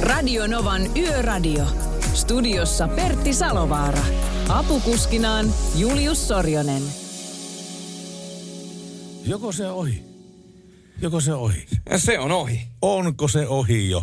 Radio 0.00 0.46
Novan 0.46 0.96
Yöradio. 0.96 1.66
Studiossa 2.14 2.88
Pertti 2.88 3.34
Salovaara. 3.34 4.02
Apukuskinaan 4.48 5.46
Julius 5.76 6.28
Sorjonen. 6.28 6.82
Joko 9.24 9.52
se 9.52 9.70
ohi? 9.70 10.02
Joko 11.02 11.20
se 11.20 11.32
ohi? 11.32 11.66
Ja 11.90 11.98
se 11.98 12.18
on 12.18 12.32
ohi. 12.32 12.68
Onko 12.82 13.28
se 13.28 13.48
ohi 13.48 13.90
jo? 13.90 14.02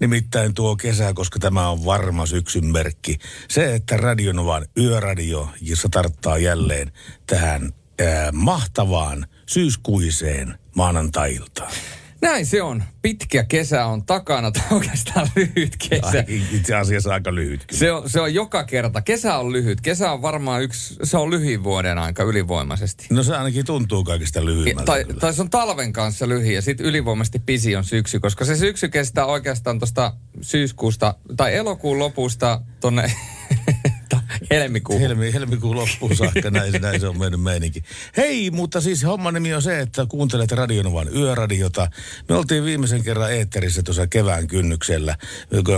Nimittäin 0.00 0.54
tuo 0.54 0.76
kesä, 0.76 1.12
koska 1.14 1.38
tämä 1.38 1.68
on 1.68 1.84
varma 1.84 2.26
syksyn 2.26 2.66
merkki. 2.66 3.18
Se, 3.48 3.74
että 3.74 3.96
Radionovan 3.96 4.66
yöradio, 4.76 5.48
jossa 5.60 5.88
tarttaa 5.90 6.38
jälleen 6.38 6.92
tähän 7.26 7.72
ää, 7.98 8.32
mahtavaan 8.32 9.26
syyskuiseen 9.46 10.58
maanantailtaan. 10.76 11.72
Näin 12.20 12.46
se 12.46 12.62
on. 12.62 12.82
Pitkä 13.02 13.44
kesä 13.44 13.86
on 13.86 14.04
takana, 14.04 14.50
tai 14.52 14.62
oikeastaan 14.70 15.28
lyhyt 15.36 15.76
kesä. 15.88 16.24
Ai, 16.28 16.42
itse 16.52 16.74
asiassa 16.74 17.12
aika 17.12 17.34
lyhyt 17.34 17.64
kyllä. 17.66 17.78
Se 17.78 17.92
on, 17.92 18.10
se 18.10 18.20
on 18.20 18.34
joka 18.34 18.64
kerta. 18.64 19.00
Kesä 19.00 19.38
on 19.38 19.52
lyhyt. 19.52 19.80
Kesä 19.80 20.12
on 20.12 20.22
varmaan 20.22 20.62
yksi, 20.62 20.96
se 21.02 21.16
on 21.16 21.30
lyhin 21.30 21.64
vuoden 21.64 21.98
aika 21.98 22.22
ylivoimaisesti. 22.22 23.06
No 23.10 23.22
se 23.22 23.36
ainakin 23.36 23.66
tuntuu 23.66 24.04
kaikista 24.04 24.44
lyhyimmältä. 24.44 24.92
Tai, 24.92 25.04
kyllä. 25.04 25.20
tai 25.20 25.34
se 25.34 25.42
on 25.42 25.50
talven 25.50 25.92
kanssa 25.92 26.28
lyhin 26.28 26.54
ja 26.54 26.62
sitten 26.62 26.86
ylivoimaisesti 26.86 27.38
pisi 27.38 27.76
on 27.76 27.84
syksy, 27.84 28.20
koska 28.20 28.44
se 28.44 28.56
syksy 28.56 28.88
kestää 28.88 29.26
oikeastaan 29.26 29.78
tuosta 29.78 30.12
syyskuusta 30.40 31.14
tai 31.36 31.54
elokuun 31.54 31.98
lopusta 31.98 32.60
tonne 34.08 34.38
helmikuuhun. 34.50 35.02
Helmi, 35.02 35.32
helmikuun 35.32 35.76
loppuun 35.76 36.16
saakka, 36.16 36.50
näin, 36.50 36.72
näin 36.82 37.00
se 37.00 37.08
on 37.08 37.18
mennyt 37.18 37.42
meininki. 37.42 37.82
Hei, 38.16 38.50
mutta 38.50 38.80
siis 38.80 39.04
homman 39.04 39.34
nimi 39.34 39.54
on 39.54 39.62
se, 39.62 39.80
että 39.80 40.06
kuuntelet 40.08 40.52
Radionovan 40.52 41.16
yöradiota. 41.16 41.90
Me 42.28 42.34
oltiin 42.34 42.64
viimeisen 42.64 43.02
kerran 43.02 43.32
eetterissä 43.32 43.82
tuossa 43.82 44.06
kevään 44.06 44.46
kynnyksellä. 44.46 45.16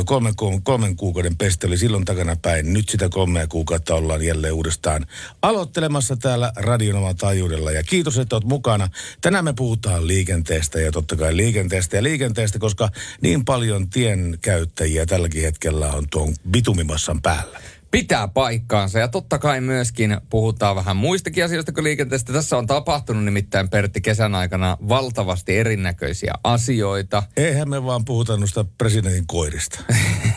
Kolmen, 0.04 0.34
kolmen 0.62 0.96
kuukauden 0.96 1.36
peste 1.36 1.66
oli 1.66 1.78
silloin 1.78 2.04
takana 2.04 2.36
päin. 2.36 2.72
Nyt 2.72 2.88
sitä 2.88 3.08
kolmea 3.08 3.46
kuukautta 3.46 3.94
ollaan 3.94 4.22
jälleen 4.22 4.54
uudestaan 4.54 5.06
aloittelemassa 5.42 6.16
täällä 6.16 6.52
Radionovan 6.56 7.16
taajuudella. 7.16 7.70
Ja 7.70 7.82
kiitos, 7.82 8.18
että 8.18 8.36
oot 8.36 8.44
mukana. 8.44 8.88
Tänään 9.20 9.44
me 9.44 9.52
puhutaan 9.52 10.06
liikenteestä 10.06 10.80
ja 10.80 10.92
totta 10.92 11.16
kai 11.16 11.36
liikenteestä 11.36 11.96
ja 11.96 12.02
liikenteestä, 12.02 12.58
koska 12.58 12.88
niin 13.20 13.44
paljon 13.44 13.90
tien 13.90 14.38
käyttäjiä 14.42 15.06
tälläkin 15.06 15.42
hetkellä 15.42 15.92
on 15.92 16.06
tuon 16.10 16.34
bitumimassan 16.50 17.22
päällä. 17.22 17.60
Pitää 17.90 18.28
paikkaansa 18.28 18.98
ja 18.98 19.08
totta 19.08 19.38
kai 19.38 19.60
myöskin 19.60 20.16
puhutaan 20.30 20.76
vähän 20.76 20.96
muistakin 20.96 21.44
asioista 21.44 21.72
kuin 21.72 21.84
liikenteestä. 21.84 22.32
Tässä 22.32 22.56
on 22.56 22.66
tapahtunut 22.66 23.24
nimittäin 23.24 23.68
Pertti 23.68 24.00
kesän 24.00 24.34
aikana 24.34 24.76
valtavasti 24.88 25.58
erinäköisiä 25.58 26.32
asioita. 26.44 27.22
Eihän 27.36 27.70
me 27.70 27.84
vaan 27.84 28.04
puhuta 28.04 28.36
noista 28.36 28.64
presidentin 28.78 29.26
koirista. 29.26 29.84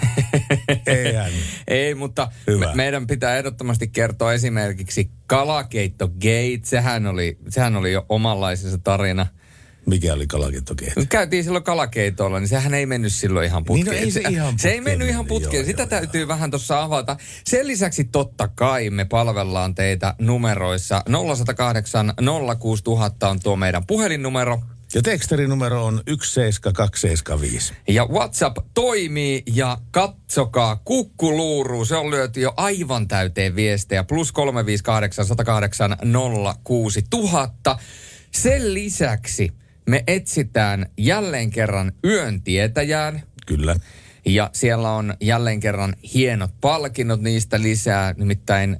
Eihän. 0.88 1.32
Ei, 1.68 1.96
mutta 1.96 2.32
Hyvä. 2.48 2.68
me, 2.68 2.76
meidän 2.76 3.08
pitää 3.08 3.38
ehdottomasti 3.38 3.88
kertoa 3.88 4.34
esimerkiksi 4.34 5.12
Kalakeitto 5.28 6.08
Gate. 6.08 6.62
Sehän 6.64 7.08
oli, 7.08 7.38
sehän 7.50 7.76
oli 7.76 7.92
jo 7.92 8.06
omanlaisensa 8.10 8.78
tarina. 8.78 9.28
Mikä 9.86 10.14
oli 10.14 10.28
kalakeittokeet? 10.28 10.96
Nyt 10.96 11.10
käytiin 11.10 11.44
silloin 11.44 11.64
kalakeitolla, 11.64 12.40
niin 12.40 12.48
sehän 12.48 12.74
ei 12.74 12.86
mennyt 12.86 13.14
silloin 13.14 13.46
ihan 13.46 13.64
putkeen. 13.64 13.86
Niin, 13.86 14.00
no 14.00 14.06
ei 14.06 14.12
se 14.12 14.22
ihan 14.30 14.60
se 14.60 14.70
ei 14.70 14.76
putkeen 14.78 14.84
mennyt 14.84 15.10
ihan 15.10 15.26
putkeen. 15.26 15.54
joo, 15.56 15.66
Sitä 15.66 15.82
joo, 15.82 15.90
täytyy 15.90 16.28
vähän 16.28 16.52
tuossa 16.52 16.84
avata. 16.84 17.18
Sen 17.46 17.68
lisäksi 17.68 18.04
totta 18.04 18.48
kai 18.48 18.90
me 18.90 19.06
palvellaan 19.06 19.76
teitä 19.76 20.16
numeroissa. 20.20 21.04
0108 21.36 22.14
06000 22.60 23.30
on 23.30 23.40
tuo 23.40 23.56
meidän 23.56 23.86
puhelinnumero. 23.86 24.62
Ja 24.96 25.02
tekstarinumero 25.02 25.86
on 25.86 26.02
17275. 26.08 27.74
Ja 27.88 28.06
WhatsApp 28.06 28.58
toimii 28.74 29.44
ja 29.54 29.78
katsokaa 29.92 30.82
kukkuluuru. 30.86 31.86
Se 31.86 31.96
on 31.96 32.12
lyöty 32.12 32.42
jo 32.42 32.54
aivan 32.58 33.08
täyteen 33.08 33.56
viestejä. 33.56 34.04
Plus 34.04 34.32
358 34.32 35.26
108 35.26 35.98
06000. 36.64 37.78
Sen 38.32 38.74
lisäksi 38.74 39.52
me 39.86 40.04
etsitään 40.08 40.86
jälleen 40.98 41.50
kerran 41.50 41.92
yön 42.06 42.42
tietäjään. 42.42 43.24
Kyllä. 43.46 43.76
Ja 44.26 44.50
siellä 44.54 44.92
on 44.92 45.14
jälleen 45.22 45.60
kerran 45.60 45.96
hienot 46.14 46.52
palkinnot 46.62 47.22
niistä 47.22 47.62
lisää. 47.62 48.14
Nimittäin 48.18 48.78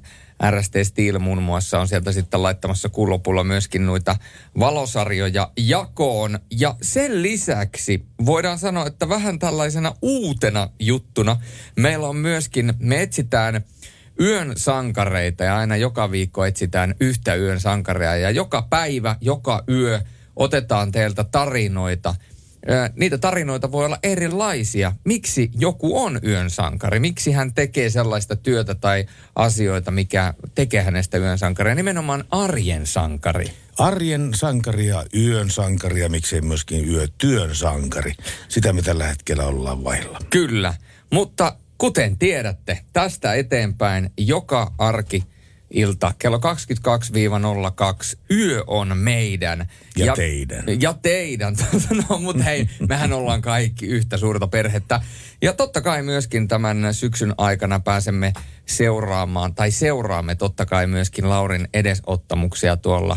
RST 0.50 0.72
Steel 0.82 1.18
muun 1.18 1.42
muassa 1.42 1.80
on 1.80 1.88
sieltä 1.88 2.12
sitten 2.12 2.42
laittamassa 2.42 2.88
kuulopulla 2.88 3.44
myöskin 3.44 3.86
noita 3.86 4.16
valosarjoja 4.58 5.50
jakoon. 5.58 6.38
Ja 6.50 6.76
sen 6.82 7.22
lisäksi 7.22 8.04
voidaan 8.26 8.58
sanoa, 8.58 8.86
että 8.86 9.08
vähän 9.08 9.38
tällaisena 9.38 9.94
uutena 10.02 10.68
juttuna 10.80 11.36
meillä 11.76 12.08
on 12.08 12.16
myöskin, 12.16 12.74
me 12.78 13.02
etsitään 13.02 13.64
yön 14.20 14.52
sankareita 14.56 15.44
ja 15.44 15.56
aina 15.56 15.76
joka 15.76 16.10
viikko 16.10 16.44
etsitään 16.44 16.94
yhtä 17.00 17.34
yön 17.34 17.60
sankaria. 17.60 18.16
Ja 18.16 18.30
joka 18.30 18.62
päivä, 18.62 19.16
joka 19.20 19.64
yö 19.68 20.00
otetaan 20.36 20.92
teiltä 20.92 21.24
tarinoita 21.24 22.14
niitä 22.96 23.18
tarinoita 23.18 23.72
voi 23.72 23.84
olla 23.84 23.98
erilaisia. 24.02 24.92
Miksi 25.04 25.50
joku 25.58 25.98
on 25.98 26.20
yön 26.26 26.50
sankari? 26.50 27.00
Miksi 27.00 27.32
hän 27.32 27.54
tekee 27.54 27.90
sellaista 27.90 28.36
työtä 28.36 28.74
tai 28.74 29.06
asioita, 29.36 29.90
mikä 29.90 30.34
tekee 30.54 30.82
hänestä 30.82 31.18
yön 31.18 31.38
sankaria? 31.38 31.74
Nimenomaan 31.74 32.24
arjen 32.30 32.86
sankari. 32.86 33.46
Arjen 33.78 34.30
sankari 34.34 34.86
ja 34.86 35.04
yön 35.16 35.50
sankari 35.50 36.00
ja 36.00 36.08
miksei 36.08 36.40
myöskin 36.40 36.88
yötyön 36.88 37.54
sankari. 37.54 38.12
Sitä 38.48 38.72
me 38.72 38.82
tällä 38.82 39.06
hetkellä 39.06 39.44
ollaan 39.44 39.84
vailla. 39.84 40.18
Kyllä, 40.30 40.74
mutta 41.12 41.56
kuten 41.78 42.18
tiedätte, 42.18 42.80
tästä 42.92 43.34
eteenpäin 43.34 44.10
joka 44.18 44.72
arki 44.78 45.24
ilta 45.70 46.12
kello 46.18 46.38
22-02. 46.38 46.40
Yö 48.30 48.64
on 48.66 48.98
meidän. 48.98 49.68
Ja 49.96 50.14
teidän. 50.14 50.64
Ja 50.80 50.94
teidän. 51.02 51.56
no, 52.08 52.18
mutta 52.18 52.42
hei, 52.42 52.68
mehän 52.88 53.12
ollaan 53.12 53.42
kaikki 53.42 53.86
yhtä 53.86 54.16
suurta 54.16 54.46
perhettä. 54.46 55.00
Ja 55.42 55.52
totta 55.52 55.80
kai 55.80 56.02
myöskin 56.02 56.48
tämän 56.48 56.94
syksyn 56.94 57.34
aikana 57.38 57.80
pääsemme 57.80 58.32
seuraamaan, 58.66 59.54
tai 59.54 59.70
seuraamme 59.70 60.34
totta 60.34 60.66
kai 60.66 60.86
myöskin 60.86 61.28
Laurin 61.28 61.68
edesottamuksia 61.74 62.76
tuolla 62.76 63.16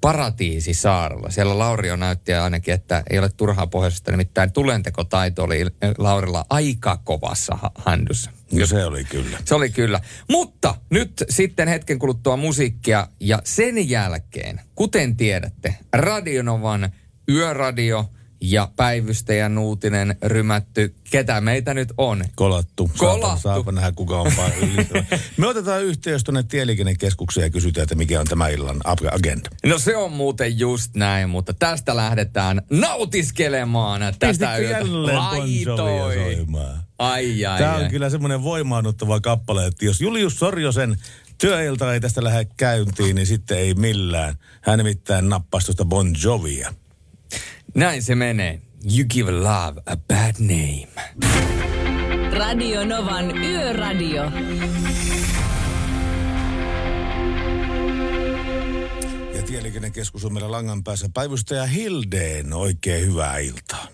Paratiisisaarella. 0.00 1.30
Siellä 1.30 1.58
Lauri 1.58 1.90
on 1.90 2.00
näytti 2.00 2.34
ainakin, 2.34 2.74
että 2.74 3.02
ei 3.10 3.18
ole 3.18 3.30
turhaa 3.36 3.66
pohjoisesta, 3.66 4.10
nimittäin 4.10 4.52
tulentekotaito 4.52 5.44
oli 5.44 5.66
Laurilla 5.98 6.44
aika 6.50 7.00
kovassa 7.04 7.56
ha- 7.56 7.70
handussa. 7.74 8.30
No 8.52 8.66
se 8.66 8.84
oli 8.84 9.04
kyllä. 9.04 9.38
Se 9.44 9.54
oli 9.54 9.70
kyllä. 9.70 10.00
Mutta 10.28 10.74
nyt 10.90 11.24
sitten 11.28 11.68
hetken 11.68 11.98
kuluttua 11.98 12.36
musiikkia 12.36 13.08
ja 13.20 13.42
sen 13.44 13.90
jälkeen, 13.90 14.60
kuten 14.74 15.16
tiedätte, 15.16 15.74
Radionovan 15.92 16.92
yöradio 17.28 18.10
ja 18.40 18.68
päivystäjän 18.76 19.58
uutinen 19.58 20.16
rymätty. 20.22 20.94
Ketä 21.10 21.40
meitä 21.40 21.74
nyt 21.74 21.92
on? 21.96 22.24
Kolattu. 22.34 22.90
Kolattu. 22.98 23.20
Saapa, 23.26 23.36
saapa 23.36 23.72
nähdä, 23.72 23.92
kuka 23.92 24.20
on. 24.20 24.32
Me 25.36 25.46
otetaan 25.46 25.82
yhteys 25.84 26.24
tuonne 26.24 26.42
tieliikennekeskukseen 26.42 27.44
ja 27.44 27.50
kysytään, 27.50 27.82
että 27.82 27.94
mikä 27.94 28.20
on 28.20 28.26
tämä 28.26 28.48
illan 28.48 28.76
ag- 28.76 29.14
agenda. 29.14 29.50
No 29.66 29.78
se 29.78 29.96
on 29.96 30.12
muuten 30.12 30.58
just 30.58 30.94
näin, 30.94 31.30
mutta 31.30 31.54
tästä 31.54 31.96
lähdetään 31.96 32.62
nautiskelemaan 32.70 34.00
tätä 34.18 34.58
yötä. 34.58 34.80
soimaan? 35.76 36.82
Ai, 36.98 37.46
ai, 37.46 37.58
Tämä 37.58 37.74
on 37.74 37.82
ai. 37.82 37.90
kyllä 37.90 38.10
semmoinen 38.10 38.42
voimaannuttava 38.42 39.20
kappale, 39.20 39.66
että 39.66 39.84
jos 39.84 40.00
Julius 40.00 40.38
Sorjosen 40.38 40.96
työilta 41.38 41.94
ei 41.94 42.00
tästä 42.00 42.24
lähde 42.24 42.46
käyntiin, 42.56 43.16
niin 43.16 43.26
sitten 43.26 43.58
ei 43.58 43.74
millään. 43.74 44.34
Hän 44.62 44.78
nimittäin 44.78 45.28
nappasi 45.28 45.66
tuosta 45.66 45.84
Bon 45.84 46.14
Jovia. 46.24 46.74
Näin 47.78 48.02
se 48.02 48.14
menee. 48.14 48.60
You 48.96 49.06
give 49.14 49.30
love 49.32 49.82
a 49.86 49.96
bad 50.08 50.34
name. 50.40 50.88
Radio 52.38 52.84
Novan 52.84 53.44
Yöradio. 53.44 54.22
Ja 59.34 59.42
Tieliikennekeskus 59.46 60.24
on 60.24 60.32
meillä 60.32 60.50
langan 60.50 60.84
päässä. 60.84 61.08
Päivystäjä 61.14 61.66
Hildeen, 61.66 62.52
oikein 62.52 63.06
hyvää 63.06 63.38
iltaa. 63.38 63.86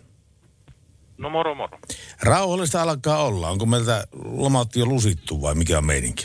No 1.19 1.31
moro 1.31 1.55
moro. 1.55 1.79
Rauhallista 2.23 2.83
alkaa 2.83 3.25
olla. 3.25 3.49
Onko 3.49 3.67
meiltä 3.67 4.05
lomat 4.25 4.77
jo 4.77 4.87
lusittu 4.87 5.43
vai 5.43 5.55
mikä 5.55 5.79
on 5.79 5.85
meininki? 5.85 6.25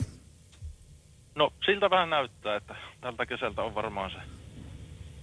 No 1.35 1.53
siltä 1.65 1.89
vähän 1.89 2.09
näyttää, 2.09 2.55
että 2.55 2.75
tältä 3.01 3.25
kesältä 3.25 3.61
on 3.61 3.75
varmaan 3.75 4.11
se 4.11 4.17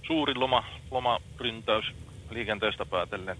suuri 0.07 0.35
loma, 0.35 0.63
lomaryntäys 0.91 1.85
liikenteestä 2.29 2.85
päätellen 2.85 3.37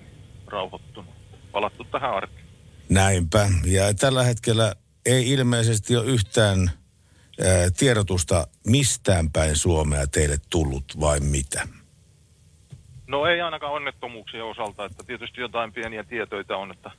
rauhoittunut. 0.47 1.15
Palattu 1.51 1.83
tähän 1.83 2.13
arkeen. 2.13 2.47
Näinpä. 2.89 3.49
Ja 3.65 3.93
tällä 3.93 4.23
hetkellä 4.23 4.75
ei 5.05 5.31
ilmeisesti 5.31 5.97
ole 5.97 6.05
yhtään 6.05 6.59
ää, 6.67 7.69
tiedotusta 7.79 8.47
mistään 8.67 9.31
päin 9.31 9.55
Suomea 9.55 10.07
teille 10.07 10.37
tullut 10.49 10.85
vai 10.99 11.19
mitä? 11.19 11.67
No 13.07 13.25
ei 13.25 13.41
ainakaan 13.41 13.73
onnettomuuksien 13.73 14.45
osalta, 14.45 14.85
että 14.85 15.03
tietysti 15.03 15.41
jotain 15.41 15.73
pieniä 15.73 16.03
tietoita 16.03 16.57
on, 16.57 16.71
että 16.71 16.91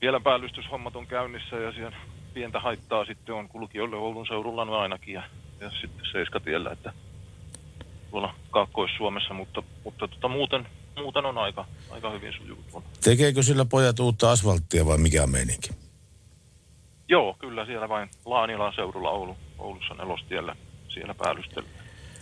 vielä 0.00 0.20
päällystyshommat 0.20 0.96
on 0.96 1.06
käynnissä 1.06 1.56
ja 1.56 1.72
siellä 1.72 1.96
pientä 2.34 2.60
haittaa 2.60 3.04
sitten 3.04 3.34
on 3.34 3.48
kulkijoille 3.48 3.96
Oulun 3.96 4.26
seudulla 4.26 4.64
no 4.64 4.78
ainakin 4.78 5.14
ja, 5.14 5.22
ja 5.60 5.70
sitten 5.70 6.06
Seiskatiellä, 6.12 6.70
että 6.70 6.92
tuolla 8.10 8.34
Kaakkois-Suomessa, 8.50 9.34
mutta, 9.34 9.62
mutta 9.84 10.08
tota, 10.08 10.28
muuten, 10.28 10.68
muuten 10.96 11.26
on 11.26 11.38
aika, 11.38 11.64
aika 11.90 12.10
hyvin 12.10 12.32
sujuu. 12.32 12.82
Tekeekö 13.04 13.42
sillä 13.42 13.64
pojat 13.64 14.00
uutta 14.00 14.30
asfalttia 14.30 14.86
vai 14.86 14.98
mikä 14.98 15.22
on 15.22 15.30
meininki? 15.30 15.70
Joo, 17.08 17.36
kyllä 17.38 17.66
siellä 17.66 17.88
vain 17.88 18.10
Laanilan 18.24 18.72
seudulla 18.74 19.10
Oulu, 19.10 19.36
Oulussa 19.58 19.94
nelostiellä 19.94 20.56
siellä 20.88 21.14
päällystellä. 21.14 21.68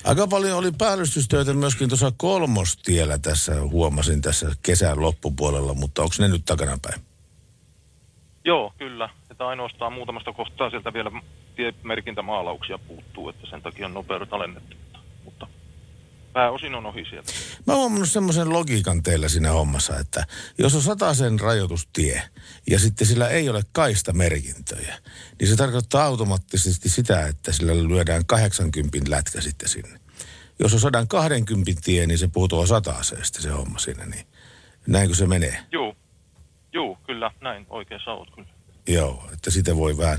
Aika 0.05 0.27
paljon 0.27 0.59
oli 0.59 0.73
päällystystöitä 0.79 1.55
myöskin 1.55 1.88
tuossa 1.88 2.12
kolmostiellä 2.17 3.19
tässä, 3.19 3.61
huomasin 3.61 4.23
tässä 4.23 4.53
kesän 4.62 5.00
loppupuolella, 5.00 5.75
mutta 5.75 6.03
onko 6.03 6.15
ne 6.19 6.29
nyt 6.29 6.44
takanapäin? 6.44 7.00
Joo, 8.44 8.73
kyllä. 8.79 9.09
Että 9.31 9.47
ainoastaan 9.47 9.93
muutamasta 9.93 10.33
kohtaa 10.33 10.71
sieltä 10.71 10.93
vielä 10.93 11.11
tiemerkintämaalauksia 11.56 12.79
puuttuu, 12.79 13.29
että 13.29 13.47
sen 13.50 13.62
takia 13.62 13.87
on 13.87 13.94
nopeudet 13.94 14.33
alennettu. 14.33 14.77
Mutta, 14.77 14.99
mutta 15.25 15.47
pääosin 16.37 16.75
on 16.75 16.87
ohi 16.87 17.05
sieltä. 17.05 17.33
Mä 17.67 17.73
oon 17.73 17.81
huomannut 17.81 18.09
semmoisen 18.09 18.53
logiikan 18.53 19.03
teillä 19.03 19.29
siinä 19.29 19.50
hommassa, 19.50 19.99
että 19.99 20.27
jos 20.59 20.75
on 20.75 20.83
sataisen 20.83 21.41
rajoitustie 21.41 22.23
ja 22.71 22.79
sitten 22.79 23.06
sillä 23.06 23.29
ei 23.29 23.49
ole 23.49 23.62
kaista 23.73 24.12
merkintöjä, 24.12 24.99
niin 25.41 25.49
se 25.49 25.56
tarkoittaa 25.56 26.05
automaattisesti 26.05 26.88
sitä, 26.88 27.27
että 27.27 27.53
sillä 27.53 27.88
lyödään 27.88 28.27
80 28.27 29.11
lätkä 29.11 29.41
sitten 29.41 29.69
sinne. 29.69 30.00
Jos 30.59 30.75
on 30.75 30.81
120 30.81 31.73
tie, 31.85 32.06
niin 32.06 32.19
se 32.19 32.29
putoaa 32.29 32.67
sataaseen 32.67 33.23
se 33.25 33.50
homma 33.50 33.79
siinä, 33.79 34.06
niin 34.06 34.27
näinkö 34.87 35.15
se 35.15 35.27
menee? 35.27 35.59
Joo, 35.73 35.97
joo, 36.73 36.99
kyllä, 37.06 37.31
näin 37.41 37.67
oikeassa 37.71 38.12
oot 38.12 38.31
kyllä. 38.35 38.56
Joo, 38.88 39.29
että 39.33 39.50
sitä 39.50 39.77
voi 39.77 39.97
vähän. 39.97 40.19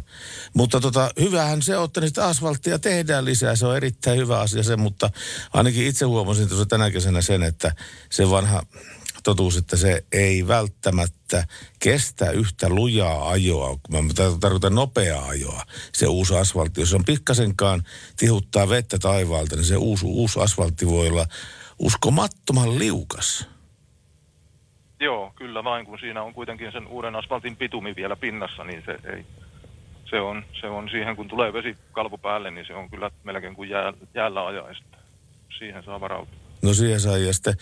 Mutta 0.54 0.80
tota, 0.80 1.12
hyvähän 1.20 1.62
se 1.62 1.78
on, 1.78 1.90
että 2.04 2.26
asfalttia 2.26 2.80
tehdään 2.80 3.26
lisää. 3.26 3.56
Se 3.56 3.66
on 3.66 3.78
erittäin 3.78 4.20
hyvä 4.20 4.40
asia 4.40 4.64
se, 4.64 4.76
mutta 4.76 5.10
ainakin 5.54 5.88
itse 5.88 6.06
huomasin 6.06 6.48
tuossa 6.48 6.66
tänä 6.66 6.92
kesänä 6.92 7.22
sen, 7.22 7.44
että 7.44 7.76
se 8.10 8.30
vanha 8.30 8.64
totuus, 9.24 9.58
että 9.58 9.78
se 9.78 10.04
ei 10.12 10.48
välttämättä 10.48 11.48
kestä 11.80 12.32
yhtä 12.32 12.70
lujaa 12.70 13.30
ajoa, 13.30 13.80
mä 13.90 13.98
tarkoitan 14.40 14.76
nopeaa 14.76 15.28
ajoa, 15.28 15.64
se 15.94 16.08
uusi 16.08 16.36
asfaltti. 16.36 16.82
Jos 16.82 16.94
on 16.94 17.06
pikkasenkaan 17.06 17.84
tihuttaa 18.18 18.70
vettä 18.70 19.00
taivaalta, 19.00 19.56
niin 19.56 19.66
se 19.66 19.78
uusi, 19.78 20.06
uusi 20.06 20.40
asfaltti 20.40 20.88
voi 20.88 21.08
olla 21.08 21.26
uskomattoman 21.80 22.80
liukas. 22.80 23.46
Joo, 25.00 25.34
kyllä 25.36 25.64
vain, 25.64 25.86
kun 25.86 26.00
siinä 26.00 26.24
on 26.24 26.34
kuitenkin 26.34 26.72
sen 26.72 26.88
uuden 26.88 27.16
asfaltin 27.16 27.56
pitumi 27.56 27.96
vielä 27.96 28.16
pinnassa, 28.16 28.64
niin 28.64 28.84
se 28.86 28.96
ei, 29.14 29.26
se 30.10 30.20
on, 30.20 30.46
se 30.62 30.68
on 30.68 30.90
siihen, 30.90 31.16
kun 31.16 31.28
tulee 31.28 31.54
vesi 31.54 31.78
kalvo 31.92 32.18
päälle, 32.18 32.52
niin 32.52 32.66
se 32.66 32.74
on 32.74 32.90
kyllä 32.90 33.12
melkein 33.24 33.56
kuin 33.56 33.70
jää, 33.70 33.94
jäällä 34.14 34.46
ajaista. 34.48 34.98
Siihen 35.58 35.84
saa 35.84 36.00
varautua. 36.00 36.36
No 36.62 36.74
siihen 36.74 37.00
saa, 37.00 37.18
ja 37.18 37.34
sitten 37.34 37.54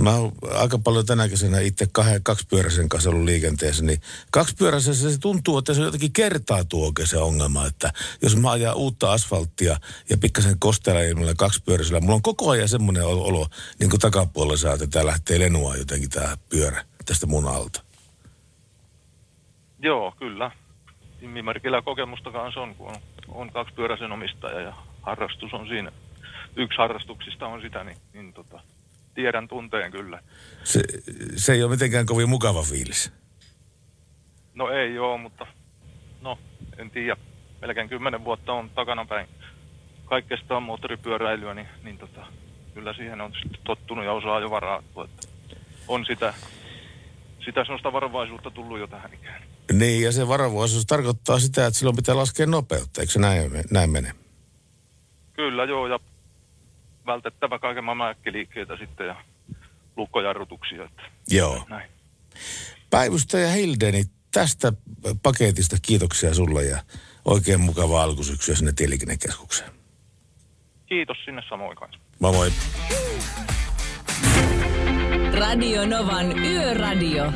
mä 0.00 0.16
oon 0.16 0.32
aika 0.54 0.78
paljon 0.78 1.06
tänä 1.06 1.28
kesänä 1.28 1.60
itse 1.60 1.86
kahden, 1.92 2.22
kaksipyöräisen 2.22 2.88
kanssa 2.88 3.10
ollut 3.10 3.24
liikenteessä, 3.24 3.84
niin 3.84 4.00
kaksipyöräisessä 4.30 5.10
se 5.10 5.18
tuntuu, 5.18 5.58
että 5.58 5.74
se 5.74 5.82
jotenkin 5.82 6.12
kertaa 6.12 6.64
tuo 6.64 6.92
se 7.04 7.18
ongelma, 7.18 7.66
että 7.66 7.92
jos 8.22 8.36
mä 8.36 8.50
ajan 8.50 8.76
uutta 8.76 9.12
asfalttia 9.12 9.76
ja 10.10 10.18
pikkasen 10.18 10.58
kosteella 10.58 11.00
ilmalla 11.00 11.34
kaksipyöräisellä, 11.36 12.00
mulla 12.00 12.14
on 12.14 12.22
koko 12.22 12.50
ajan 12.50 12.68
semmoinen 12.68 13.06
olo, 13.06 13.46
niin 13.78 13.90
kuin 13.90 14.00
takapuolella 14.00 14.56
saa, 14.56 14.74
että 14.74 14.86
tää 14.86 15.06
lähtee 15.06 15.38
lenua 15.38 15.76
jotenkin 15.76 16.10
tää 16.10 16.36
pyörä 16.48 16.84
tästä 17.06 17.26
mun 17.26 17.48
alta. 17.48 17.82
Joo, 19.78 20.14
kyllä. 20.18 20.50
Nimimerkillä 21.20 21.82
kokemusta 21.82 22.30
kanssa 22.30 22.60
on, 22.60 22.74
kun 22.74 22.88
on, 22.88 22.96
on 23.28 23.52
kaksipyöräisen 23.52 24.12
omistaja 24.12 24.60
ja 24.60 24.74
harrastus 25.02 25.54
on 25.54 25.68
siinä. 25.68 25.92
Yksi 26.56 26.78
harrastuksista 26.78 27.46
on 27.46 27.60
sitä, 27.60 27.84
niin, 27.84 27.96
niin 28.12 28.32
tota, 28.32 28.60
tiedän 29.18 29.48
tunteen 29.48 29.92
kyllä. 29.92 30.20
Se, 30.64 30.80
se 31.36 31.52
ei 31.52 31.62
ole 31.62 31.70
mitenkään 31.70 32.06
kovin 32.06 32.28
mukava 32.28 32.62
fiilis. 32.62 33.12
No 34.54 34.70
ei 34.70 34.98
ole, 34.98 35.20
mutta 35.20 35.46
no 36.20 36.38
en 36.76 36.90
tiedä. 36.90 37.16
Melkein 37.60 37.88
kymmenen 37.88 38.24
vuotta 38.24 38.52
on 38.52 38.70
takana 38.70 39.04
päin 39.04 39.28
kaikkesta 40.08 40.56
on 40.56 40.62
moottoripyöräilyä, 40.62 41.54
niin, 41.54 41.68
niin 41.82 41.98
tota, 41.98 42.26
kyllä 42.74 42.92
siihen 42.92 43.20
on 43.20 43.32
tottunut 43.64 44.04
ja 44.04 44.12
osaa 44.12 44.40
jo 44.40 44.50
varautua. 44.50 45.04
Että 45.04 45.26
on 45.88 46.04
sitä, 46.06 46.34
sitä 47.44 47.64
sellaista 47.64 47.92
varovaisuutta 47.92 48.50
tullut 48.50 48.78
jo 48.78 48.86
tähän 48.86 49.14
ikään. 49.14 49.42
Niin, 49.72 50.02
ja 50.04 50.12
se 50.12 50.28
varovaisuus 50.28 50.86
tarkoittaa 50.86 51.38
sitä, 51.38 51.66
että 51.66 51.78
silloin 51.78 51.96
pitää 51.96 52.16
laskea 52.16 52.46
nopeutta, 52.46 53.00
eikö 53.00 53.12
se 53.12 53.18
näin, 53.18 53.52
näin 53.70 53.90
mene? 53.90 54.12
Kyllä 55.32 55.64
joo, 55.64 55.86
ja 55.86 56.00
vältettävä 57.08 57.58
kaiken 57.58 57.84
maailman 57.84 58.10
äkkiliikkeitä 58.10 58.76
sitten 58.76 59.06
ja 59.06 59.16
lukkojarrutuksia. 59.96 60.84
Että 60.84 61.02
Joo. 61.30 61.64
näin. 61.68 61.90
Päivystäjä 62.90 63.48
Hildeni, 63.48 64.04
tästä 64.30 64.72
paketista 65.22 65.76
kiitoksia 65.82 66.34
sulle 66.34 66.64
ja 66.64 66.78
oikein 67.24 67.60
mukavaa 67.60 68.02
alkusyksyä 68.02 68.54
sinne 68.54 68.72
tieliikennekeskukseen. 68.72 69.70
Kiitos 70.86 71.16
sinne 71.24 71.42
samoin 71.48 71.76
kanssa. 71.76 72.00
Moi 72.18 72.32
moi. 72.32 72.52
Radio 75.38 75.86
Novan 75.86 76.38
Yöradio. 76.38 77.32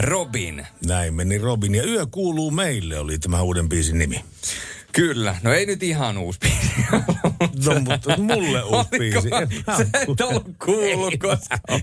Robin. 0.00 0.66
Näin 0.86 1.14
meni 1.14 1.38
Robin. 1.38 1.74
Ja 1.74 1.84
Yö 1.84 2.06
kuuluu 2.06 2.50
meille 2.50 2.98
oli 2.98 3.18
tämä 3.18 3.42
uuden 3.42 3.68
biisin 3.68 3.98
nimi. 3.98 4.24
Kyllä. 4.92 5.36
No 5.42 5.52
ei 5.52 5.66
nyt 5.66 5.82
ihan 5.82 6.18
uusi 6.18 6.38
biisi. 6.40 6.70
No 7.64 7.80
mutta 7.80 8.16
mulle 8.16 8.62
uusi 8.62 8.76
Oliko 8.76 8.98
biisi. 8.98 9.28
Sä 9.76 9.86
et 10.02 10.20
ollut 10.20 10.46
kuullut 10.64 11.14
koskaan. 11.18 11.82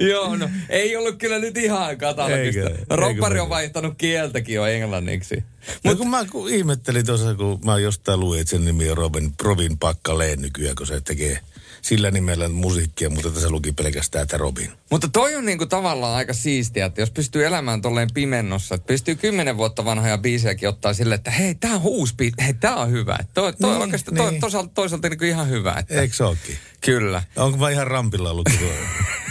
Joo, 0.10 0.36
no 0.36 0.48
ei 0.68 0.96
ollut 0.96 1.16
kyllä 1.18 1.38
nyt 1.38 1.56
ihan 1.56 1.98
katalogista. 1.98 2.70
Roppari 2.90 3.40
on 3.40 3.48
vaihtanut 3.48 3.94
kieltäkin 3.98 4.54
jo 4.54 4.66
englanniksi. 4.66 5.44
No 5.84 5.96
kun 5.96 6.10
mä 6.10 6.24
kun 6.24 6.50
ihmettelin 6.50 7.06
tuossa, 7.06 7.34
kun 7.34 7.60
mä 7.64 7.78
jostain 7.78 8.20
luin, 8.20 8.40
että 8.40 8.50
sen 8.50 8.64
nimi 8.64 8.90
on 8.90 8.96
Robin, 8.96 9.32
Robin 9.42 9.78
Pakkaleen 9.78 10.42
nykyään, 10.42 10.76
kun 10.76 10.86
se 10.86 11.00
tekee 11.00 11.38
sillä 11.82 12.10
nimellä 12.10 12.48
musiikkia, 12.48 13.10
mutta 13.10 13.30
tässä 13.30 13.50
luki 13.50 13.72
pelkästään, 13.72 14.22
että 14.22 14.36
Robin. 14.36 14.72
Mutta 14.90 15.08
toi 15.08 15.36
on 15.36 15.44
niinku 15.44 15.66
tavallaan 15.66 16.16
aika 16.16 16.32
siistiä, 16.32 16.86
että 16.86 17.00
jos 17.00 17.10
pystyy 17.10 17.46
elämään 17.46 17.82
tolleen 17.82 18.08
pimennossa, 18.14 18.74
että 18.74 18.86
pystyy 18.86 19.14
kymmenen 19.14 19.56
vuotta 19.56 19.84
vanhoja 19.84 20.18
biisejäkin 20.18 20.68
ottaa 20.68 20.94
silleen, 20.94 21.18
että 21.18 21.30
hei, 21.30 21.54
tää 21.54 21.74
on 21.74 21.80
uusi 21.82 22.14
biisi, 22.16 22.36
hei, 22.44 22.54
tää 22.54 22.76
on 22.76 22.90
hyvä. 22.90 23.16
Että 23.20 23.32
Toi, 23.34 23.52
toi 23.52 23.78
Niin, 23.78 23.90
niin, 23.90 24.16
toi, 24.16 24.30
niin. 24.30 24.40
toisaalta, 24.40 24.70
toisaalta 24.74 25.08
niinku 25.08 25.24
ihan 25.24 25.48
hyvä. 25.48 25.74
Että, 25.78 26.00
Eikö 26.00 26.14
se 26.14 26.24
ookin? 26.24 26.58
Kyllä. 26.80 27.22
Onko 27.36 27.58
mä 27.58 27.70
ihan 27.70 27.86
rampilla 27.86 28.30
ollut? 28.30 28.48
tuo? 28.58 28.68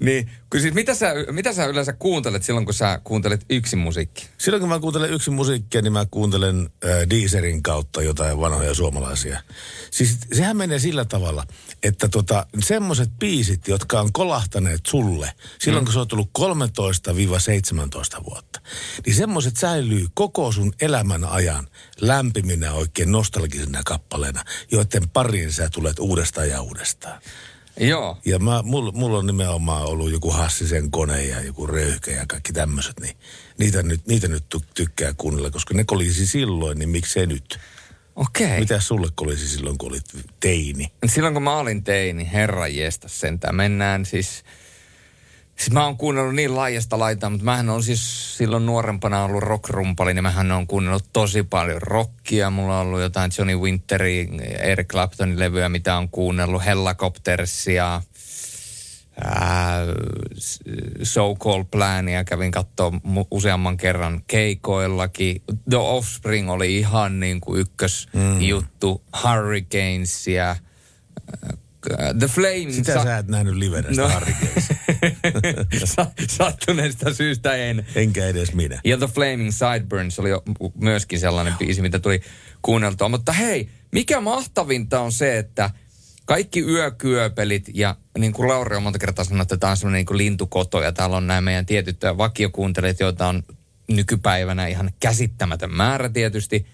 niin, 0.00 0.30
kun 0.50 0.60
siis 0.60 0.74
mitä 0.74 0.94
sä, 0.94 1.14
mitä 1.30 1.52
sä 1.52 1.66
yleensä 1.66 1.92
kuuntelet 1.92 2.42
silloin, 2.42 2.64
kun 2.64 2.74
sä 2.74 3.00
kuuntelet 3.04 3.44
yksin 3.50 3.78
musiikki? 3.78 4.26
Silloin 4.38 4.60
kun 4.60 4.68
mä 4.68 4.80
kuuntelen 4.80 5.10
yksin 5.10 5.34
musiikkia, 5.34 5.82
niin 5.82 5.92
mä 5.92 6.06
kuuntelen 6.10 6.70
äh, 6.84 6.90
Deezerin 7.10 7.62
kautta 7.62 8.02
jotain 8.02 8.40
vanhoja 8.40 8.74
suomalaisia. 8.74 9.40
Siis 9.90 10.18
sehän 10.32 10.56
menee 10.56 10.78
sillä 10.78 11.04
tavalla, 11.04 11.46
että 11.82 12.08
tota, 12.08 12.46
semmoiset 12.58 13.10
biisit, 13.18 13.68
jotka 13.68 14.00
on 14.00 14.12
kolahtaneet 14.12 14.86
sulle 14.86 15.32
silloin, 15.58 15.84
mm. 15.84 15.86
kun 15.86 15.92
sä 15.92 15.98
oot 15.98 16.08
tullut 16.08 16.30
13-17 18.20 18.24
vuotta, 18.24 18.60
niin 19.06 19.16
semmoiset 19.16 19.56
säilyy 19.56 20.06
koko 20.14 20.52
sun 20.52 20.72
elämän 20.80 21.24
ajan 21.24 21.68
lämpiminä 22.00 22.72
oikein 22.72 23.12
nostalgisena 23.12 23.80
kappaleena, 23.84 24.44
joiden 24.70 25.08
pariin 25.08 25.52
sä 25.52 25.68
tulet 25.68 25.98
uudestaan 25.98 26.48
ja 26.48 26.60
uudestaan. 26.60 27.20
Joo. 27.76 28.18
Ja 28.24 28.38
mä, 28.38 28.62
mulla, 28.62 28.92
mulla 28.92 29.18
on 29.18 29.26
nimenomaan 29.26 29.86
ollut 29.86 30.12
joku 30.12 30.30
Hassisen 30.30 30.90
kone 30.90 31.24
ja 31.24 31.40
joku 31.42 31.66
röyhkä 31.66 32.10
ja 32.10 32.24
kaikki 32.28 32.52
tämmöiset, 32.52 33.00
niin 33.00 33.16
niitä 33.58 33.82
nyt, 33.82 34.06
niitä 34.06 34.28
nyt 34.28 34.44
ty- 34.56 34.66
tykkää 34.74 35.14
kuunnella, 35.16 35.50
koska 35.50 35.74
ne 35.74 35.84
kolisi 35.84 36.26
silloin, 36.26 36.78
niin 36.78 36.88
miksei 36.88 37.26
nyt? 37.26 37.58
Okei. 38.16 38.60
Mitä 38.60 38.80
sulle 38.80 39.08
kolisi 39.14 39.48
silloin, 39.48 39.78
kun 39.78 39.88
olit 39.88 40.04
teini? 40.40 40.92
Silloin 41.06 41.34
kun 41.34 41.42
mä 41.42 41.56
olin 41.56 41.84
teini, 41.84 42.32
herra 42.32 42.68
jestas 42.68 43.20
sentään, 43.20 43.54
mennään 43.54 44.06
siis... 44.06 44.44
Siis 45.56 45.70
mä 45.70 45.84
oon 45.84 45.96
kuunnellut 45.96 46.34
niin 46.34 46.56
laajasta 46.56 46.98
laitaa, 46.98 47.30
mutta 47.30 47.44
mähän 47.44 47.70
on 47.70 47.82
siis 47.82 48.36
silloin 48.38 48.66
nuorempana 48.66 49.24
ollut 49.24 49.42
rockrumpali, 49.42 50.14
niin 50.14 50.22
mähän 50.22 50.52
on 50.52 50.66
kuunnellut 50.66 51.08
tosi 51.12 51.42
paljon 51.42 51.82
rockia. 51.82 52.50
Mulla 52.50 52.80
on 52.80 52.86
ollut 52.86 53.00
jotain 53.00 53.30
Johnny 53.38 53.56
Winteri, 53.56 54.28
Eric 54.60 54.88
Claptonin 54.88 55.38
levyä, 55.38 55.68
mitä 55.68 55.96
on 55.96 56.08
kuunnellut, 56.08 56.64
Hellacoptersia, 56.64 58.02
ää, 59.24 59.78
So 61.02 61.34
Called 61.34 61.66
Plania, 61.70 62.24
kävin 62.24 62.50
katsoa 62.50 62.92
useamman 63.30 63.76
kerran 63.76 64.22
keikoillakin. 64.26 65.42
The 65.70 65.76
Offspring 65.76 66.50
oli 66.50 66.78
ihan 66.78 67.20
niin 67.20 67.40
kuin 67.40 67.60
ykkösjuttu, 67.60 69.02
mm. 69.04 69.18
Hurricanesia, 69.22 70.46
ää, 70.46 70.56
The 72.18 72.26
Flaming... 72.26 72.72
Sitä 72.72 73.02
sä 73.02 73.18
et 73.18 73.28
nähnyt 73.28 73.56
livenä 73.56 73.88
No. 73.96 74.10
Sa- 75.84 76.10
Sattuneesta 76.28 77.14
syystä 77.14 77.54
en. 77.54 77.86
Enkä 77.94 78.26
edes 78.26 78.54
minä. 78.54 78.80
Ja 78.84 78.98
The 78.98 79.06
Flaming 79.06 79.50
Sideburns 79.52 80.18
oli 80.18 80.30
myöskin 80.74 81.20
sellainen 81.20 81.54
biisi, 81.58 81.82
mitä 81.82 81.98
tuli 81.98 82.20
kuunneltua. 82.62 83.08
Mutta 83.08 83.32
hei, 83.32 83.68
mikä 83.92 84.20
mahtavinta 84.20 85.00
on 85.00 85.12
se, 85.12 85.38
että 85.38 85.70
kaikki 86.24 86.60
yökyöpelit 86.60 87.70
ja 87.74 87.96
niin 88.18 88.32
kuin 88.32 88.48
Lauri 88.48 88.76
on 88.76 88.82
monta 88.82 88.98
kertaa 88.98 89.24
sanonut, 89.24 89.42
että 89.42 89.56
tämä 89.56 89.70
on 89.70 89.76
semmoinen 89.76 89.98
niin 89.98 90.06
kuin 90.06 90.18
lintukoto 90.18 90.82
ja 90.82 90.92
täällä 90.92 91.16
on 91.16 91.26
nämä 91.26 91.40
meidän 91.40 91.66
tietyt 91.66 92.00
vakiokuuntelijat, 92.16 93.00
joita 93.00 93.28
on 93.28 93.42
nykypäivänä 93.88 94.66
ihan 94.66 94.90
käsittämätön 95.00 95.74
määrä 95.74 96.08
tietysti, 96.08 96.66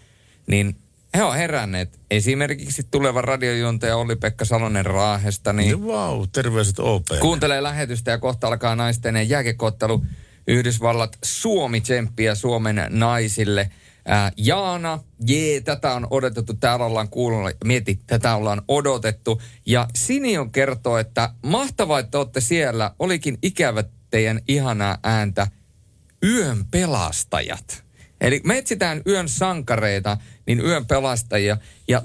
niin 0.46 0.76
he 1.14 1.22
on 1.22 1.36
heränneet. 1.36 2.00
Esimerkiksi 2.10 2.82
tuleva 2.90 3.22
radiojuontaja 3.22 3.96
Olli-Pekka 3.96 4.44
Salonen 4.44 4.86
Raahesta, 4.86 5.52
niin 5.52 5.66
Niin 5.66 5.86
vau, 5.86 6.26
terveiset 6.26 6.78
OP. 6.78 7.06
Kuuntelee 7.20 7.62
lähetystä 7.62 8.10
ja 8.10 8.18
kohta 8.18 8.46
alkaa 8.46 8.76
naisten 8.76 9.28
jääkekottelu 9.28 10.04
Yhdysvallat 10.46 11.18
Suomi 11.24 11.80
tsemppiä 11.80 12.34
Suomen 12.34 12.86
naisille. 12.88 13.70
Ää, 14.06 14.32
Jaana, 14.36 14.98
jee, 15.26 15.60
tätä 15.60 15.94
on 15.94 16.06
odotettu, 16.10 16.54
täällä 16.54 16.84
ollaan 16.86 17.08
kuullut, 17.08 17.52
mieti, 17.64 18.00
tätä 18.06 18.34
ollaan 18.34 18.62
odotettu. 18.68 19.42
Ja 19.66 19.88
Sinion 19.94 20.50
kertoo, 20.50 20.98
että 20.98 21.30
mahtavaa, 21.42 21.98
että 21.98 22.18
olette 22.18 22.40
siellä, 22.40 22.94
olikin 22.98 23.38
ikävä 23.42 23.84
teidän 24.10 24.40
ihanaa 24.48 24.98
ääntä, 25.02 25.46
yön 26.24 26.64
pelastajat. 26.70 27.84
Eli 28.20 28.40
me 28.44 28.58
etsitään 28.58 29.02
yön 29.06 29.28
sankareita, 29.28 30.16
niin 30.50 30.66
yön 30.66 30.86
pelastajia. 30.86 31.56
Ja 31.88 32.02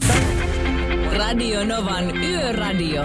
Radio 1.17 1.65
Novan 1.65 2.17
Yöradio. 2.17 3.03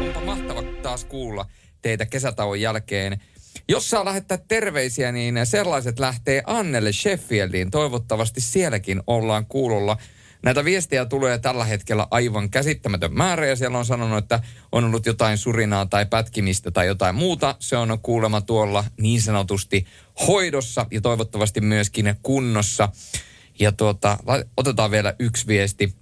Onpa 0.00 0.20
mahtava 0.24 0.62
taas 0.82 1.04
kuulla 1.04 1.46
teitä 1.82 2.06
kesätauon 2.06 2.60
jälkeen. 2.60 3.20
Jos 3.68 3.90
saa 3.90 4.04
lähettää 4.04 4.38
terveisiä, 4.48 5.12
niin 5.12 5.34
sellaiset 5.44 5.98
lähtee 5.98 6.42
Annelle 6.46 6.92
Sheffieldiin. 6.92 7.70
Toivottavasti 7.70 8.40
sielläkin 8.40 9.02
ollaan 9.06 9.46
kuulolla. 9.46 9.96
Näitä 10.42 10.64
viestejä 10.64 11.04
tulee 11.04 11.38
tällä 11.38 11.64
hetkellä 11.64 12.06
aivan 12.10 12.50
käsittämätön 12.50 13.14
määrä 13.14 13.46
ja 13.46 13.56
siellä 13.56 13.78
on 13.78 13.86
sanonut, 13.86 14.18
että 14.18 14.40
on 14.72 14.84
ollut 14.84 15.06
jotain 15.06 15.38
surinaa 15.38 15.86
tai 15.86 16.06
pätkimistä 16.06 16.70
tai 16.70 16.86
jotain 16.86 17.14
muuta. 17.14 17.56
Se 17.58 17.76
on 17.76 17.98
kuulemma 18.02 18.40
tuolla 18.40 18.84
niin 19.00 19.22
sanotusti 19.22 19.86
hoidossa 20.26 20.86
ja 20.90 21.00
toivottavasti 21.00 21.60
myöskin 21.60 22.14
kunnossa. 22.22 22.88
Ja 23.58 23.72
tuota, 23.72 24.18
otetaan 24.56 24.90
vielä 24.90 25.14
yksi 25.18 25.46
viesti. 25.46 25.94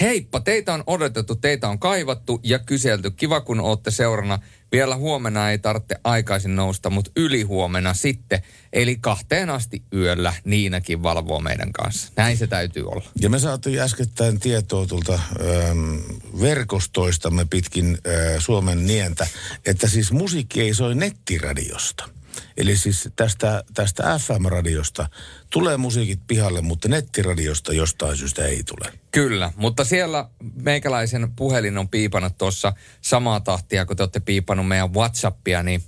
Heippa, 0.00 0.40
teitä 0.40 0.74
on 0.74 0.84
odotettu, 0.86 1.34
teitä 1.34 1.68
on 1.68 1.78
kaivattu 1.78 2.40
ja 2.42 2.58
kyselty. 2.58 3.10
Kiva, 3.10 3.40
kun 3.40 3.60
olette 3.60 3.90
seurana. 3.90 4.38
Vielä 4.72 4.96
huomenna 4.96 5.50
ei 5.50 5.58
tarvitse 5.58 5.96
aikaisin 6.04 6.56
nousta, 6.56 6.90
mutta 6.90 7.10
yli 7.16 7.42
huomenna 7.42 7.94
sitten. 7.94 8.42
Eli 8.72 8.96
kahteen 8.96 9.50
asti 9.50 9.82
yöllä 9.94 10.34
Niinakin 10.44 11.02
valvoo 11.02 11.40
meidän 11.40 11.72
kanssa. 11.72 12.12
Näin 12.16 12.36
se 12.36 12.46
täytyy 12.46 12.88
olla. 12.88 13.04
Ja 13.20 13.30
me 13.30 13.38
saatiin 13.38 13.80
äskettäin 13.80 14.40
tietoa 14.40 14.86
tuolta 14.86 15.12
ähm, 15.12 15.94
verkostoistamme 16.40 17.46
pitkin 17.50 17.86
äh, 18.06 18.38
Suomen 18.38 18.86
nientä, 18.86 19.26
että 19.66 19.88
siis 19.88 20.12
musiikki 20.12 20.60
ei 20.60 20.74
soi 20.74 20.94
nettiradiosta. 20.94 22.08
Eli 22.56 22.76
siis 22.76 23.08
tästä, 23.16 23.64
tästä 23.74 24.18
FM-radiosta 24.18 25.08
tulee 25.50 25.76
musiikit 25.76 26.20
pihalle, 26.26 26.60
mutta 26.60 26.88
nettiradiosta 26.88 27.72
jostain 27.72 28.16
syystä 28.16 28.44
ei 28.44 28.62
tule. 28.62 28.92
Kyllä, 29.10 29.52
mutta 29.56 29.84
siellä 29.84 30.28
meikäläisen 30.54 31.32
puhelin 31.36 31.78
on 31.78 31.88
piipannut 31.88 32.38
tuossa 32.38 32.72
samaa 33.00 33.40
tahtia, 33.40 33.86
kun 33.86 33.96
te 33.96 34.02
olette 34.02 34.20
piipannut 34.20 34.68
meidän 34.68 34.94
Whatsappia, 34.94 35.62
niin 35.62 35.82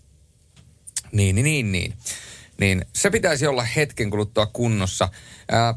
niin, 1.14 1.34
niin, 1.34 1.44
niin, 1.44 1.72
niin. 1.72 1.94
Niin 2.60 2.84
se 2.92 3.10
pitäisi 3.10 3.46
olla 3.46 3.62
hetken 3.62 4.10
kuluttua 4.10 4.46
kunnossa. 4.46 5.08
Ää, 5.50 5.74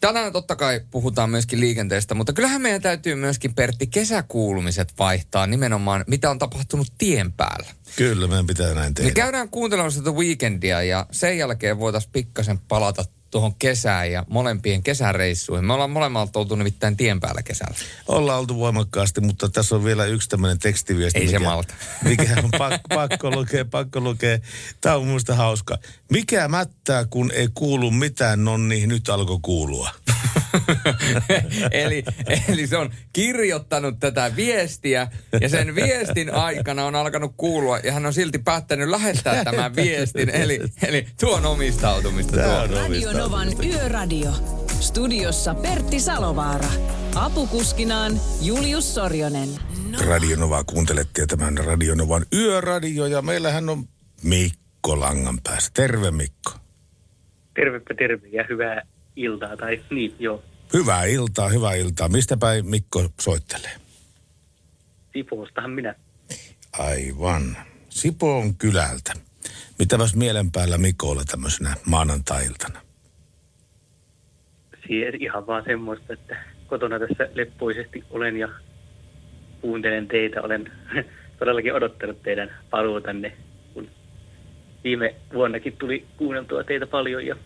tänään 0.00 0.32
totta 0.32 0.56
kai 0.56 0.80
puhutaan 0.90 1.30
myöskin 1.30 1.60
liikenteestä, 1.60 2.14
mutta 2.14 2.32
kyllähän 2.32 2.62
meidän 2.62 2.82
täytyy 2.82 3.14
myöskin 3.14 3.54
Pertti 3.54 3.86
kesäkuulumiset 3.86 4.92
vaihtaa 4.98 5.46
nimenomaan, 5.46 6.04
mitä 6.06 6.30
on 6.30 6.38
tapahtunut 6.38 6.86
tien 6.98 7.32
päällä. 7.32 7.68
Kyllä, 7.96 8.26
meidän 8.26 8.46
pitää 8.46 8.74
näin 8.74 8.88
Me 8.88 8.94
tehdä. 8.94 9.10
käydään 9.10 9.48
kuuntelemaan 9.48 9.92
sitä 9.92 10.10
weekendia 10.10 10.82
ja 10.82 11.06
sen 11.10 11.38
jälkeen 11.38 11.78
voitaisiin 11.78 12.12
pikkasen 12.12 12.58
palata 12.58 13.04
tuohon 13.30 13.54
kesään 13.54 14.12
ja 14.12 14.24
molempien 14.28 14.82
kesäreissuihin. 14.82 15.64
Me 15.64 15.72
ollaan 15.72 15.90
molemmat 15.90 16.36
oltu 16.36 16.56
nimittäin 16.56 16.96
tien 16.96 17.20
päällä 17.20 17.42
kesällä. 17.42 17.74
Ollaan 18.08 18.38
oltu 18.38 18.58
voimakkaasti, 18.58 19.20
mutta 19.20 19.48
tässä 19.48 19.74
on 19.74 19.84
vielä 19.84 20.04
yksi 20.04 20.28
tämmöinen 20.28 20.58
tekstiviesti. 20.58 21.18
Ei 21.18 21.28
se 21.28 21.38
malta. 21.38 21.74
Mikä 22.08 22.34
on 22.44 22.50
pakko, 22.58 22.88
pakko 22.88 23.30
lukea, 23.30 23.64
pakko 23.64 24.00
lukea. 24.00 24.38
Tämä 24.80 24.96
on 24.96 25.06
muista 25.06 25.34
hauska. 25.34 25.78
Mikä 26.10 26.48
mättää, 26.48 27.04
kun 27.04 27.32
ei 27.32 27.48
kuulu 27.54 27.90
mitään, 27.90 28.44
nonni, 28.44 28.86
nyt 28.86 29.08
alkoi 29.08 29.38
kuulua. 29.42 29.90
eli, 31.70 32.04
eli 32.48 32.66
se 32.66 32.76
on 32.76 32.90
kirjoittanut 33.12 34.00
tätä 34.00 34.36
viestiä 34.36 35.08
ja 35.40 35.48
sen 35.48 35.74
viestin 35.74 36.34
aikana 36.34 36.84
on 36.84 36.94
alkanut 36.94 37.34
kuulua 37.36 37.78
ja 37.78 37.92
hän 37.92 38.06
on 38.06 38.14
silti 38.14 38.38
päättänyt 38.38 38.88
lähettää 38.88 39.44
tämän 39.44 39.76
viestin. 39.76 40.30
Eli, 40.30 40.60
eli 40.82 41.06
tuo 41.20 41.36
on 41.36 41.46
omistautumista 41.46 42.32
tuo. 42.32 42.42
on 42.42 42.70
Radio 42.70 42.84
omistautumista. 42.86 43.17
Novan 43.18 43.48
Yöradio. 43.64 44.30
Studiossa 44.80 45.54
Pertti 45.54 46.00
Salovaara. 46.00 46.68
Apukuskinaan 47.14 48.12
Julius 48.42 48.94
Sorjonen. 48.94 49.48
Radionovaa 50.06 50.64
kuuntelette 50.64 51.20
ja 51.20 51.26
tämän 51.26 51.58
Radionovan 51.58 52.26
yöradio 52.32 53.06
ja 53.06 53.22
meillähän 53.22 53.68
on 53.68 53.84
Mikko 54.22 55.00
langan 55.00 55.38
päässä. 55.44 55.70
Terve 55.74 56.10
Mikko. 56.10 56.52
Tervepä 57.54 57.94
terve 57.94 58.28
ja 58.28 58.44
hyvää 58.48 58.82
iltaa, 59.16 59.56
tai 59.56 59.84
niin, 59.90 60.14
joo, 60.18 60.42
Hyvää 60.72 61.04
iltaa, 61.04 61.48
hyvää 61.48 61.74
iltaa. 61.74 62.08
Mistä 62.08 62.36
päin 62.36 62.66
Mikko 62.66 63.08
soittelee? 63.20 63.76
Sipoostahan 65.12 65.70
minä. 65.70 65.94
Aivan. 66.72 67.56
Sipoon 67.88 68.54
kylältä. 68.54 69.12
Mitäpäs 69.78 70.14
mielen 70.14 70.52
päällä 70.52 70.78
Mikolla 70.78 71.24
tämmöisenä 71.24 71.76
maanantai-iltana? 71.84 72.87
Siis 74.88 75.14
ihan 75.20 75.46
vaan 75.46 75.64
semmoista, 75.64 76.12
että 76.12 76.36
kotona 76.66 76.98
tässä 76.98 77.28
leppoisesti 77.34 78.04
olen 78.10 78.36
ja 78.36 78.48
kuuntelen 79.60 80.08
teitä. 80.08 80.42
Olen 80.42 80.72
todellakin 81.38 81.74
odottanut 81.74 82.22
teidän 82.22 82.50
paluutanne, 82.70 83.32
kun 83.74 83.88
viime 84.84 85.14
vuonnakin 85.32 85.76
tuli 85.78 86.04
kuunneltua 86.16 86.64
teitä 86.64 86.86
paljon 86.86 87.26
ja 87.26 87.36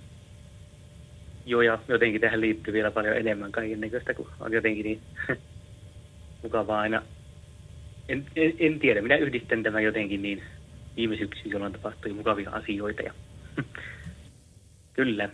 Joo, 1.46 1.62
ja 1.62 1.78
jotenkin 1.88 2.20
tähän 2.20 2.40
liittyy 2.40 2.72
vielä 2.72 2.90
paljon 2.90 3.16
enemmän 3.16 3.52
kaiken 3.52 3.80
näköistä, 3.80 4.14
kun 4.14 4.30
on 4.40 4.52
jotenkin 4.52 4.84
niin 4.84 5.00
mukavaa 6.42 6.80
aina. 6.80 7.02
En, 8.08 8.26
en, 8.37 8.52
en 8.58 8.78
tiedä, 8.78 9.02
minä 9.02 9.16
yhdistän 9.16 9.62
tämän 9.62 9.84
jotenkin 9.84 10.22
niin 10.22 10.42
viime 10.96 11.16
syksy, 11.16 11.49
jolloin 11.49 11.72
tapahtui 11.72 12.12
mukavia 12.12 12.50
asioita. 12.50 13.02
Ja 13.02 13.12
kyllä, 14.96 15.28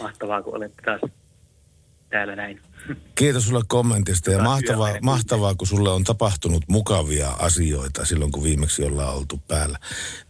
mahtavaa, 0.00 0.42
kun 0.42 0.56
olette 0.56 0.82
taas 0.82 1.00
täällä 2.14 2.36
näin. 2.36 2.60
Kiitos 3.14 3.44
sulle 3.46 3.62
kommentista 3.68 4.30
ja 4.30 4.42
mahtavaa, 4.42 4.94
mahtavaa, 5.02 5.54
kun 5.54 5.66
sulle 5.66 5.90
on 5.90 6.04
tapahtunut 6.04 6.64
mukavia 6.68 7.30
asioita 7.30 8.04
silloin, 8.04 8.32
kun 8.32 8.42
viimeksi 8.42 8.84
ollaan 8.84 9.14
oltu 9.14 9.42
päällä. 9.48 9.78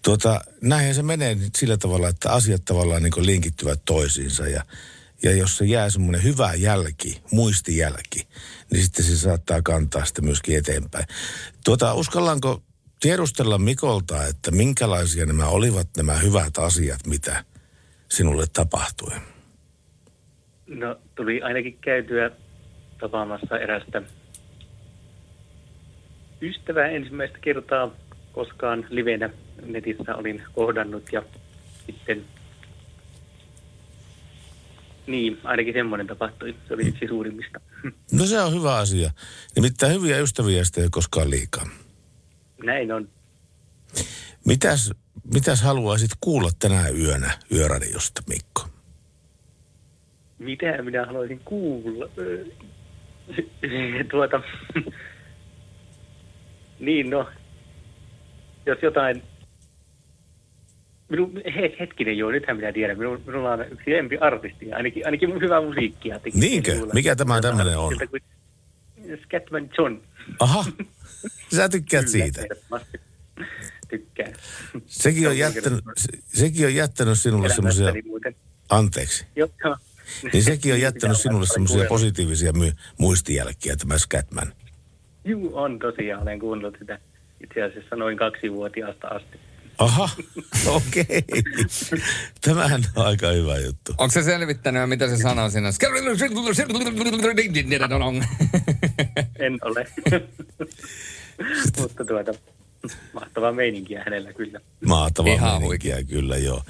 Tuota, 0.03 0.41
näinhän 0.61 0.95
se 0.95 1.03
menee 1.03 1.35
nyt 1.35 1.55
sillä 1.55 1.77
tavalla, 1.77 2.09
että 2.09 2.33
asiat 2.33 2.65
tavallaan 2.65 3.03
niin 3.03 3.27
linkittyvät 3.27 3.81
toisiinsa 3.85 4.49
ja, 4.49 4.65
ja 5.23 5.33
jos 5.33 5.57
se 5.57 5.65
jää 5.65 5.91
semmoinen 5.91 6.23
hyvä 6.23 6.55
jälki, 6.55 7.23
muistijälki, 7.31 8.29
niin 8.71 8.83
sitten 8.83 9.05
se 9.05 9.17
saattaa 9.17 9.63
kantaa 9.63 10.05
sitä 10.05 10.23
myöskin 10.23 10.59
eteenpäin. 10.59 11.07
Tuota, 11.65 11.95
uskallanko 11.95 12.63
tiedustella 13.01 13.59
Mikolta, 13.59 14.25
että 14.25 14.51
minkälaisia 14.51 15.27
nämä 15.27 15.47
olivat 15.47 15.89
nämä 15.97 16.15
hyvät 16.15 16.59
asiat, 16.59 17.07
mitä 17.07 17.45
sinulle 18.09 18.47
tapahtui? 18.53 19.34
No, 20.67 20.97
tuli 21.15 21.43
ainakin 21.43 21.79
käytyä 21.81 22.31
tapaamassa 23.01 23.59
erästä 23.59 24.03
ystävää 26.43 26.89
ensimmäistä 26.89 27.39
kertaa 27.41 27.91
koskaan 28.33 28.87
livenä 28.91 29.31
netissä 29.67 30.15
olin 30.15 30.43
kohdannut 30.55 31.13
ja 31.13 31.23
sitten 31.87 32.25
niin, 35.07 35.41
ainakin 35.45 35.75
semmoinen 35.75 36.07
tapahtui. 36.07 36.55
Se 36.69 36.75
oli 36.75 36.89
yksi 36.89 37.09
suurimmista. 37.09 37.61
No 38.13 38.27
se 38.27 38.41
on 38.41 38.55
hyvä 38.55 38.77
asia. 38.77 39.11
Nimittäin 39.57 39.93
hyviä 39.93 40.19
ystäviä 40.19 40.65
sitä 40.65 40.81
ei 40.81 40.89
koskaan 40.91 41.31
liikaa. 41.31 41.69
Näin 42.65 42.93
on. 42.93 43.09
Mitäs, 44.47 44.91
mitäs 45.35 45.63
haluaisit 45.63 46.11
kuulla 46.21 46.51
tänä 46.59 46.89
yönä 46.89 47.39
yöradiosta, 47.53 48.23
Mikko? 48.29 48.74
Mitä 50.45 50.83
minä 50.83 51.07
haluaisin 51.07 51.41
kuulla? 51.45 52.09
tuota, 54.11 54.41
niin 56.81 57.11
no, 57.11 57.29
jos 58.67 58.79
jotain, 58.83 59.23
minun, 61.09 61.41
he, 61.55 61.77
hetkinen 61.81 62.19
joo, 62.19 62.31
nythän 62.31 62.57
minä 62.57 62.73
tiedän, 62.73 62.99
minun, 62.99 63.23
minulla 63.27 63.53
on 63.53 63.61
yksi 63.71 63.91
lempi 63.91 64.19
artisti, 64.19 64.73
ainakin, 64.73 65.07
ainakin 65.07 65.41
hyvää 65.41 65.61
musiikkia. 65.61 66.19
tekee 66.19 66.41
Niinkö? 66.41 66.73
minulla. 66.73 66.95
Mikä 66.95 67.17
tämä 67.17 67.41
tämmöinen 67.41 67.79
on? 67.79 67.97
Siltä 67.97 68.19
Scatman 69.25 69.71
John. 69.79 70.01
Aha, 70.41 70.65
sä 71.57 71.69
tykkäät 71.69 72.05
Kyllä, 72.05 72.25
siitä. 72.25 72.43
Tykkään. 73.89 74.33
Sekin 74.87 75.29
on, 75.29 75.39
jättänyt, 75.39 75.85
sekin 76.27 76.67
on 76.67 76.75
jättänyt 76.75 77.19
sinulle 77.19 77.49
semmoisia, 77.49 77.93
anteeksi, 78.71 79.27
joo. 79.37 79.49
Niin 80.33 80.45
sekin 80.45 80.73
on 80.73 80.81
jättänyt 80.81 81.17
sinulle 81.19 81.37
olla 81.37 81.47
semmoisia 81.47 81.89
positiivisia 81.89 82.53
my, 82.53 82.73
muistijälkiä, 82.99 83.77
tämä 83.77 83.99
Scatman. 83.99 84.53
Juu, 85.25 85.57
on 85.57 85.79
tosiaan. 85.79 86.23
Olen 86.23 86.39
kuunnellut 86.41 86.77
sitä 86.79 86.99
itse 87.45 87.63
asiassa 87.63 87.97
noin 87.97 88.17
kaksivuotiaasta 88.17 89.09
asti. 89.09 89.39
Aha, 89.79 90.09
okei. 90.77 91.25
Tämähän 92.41 92.83
on 92.97 93.07
aika 93.07 93.29
hyvä 93.29 93.59
juttu. 93.59 93.95
Onko 93.99 94.13
se 94.13 94.23
selvittänyt, 94.23 94.89
mitä 94.89 95.09
se 95.09 95.17
sanoo 95.17 95.51
siinä? 95.51 95.73
En 99.39 99.59
ole. 99.63 99.87
Mutta 101.81 102.05
tuota, 102.05 102.35
mahtavaa 103.13 103.53
meininkiä 103.53 104.03
hänellä 104.05 104.33
kyllä. 104.33 104.61
Mahtavaa 104.87 105.33
Ihan 105.33 105.61
meininkiä, 105.61 106.05
kyllä 106.05 106.37
joo. 106.37 106.63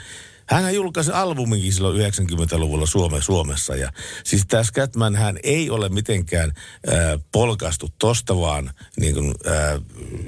Hän 0.47 0.75
julkaisi 0.75 1.11
albuminkin 1.11 1.73
silloin 1.73 2.13
90-luvulla 2.13 2.87
Suome, 2.87 3.23
Suomessa. 3.23 3.77
Ja 3.77 3.93
siis 4.25 4.45
tämä 4.49 4.63
Scatman 4.63 5.15
hän 5.15 5.39
ei 5.43 5.71
ole 5.71 5.89
mitenkään 5.89 6.53
äh, 6.89 6.95
polkastu 7.33 7.89
tosta 7.99 8.37
vaan 8.37 8.71
niin 8.97 9.15
kuin, 9.15 9.35
äh, 9.47 9.81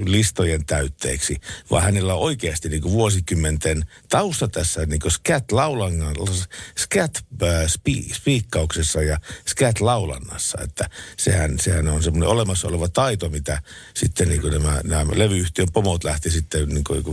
listojen 0.05 0.65
täytteeksi, 0.65 1.37
vaan 1.71 1.83
hänellä 1.83 2.13
on 2.13 2.21
oikeasti 2.21 2.69
niin 2.69 2.81
kuin 2.81 2.93
vuosikymmenten 2.93 3.83
tausta 4.09 4.47
tässä 4.47 4.85
niin 4.85 4.99
kuin 4.99 5.11
scat-laulannassa, 5.11 6.45
scat-spiikkauksessa 6.79 9.01
ja 9.01 9.19
scat-laulannassa. 9.49 10.57
Että 10.63 10.89
sehän, 11.17 11.59
sehän 11.59 11.87
on 11.87 12.03
semmoinen 12.03 12.29
olemassa 12.29 12.67
oleva 12.67 12.89
taito, 12.89 13.29
mitä 13.29 13.61
sitten 13.93 14.29
niin 14.29 14.41
kuin 14.41 14.53
nämä, 14.53 14.81
nämä 14.83 15.11
levyyhtiön 15.15 15.67
pomot 15.73 16.03
lähti 16.03 16.31
sitten 16.31 16.69
niin 16.69 16.83
kuin, 16.83 17.05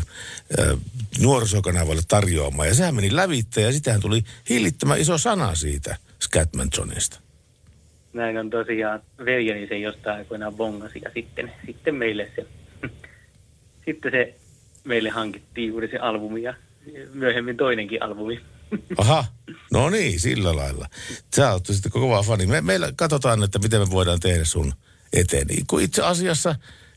äh, 0.61 0.79
nuorisokanavalle 1.19 2.03
tarjoamaan. 2.09 2.69
Ja 2.69 2.75
sehän 2.75 2.94
meni 2.95 3.17
lävitte 3.17 3.61
ja 3.61 3.73
sitähän 3.73 4.01
tuli 4.01 4.23
hillittömän 4.51 5.01
iso 5.01 5.19
sana 5.19 5.55
siitä 5.55 5.97
Scatman 6.23 6.69
Johnista. 6.79 7.21
Näin 8.13 8.39
on 8.39 8.51
tosiaan. 8.51 9.03
Veljeni 9.25 9.67
se 9.67 9.79
jostain 9.79 10.19
aikoinaan 10.19 10.55
bongasi 10.55 11.01
ja 11.05 11.11
sitten, 11.15 11.53
sitten 11.67 11.95
meille 11.95 12.31
se, 12.37 12.47
sitten 13.87 14.13
se 14.13 14.35
meille 14.85 15.11
hankittiin 15.11 15.69
juuri 15.69 15.89
se 15.89 15.99
albumi 15.99 16.43
ja 16.43 16.55
myöhemmin 17.13 17.57
toinenkin 17.57 18.03
albumi. 18.03 18.41
Aha, 18.99 19.25
no 19.73 19.91
niin, 19.91 20.21
sillä 20.21 20.57
lailla. 20.57 20.87
Sä 21.37 21.53
oot 21.53 21.67
sitten 21.67 21.93
kova 21.93 22.23
fani. 22.23 22.47
Me, 22.47 22.61
meillä 22.61 22.93
katsotaan, 22.97 23.43
että 23.43 23.59
miten 23.59 23.81
me 23.81 23.91
voidaan 23.91 24.21
tehdä 24.21 24.45
sun 24.45 24.73
eteen. 25.13 25.47
Niin 25.47 25.67
kun 25.67 25.83
itse 25.83 26.03
asiassa 26.03 26.55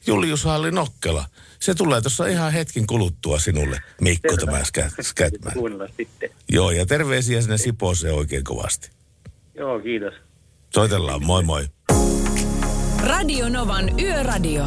Julius 0.07 0.43
Halli 0.43 0.71
Nokkela, 0.71 1.25
se 1.59 1.75
tulee 1.75 2.01
tuossa 2.01 2.27
ihan 2.27 2.53
hetken 2.53 2.87
kuluttua 2.87 3.39
sinulle, 3.39 3.81
Mikko, 4.01 4.35
Selvä. 4.35 4.45
tämä 4.45 4.63
sitten. 5.97 6.29
Joo, 6.49 6.71
ja 6.71 6.85
terveisiä 6.85 7.41
sinne 7.41 7.57
Sipooseen 7.57 8.13
oikein 8.13 8.43
kovasti. 8.43 8.89
Joo, 9.55 9.79
kiitos. 9.79 10.13
Soitellaan, 10.73 11.25
moi 11.25 11.43
moi. 11.43 11.67
Radio 13.03 13.49
Novan 13.49 13.99
Yöradio. 13.99 14.65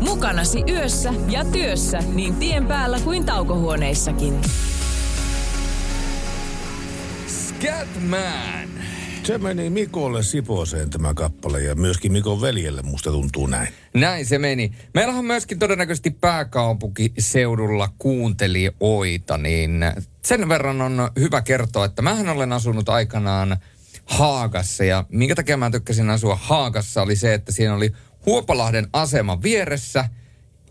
Mukanasi 0.00 0.64
yössä 0.68 1.12
ja 1.28 1.44
työssä 1.44 1.98
niin 1.98 2.34
tien 2.36 2.66
päällä 2.66 3.00
kuin 3.00 3.24
taukohuoneissakin. 3.26 4.40
Scatman! 7.28 8.95
Se 9.26 9.38
meni 9.38 9.70
Mikolle 9.70 10.22
Sipooseen 10.22 10.90
tämä 10.90 11.14
kappale 11.14 11.62
ja 11.62 11.74
myöskin 11.74 12.12
Mikon 12.12 12.40
veljelle 12.40 12.82
musta 12.82 13.10
tuntuu 13.10 13.46
näin. 13.46 13.68
Näin 13.94 14.26
se 14.26 14.38
meni. 14.38 14.72
Meillä 14.94 15.14
on 15.14 15.24
myöskin 15.24 15.58
todennäköisesti 15.58 16.10
pääkaupunkiseudulla 16.10 17.88
kuuntelijoita, 17.98 19.38
niin 19.38 19.84
sen 20.24 20.48
verran 20.48 20.80
on 20.80 21.10
hyvä 21.18 21.42
kertoa, 21.42 21.84
että 21.84 22.02
mähän 22.02 22.28
olen 22.28 22.52
asunut 22.52 22.88
aikanaan 22.88 23.56
Haagassa 24.04 24.84
ja 24.84 25.04
minkä 25.08 25.34
takia 25.34 25.56
mä 25.56 25.70
tykkäsin 25.70 26.10
asua 26.10 26.38
Haagassa 26.42 27.02
oli 27.02 27.16
se, 27.16 27.34
että 27.34 27.52
siinä 27.52 27.74
oli 27.74 27.92
Huopalahden 28.26 28.88
asema 28.92 29.42
vieressä, 29.42 30.08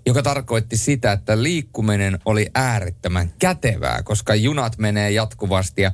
joka 0.05 0.23
tarkoitti 0.23 0.77
sitä, 0.77 1.11
että 1.11 1.43
liikkuminen 1.43 2.19
oli 2.25 2.47
äärettömän 2.53 3.33
kätevää, 3.39 4.03
koska 4.03 4.35
junat 4.35 4.77
menee 4.77 5.11
jatkuvasti 5.11 5.81
ja 5.81 5.91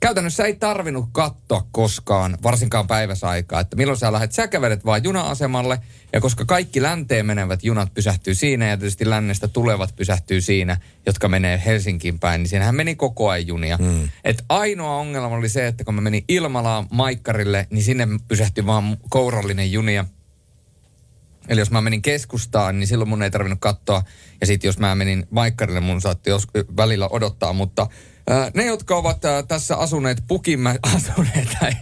käytännössä 0.00 0.44
ei 0.44 0.54
tarvinnut 0.54 1.08
katsoa 1.12 1.66
koskaan, 1.72 2.38
varsinkaan 2.42 2.86
päiväsaikaa, 2.86 3.60
että 3.60 3.76
milloin 3.76 3.98
sä 3.98 4.12
lähdet, 4.12 4.32
sä 4.32 4.48
kävelet 4.48 4.84
vaan 4.84 5.04
juna-asemalle, 5.04 5.78
ja 6.12 6.20
koska 6.20 6.44
kaikki 6.44 6.82
länteen 6.82 7.26
menevät 7.26 7.64
junat 7.64 7.94
pysähtyy 7.94 8.34
siinä, 8.34 8.68
ja 8.68 8.76
tietysti 8.76 9.10
lännestä 9.10 9.48
tulevat 9.48 9.96
pysähtyy 9.96 10.40
siinä, 10.40 10.76
jotka 11.06 11.28
menee 11.28 11.62
Helsinkiin 11.64 12.18
päin, 12.18 12.38
niin 12.38 12.48
siinähän 12.48 12.74
meni 12.74 12.94
koko 12.94 13.28
ajan 13.28 13.46
junia. 13.46 13.76
Mm. 13.76 14.08
Et 14.24 14.44
ainoa 14.48 14.96
ongelma 14.96 15.36
oli 15.36 15.48
se, 15.48 15.66
että 15.66 15.84
kun 15.84 15.94
mä 15.94 16.00
menin 16.00 16.24
Ilmalaan 16.28 16.86
Maikkarille, 16.90 17.66
niin 17.70 17.84
sinne 17.84 18.08
pysähtyi 18.28 18.66
vaan 18.66 18.96
kourallinen 19.08 19.72
junia. 19.72 20.04
Eli 21.48 21.60
jos 21.60 21.70
mä 21.70 21.80
menin 21.80 22.02
keskustaan, 22.02 22.78
niin 22.78 22.86
silloin 22.86 23.08
mun 23.08 23.22
ei 23.22 23.30
tarvinnut 23.30 23.60
katsoa. 23.60 24.02
Ja 24.40 24.46
sitten 24.46 24.68
jos 24.68 24.78
mä 24.78 24.94
menin 24.94 25.26
Maikkarille, 25.30 25.80
mun 25.80 26.00
saatti 26.00 26.30
jos, 26.30 26.46
välillä 26.76 27.08
odottaa. 27.08 27.52
Mutta 27.52 27.86
ne, 28.54 28.64
jotka 28.64 28.96
ovat 28.96 29.24
ää, 29.24 29.42
tässä 29.42 29.76
asuneet 29.76 30.22
Pukimmä, 30.28 30.76
asuneet 30.94 31.48
tai 31.60 31.72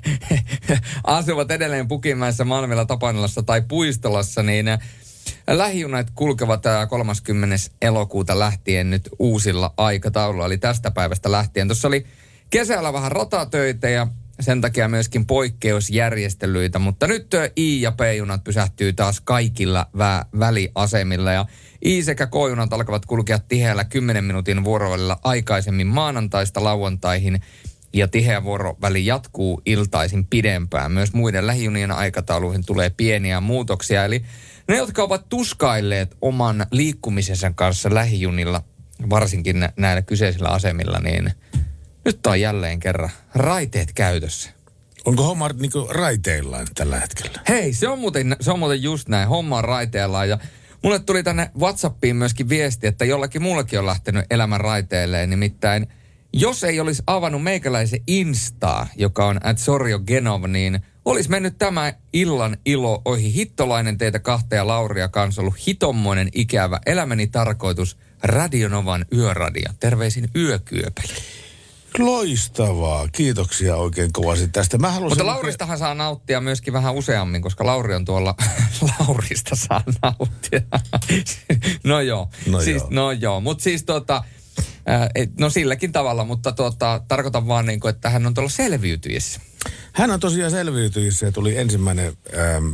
asuvat 1.04 1.50
edelleen 1.50 1.88
Pukimäessä, 1.88 2.44
Malmilla, 2.44 2.84
Tapanilassa 2.84 3.42
tai 3.42 3.62
Puistolassa, 3.68 4.42
niin 4.42 4.68
ää, 4.68 4.78
lähijunat 5.46 6.06
kulkevat 6.14 6.66
ää, 6.66 6.86
30. 6.86 7.56
elokuuta 7.82 8.38
lähtien 8.38 8.90
nyt 8.90 9.08
uusilla 9.18 9.74
aikatauluilla. 9.76 10.46
Eli 10.46 10.58
tästä 10.58 10.90
päivästä 10.90 11.32
lähtien. 11.32 11.68
Tuossa 11.68 11.88
oli 11.88 12.06
kesällä 12.50 12.92
vähän 12.92 13.12
ratatöitä 13.12 13.88
ja 13.88 14.06
sen 14.40 14.60
takia 14.60 14.88
myöskin 14.88 15.26
poikkeusjärjestelyitä, 15.26 16.78
mutta 16.78 17.06
nyt 17.06 17.34
I- 17.56 17.82
ja 17.82 17.92
P-junat 17.92 18.44
pysähtyy 18.44 18.92
taas 18.92 19.20
kaikilla 19.20 19.86
vä- 19.96 20.38
väliasemilla. 20.38 21.32
Ja 21.32 21.46
I- 21.84 22.02
sekä 22.02 22.26
K-junat 22.26 22.72
alkavat 22.72 23.06
kulkea 23.06 23.38
tiheällä 23.38 23.84
10 23.84 24.24
minuutin 24.24 24.64
vuorovälillä 24.64 25.16
aikaisemmin 25.24 25.86
maanantaista 25.86 26.64
lauantaihin. 26.64 27.40
Ja 27.92 28.08
tiheä 28.08 28.44
vuoroväli 28.44 29.06
jatkuu 29.06 29.62
iltaisin 29.66 30.26
pidempään. 30.26 30.92
Myös 30.92 31.12
muiden 31.12 31.46
lähijunien 31.46 31.90
aikatauluihin 31.90 32.66
tulee 32.66 32.90
pieniä 32.90 33.40
muutoksia, 33.40 34.04
eli 34.04 34.24
ne, 34.68 34.76
jotka 34.76 35.02
ovat 35.02 35.28
tuskailleet 35.28 36.16
oman 36.20 36.66
liikkumisensa 36.70 37.52
kanssa 37.54 37.94
lähijunilla, 37.94 38.62
varsinkin 39.10 39.60
nä- 39.60 39.72
näillä 39.76 40.02
kyseisillä 40.02 40.48
asemilla, 40.48 40.98
niin 40.98 41.32
nyt 42.08 42.26
on 42.26 42.40
jälleen 42.40 42.80
kerran 42.80 43.10
raiteet 43.34 43.92
käytössä. 43.92 44.50
Onko 45.04 45.22
homma 45.22 45.48
niin 45.48 45.70
raiteillaan 45.88 46.66
tällä 46.74 47.00
hetkellä? 47.00 47.40
Hei, 47.48 47.72
se 47.72 47.88
on 47.88 47.98
muuten, 47.98 48.36
se 48.40 48.50
on 48.50 48.58
muuten 48.58 48.82
just 48.82 49.08
näin. 49.08 49.28
Homma 49.28 49.58
on 49.58 49.64
raiteella 49.64 50.24
ja 50.24 50.38
mulle 50.82 50.98
tuli 50.98 51.22
tänne 51.22 51.50
Whatsappiin 51.58 52.16
myöskin 52.16 52.48
viesti, 52.48 52.86
että 52.86 53.04
jollakin 53.04 53.42
muullakin 53.42 53.78
on 53.78 53.86
lähtenyt 53.86 54.24
elämän 54.30 54.60
raiteille. 54.60 55.26
Nimittäin, 55.26 55.86
jos 56.32 56.64
ei 56.64 56.80
olisi 56.80 57.02
avannut 57.06 57.42
meikäläisen 57.42 58.00
Instaa, 58.06 58.86
joka 58.96 59.26
on 59.26 59.40
at 59.46 59.58
Sorjo 59.58 59.98
Genov, 59.98 60.44
niin 60.46 60.80
olisi 61.04 61.30
mennyt 61.30 61.58
tämä 61.58 61.92
illan 62.12 62.56
ilo 62.64 63.02
ohi. 63.04 63.34
Hittolainen 63.34 63.98
teitä 63.98 64.18
kahta 64.18 64.54
ja 64.54 64.66
Lauria 64.66 65.08
kanssa 65.08 65.42
ollut 65.42 65.66
hitommoinen 65.66 66.28
ikävä 66.32 66.80
elämäni 66.86 67.26
tarkoitus 67.26 67.98
Radionovan 68.22 69.06
yöradio. 69.12 69.72
Terveisin 69.80 70.28
yökyöpeli. 70.36 71.14
Loistavaa. 71.98 73.08
Kiitoksia 73.08 73.76
oikein 73.76 74.12
kovasti 74.12 74.48
tästä. 74.48 74.78
Mä. 74.78 75.00
Mutta 75.00 75.26
Lauristahan 75.26 75.78
saa 75.78 75.94
nauttia 75.94 76.40
myöskin 76.40 76.72
vähän 76.72 76.94
useammin, 76.94 77.42
koska 77.42 77.66
Lauri 77.66 77.94
on 77.94 78.04
tuolla... 78.04 78.34
Laurista 78.98 79.56
saa 79.56 79.82
nauttia. 80.02 80.60
no 81.84 82.00
joo. 82.00 82.30
No 82.46 82.60
siis, 82.60 82.82
joo. 82.82 82.88
No 82.90 83.12
joo, 83.12 83.40
mutta 83.40 83.64
siis 83.64 83.84
tota... 83.84 84.24
No 85.38 85.50
silläkin 85.50 85.92
tavalla, 85.92 86.24
mutta 86.24 86.52
tuota, 86.52 87.00
tarkoitan 87.08 87.48
vaan 87.48 87.66
niin 87.66 87.80
kuin, 87.80 87.90
että 87.90 88.10
hän 88.10 88.26
on 88.26 88.34
tuolla 88.34 88.50
selviytyjissä. 88.50 89.40
Hän 89.92 90.10
on 90.10 90.20
tosiaan 90.20 90.50
selviytyjissä 90.50 91.26
ja 91.26 91.32
tuli 91.32 91.56
ensimmäinen 91.56 92.16
ähm, 92.38 92.66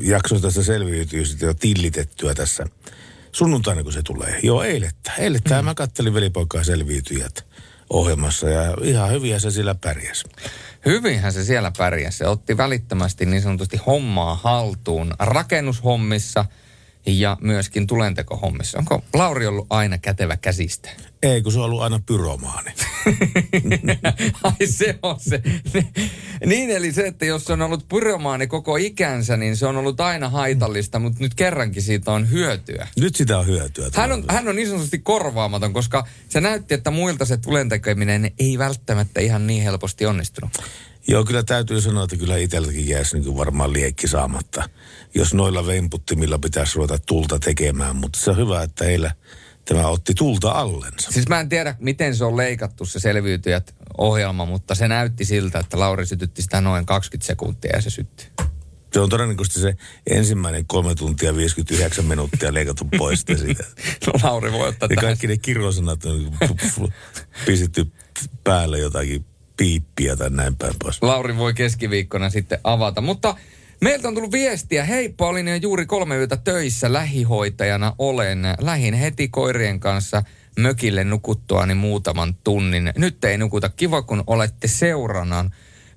jakso 0.00 0.40
tästä 0.40 0.62
selviytyjistä 0.62 1.46
jo 1.46 1.54
tillitettyä 1.54 2.34
tässä 2.34 2.66
sunnuntaina, 3.32 3.82
kun 3.82 3.92
se 3.92 4.02
tulee. 4.02 4.40
Joo, 4.42 4.62
eilettä. 4.62 5.12
Eilettä 5.18 5.62
mm. 5.62 5.64
mä 5.64 5.74
kattelin 5.74 6.14
velipoikaa 6.14 6.64
selviytyjät 6.64 7.51
ohjelmassa 7.92 8.50
ja 8.50 8.76
ihan 8.82 9.10
hyviä 9.10 9.38
se 9.38 9.50
sillä 9.50 9.74
pärjäs. 9.74 10.24
Hyvinhän 10.86 11.32
se 11.32 11.44
siellä 11.44 11.72
pärjäsi. 11.78 12.18
Se 12.18 12.28
otti 12.28 12.56
välittömästi 12.56 13.26
niin 13.26 13.42
sanotusti 13.42 13.76
hommaa 13.76 14.40
haltuun 14.42 15.14
rakennushommissa 15.18 16.44
ja 17.06 17.36
myöskin 17.40 17.86
tulentekohommissa. 17.86 18.78
Onko 18.78 19.04
Lauri 19.14 19.46
ollut 19.46 19.66
aina 19.70 19.98
kätevä 19.98 20.36
käsistä? 20.36 20.90
Ei, 21.22 21.42
kun 21.42 21.52
se 21.52 21.58
on 21.58 21.64
ollut 21.64 21.82
aina 21.82 22.00
pyromaani. 22.06 22.70
Ai 24.44 24.66
se 24.66 24.98
on 25.02 25.20
se. 25.20 25.42
niin 26.46 26.70
eli 26.70 26.92
se, 26.92 27.06
että 27.06 27.24
jos 27.24 27.44
se 27.44 27.52
on 27.52 27.62
ollut 27.62 27.88
pyromaani 27.88 28.46
koko 28.46 28.76
ikänsä, 28.76 29.36
niin 29.36 29.56
se 29.56 29.66
on 29.66 29.76
ollut 29.76 30.00
aina 30.00 30.28
haitallista, 30.28 30.98
mutta 30.98 31.18
nyt 31.20 31.34
kerrankin 31.34 31.82
siitä 31.82 32.12
on 32.12 32.30
hyötyä. 32.30 32.88
Nyt 33.00 33.16
sitä 33.16 33.38
on 33.38 33.46
hyötyä. 33.46 33.90
Hän 33.94 34.12
on, 34.12 34.24
hän 34.28 34.48
on 34.48 34.56
niin 34.56 34.68
sanotusti 34.68 34.98
korvaamaton, 34.98 35.72
koska 35.72 36.06
se 36.28 36.40
näytti, 36.40 36.74
että 36.74 36.90
muilta 36.90 37.24
se 37.24 37.36
tulentekeminen 37.36 38.30
ei 38.38 38.58
välttämättä 38.58 39.20
ihan 39.20 39.46
niin 39.46 39.62
helposti 39.62 40.06
onnistunut. 40.06 40.52
Joo, 41.08 41.24
kyllä 41.24 41.42
täytyy 41.42 41.80
sanoa, 41.80 42.04
että 42.04 42.16
kyllä 42.16 42.36
itselläkin 42.36 42.88
jäisi 42.88 43.18
niin 43.18 43.36
varmaan 43.36 43.72
liekki 43.72 44.08
saamatta, 44.08 44.68
jos 45.14 45.34
noilla 45.34 45.66
vemputtimilla 45.66 46.38
pitäisi 46.38 46.76
ruveta 46.76 46.98
tulta 47.06 47.38
tekemään. 47.38 47.96
Mutta 47.96 48.18
se 48.20 48.30
on 48.30 48.36
hyvä, 48.36 48.62
että 48.62 48.84
heillä 48.84 49.14
tämä 49.64 49.88
otti 49.88 50.14
tulta 50.14 50.50
allensa. 50.50 51.10
Siis 51.10 51.28
mä 51.28 51.40
en 51.40 51.48
tiedä, 51.48 51.74
miten 51.78 52.16
se 52.16 52.24
on 52.24 52.36
leikattu 52.36 52.84
se 52.84 52.98
selviytyjät 52.98 53.74
ohjelma, 53.98 54.44
mutta 54.44 54.74
se 54.74 54.88
näytti 54.88 55.24
siltä, 55.24 55.58
että 55.58 55.78
Lauri 55.78 56.06
sytytti 56.06 56.42
sitä 56.42 56.60
noin 56.60 56.86
20 56.86 57.26
sekuntia 57.26 57.76
ja 57.76 57.82
se 57.82 57.90
syttyi. 57.90 58.26
Se 58.92 59.00
on 59.00 59.08
todennäköisesti 59.08 59.60
se 59.60 59.76
ensimmäinen 60.06 60.66
kolme 60.66 60.94
tuntia 60.94 61.36
59 61.36 62.04
minuuttia 62.04 62.54
leikattu 62.54 62.88
pois 62.98 63.24
siitä. 63.36 63.64
No 64.06 64.12
Lauri 64.22 64.52
voi 64.52 64.68
ottaa 64.68 64.88
Ja 64.90 64.96
kaikki 64.96 65.26
ne 65.26 65.36
kirjosanat 65.36 66.04
on 66.04 66.18
niin 66.18 66.32
kuin 66.78 66.92
pistetty 67.46 67.92
päälle 68.44 68.78
jotakin 68.78 69.24
piippiä 69.62 70.16
tai 70.16 70.30
näin 70.30 70.56
päin 70.56 70.74
pois. 70.82 71.02
Lauri 71.02 71.36
voi 71.36 71.54
keskiviikkona 71.54 72.30
sitten 72.30 72.58
avata. 72.64 73.00
Mutta 73.00 73.36
meiltä 73.80 74.08
on 74.08 74.14
tullut 74.14 74.32
viestiä. 74.32 74.84
Heippa, 74.84 75.26
olin 75.26 75.48
jo 75.48 75.54
juuri 75.54 75.86
kolme 75.86 76.16
yötä 76.16 76.36
töissä 76.36 76.92
lähihoitajana 76.92 77.94
olen. 77.98 78.42
Lähin 78.60 78.94
heti 78.94 79.28
koirien 79.28 79.80
kanssa 79.80 80.22
mökille 80.58 81.04
nukuttuani 81.04 81.74
muutaman 81.74 82.34
tunnin. 82.44 82.92
Nyt 82.96 83.24
ei 83.24 83.38
nukuta. 83.38 83.68
Kiva, 83.68 84.02
kun 84.02 84.24
olette 84.26 84.68
seurana. 84.68 85.50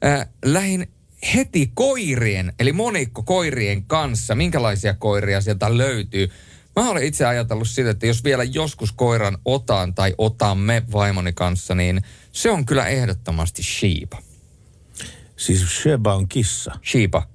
Äh, 0.06 0.28
lähin 0.46 0.88
heti 1.36 1.72
koirien, 1.74 2.54
eli 2.60 2.74
monikko 2.74 3.24
koirien 3.24 3.84
kanssa. 3.84 4.36
Minkälaisia 4.36 4.94
koiria 4.94 5.42
sieltä 5.42 5.78
löytyy? 5.78 6.30
Mä 6.76 6.90
olen 6.90 7.04
itse 7.04 7.26
ajatellut 7.26 7.68
sitä, 7.68 7.90
että 7.90 8.06
jos 8.06 8.24
vielä 8.24 8.44
joskus 8.44 8.92
koiran 8.92 9.38
otan 9.46 9.94
tai 9.94 10.14
otamme 10.18 10.84
vaimoni 10.92 11.34
kanssa, 11.34 11.76
niin 11.76 12.02
se 12.36 12.52
on 12.52 12.66
kyllä 12.66 12.88
ehdottomasti 12.88 13.64
Shiba. 13.64 14.22
Siis 15.38 15.82
Sheba 15.82 16.16
on 16.16 16.28
kissa. 16.28 16.72
Shiba. 16.92 17.28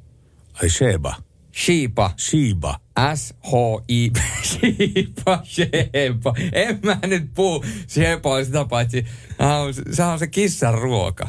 Ai 0.63 0.71
Sheba. 0.71 1.15
Shiba. 1.53 2.15
Shiba. 2.17 2.81
S-H-I... 3.15 4.11
Shiba, 4.43 5.41
Sheba. 5.45 6.35
En 6.53 6.79
mä 6.83 6.99
nyt 7.07 7.35
puhu 7.35 7.65
Sheba 7.89 8.45
sitä 8.45 8.65
paitsi. 8.65 9.07
Ah, 9.39 9.67
Se 9.93 10.03
on 10.03 10.19
se 10.19 10.27
kissan 10.27 10.75
ruoka. 10.75 11.29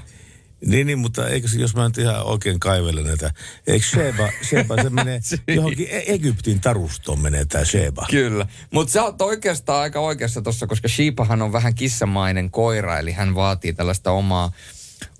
Niin, 0.65 0.87
niin, 0.87 0.99
mutta 0.99 1.27
eikö 1.27 1.47
se, 1.47 1.59
jos 1.59 1.75
mä 1.75 1.87
nyt 1.87 1.97
ihan 1.97 2.23
oikein 2.23 2.59
kaivelen 2.59 3.03
näitä, 3.03 3.31
eikö 3.67 3.85
Sheba, 3.85 4.29
Sheba 4.49 4.83
se 4.83 4.89
menee 4.89 5.19
johonkin 5.47 5.87
E- 5.89 6.03
Egyptin 6.13 6.61
tarustoon 6.61 7.19
menee 7.19 7.45
tämä 7.45 7.65
Sheba. 7.65 8.05
Kyllä. 8.09 8.47
Mutta 8.71 8.93
sä 8.93 9.03
oot 9.03 9.21
oikeastaan 9.21 9.81
aika 9.81 9.99
oikeassa 9.99 10.41
tuossa, 10.41 10.67
koska 10.67 10.87
Shibahan 10.87 11.41
on 11.41 11.53
vähän 11.53 11.75
kissamainen 11.75 12.51
koira, 12.51 12.99
eli 12.99 13.11
hän 13.11 13.35
vaatii 13.35 13.73
tällaista 13.73 14.11
omaa, 14.11 14.51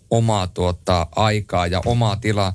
omaa 0.10 0.48
tuota, 0.48 1.08
aikaa 1.16 1.68
ja 1.68 1.82
omaa 1.86 2.16
tilaa. 2.16 2.54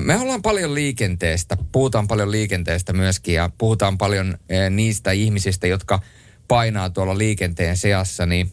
Me 0.00 0.16
ollaan 0.16 0.42
paljon 0.42 0.74
liikenteestä, 0.74 1.56
puhutaan 1.72 2.08
paljon 2.08 2.30
liikenteestä 2.30 2.92
myöskin 2.92 3.34
ja 3.34 3.50
puhutaan 3.58 3.98
paljon 3.98 4.38
niistä 4.70 5.10
ihmisistä, 5.10 5.66
jotka 5.66 6.00
painaa 6.48 6.90
tuolla 6.90 7.18
liikenteen 7.18 7.76
seassa, 7.76 8.26
niin 8.26 8.52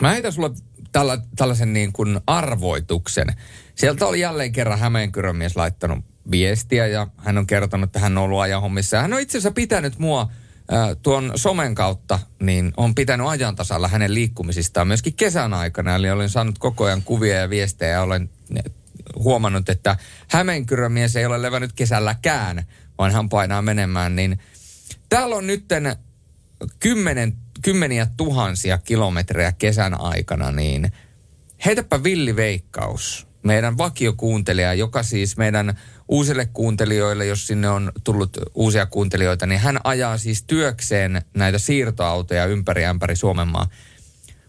Mä 0.00 0.12
heitän 0.12 0.32
sulle 0.32 0.50
tällä, 0.92 1.18
tällaisen 1.36 1.72
niin 1.72 1.92
kuin 1.92 2.20
arvoituksen. 2.26 3.28
Sieltä 3.74 4.06
oli 4.06 4.20
jälleen 4.20 4.52
kerran 4.52 4.78
Hämeenkyrön 4.78 5.36
mies 5.36 5.56
laittanut 5.56 6.04
viestiä 6.30 6.86
ja 6.86 7.06
hän 7.16 7.38
on 7.38 7.46
kertonut, 7.46 7.88
että 7.88 7.98
hän 7.98 8.18
on 8.18 8.24
ollut 8.24 8.40
ajahommissa. 8.40 8.96
Ja 8.96 9.02
hän 9.02 9.12
on 9.12 9.20
itse 9.20 9.38
asiassa 9.38 9.50
pitänyt 9.50 9.98
mua 9.98 10.28
tuon 11.02 11.32
somen 11.36 11.74
kautta, 11.74 12.18
niin 12.40 12.72
on 12.76 12.94
pitänyt 12.94 13.26
ajan 13.26 13.56
tasalla 13.56 13.88
hänen 13.88 14.14
liikkumisistaan 14.14 14.88
myöskin 14.88 15.14
kesän 15.14 15.54
aikana. 15.54 15.94
Eli 15.94 16.10
olen 16.10 16.30
saanut 16.30 16.58
koko 16.58 16.84
ajan 16.84 17.02
kuvia 17.02 17.36
ja 17.36 17.50
viestejä 17.50 17.92
ja 17.92 18.02
olen 18.02 18.30
huomannut, 19.16 19.68
että 19.68 19.96
Hämeenkyrön 20.28 20.92
mies 20.92 21.16
ei 21.16 21.26
ole 21.26 21.42
levännyt 21.42 21.72
kesälläkään, 21.72 22.62
vaan 22.98 23.12
hän 23.12 23.28
painaa 23.28 23.62
menemään. 23.62 24.16
Niin 24.16 24.38
täällä 25.08 25.36
on 25.36 25.46
nytten 25.46 25.96
kymmenen, 26.80 27.36
kymmeniä 27.62 28.06
tuhansia 28.16 28.78
kilometrejä 28.78 29.52
kesän 29.52 30.00
aikana, 30.00 30.52
niin 30.52 30.92
heitäpä 31.64 32.02
villiveikkaus. 32.02 33.26
Meidän 33.42 33.78
vakiokuuntelija, 33.78 34.74
joka 34.74 35.02
siis 35.02 35.36
meidän 35.36 35.78
uusille 36.08 36.46
kuuntelijoille, 36.46 37.26
jos 37.26 37.46
sinne 37.46 37.68
on 37.68 37.92
tullut 38.04 38.36
uusia 38.54 38.86
kuuntelijoita, 38.86 39.46
niin 39.46 39.60
hän 39.60 39.78
ajaa 39.84 40.18
siis 40.18 40.42
työkseen 40.42 41.22
näitä 41.34 41.58
siirtoautoja 41.58 42.46
ympäri 42.46 42.84
ämpäri 42.84 43.16
Suomenmaa. 43.16 43.68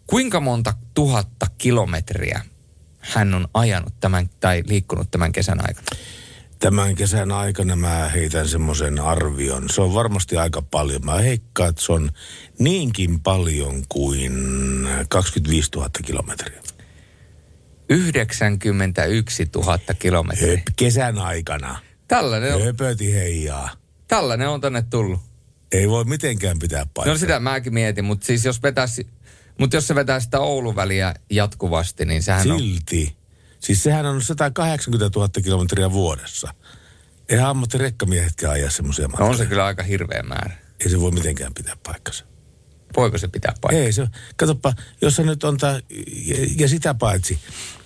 Kuinka 0.08 0.40
monta 0.40 0.74
tuhatta 0.94 1.48
kilometriä 1.58 2.42
hän 3.04 3.34
on 3.34 3.48
ajanut 3.54 3.94
tämän 4.00 4.30
tai 4.40 4.64
liikkunut 4.66 5.12
tämän 5.12 5.32
kesän 5.32 5.60
aikana? 5.68 5.88
Tämän 6.64 6.96
kesän 6.96 7.32
aikana 7.32 7.76
mä 7.76 8.10
heitän 8.16 8.48
semmoisen 8.48 9.00
arvion. 9.00 9.70
Se 9.70 9.82
on 9.82 9.94
varmasti 9.94 10.38
aika 10.38 10.62
paljon. 10.62 11.06
Mä 11.06 11.14
heikkaan, 11.14 11.70
että 11.70 11.82
se 11.82 11.92
on 11.92 12.12
niinkin 12.60 13.20
paljon 13.20 13.84
kuin 13.90 14.34
25 15.10 15.70
000 15.76 15.90
kilometriä. 16.06 16.62
91 17.90 19.50
000 19.56 19.80
kilometriä. 20.00 20.50
Höp, 20.50 20.62
kesän 20.76 21.18
aikana. 21.18 21.80
Tällainen 22.08 22.56
on, 22.56 22.64
Höpöti 22.64 23.14
heijaa. 23.14 23.70
tällainen 24.08 24.50
on 24.50 24.62
tänne 24.62 24.82
tullut. 24.90 25.20
Ei 25.72 25.90
voi 25.90 26.04
mitenkään 26.06 26.60
pitää 26.60 26.86
paikkaa. 26.94 27.14
No 27.14 27.18
sitä 27.18 27.40
mäkin 27.40 27.74
mietin, 27.74 28.06
mutta 28.06 28.26
siis 28.26 28.46
jos 28.46 28.64
vetäisi, 28.64 29.08
mutta 29.60 29.78
jos 29.78 29.88
se 29.88 29.96
vetää 29.96 30.20
sitä 30.20 30.40
Oulun 30.40 30.76
väliä 30.76 31.14
jatkuvasti, 31.30 32.06
niin 32.06 32.24
sehän 32.24 32.52
on... 32.52 32.60
Silti. 32.60 33.23
Siis 33.64 33.84
sehän 33.84 34.06
on 34.06 34.22
180 34.22 35.10
000 35.20 35.30
kilometriä 35.44 35.92
vuodessa. 35.92 36.54
Eihän 37.30 37.48
ammattirekkamiehetkään 37.50 38.54
ajaa 38.54 38.70
semmoisia 38.70 39.06
No 39.06 39.10
matkoja. 39.10 39.30
on 39.30 39.38
se 39.38 39.46
kyllä 39.46 39.66
aika 39.66 39.84
hirveä 39.84 40.24
määrä. 40.24 40.56
Ei 40.80 40.90
se 40.90 41.02
voi 41.02 41.12
mitenkään 41.12 41.54
pitää 41.54 41.76
paikkansa. 41.84 42.26
Voiko 42.96 43.18
se 43.18 43.28
pitää 43.28 43.54
paikkaa? 43.62 43.84
Ei 43.86 43.94
se, 43.94 44.08
katsoppa, 44.36 44.74
jos 45.02 45.16
sä 45.16 45.24
nyt 45.24 45.44
on 45.44 45.58
tää, 45.58 45.80
ja, 46.26 46.36
ja 46.58 46.68
sitä 46.68 46.94
paitsi, 46.94 47.40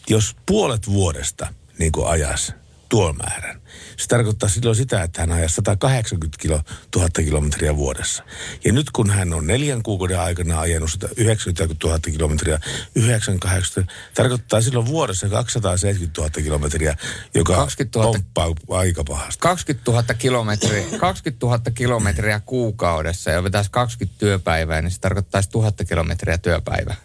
jos 0.09 0.35
puolet 0.45 0.87
vuodesta 0.87 1.53
niin 1.79 1.91
kuin 1.91 2.07
ajas 2.07 2.53
tuon 2.89 3.17
määrän, 3.17 3.61
se 3.97 4.07
tarkoittaa 4.07 4.49
silloin 4.49 4.75
sitä, 4.75 5.03
että 5.03 5.21
hän 5.21 5.31
ajaa 5.31 5.49
180 5.49 6.37
kilo, 6.41 6.61
000 6.95 7.09
kilometriä 7.09 7.75
vuodessa. 7.75 8.23
Ja 8.65 8.73
nyt 8.73 8.91
kun 8.91 9.09
hän 9.09 9.33
on 9.33 9.47
neljän 9.47 9.83
kuukauden 9.83 10.19
aikana 10.19 10.59
ajanut 10.59 10.91
190 10.91 11.87
000 11.87 11.99
kilometriä, 11.99 12.59
98, 12.95 13.87
tarkoittaa 14.13 14.61
silloin 14.61 14.85
vuodessa 14.85 15.29
270 15.29 16.21
000 16.21 16.31
kilometriä, 16.31 16.97
joka 17.33 17.55
20 17.55 17.99
000. 17.99 18.11
pomppaa 18.11 18.79
aika 18.79 19.03
pahasti. 19.03 19.39
20 19.39 19.91
000 19.91 20.13
kilometriä, 20.13 20.83
20 20.99 21.45
000 21.45 21.59
kilometriä 21.73 22.39
kuukaudessa 22.39 23.31
ja 23.31 23.43
vetäisi 23.43 23.71
20 23.71 24.19
työpäivää, 24.19 24.81
niin 24.81 24.91
se 24.91 24.99
tarkoittaisi 24.99 25.49
1000 25.49 25.75
kilometriä 25.89 26.37
työpäivää. 26.37 26.95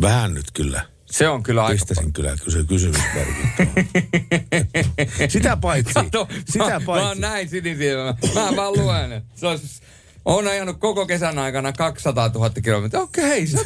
Vähän 0.00 0.34
nyt 0.34 0.50
kyllä. 0.50 0.89
Se 1.10 1.28
on 1.28 1.42
kyllä 1.42 1.64
aika 1.64 1.72
Pistäisin 1.86 2.12
kyllä 2.12 2.36
kysy- 2.44 2.64
kysymysmerkin. 2.64 3.52
Sitä 5.28 5.56
paitsi, 5.56 5.94
Kato, 5.94 6.28
sitä 6.44 6.58
mä, 6.64 6.70
mä 6.70 6.74
oon 6.74 6.84
paitsi. 6.86 7.20
näin 7.20 7.48
sinisilmä. 7.48 8.14
Mä 8.34 8.56
vaan 8.56 8.72
luen. 8.72 9.22
Se 9.34 9.46
olisi, 9.46 9.80
on 10.24 10.48
ajanut 10.48 10.76
koko 10.78 11.06
kesän 11.06 11.38
aikana 11.38 11.72
200 11.72 12.28
000 12.28 12.50
kilometriä. 12.50 13.00
Okei, 13.02 13.46
ajanut- 13.46 13.62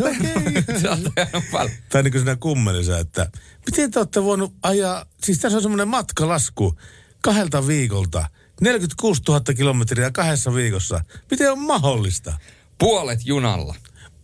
sä 0.83 0.91
oot. 0.91 1.71
Tai 1.89 2.03
niin 2.03 2.13
kuin 2.13 2.21
siinä 2.21 2.37
kummelissa, 2.37 2.99
että 2.99 3.31
miten 3.67 3.91
te 3.91 3.99
olette 3.99 4.23
voinut 4.23 4.55
ajaa, 4.63 5.07
siis 5.25 5.39
tässä 5.39 5.59
on 5.59 5.63
semmoinen 5.63 5.89
matkalasku 5.89 6.79
kahdelta 7.23 7.67
viikolta, 7.67 8.29
46 8.61 9.23
000 9.29 9.41
kilometriä 9.57 10.11
kahdessa 10.11 10.55
viikossa. 10.55 11.01
Miten 11.31 11.53
on 11.53 11.59
mahdollista? 11.59 12.33
Puolet 12.79 13.21
junalla. 13.27 13.75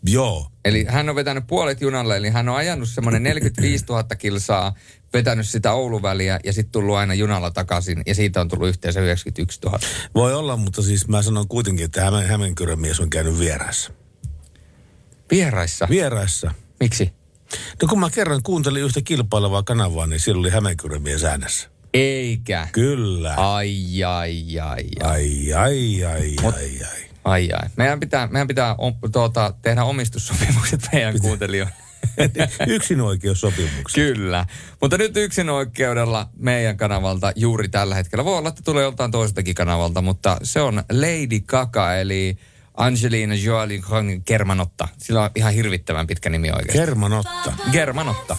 Joo. 0.06 0.50
Eli 0.64 0.84
hän 0.88 1.08
on 1.08 1.16
vetänyt 1.16 1.46
puolet 1.46 1.80
junalla, 1.80 2.16
eli 2.16 2.30
hän 2.30 2.48
on 2.48 2.56
ajanut 2.56 2.88
semmoinen 2.88 3.22
45 3.22 3.84
000 3.88 4.02
kilsaa, 4.02 4.74
vetänyt 5.12 5.48
sitä 5.48 5.72
Oulun 5.72 6.02
väliä 6.02 6.40
ja 6.44 6.52
sitten 6.52 6.72
tullut 6.72 6.96
aina 6.96 7.14
junalla 7.14 7.50
takaisin 7.50 8.02
ja 8.06 8.14
siitä 8.14 8.40
on 8.40 8.48
tullut 8.48 8.68
yhteensä 8.68 9.00
91 9.00 9.60
000. 9.64 9.78
Voi 10.14 10.34
olla, 10.34 10.56
mutta 10.56 10.82
siis 10.82 11.08
mä 11.08 11.22
sanon 11.22 11.48
kuitenkin, 11.48 11.84
että 11.84 12.04
Hämeen, 12.04 12.28
Hämeenkyrön 12.28 12.80
mies 12.80 13.00
on 13.00 13.10
käynyt 13.10 13.38
vieraissa. 13.38 13.92
Vieraissa? 15.30 15.86
Vieraissa. 15.90 16.54
Miksi? 16.80 17.12
No 17.82 17.88
kun 17.88 18.00
mä 18.00 18.10
kerran 18.10 18.42
kuuntelin 18.42 18.82
yhtä 18.82 19.00
kilpailevaa 19.04 19.62
kanavaa, 19.62 20.06
niin 20.06 20.20
siellä 20.20 20.40
oli 20.40 20.50
Hämeenkyrön 20.50 21.02
mies 21.02 21.24
äänessä. 21.24 21.68
Eikä. 21.94 22.68
Kyllä. 22.72 23.34
Ai, 23.34 24.04
ai, 24.04 24.60
ai, 24.60 24.84
ai. 25.02 25.12
Ai, 25.12 25.52
ai, 25.52 26.04
ai, 26.04 26.36
Mut- 26.42 26.54
ai, 26.54 26.70
ai. 26.92 27.09
Ai, 27.30 27.48
ai. 27.52 27.68
Meidän 27.76 28.00
pitää, 28.00 28.26
meidän 28.26 28.48
pitää 28.48 28.74
om, 28.78 28.94
tuota, 29.12 29.54
tehdä 29.62 29.84
omistussopimukset 29.84 30.80
meidän 30.92 31.20
kuuntelijoille. 31.20 31.74
Yksin 32.66 33.00
oikeussopimuksia. 33.00 34.04
Kyllä. 34.04 34.46
Mutta 34.80 34.98
nyt 34.98 35.16
yksin 35.16 35.50
oikeudella 35.50 36.28
meidän 36.36 36.76
kanavalta 36.76 37.32
juuri 37.36 37.68
tällä 37.68 37.94
hetkellä. 37.94 38.24
Voi 38.24 38.38
olla, 38.38 38.48
että 38.48 38.62
tulee 38.64 38.82
joltain 38.82 39.10
toiseltakin 39.10 39.54
kanavalta, 39.54 40.02
mutta 40.02 40.36
se 40.42 40.60
on 40.60 40.82
Lady 40.92 41.40
Gaga, 41.46 41.94
eli 41.94 42.36
Angelina 42.76 43.34
Jolie 43.34 43.80
Germanotta. 44.26 44.88
Sillä 44.98 45.22
on 45.22 45.30
ihan 45.34 45.52
hirvittävän 45.52 46.06
pitkä 46.06 46.30
nimi 46.30 46.50
oikeasti. 46.50 46.78
Kermanotta. 46.78 47.52
Germanotta. 47.72 48.36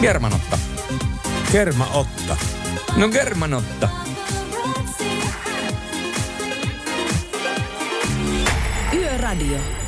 Germanotta. 0.00 0.58
Kermaotta. 1.52 2.36
No 2.96 3.08
Germanotta. 3.08 3.88
Yöradio. 9.28 9.87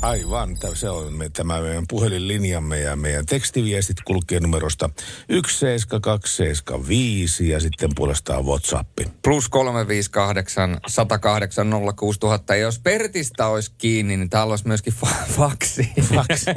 Aivan, 0.00 0.58
se 0.74 0.90
on 0.90 1.12
me, 1.12 1.28
tämä 1.28 1.60
meidän 1.60 1.84
puhelinlinjamme 1.88 2.80
ja 2.80 2.96
meidän 2.96 3.26
tekstiviestit 3.26 4.00
kulkee 4.00 4.40
numerosta 4.40 4.90
17275 5.30 7.48
ja 7.48 7.60
sitten 7.60 7.90
puolestaan 7.94 8.46
WhatsApp. 8.46 8.98
Plus 9.24 9.48
358 9.48 10.80
108 10.86 11.70
06000. 11.96 12.54
Ja 12.54 12.60
jos 12.60 12.78
Pertistä 12.78 13.46
olisi 13.46 13.72
kiinni, 13.78 14.16
niin 14.16 14.30
täällä 14.30 14.52
olisi 14.52 14.66
myöskin 14.66 14.94
fa- 15.04 15.32
faksi. 15.32 15.88
Faksi. 16.14 16.50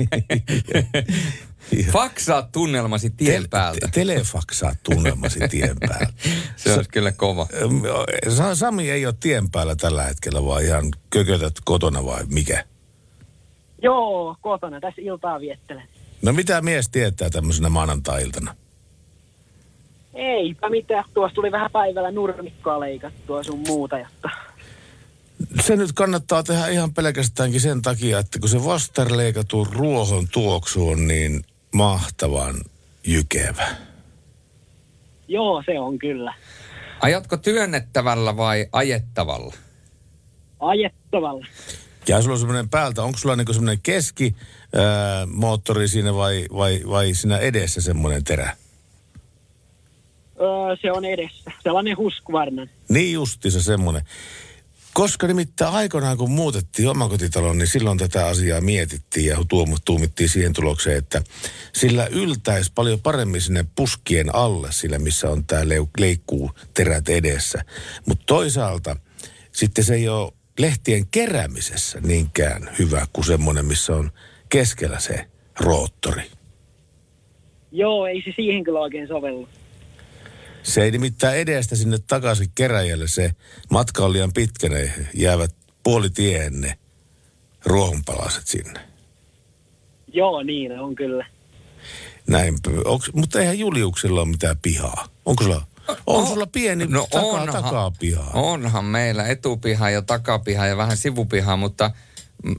Faksaa 1.92 2.42
tunnelmasi 2.42 3.10
tien 3.10 3.50
päältä. 3.50 3.90
Telefaksaa 3.92 4.76
tunnelmasi 4.84 5.40
tien 5.50 5.78
päällä. 5.80 6.14
Se 6.56 6.74
olisi 6.74 6.90
kyllä 6.90 7.12
kova. 7.12 7.48
Sami 8.54 8.92
ei 8.92 9.06
ole 9.06 9.16
tien 9.20 9.52
päällä 9.52 9.76
tällä 9.76 10.04
hetkellä, 10.04 10.46
vaan 10.46 10.64
ihan 10.64 10.92
kökötät 11.10 11.54
kotona 11.66 12.06
vai 12.06 12.24
mikä? 12.30 12.66
Joo, 13.82 14.36
kotona 14.42 14.80
tässä 14.80 15.02
iltaa 15.02 15.40
viettelen. 15.40 15.88
No 16.22 16.34
mitä 16.34 16.62
mies 16.62 16.90
tietää 16.90 17.30
tämmöisenä 17.30 17.70
maanantai-iltana? 17.70 18.56
Eipä 20.14 20.70
mitään, 20.70 21.04
tuossa 21.14 21.36
tuli 21.36 21.52
vähän 21.52 21.72
päivällä 21.72 22.12
nurmikkoa 22.12 22.80
leikattua 22.80 23.44
sun 23.44 23.60
muuta. 23.68 24.00
Jotta. 24.00 24.30
Se 25.62 25.76
nyt 25.76 25.92
kannattaa 25.92 26.44
tehdä 26.44 26.68
ihan 26.68 26.94
pelkästäänkin 26.94 27.62
sen 27.62 27.82
takia, 27.82 28.20
että 28.20 28.40
kun 28.40 28.50
se 28.50 28.66
vastarleikatun 28.66 29.68
ruohon 29.72 30.28
tuoksu 30.32 30.90
on 30.90 31.08
niin 31.08 31.44
mahtavan 31.74 32.56
jykevä. 33.08 33.68
Joo, 35.28 35.64
se 35.66 35.80
on 35.80 36.00
kyllä. 36.00 36.34
Ajatko 37.02 37.38
työnnettävällä 37.38 38.38
vai 38.38 38.68
ajettavalla? 38.72 39.54
Ajettavalla. 40.60 41.46
Ja 42.08 42.22
sulla 42.22 42.34
on 42.34 42.40
semmoinen 42.40 42.70
päältä, 42.70 43.04
onko 43.04 43.18
sulla 43.18 43.36
niinku 43.36 43.54
semmoinen 43.54 43.82
keski 43.84 44.36
ää, 44.76 45.26
moottori 45.26 45.88
siinä 45.88 46.16
vai, 46.16 46.46
vai, 46.54 46.82
vai 46.90 47.14
siinä 47.14 47.38
edessä 47.38 47.82
semmoinen 47.82 48.24
terä? 48.24 48.58
Öö, 50.42 50.76
se 50.82 50.92
on 50.92 51.06
edessä. 51.06 51.52
Sellainen 51.64 51.98
huskvarnan. 51.98 52.70
Niin 52.90 53.14
justiinsa 53.14 53.64
semmoinen. 53.64 54.02
Koska 54.94 55.28
nimittäin 55.28 55.74
aikoinaan 55.74 56.18
kun 56.18 56.32
muutettiin 56.32 56.90
omakotitalon, 56.90 57.58
niin 57.58 57.68
silloin 57.68 57.98
tätä 57.98 58.28
asiaa 58.28 58.62
mietittiin 58.62 59.26
ja 59.26 59.38
tuom- 59.48 59.78
tuumittiin 59.86 60.30
siihen 60.30 60.54
tulokseen, 60.54 60.98
että 60.98 61.22
sillä 61.74 62.08
yltäisi 62.08 62.72
paljon 62.76 63.02
paremmin 63.02 63.42
sinne 63.42 63.66
puskien 63.76 64.36
alle, 64.36 64.72
sillä 64.72 65.00
missä 65.00 65.30
on 65.30 65.46
tämä 65.46 65.62
leikkuu 65.98 66.52
terät 66.74 67.10
edessä. 67.10 67.66
Mutta 68.06 68.24
toisaalta 68.26 68.96
sitten 69.52 69.84
se 69.84 69.94
ei 69.96 70.10
ole 70.10 70.32
lehtien 70.60 71.08
keräämisessä 71.08 72.00
niinkään 72.02 72.70
hyvä 72.80 73.08
kuin 73.14 73.26
semmoinen, 73.26 73.66
missä 73.66 73.96
on 73.96 74.12
keskellä 74.50 75.00
se 75.00 75.26
roottori. 75.60 76.32
Joo, 77.72 78.08
ei 78.08 78.22
se 78.26 78.34
siihen 78.36 78.64
kyllä 78.64 78.80
oikein 78.80 79.08
sovellu. 79.08 79.50
Se 80.64 80.84
ei 80.84 80.92
nimittäin 80.92 81.40
edestä 81.40 81.76
sinne 81.76 81.98
takaisin 82.08 82.52
keräjälle. 82.56 83.08
Se 83.08 83.32
matka 83.70 84.06
on 84.06 84.14
liian 84.14 84.34
pitkä, 84.34 84.70
ne 84.70 84.94
jäävät 85.14 85.56
puolitien 85.84 86.62
ne 86.62 86.78
ruohonpalaset 87.66 88.48
sinne. 88.48 88.80
Joo, 90.14 90.44
niin 90.44 90.80
on 90.80 90.96
kyllä. 90.96 91.26
Näin, 92.28 92.56
onks, 92.86 93.12
mutta 93.14 93.40
eihän 93.40 93.60
Juliuksella 93.60 94.22
ole 94.22 94.30
mitään 94.30 94.58
pihaa. 94.62 95.08
Onko 95.26 95.44
sulla, 95.44 95.68
on 95.88 95.98
Oh, 96.24 96.28
sulla 96.28 96.48
pieni 96.48 96.86
no 96.88 97.08
takaa, 97.12 97.30
onhan- 97.30 97.64
takaa 97.64 97.92
pihaa? 98.00 98.32
Onhan 98.34 98.86
meillä 98.86 99.28
etupiha 99.28 99.90
ja 99.90 100.02
takapiha 100.02 100.66
ja 100.68 100.78
vähän 100.78 100.98
sivupiha, 100.98 101.56
mutta 101.58 101.92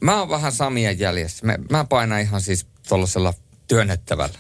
mä 0.03 0.19
oon 0.19 0.29
vähän 0.29 0.53
Samien 0.53 0.99
jäljessä. 0.99 1.47
Mä, 1.47 1.57
mä 1.71 1.85
painan 1.85 2.21
ihan 2.21 2.41
siis 2.41 2.67
tuollaisella 2.89 3.35
työnnettävällä. 3.69 4.39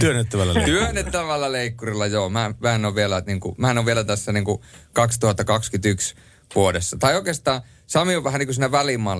Työnnettävällä 0.00 0.54
leikkuulla. 0.54 0.80
Työnnettävällä 0.84 1.52
leikkurilla, 1.52 2.06
joo. 2.06 2.28
Mä, 2.28 2.54
mä, 2.60 2.74
en 2.74 2.84
ole 2.84 2.94
vielä, 2.94 3.22
niin 3.26 3.40
kuin, 3.40 3.54
mä 3.58 3.70
en 3.70 3.78
ole 3.78 3.86
vielä 3.86 4.04
tässä 4.04 4.32
niin 4.32 4.44
kuin 4.44 4.60
2021 4.92 6.14
vuodessa. 6.54 6.96
Tai 6.96 7.16
oikeastaan 7.16 7.62
Sami 7.88 8.16
on 8.16 8.24
vähän 8.24 8.38
niin 8.38 8.46
kuin 8.46 8.54
siinä 8.54 8.70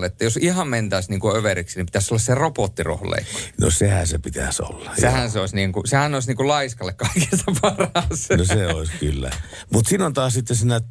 että 0.05 0.23
jos 0.23 0.37
ihan 0.37 0.67
mentäisiin 0.67 1.09
niin 1.09 1.19
kuin 1.19 1.35
överiksi, 1.35 1.79
niin 1.79 1.85
pitäisi 1.85 2.13
olla 2.13 2.21
se 2.21 2.35
robottirohleikkuri. 2.35 3.43
No 3.61 3.69
sehän 3.71 4.07
se 4.07 4.17
pitäisi 4.17 4.63
olla. 4.63 4.91
Sehän, 4.99 5.31
se 5.31 5.39
olisi 5.39 5.55
niin 5.55 5.71
kuin, 5.71 5.87
sehän 5.87 6.13
olisi 6.13 6.27
niin 6.27 6.37
kuin 6.37 6.47
laiskalle 6.47 6.93
kaikista 6.93 7.51
paras. 7.61 8.29
No 8.37 8.45
se 8.45 8.67
olisi 8.67 8.91
kyllä. 8.99 9.29
Mutta 9.73 9.89
siinä 9.89 10.05
on 10.05 10.13
taas 10.13 10.33
sitten 10.33 10.57
siinä, 10.57 10.75
äh, 10.75 10.81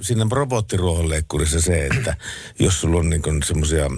siinä 0.00 0.26
robottiruohonleikkurissa 0.30 1.60
se, 1.60 1.86
että 1.86 2.16
jos 2.58 2.80
sulla 2.80 2.98
on 2.98 3.10
niin 3.10 3.22
semmoisia... 3.44 3.90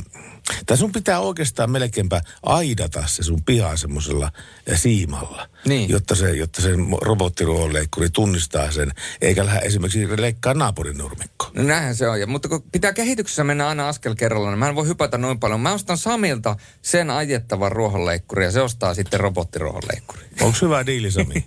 Tai 0.66 0.76
sun 0.76 0.92
pitää 0.92 1.20
oikeastaan 1.20 1.70
melkeinpä 1.70 2.20
aidata 2.42 3.06
se 3.06 3.22
sun 3.22 3.42
piha 3.46 3.76
semmoisella 3.76 4.30
äh, 4.72 4.80
siimalla. 4.80 5.48
Niin. 5.64 5.90
Jotta 5.90 6.14
se, 6.14 6.30
jotta 6.30 6.62
se 6.62 6.70
robottiruohonleikkuri 7.02 8.10
tunnistaa 8.10 8.70
sen, 8.70 8.92
eikä 9.20 9.46
lähde 9.46 9.66
esimerkiksi 9.66 10.22
leikkaa 10.22 10.54
naapurin 10.54 10.98
nurmikko. 10.98 11.50
No 11.54 11.62
näinhän 11.62 11.94
se 11.94 12.08
on. 12.08 12.20
Ja, 12.20 12.26
mutta 12.26 12.48
kun 12.48 12.62
pitää 12.72 12.92
kehityksessä 12.92 13.44
mennä 13.44 13.68
aina 13.68 13.88
askel 13.88 14.14
kerrallaan, 14.14 14.52
niin 14.52 14.58
mä 14.58 14.68
en 14.68 14.74
voi 14.74 14.86
hypätä 14.86 15.18
noin 15.18 15.40
paljon. 15.40 15.60
Mä 15.60 15.72
ostan 15.72 15.98
Samilta 15.98 16.56
sen 16.82 17.10
ajettavan 17.10 17.72
ruohonleikkuri 17.72 18.44
ja 18.44 18.50
se 18.50 18.60
ostaa 18.60 18.94
sitten 18.94 19.20
robottiruohonleikkuri. 19.20 20.22
Onko 20.40 20.58
hyvä 20.62 20.86
diili, 20.86 21.10
Sami? 21.10 21.44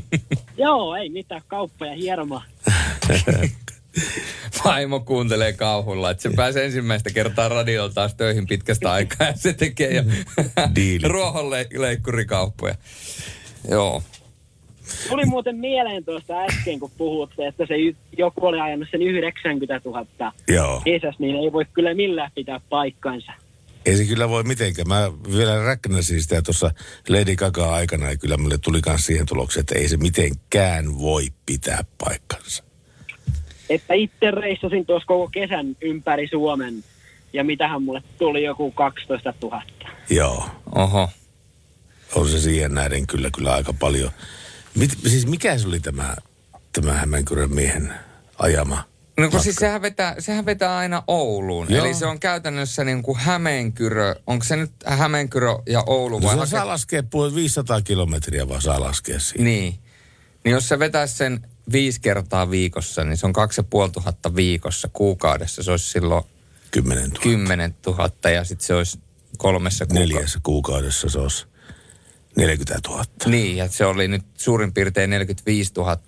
Joo, 0.56 0.96
ei 0.96 1.08
mitään 1.10 1.42
kauppa 1.48 1.86
ja 1.86 1.94
hieroma. 1.94 2.42
Vaimo 4.64 5.00
kuuntelee 5.00 5.52
kauhulla, 5.52 6.10
että 6.10 6.22
se 6.22 6.30
pääsee 6.36 6.64
ensimmäistä 6.64 7.10
kertaa 7.10 7.48
radiolla 7.48 7.92
taas 7.94 8.14
töihin 8.14 8.46
pitkästä 8.46 8.92
aikaa 8.92 9.26
ja 9.26 9.36
se 9.36 9.52
tekee 9.52 9.94
jo 9.94 10.02
ruohonleikkurikauppoja. 11.12 12.74
Joo. 13.70 14.02
Tuli 15.08 15.24
muuten 15.26 15.56
mieleen 15.56 16.04
tuosta 16.04 16.42
äsken, 16.42 16.80
kun 16.80 16.90
puhutte, 16.98 17.46
että 17.46 17.66
se 17.66 17.74
joku 18.18 18.46
oli 18.46 18.60
ajanut 18.60 18.88
sen 18.90 19.02
90 19.02 19.80
000 19.84 20.32
Joo. 20.48 20.82
kesässä, 20.84 21.16
niin 21.18 21.36
ei 21.36 21.52
voi 21.52 21.64
kyllä 21.72 21.94
millään 21.94 22.30
pitää 22.34 22.60
paikkansa. 22.68 23.32
Ei 23.86 23.96
se 23.96 24.04
kyllä 24.04 24.28
voi 24.28 24.42
mitenkään. 24.42 24.88
Mä 24.88 25.12
vielä 25.36 25.64
räknäsin 25.64 26.22
sitä 26.22 26.42
tuossa 26.42 26.70
Lady 27.08 27.36
Gaga 27.36 27.74
aikana 27.74 28.10
ja 28.10 28.16
kyllä 28.16 28.36
mulle 28.36 28.58
tuli 28.58 28.80
myös 28.86 29.06
siihen 29.06 29.26
tulokseen, 29.26 29.60
että 29.60 29.78
ei 29.78 29.88
se 29.88 29.96
mitenkään 29.96 30.98
voi 30.98 31.28
pitää 31.46 31.84
paikkansa. 32.04 32.64
Että 33.70 33.94
itse 33.94 34.30
reissasin 34.30 34.86
tuossa 34.86 35.06
koko 35.06 35.28
kesän 35.32 35.76
ympäri 35.80 36.28
Suomen, 36.28 36.84
ja 37.32 37.44
mitähän 37.44 37.82
mulle 37.82 38.02
tuli 38.18 38.44
joku 38.44 38.70
12 38.70 39.34
000. 39.42 39.62
Joo. 40.10 40.46
Oho. 40.74 41.08
On 42.14 42.28
se 42.28 42.40
siihen 42.40 42.74
nähden 42.74 43.06
kyllä, 43.06 43.30
kyllä 43.36 43.54
aika 43.54 43.72
paljon. 43.72 44.10
Mit, 44.74 44.90
siis 45.06 45.26
mikä 45.26 45.58
se 45.58 45.68
oli 45.68 45.80
tämä, 45.80 46.16
järjettömän 46.76 47.00
Hämeenkyrön 47.00 47.54
miehen 47.54 47.92
ajama. 48.38 48.84
No 49.18 49.30
kun 49.30 49.40
siis 49.40 49.56
sehän 49.56 49.82
vetää, 49.82 50.14
sehän 50.18 50.46
vetää 50.46 50.76
aina 50.76 51.02
Ouluun. 51.06 51.66
Joo. 51.70 51.84
Eli 51.84 51.94
se 51.94 52.06
on 52.06 52.20
käytännössä 52.20 52.84
niin 52.84 53.02
kuin 53.02 53.18
Hämeenkyrö. 53.18 54.14
Onko 54.26 54.44
se 54.44 54.56
nyt 54.56 54.70
Hämeenkyrö 54.86 55.48
ja 55.68 55.82
Oulu 55.86 56.18
No 56.18 56.26
vai? 56.26 56.34
se 56.34 56.40
hake- 56.40 56.46
saa 56.46 56.66
laskea 56.66 57.02
puolet 57.02 57.34
500 57.34 57.80
kilometriä 57.82 58.48
vaan 58.48 58.62
saa 58.62 58.80
laskea 58.80 59.20
siihen. 59.20 59.44
Niin. 59.44 59.74
Niin 60.44 60.52
jos 60.52 60.68
se 60.68 60.78
vetäisi 60.78 61.16
sen 61.16 61.40
viisi 61.72 62.00
kertaa 62.00 62.50
viikossa, 62.50 63.04
niin 63.04 63.16
se 63.16 63.26
on 63.26 63.32
kaksi 63.32 63.60
ja 63.60 63.64
puoli 63.70 63.90
tuhatta 63.90 64.36
viikossa 64.36 64.88
kuukaudessa. 64.92 65.62
Se 65.62 65.70
olisi 65.70 65.90
silloin 65.90 66.24
10 66.70 67.10
000. 67.10 67.20
kymmenen 67.22 67.74
tuhatta 67.82 68.30
ja 68.30 68.44
sitten 68.44 68.66
se 68.66 68.74
olisi 68.74 68.98
kolmessa 69.38 69.86
kuukaudessa. 69.86 70.14
Neljässä 70.14 70.40
kuukaudessa 70.42 71.08
se 71.08 71.18
olisi 71.18 71.46
40 72.36 72.88
000. 72.88 73.04
Niin, 73.26 73.56
ja 73.56 73.68
se 73.68 73.86
oli 73.86 74.08
nyt 74.08 74.24
suurin 74.36 74.72
piirtein 74.72 75.10
45 75.10 75.72
000 75.76 75.98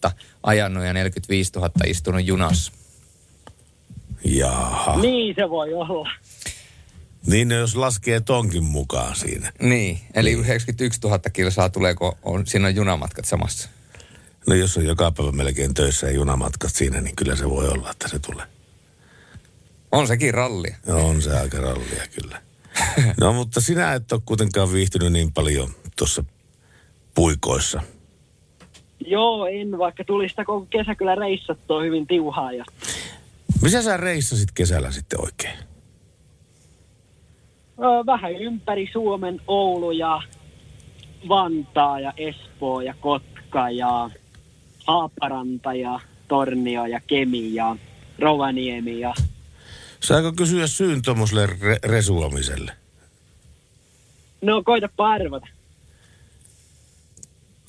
ajanut 0.42 0.84
ja 0.84 0.92
45 0.92 1.52
000 1.56 1.70
istunut 1.86 2.26
junassa. 2.26 2.72
Jaha. 4.24 5.00
Niin 5.00 5.34
se 5.38 5.50
voi 5.50 5.74
olla. 5.74 6.10
Niin 7.26 7.50
jos 7.50 7.76
laskee 7.76 8.20
tonkin 8.20 8.64
mukaan 8.64 9.16
siinä. 9.16 9.52
Niin, 9.60 10.00
eli 10.14 10.32
91 10.32 11.00
000 11.04 11.18
kilsaa 11.32 11.68
tuleeko, 11.68 12.18
on, 12.22 12.46
siinä 12.46 12.68
on 12.68 12.74
junamatkat 12.74 13.24
samassa. 13.24 13.68
No 14.46 14.54
jos 14.54 14.76
on 14.76 14.84
joka 14.84 15.12
päivä 15.12 15.32
melkein 15.32 15.74
töissä 15.74 16.06
ja 16.06 16.12
junamatkat 16.12 16.74
siinä, 16.74 17.00
niin 17.00 17.16
kyllä 17.16 17.36
se 17.36 17.50
voi 17.50 17.68
olla, 17.68 17.90
että 17.90 18.08
se 18.08 18.18
tulee. 18.18 18.46
On 19.92 20.06
sekin 20.06 20.34
rallia. 20.34 20.76
No 20.86 21.08
on 21.08 21.22
se 21.22 21.38
aika 21.38 21.58
rallia 21.58 22.04
kyllä. 22.20 22.42
No 23.20 23.32
mutta 23.32 23.60
sinä 23.60 23.94
et 23.94 24.12
ole 24.12 24.20
kuitenkaan 24.24 24.72
viihtynyt 24.72 25.12
niin 25.12 25.32
paljon 25.32 25.70
tuossa 25.96 26.24
puikoissa. 27.14 27.82
Joo, 29.06 29.46
en, 29.46 29.78
vaikka 29.78 30.04
tuli 30.04 30.28
sitä 30.28 30.44
koko 30.44 30.66
kesä 30.70 30.94
kyllä 30.94 31.14
reissattua 31.14 31.82
hyvin 31.82 32.06
tiuhaa. 32.06 32.52
Ja... 32.52 32.64
Missä 33.62 33.82
sä 33.82 33.96
reissasit 33.96 34.50
kesällä 34.54 34.90
sitten 34.90 35.20
oikein? 35.20 35.58
Öö, 37.78 38.06
vähän 38.06 38.32
ympäri 38.32 38.90
Suomen, 38.92 39.40
Oulu 39.46 39.90
ja 39.90 40.22
Vantaa 41.28 42.00
ja 42.00 42.12
Espoo 42.16 42.80
ja 42.80 42.94
Kotka 43.00 43.70
ja 43.70 44.10
Haaparanta 44.88 45.74
ja 45.74 46.00
Tornio 46.28 46.86
ja 46.86 47.00
Kemi 47.06 47.54
ja 47.54 47.76
Rovaniemi 48.18 49.00
ja 49.00 49.14
Saako 50.00 50.32
kysyä 50.32 50.66
syyn 50.66 51.02
tuommoiselle 51.02 51.46
re- 51.46 51.78
resuamiselle? 51.88 52.72
no 54.42 54.62
koitapa 54.62 55.10
arvata. 55.10 55.46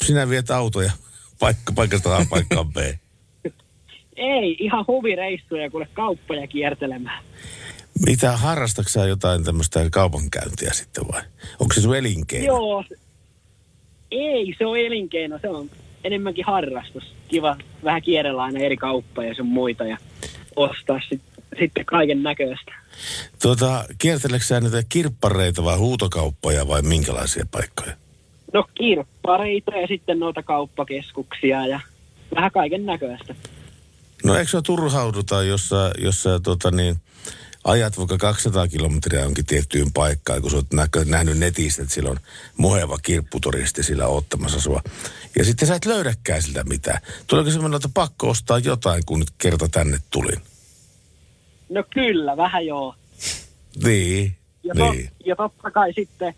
Sinä 0.06 0.30
viet 0.30 0.52
autoja 0.52 0.92
paikka, 1.40 1.74
paikasta 1.74 2.18
A 2.18 2.26
paikkaan 2.30 2.74
B. 2.74 2.78
Ei, 4.16 4.56
ihan 4.60 4.86
huvireissuja 4.88 5.70
kuule 5.72 5.88
kauppoja 5.94 6.48
kiertelemään. 6.48 7.24
Mitä, 8.06 8.38
harrastatko 8.38 9.06
jotain 9.06 9.44
tämmöistä 9.44 9.90
kaupankäyntiä 9.92 10.74
sitten 10.74 11.04
vai? 11.12 11.22
Onko 11.60 11.74
se 11.74 11.82
sun 11.82 11.98
elinkeino? 11.98 12.46
Joo, 12.46 12.84
ei 14.12 14.56
se 14.58 14.66
on 14.66 14.78
elinkeino, 14.78 15.40
se 15.42 15.50
on 15.50 15.70
enemmänkin 16.04 16.46
harrastus. 16.46 17.04
Kiva 17.28 17.58
vähän 17.84 18.02
kierrellä 18.02 18.44
aina 18.44 18.60
eri 18.60 18.78
kauppoja 18.78 19.28
ja 19.28 19.36
sun 19.36 19.48
muita 19.48 19.84
ja 19.84 19.98
ostaa 20.56 21.00
sit, 21.10 21.22
sitten 21.60 21.86
kaiken 21.86 22.24
näköistä. 22.24 22.72
Tuota, 23.42 23.86
kierteleekö 23.98 24.46
sä 24.46 24.62
näitä 24.62 24.84
kirppareita 24.90 25.64
vai 25.64 25.78
huutokauppoja 25.78 26.68
vai 26.68 26.82
minkälaisia 26.82 27.46
paikkoja? 27.52 27.94
No 28.54 28.66
kirppareita 28.76 29.72
ja 29.72 29.88
sitten 29.88 30.20
noita 30.20 30.44
kauppakeskuksia 30.44 31.68
ja 31.68 31.80
vähän 32.36 32.52
kaiken 32.52 32.86
näköistä. 32.86 33.36
No 34.24 34.36
eikö 34.36 34.52
se 34.52 34.62
turhauduta, 34.62 35.44
jos 35.44 35.70
sä, 35.70 35.92
jos 35.98 36.24
sä 36.24 36.40
tota 36.44 36.72
niin, 36.72 36.96
ajat 37.64 37.98
vaikka 37.98 38.18
200 38.18 38.68
kilometriä 38.68 39.22
jonkin 39.22 39.46
tiettyyn 39.46 39.94
paikkaan, 39.94 40.42
kun 40.42 40.52
sä 40.52 40.58
oot 40.58 40.74
nä- 40.74 40.88
nähnyt 41.06 41.38
netistä, 41.38 41.82
että 41.82 41.94
siellä 41.94 42.12
on 42.12 42.18
muheva 42.58 42.98
kirpputuristi 42.98 43.84
sillä 43.84 44.08
ottamassa 44.08 44.60
sua. 44.62 44.82
Ja 45.38 45.46
sitten 45.46 45.68
sä 45.68 45.76
et 45.76 45.86
löydäkään 45.86 46.42
siltä 46.42 46.64
mitään. 46.64 47.02
Tuleeko 47.28 47.52
semmoinen, 47.52 47.76
että 47.76 47.90
pakko 47.94 48.30
ostaa 48.30 48.60
jotain, 48.60 49.06
kun 49.06 49.20
nyt 49.20 49.32
kerta 49.38 49.68
tänne 49.68 49.98
tulin? 50.12 50.40
No 51.70 51.84
kyllä, 51.94 52.38
vähän 52.38 52.66
joo. 52.66 52.96
Niin, 53.84 54.36
Ja, 54.64 54.76
to, 54.76 54.92
niin. 54.92 55.10
ja 55.26 55.36
totta 55.36 55.72
kai 55.72 55.94
sitten 55.94 56.34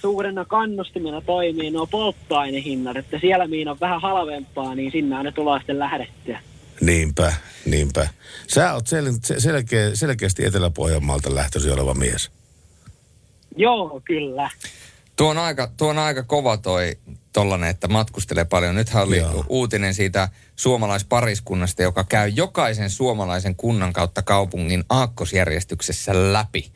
suurena 0.00 0.44
kannustimena 0.44 1.20
toimii 1.20 1.70
nuo 1.70 1.86
polttoainehinnat, 1.86 2.96
että 2.96 3.18
siellä 3.18 3.46
miin 3.48 3.68
on 3.68 3.80
vähän 3.80 4.00
halvempaa, 4.00 4.74
niin 4.74 4.92
sinne 4.92 5.16
aina 5.16 5.32
tulee 5.32 5.58
sitten 5.58 5.78
lähdettyä. 5.78 6.40
Niinpä, 6.80 7.34
niinpä. 7.66 8.08
Sä 8.54 8.72
oot 8.74 8.86
sel- 8.86 9.18
se- 9.24 9.40
selkeä, 9.40 9.90
selkeästi 9.94 10.44
Etelä-Pohjanmaalta 10.44 11.34
lähtöisin 11.34 11.72
oleva 11.72 11.94
mies. 11.94 12.30
Joo, 13.56 14.00
kyllä. 14.04 14.50
Tuo 15.16 15.28
on 15.30 15.38
aika, 15.38 15.70
tuo 15.76 15.88
on 15.88 15.98
aika 15.98 16.22
kova 16.22 16.56
toi 16.56 16.98
tollanen, 17.32 17.70
että 17.70 17.88
matkustelee 17.88 18.44
paljon. 18.44 18.74
Nythän 18.74 19.02
oli 19.02 19.18
Joo. 19.18 19.44
uutinen 19.48 19.94
siitä 19.94 20.28
suomalaispariskunnasta, 20.56 21.82
joka 21.82 22.04
käy 22.04 22.28
jokaisen 22.28 22.90
suomalaisen 22.90 23.54
kunnan 23.54 23.92
kautta 23.92 24.22
kaupungin 24.22 24.84
aakkosjärjestyksessä 24.88 26.32
läpi. 26.32 26.72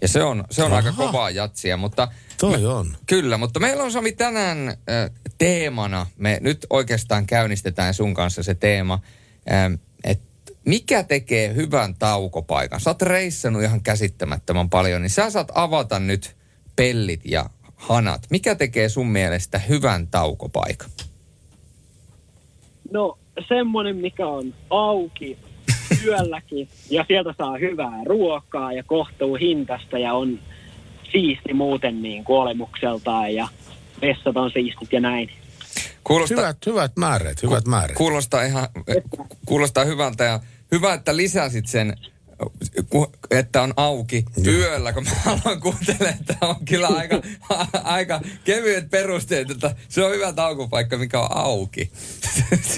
Ja 0.00 0.08
se 0.08 0.22
on, 0.22 0.44
se 0.50 0.62
on 0.62 0.72
aika 0.72 0.92
kovaa 0.92 1.30
jatsia, 1.30 1.76
mutta... 1.76 2.08
Toi 2.38 2.58
me, 2.58 2.68
on. 2.68 2.96
Kyllä, 3.06 3.38
mutta 3.38 3.60
meillä 3.60 3.82
on 3.82 3.92
Sami 3.92 4.12
tänään 4.12 4.68
äh, 4.68 5.10
teemana, 5.38 6.06
me 6.16 6.38
nyt 6.40 6.66
oikeastaan 6.70 7.26
käynnistetään 7.26 7.94
sun 7.94 8.14
kanssa 8.14 8.42
se 8.42 8.54
teema, 8.54 8.98
että 10.04 10.52
mikä 10.64 11.02
tekee 11.02 11.54
hyvän 11.54 11.94
taukopaikan? 11.94 12.80
Sä 12.80 12.90
oot 12.90 13.02
reissannut 13.02 13.62
ihan 13.62 13.82
käsittämättömän 13.82 14.70
paljon, 14.70 15.02
niin 15.02 15.10
sä 15.10 15.30
saat 15.30 15.52
avata 15.54 15.98
nyt 15.98 16.36
pellit 16.76 17.20
ja 17.24 17.50
hanat. 17.76 18.26
Mikä 18.30 18.54
tekee 18.54 18.88
sun 18.88 19.08
mielestä 19.08 19.58
hyvän 19.58 20.06
taukopaikan? 20.06 20.90
No 22.92 23.18
semmoinen, 23.48 23.96
mikä 23.96 24.26
on 24.26 24.54
auki 24.70 25.38
yölläkin 26.04 26.68
ja 26.90 27.04
sieltä 27.08 27.34
saa 27.38 27.58
hyvää 27.58 28.04
ruokaa 28.06 28.72
ja 28.72 28.82
kohtuu 28.82 29.34
hintasta 29.34 29.98
ja 29.98 30.14
on 30.14 30.38
siisti 31.12 31.54
muuten 31.54 32.02
niin 32.02 32.24
kuin 32.24 32.38
olemukseltaan 32.38 33.34
ja 33.34 33.48
vessat 34.02 34.36
on 34.36 34.50
siistit 34.50 34.92
ja 34.92 35.00
näin. 35.00 35.30
Kuulostaa, 36.04 36.36
Hyvät, 36.36 36.66
hyvät 36.66 36.92
määrät, 36.96 37.42
hyvät 37.42 37.66
määrät. 37.66 37.96
kuulostaa 37.96 38.42
ihan, 38.42 38.68
kuulostaa 39.46 39.84
hyvältä 39.84 40.24
ja 40.24 40.40
hyvä, 40.72 40.94
että 40.94 41.16
lisäsit 41.16 41.66
sen, 41.66 41.96
että 43.30 43.62
on 43.62 43.72
auki 43.76 44.24
yöllä, 44.46 44.92
kun 44.92 45.04
mä 45.04 45.10
aloin 45.26 45.60
kuuntelemaan, 45.60 46.14
että 46.20 46.36
on 46.40 46.56
kyllä 46.64 46.88
aika, 46.88 47.22
aika 47.98 48.20
kevyet 48.44 48.90
perusteet, 48.90 49.50
että 49.50 49.76
se 49.88 50.04
on 50.04 50.12
hyvä 50.12 50.32
taukopaikka, 50.32 50.98
mikä 50.98 51.20
on 51.20 51.36
auki. 51.36 51.92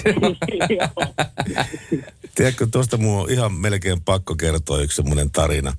Tiedätkö, 2.35 2.67
tuosta 2.71 2.97
mun 2.97 3.21
on 3.21 3.31
ihan 3.31 3.53
melkein 3.53 4.01
pakko 4.01 4.35
kertoa 4.35 4.81
yksi 4.81 4.95
semmoinen 4.95 5.31
tarina. 5.31 5.77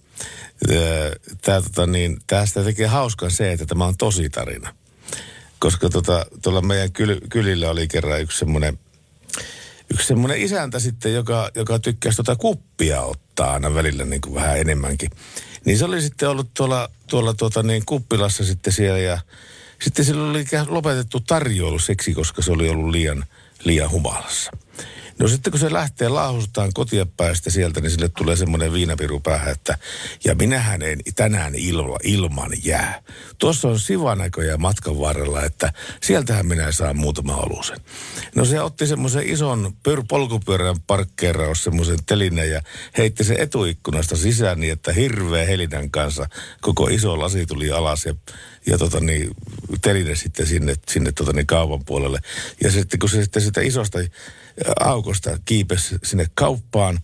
Tää, 1.42 1.62
tota 1.62 1.86
niin, 1.86 2.18
tästä 2.26 2.64
tekee 2.64 2.86
hauskan 2.86 3.30
se, 3.30 3.52
että 3.52 3.66
tämä 3.66 3.84
on 3.84 3.96
tosi 3.96 4.30
tarina. 4.30 4.74
Koska 5.58 5.90
tota, 5.90 6.26
tuolla 6.42 6.60
meidän 6.60 6.92
kyl, 6.92 7.20
kylillä 7.30 7.70
oli 7.70 7.88
kerran 7.88 8.20
yksi 8.20 8.38
semmoinen, 8.38 8.78
yksi 9.90 10.06
semmoinen 10.06 10.40
isäntä 10.40 10.78
sitten, 10.78 11.14
joka, 11.14 11.50
joka 11.54 11.78
tykkäsi 11.78 12.16
tota 12.16 12.36
kuppia 12.36 13.02
ottaa 13.02 13.52
aina 13.52 13.74
välillä 13.74 14.04
niin 14.04 14.20
kuin 14.20 14.34
vähän 14.34 14.58
enemmänkin. 14.58 15.10
Niin 15.64 15.78
se 15.78 15.84
oli 15.84 16.02
sitten 16.02 16.28
ollut 16.28 16.54
tuolla, 16.54 16.88
tuolla 17.06 17.34
tuota 17.34 17.62
niin 17.62 17.82
kuppilassa 17.86 18.44
sitten 18.44 18.72
siellä 18.72 18.98
ja 18.98 19.20
sitten 19.82 20.04
sillä 20.04 20.30
oli 20.30 20.44
lopetettu 20.68 21.20
tarjoilu 21.20 21.78
seksi, 21.78 22.14
koska 22.14 22.42
se 22.42 22.52
oli 22.52 22.68
ollut 22.68 22.90
liian, 22.90 23.24
liian 23.64 23.90
humalassa. 23.90 24.50
No 25.18 25.28
sitten 25.28 25.50
kun 25.50 25.60
se 25.60 25.72
lähtee 25.72 26.08
laahustetaan 26.08 26.72
kotia 26.74 27.06
päästä 27.16 27.50
sieltä, 27.50 27.80
niin 27.80 27.90
sille 27.90 28.08
tulee 28.08 28.36
semmoinen 28.36 28.72
viinapiru 28.72 29.20
päähän, 29.20 29.52
että 29.52 29.78
ja 30.24 30.34
minähän 30.34 30.82
en 30.82 30.98
tänään 31.14 31.54
ilma, 31.54 31.96
ilman 32.02 32.50
jää. 32.64 33.02
Tuossa 33.38 33.68
on 33.68 33.80
sivanäköjä 33.80 34.56
matkan 34.56 34.98
varrella, 35.00 35.42
että 35.42 35.72
sieltähän 36.02 36.46
minä 36.46 36.72
saan 36.72 36.96
muutama 36.96 37.36
olusen. 37.36 37.78
No 38.34 38.44
se 38.44 38.60
otti 38.60 38.86
semmoisen 38.86 39.28
ison 39.28 39.72
pyr, 39.82 40.02
polkupyörän 40.08 40.76
parkkeeraus, 40.86 41.64
semmoisen 41.64 41.98
telineen 42.06 42.50
ja 42.50 42.60
heitti 42.98 43.24
sen 43.24 43.40
etuikkunasta 43.40 44.16
sisään 44.16 44.60
niin, 44.60 44.72
että 44.72 44.92
hirveä 44.92 45.46
helinän 45.46 45.90
kanssa 45.90 46.28
koko 46.60 46.88
iso 46.88 47.18
lasi 47.18 47.46
tuli 47.46 47.70
alas 47.70 48.06
ja, 48.06 48.14
ja 48.66 48.78
tota 48.78 49.00
niin, 49.00 49.30
teline 49.82 50.14
sitten 50.14 50.46
sinne, 50.46 50.74
sinne 50.88 51.12
tota 51.12 51.32
niin 51.32 51.46
kaupan 51.46 51.84
puolelle. 51.84 52.18
Ja 52.64 52.70
sitten 52.70 52.98
kun 52.98 53.08
se 53.08 53.22
sitten 53.22 53.42
sitä 53.42 53.60
isosta 53.60 53.98
aukosta 54.80 55.38
kiipesi 55.44 55.98
sinne 56.04 56.26
kauppaan 56.34 57.00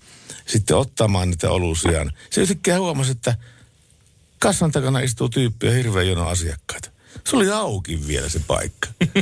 sitten 0.47 0.77
ottamaan 0.77 1.31
niitä 1.31 1.51
olusiaan. 1.51 2.13
Se 2.31 2.41
yhtäkkiä 2.41 2.79
huomasi, 2.79 3.13
että 3.13 3.35
kassan 4.39 4.73
takana 4.73 5.01
istuu 5.01 5.29
tyyppi 5.29 5.67
ja 5.67 6.03
jono 6.03 6.29
asiakkaita. 6.29 6.91
Se 7.25 7.37
oli 7.37 7.51
auki 7.51 8.07
vielä 8.07 8.29
se 8.29 8.41
paikka. 8.47 8.89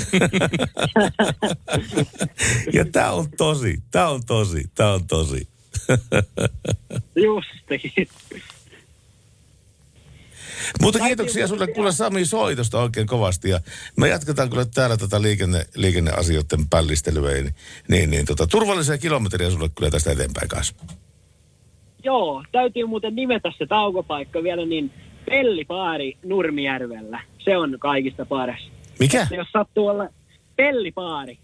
ja 2.76 2.84
tämä 2.92 3.10
on 3.10 3.30
tosi, 3.30 3.82
tämä 3.90 4.08
on 4.08 4.24
tosi, 4.24 4.70
tämä 4.74 4.92
on 4.92 5.06
tosi. 5.06 5.48
Justikin. 7.24 8.08
Mutta 10.82 10.98
kiitoksia 10.98 11.48
sulle 11.48 11.66
kuule 11.66 11.92
Sami 11.92 12.24
soitosta 12.24 12.80
oikein 12.80 13.06
kovasti 13.06 13.50
ja 13.50 13.60
me 13.96 14.08
jatketaan 14.08 14.50
kyllä 14.50 14.64
täällä 14.74 14.96
tätä 14.96 15.22
liikenne, 15.22 15.64
liikenneasioiden 15.74 16.68
pällistelyä. 16.70 17.30
Niin, 17.32 17.54
niin, 17.88 18.10
niin 18.10 18.26
tota, 18.26 18.46
turvallisia 18.46 18.98
kilometriä 18.98 19.50
sulle 19.50 19.68
kyllä 19.68 19.90
tästä 19.90 20.12
eteenpäin 20.12 20.48
kanssa. 20.48 20.74
Joo, 22.04 22.44
täytyy 22.52 22.86
muuten 22.86 23.16
nimetä 23.16 23.52
se 23.58 23.66
taukopaikka 23.66 24.42
vielä, 24.42 24.66
niin 24.66 24.92
Pellipaari 25.26 26.18
Nurmijärvellä. 26.24 27.20
Se 27.38 27.56
on 27.56 27.76
kaikista 27.78 28.26
paras. 28.26 28.70
Mikä? 28.98 29.26
Jos 29.30 29.48
sattuu 29.52 29.86
olla 29.86 30.08
Pellipaari. 30.56 31.38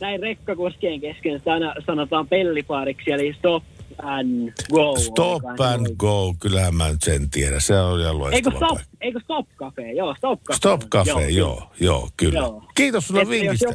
Näin 0.00 0.20
rekkakuskien 0.20 1.00
kesken 1.00 1.38
sitä 1.38 1.52
aina 1.52 1.74
sanotaan 1.86 2.28
pellipaariksi, 2.28 3.10
eli 3.10 3.34
stop 3.38 3.62
and 4.02 4.52
go. 4.72 4.96
Stop 4.98 5.42
and 5.60 5.86
niin. 5.86 5.96
go, 5.98 6.34
kyllähän 6.40 6.74
mä 6.74 6.88
nyt 6.88 7.02
sen 7.02 7.30
tiedän. 7.30 7.60
Se 7.60 7.80
on 7.80 8.00
ihan 8.00 8.14
Eikö 8.14 8.50
loistava 8.50 8.56
stop, 8.56 8.68
paikka. 8.68 8.96
eikö 9.00 9.20
stop 9.24 9.46
cafe? 9.58 9.92
Joo, 9.92 10.14
stop 10.18 10.40
cafe. 10.42 10.56
Stop 10.56 10.80
Cafe, 10.90 11.28
joo, 11.28 11.62
joo, 11.80 12.08
kyllä. 12.16 12.38
Joo. 12.38 12.62
Kiitos 12.74 13.10
jos 13.10 13.28
vinkistä. 13.28 13.66
jo- 13.68 13.74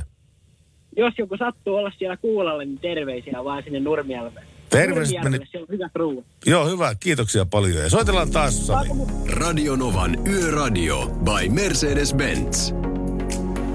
Jos 0.98 1.14
joku 1.18 1.38
sattuu 1.38 1.76
olla 1.76 1.92
siellä 1.98 2.18
kuulolla, 2.18 2.64
niin 2.64 2.80
terveisiä 2.80 3.44
vaan 3.44 3.64
sinne 3.64 3.80
Nurmijärvelle. 3.80 4.42
Terveiset 4.70 5.24
meni- 5.24 5.40
se 5.52 5.58
on 5.60 5.66
hyvät 5.72 5.92
ruuat. 5.96 6.26
Joo, 6.46 6.68
hyvä. 6.70 6.96
Kiitoksia 7.00 7.46
paljon. 7.46 7.78
Ja 7.84 7.90
soitellaan 7.90 8.32
taas, 8.32 8.68
Sami. 8.68 8.90
Radio 9.34 9.76
Novan 9.76 10.28
Yöradio 10.28 11.06
by 11.08 11.50
Mercedes-Benz. 11.50 12.74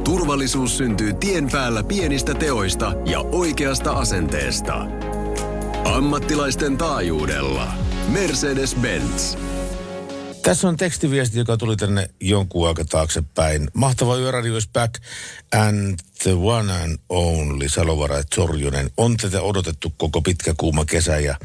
Turvallisuus 0.04 0.78
syntyy 0.78 1.12
tien 1.20 1.48
päällä 1.52 1.82
pienistä 1.84 2.34
teoista 2.34 2.92
ja 3.10 3.20
oikeasta 3.20 3.92
asenteesta. 3.92 4.86
Ammattilaisten 5.88 6.76
taajuudella. 6.76 7.74
Mercedes-Benz. 8.08 9.38
Tässä 10.42 10.68
on 10.68 10.76
tekstiviesti, 10.76 11.38
joka 11.38 11.56
tuli 11.56 11.76
tänne 11.76 12.10
jonkun 12.20 12.68
aika 12.68 12.84
taaksepäin. 12.84 13.70
Mahtava 13.74 14.16
yöradio 14.16 14.56
is 14.56 14.68
back 14.68 14.94
and 15.52 15.98
the 16.22 16.32
one 16.34 16.72
and 16.82 16.98
only 17.08 17.68
Salovara 17.68 18.22
Sorjonen. 18.34 18.90
On 18.96 19.16
tätä 19.16 19.42
odotettu 19.42 19.92
koko 19.96 20.22
pitkä 20.22 20.54
kuuma 20.56 20.84
kesä 20.84 21.18
ja 21.18 21.36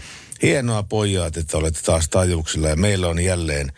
hienoa 0.42 0.84
pojat, 0.84 1.38
että 1.38 1.58
olette 1.58 1.82
taas 1.82 2.10
taajuuksilla 2.10 2.68
ja 2.68 2.76
meillä 2.76 3.08
on 3.08 3.20
jälleen 3.20 3.72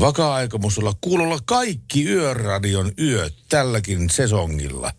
vakaa 0.00 0.34
aikomus 0.34 0.78
olla 0.78 0.92
kuulolla 1.00 1.38
kaikki 1.44 2.04
yöradion 2.04 2.92
yöt 2.98 3.34
tälläkin 3.48 4.10
sesongilla. 4.10 4.92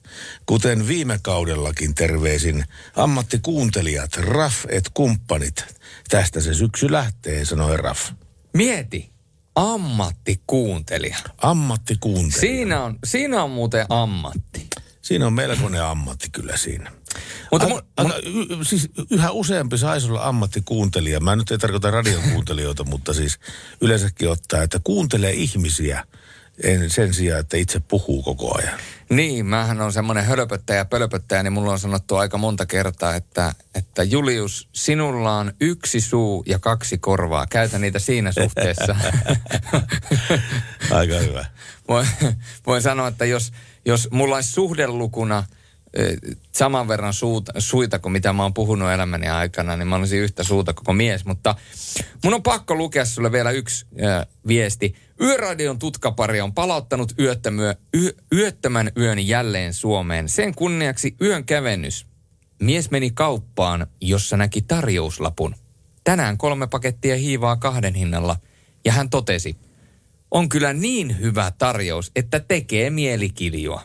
Kuten 0.46 0.88
viime 0.88 1.20
kaudellakin 1.22 1.96
terveisin 1.96 2.66
ammattikuuntelijat, 2.96 4.18
Raff 4.18 4.66
et 4.70 4.90
kumppanit. 4.94 5.66
Tästä 6.10 6.42
se 6.42 6.54
syksy 6.54 6.92
lähtee, 6.92 7.46
sanoi 7.46 7.78
Raff. 7.78 8.12
Mieti, 8.54 9.12
ammattikuuntelija. 9.56 11.18
Ammattikuuntelija. 11.38 12.40
Siinä 12.40 12.84
on, 12.84 13.00
siinä 13.06 13.44
on 13.44 13.52
muuten 13.52 13.86
ammatti. 13.90 14.68
Siinä 15.02 15.28
on 15.28 15.34
melkoinen 15.34 15.84
ammatti 15.84 16.30
kyllä 16.32 16.58
siinä. 16.58 16.92
Mutta 17.52 17.68
Aika, 17.68 17.76
mun, 17.76 17.82
aika, 17.98 18.18
y, 18.18 18.64
siis 18.64 18.90
yhä 19.12 19.32
useampi 19.32 19.78
saisi 19.78 20.08
olla 20.08 20.28
ammattikuuntelija. 20.28 21.20
Mä 21.20 21.36
nyt 21.36 21.52
ei 21.52 21.58
tarkoita 21.58 21.92
radiokuuntelijoita, 21.92 22.84
mutta 22.84 23.14
siis 23.14 23.40
yleensäkin 23.82 24.30
ottaa, 24.30 24.64
että 24.64 24.80
kuuntelee 24.84 25.32
ihmisiä 25.32 26.06
en, 26.64 26.90
sen 26.90 27.14
sijaan, 27.14 27.40
että 27.40 27.58
itse 27.58 27.80
puhuu 27.80 28.24
koko 28.24 28.58
ajan. 28.58 28.80
Niin, 29.10 29.46
mähän 29.46 29.82
on 29.82 29.94
semmoinen 29.94 30.26
hölpöttäjä 30.26 30.86
pölpöttäjä, 30.86 31.44
niin 31.44 31.54
mulla 31.54 31.72
on 31.72 31.80
sanottu 31.80 32.16
aika 32.16 32.38
monta 32.38 32.66
kertaa, 32.66 33.16
että, 33.16 33.54
että 33.76 34.04
Julius, 34.04 34.70
sinulla 34.74 35.38
on 35.38 35.54
yksi 35.62 36.02
suu 36.02 36.44
ja 36.48 36.60
kaksi 36.60 36.98
korvaa. 36.98 37.48
Käytä 37.48 37.80
niitä 37.80 38.00
siinä 38.00 38.32
suhteessa. 38.32 38.96
Aika 40.92 41.16
hyvä. 41.16 41.46
voin, 41.88 42.08
voin 42.68 42.82
sanoa, 42.82 43.08
että 43.08 43.26
jos, 43.26 43.52
jos 43.86 44.08
mulla 44.12 44.36
olisi 44.36 44.52
suhdelukuna 44.52 45.44
eh, 45.94 46.18
saman 46.52 46.88
verran 46.88 47.14
suuta, 47.14 47.54
suita 47.58 48.00
kuin 48.00 48.12
mitä 48.12 48.34
mä 48.34 48.44
oon 48.44 48.54
puhunut 48.54 48.92
elämäni 48.92 49.30
aikana, 49.30 49.78
niin 49.78 49.88
mä 49.88 49.96
olisin 49.96 50.20
yhtä 50.20 50.44
suuta 50.44 50.74
koko 50.74 50.94
mies. 50.94 51.26
Mutta 51.26 51.56
mun 52.24 52.34
on 52.34 52.44
pakko 52.44 52.76
lukea 52.76 53.06
sulle 53.06 53.32
vielä 53.32 53.52
yksi 53.52 53.86
äh, 54.04 54.28
viesti. 54.48 54.96
Yöradion 55.22 55.80
tutkapari 55.80 56.42
on 56.42 56.54
palauttanut 56.54 57.14
yöttömyö, 57.20 57.76
yö, 57.98 58.12
yöttömän 58.34 58.92
yön 58.98 59.28
jälleen 59.28 59.74
Suomeen. 59.74 60.30
Sen 60.30 60.56
kunniaksi 60.56 61.16
yön 61.22 61.46
kävennys. 61.46 62.08
Mies 62.62 62.92
meni 62.92 63.12
kauppaan, 63.12 63.88
jossa 64.02 64.38
näki 64.38 64.62
tarjouslapun. 64.62 65.56
Tänään 66.04 66.38
kolme 66.38 66.68
pakettia 66.68 67.16
hiivaa 67.16 67.56
kahden 67.56 67.94
hinnalla. 67.94 68.36
Ja 68.86 68.92
hän 68.92 69.10
totesi, 69.10 69.56
on 70.32 70.50
kyllä 70.50 70.74
niin 70.74 71.20
hyvä 71.20 71.52
tarjous, 71.58 72.12
että 72.16 72.40
tekee 72.40 72.90
mielikiljua. 72.90 73.84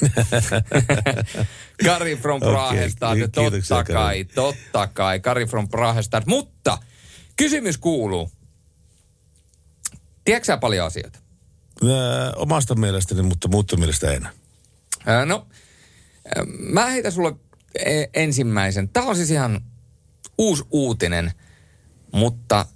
Kari 1.84 2.16
from 2.16 2.40
Prahestad, 2.40 3.14
ki- 3.16 3.20
kiitoksia, 3.20 3.76
totta 3.76 3.84
Kari. 3.84 3.94
kai, 3.94 4.24
totta 4.24 4.86
kai, 4.86 5.20
Kari 5.20 5.46
from 5.46 5.68
Prahestad. 5.68 6.22
Mutta 6.26 6.78
kysymys 7.36 7.78
kuuluu, 7.78 8.30
tiedätkö 10.24 10.56
paljon 10.58 10.86
asioita? 10.86 11.18
Ää, 11.84 12.32
omasta 12.36 12.74
mielestäni, 12.74 13.22
mutta 13.22 13.48
muutta 13.48 13.76
mielestä 13.76 14.12
en. 14.12 14.28
Ää, 15.06 15.24
No, 15.26 15.46
ää, 16.36 16.44
mä 16.58 16.86
heitän 16.86 17.12
sulle 17.12 17.32
e- 17.84 18.04
ensimmäisen. 18.14 18.88
Tämä 18.88 19.06
on 19.06 19.16
siis 19.16 19.30
ihan 19.30 19.60
uusi 20.38 20.64
uutinen, 20.70 21.32
mutta 22.12 22.66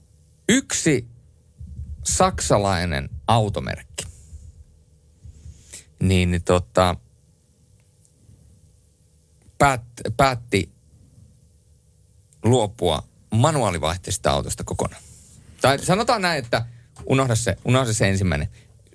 yksi 0.49 1.07
saksalainen 2.05 3.11
automerkki, 3.27 4.05
niin, 6.01 6.31
niin 6.31 6.43
tota, 6.43 6.97
päät, 9.59 9.83
päätti 10.17 10.73
luopua 12.45 13.03
manuaalivaihteisesta 13.31 14.31
autosta 14.31 14.65
kokonaan. 14.65 15.03
Tai 15.61 15.79
sanotaan 15.79 16.23
näin, 16.23 16.45
että 16.45 16.67
unohda 17.07 17.35
se, 17.35 17.57
unohda 17.65 17.93
se 17.93 18.09
ensimmäinen. 18.09 18.49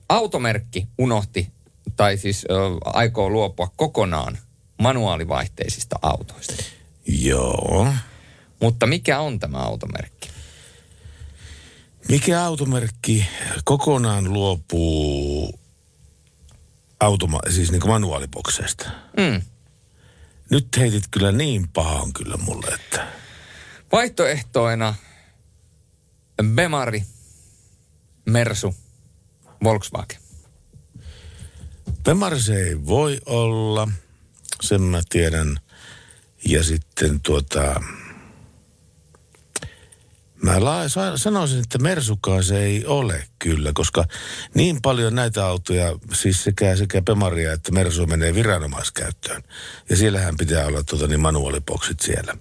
Automerkki 0.09 0.87
unohti, 0.97 1.51
tai 1.95 2.17
siis 2.17 2.45
ö, 2.49 2.55
aikoo 2.85 3.29
luopua 3.29 3.71
kokonaan 3.75 4.37
manuaalivaihteisista 4.81 5.99
autoista. 6.01 6.53
Joo. 7.07 7.87
Mutta 8.61 8.87
mikä 8.87 9.19
on 9.19 9.39
tämä 9.39 9.57
automerkki? 9.57 10.29
Mikä 12.09 12.43
automerkki 12.43 13.25
kokonaan 13.63 14.33
luopuu 14.33 15.59
automa- 16.99 17.51
siis 17.51 17.71
niin 17.71 17.87
manuaalibokseista? 17.87 18.89
Mm. 19.17 19.41
Nyt 20.49 20.67
heitit 20.77 21.03
kyllä 21.11 21.31
niin 21.31 21.67
pahan 21.67 22.13
kyllä 22.13 22.37
mulle, 22.37 22.67
että... 22.67 23.07
Vaihtoehtoina 23.91 24.95
Bemari, 26.55 27.03
Mersu, 28.25 28.75
Volkswagen. 29.63 30.19
Bemar 32.03 32.39
se 32.39 32.63
ei 32.63 32.85
voi 32.85 33.19
olla, 33.25 33.87
sen 34.61 34.81
mä 34.81 35.01
tiedän. 35.09 35.59
Ja 36.45 36.63
sitten 36.63 37.19
tuota... 37.19 37.81
Mä 40.41 40.63
la- 40.63 40.89
sa- 40.89 41.17
sanoisin, 41.17 41.59
että 41.59 41.77
Mersukaan 41.77 42.43
se 42.43 42.59
ei 42.63 42.85
ole 42.85 43.23
kyllä, 43.39 43.71
koska 43.73 44.05
niin 44.53 44.81
paljon 44.81 45.15
näitä 45.15 45.45
autoja, 45.45 45.95
siis 46.13 46.43
sekä, 46.43 46.75
sekä 46.75 47.01
Bemaria 47.01 47.53
että 47.53 47.71
Mersu 47.71 48.05
menee 48.05 48.35
viranomaiskäyttöön. 48.35 49.43
Ja 49.89 49.95
siellähän 49.95 50.37
pitää 50.37 50.65
olla 50.65 50.83
tuota, 50.83 51.07
niin 51.07 51.19
manuaaliboksit 51.19 51.99
siellä. 51.99 52.33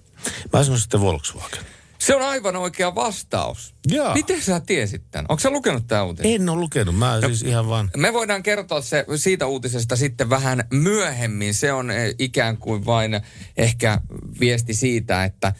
Mä 0.53 0.63
sanoisin 0.63 0.79
sitten 0.79 1.01
Volkswagen. 1.01 1.63
Se 1.99 2.15
on 2.15 2.21
aivan 2.21 2.55
oikea 2.55 2.95
vastaus. 2.95 3.75
Jaa. 3.91 4.13
Miten 4.13 4.41
sä 4.41 4.59
tiesit 4.59 5.03
tämän? 5.11 5.25
Onko 5.29 5.39
sä 5.39 5.49
lukenut 5.49 5.87
tämän 5.87 6.05
uutisen? 6.05 6.31
En 6.31 6.49
ole 6.49 6.59
lukenut, 6.59 6.97
mä 6.97 7.15
no. 7.15 7.27
siis 7.27 7.41
ihan 7.41 7.69
vaan... 7.69 7.89
Me 7.97 8.13
voidaan 8.13 8.43
kertoa 8.43 8.81
se, 8.81 9.05
siitä 9.15 9.45
uutisesta 9.45 9.95
sitten 9.95 10.29
vähän 10.29 10.63
myöhemmin. 10.71 11.53
Se 11.53 11.73
on 11.73 11.91
eh, 11.91 12.15
ikään 12.19 12.57
kuin 12.57 12.85
vain 12.85 13.21
ehkä 13.57 14.01
viesti 14.39 14.73
siitä, 14.73 15.23
että 15.23 15.53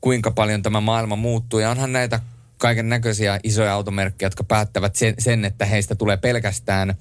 kuinka 0.00 0.30
paljon 0.30 0.62
tämä 0.62 0.80
maailma 0.80 1.16
muuttuu. 1.16 1.60
Ja 1.60 1.70
onhan 1.70 1.92
näitä 1.92 2.20
kaiken 2.58 2.88
näköisiä 2.88 3.40
isoja 3.42 3.72
automerkkejä, 3.72 4.26
jotka 4.26 4.44
päättävät 4.44 4.96
sen, 4.96 5.14
sen 5.18 5.44
että 5.44 5.64
heistä 5.64 5.94
tulee 5.94 6.16
pelkästään, 6.16 6.94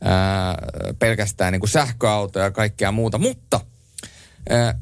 ää, 0.00 0.54
pelkästään 0.98 1.52
niin 1.52 1.60
kuin 1.60 1.70
sähköautoja 1.70 2.44
ja 2.44 2.50
kaikkea 2.50 2.92
muuta. 2.92 3.18
Mutta 3.18 3.60
ää, 4.50 4.74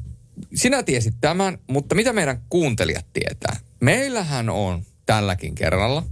sinä 0.55 0.83
tiesit 0.83 1.13
tämän, 1.21 1.57
mutta 1.67 1.95
mitä 1.95 2.13
meidän 2.13 2.41
kuuntelijat 2.49 3.05
tietää? 3.13 3.55
Meillähän 3.79 4.49
on 4.49 4.83
tälläkin 5.05 5.55
kerralla 5.55 6.03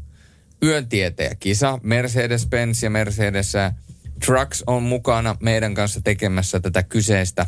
yöntietäjäkisa. 0.63 1.79
Mercedes-Benz 1.83 2.83
ja 2.83 2.89
Mercedes 2.89 3.53
Trucks 4.25 4.63
on 4.67 4.83
mukana 4.83 5.35
meidän 5.39 5.73
kanssa 5.73 6.01
tekemässä 6.01 6.59
tätä 6.59 6.83
kyseistä 6.83 7.45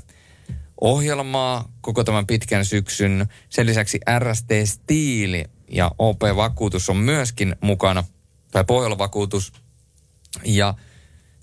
ohjelmaa 0.82 1.72
koko 1.82 2.04
tämän 2.04 2.28
pitkän 2.28 2.66
syksyn. 2.66 3.28
Sen 3.50 3.66
lisäksi 3.66 4.00
RST 4.20 4.50
Stiili 4.66 5.46
ja 5.72 5.92
OP 5.98 6.22
Vakuutus 6.36 6.90
on 6.90 6.98
myöskin 6.98 7.56
mukana, 7.62 8.04
tai 8.52 8.64
Pohjola 8.64 8.98
Vakuutus. 8.98 9.54
Ja 10.46 10.74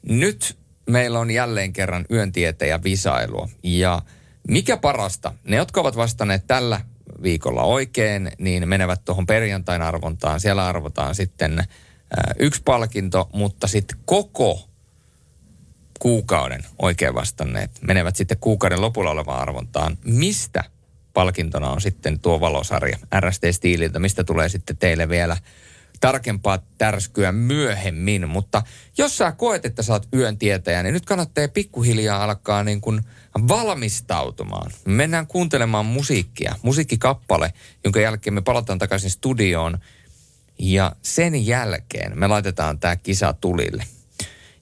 nyt 0.08 0.58
meillä 0.90 1.18
on 1.18 1.30
jälleen 1.30 1.72
kerran 1.72 2.04
yöntietäjä 2.10 2.82
visailua. 2.82 3.48
Ja 3.62 4.02
mikä 4.48 4.76
parasta, 4.76 5.34
ne 5.44 5.56
jotka 5.56 5.80
ovat 5.80 5.96
vastanneet 5.96 6.46
tällä 6.46 6.80
viikolla 7.22 7.62
oikein, 7.62 8.30
niin 8.38 8.68
menevät 8.68 9.04
tuohon 9.04 9.26
perjantain 9.26 9.82
arvontaan. 9.82 10.40
Siellä 10.40 10.66
arvotaan 10.66 11.14
sitten 11.14 11.58
äh, 11.58 11.66
yksi 12.38 12.62
palkinto, 12.64 13.28
mutta 13.32 13.66
sitten 13.66 13.98
koko 14.04 14.68
kuukauden 15.98 16.64
oikein 16.78 17.14
vastanneet 17.14 17.70
menevät 17.82 18.16
sitten 18.16 18.38
kuukauden 18.38 18.80
lopulla 18.80 19.10
olevaan 19.10 19.42
arvontaan. 19.42 19.98
Mistä 20.04 20.64
palkintona 21.12 21.70
on 21.70 21.80
sitten 21.80 22.20
tuo 22.20 22.40
valosarja 22.40 22.98
RST-stiililtä, 23.20 23.98
mistä 23.98 24.24
tulee 24.24 24.48
sitten 24.48 24.76
teille 24.76 25.08
vielä 25.08 25.36
tarkempaa 26.00 26.58
tärskyä 26.78 27.32
myöhemmin. 27.32 28.28
Mutta 28.28 28.62
jos 28.98 29.18
sä 29.18 29.32
koet, 29.32 29.64
että 29.64 29.82
sä 29.82 29.92
oot 29.92 30.08
yön 30.14 30.38
tietäjä, 30.38 30.82
niin 30.82 30.92
nyt 30.92 31.04
kannattaa 31.04 31.48
pikkuhiljaa 31.48 32.24
alkaa 32.24 32.64
niin 32.64 32.80
kuin 32.80 33.00
valmistautumaan. 33.48 34.70
Me 34.84 34.92
mennään 34.92 35.26
kuuntelemaan 35.26 35.86
musiikkia, 35.86 36.54
musiikkikappale, 36.62 37.52
jonka 37.84 38.00
jälkeen 38.00 38.34
me 38.34 38.42
palataan 38.42 38.78
takaisin 38.78 39.10
studioon. 39.10 39.78
Ja 40.58 40.96
sen 41.02 41.46
jälkeen 41.46 42.18
me 42.18 42.26
laitetaan 42.26 42.78
tämä 42.78 42.96
kisa 42.96 43.32
tulille. 43.32 43.84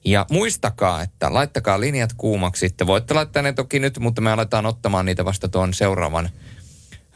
Ja 0.05 0.25
muistakaa, 0.31 1.01
että 1.01 1.33
laittakaa 1.33 1.79
linjat 1.79 2.13
kuumaksi. 2.13 2.69
Te 2.69 2.87
voitte 2.87 3.13
laittaa 3.13 3.41
ne 3.41 3.53
toki 3.53 3.79
nyt, 3.79 3.99
mutta 3.99 4.21
me 4.21 4.31
aletaan 4.31 4.65
ottamaan 4.65 5.05
niitä 5.05 5.25
vasta 5.25 5.47
tuon 5.47 5.73
seuraavan, 5.73 6.29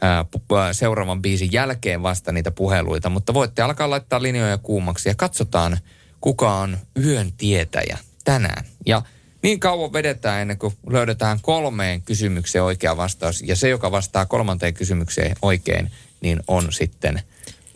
ää, 0.00 0.24
seuraavan 0.72 1.22
biisin 1.22 1.52
jälkeen 1.52 2.02
vasta 2.02 2.32
niitä 2.32 2.50
puheluita. 2.50 3.10
Mutta 3.10 3.34
voitte 3.34 3.62
alkaa 3.62 3.90
laittaa 3.90 4.22
linjoja 4.22 4.58
kuumaksi 4.58 5.08
ja 5.08 5.14
katsotaan, 5.14 5.78
kuka 6.20 6.54
on 6.54 6.78
yön 7.04 7.32
tietäjä 7.32 7.98
tänään. 8.24 8.64
Ja 8.86 9.02
niin 9.42 9.60
kauan 9.60 9.92
vedetään 9.92 10.42
ennen 10.42 10.58
kuin 10.58 10.74
löydetään 10.90 11.38
kolmeen 11.42 12.02
kysymykseen 12.02 12.64
oikea 12.64 12.96
vastaus. 12.96 13.42
Ja 13.42 13.56
se, 13.56 13.68
joka 13.68 13.90
vastaa 13.90 14.26
kolmanteen 14.26 14.74
kysymykseen 14.74 15.36
oikein, 15.42 15.90
niin 16.20 16.40
on 16.48 16.72
sitten 16.72 17.22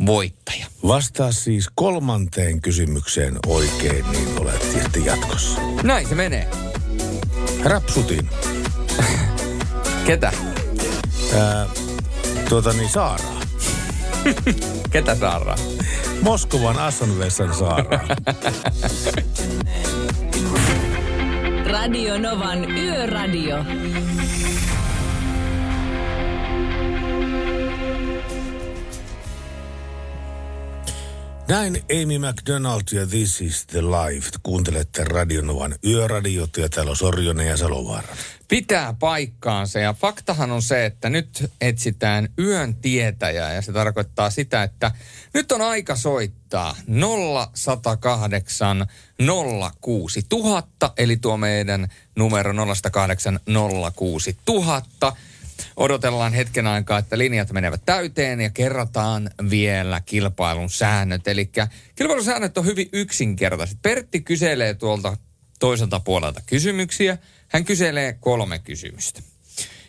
voittaja. 0.07 0.67
Vastaa 0.87 1.33
siis 1.33 1.69
kolmanteen 1.75 2.61
kysymykseen 2.61 3.39
oikein, 3.47 4.05
niin 4.13 4.29
olet 4.41 4.63
sitten 4.73 5.05
jatkossa. 5.05 5.61
Näin 5.83 6.09
se 6.09 6.15
menee. 6.15 6.49
Rapsutin. 7.63 8.29
Ketä? 10.07 10.33
Ää, 11.35 11.67
tuota 12.49 12.73
niin, 12.73 12.89
Saaraa. 12.89 13.41
Ketä 14.91 15.15
Saaraa? 15.15 15.57
Moskovan 16.21 16.79
Assanvessan 16.79 17.55
Saaraa. 17.55 18.01
Radio 21.73 22.19
Novan 22.19 22.71
Yöradio. 22.71 23.65
Näin 31.49 31.83
Amy 32.03 32.19
McDonald 32.19 32.83
ja 32.93 33.07
This 33.07 33.41
is 33.41 33.67
the 33.67 33.83
Life. 33.83 34.31
Kuuntelette 34.43 35.05
Radionovan 35.05 35.75
yöradiota 35.87 36.61
ja 36.61 36.69
täällä 36.69 36.91
on 36.91 36.97
Sorjonen 36.97 37.47
ja 37.47 37.57
Salovaara. 37.57 38.17
Pitää 38.49 38.95
paikkaansa. 38.99 39.79
Ja 39.79 39.93
faktahan 39.93 40.53
on 40.53 40.63
se, 40.63 40.87
että 40.87 41.11
nyt 41.11 41.51
etsitään 41.61 42.29
yön 42.39 42.75
tietäjää. 42.75 43.55
Ja 43.55 43.63
se 43.63 43.73
tarkoittaa 43.73 44.31
sitä, 44.31 44.63
että 44.63 44.91
nyt 45.35 45.53
on 45.53 45.63
aika 45.63 45.97
soittaa 45.97 46.77
0108 46.87 48.87
06 49.81 50.23
000 50.33 50.63
eli 50.97 51.17
tuo 51.17 51.37
meidän 51.37 51.89
numero 52.17 52.53
0108 52.75 53.41
06 53.95 54.37
000 54.49 54.83
odotellaan 55.77 56.33
hetken 56.33 56.67
aikaa, 56.67 56.99
että 56.99 57.19
linjat 57.19 57.53
menevät 57.53 57.83
täyteen 57.87 58.41
ja 58.41 58.51
kerrataan 58.51 59.31
vielä 59.51 60.01
kilpailun 60.01 60.71
säännöt. 60.71 61.29
Eli 61.29 61.51
kilpailun 61.95 62.25
säännöt 62.25 62.59
on 62.59 62.67
hyvin 62.67 62.89
yksinkertaiset. 62.93 63.79
Pertti 63.83 64.21
kyselee 64.21 64.75
tuolta 64.75 65.17
toiselta 65.59 66.01
puolelta 66.01 66.41
kysymyksiä. 66.47 67.19
Hän 67.49 67.65
kyselee 67.65 68.13
kolme 68.13 68.59
kysymystä. 68.59 69.34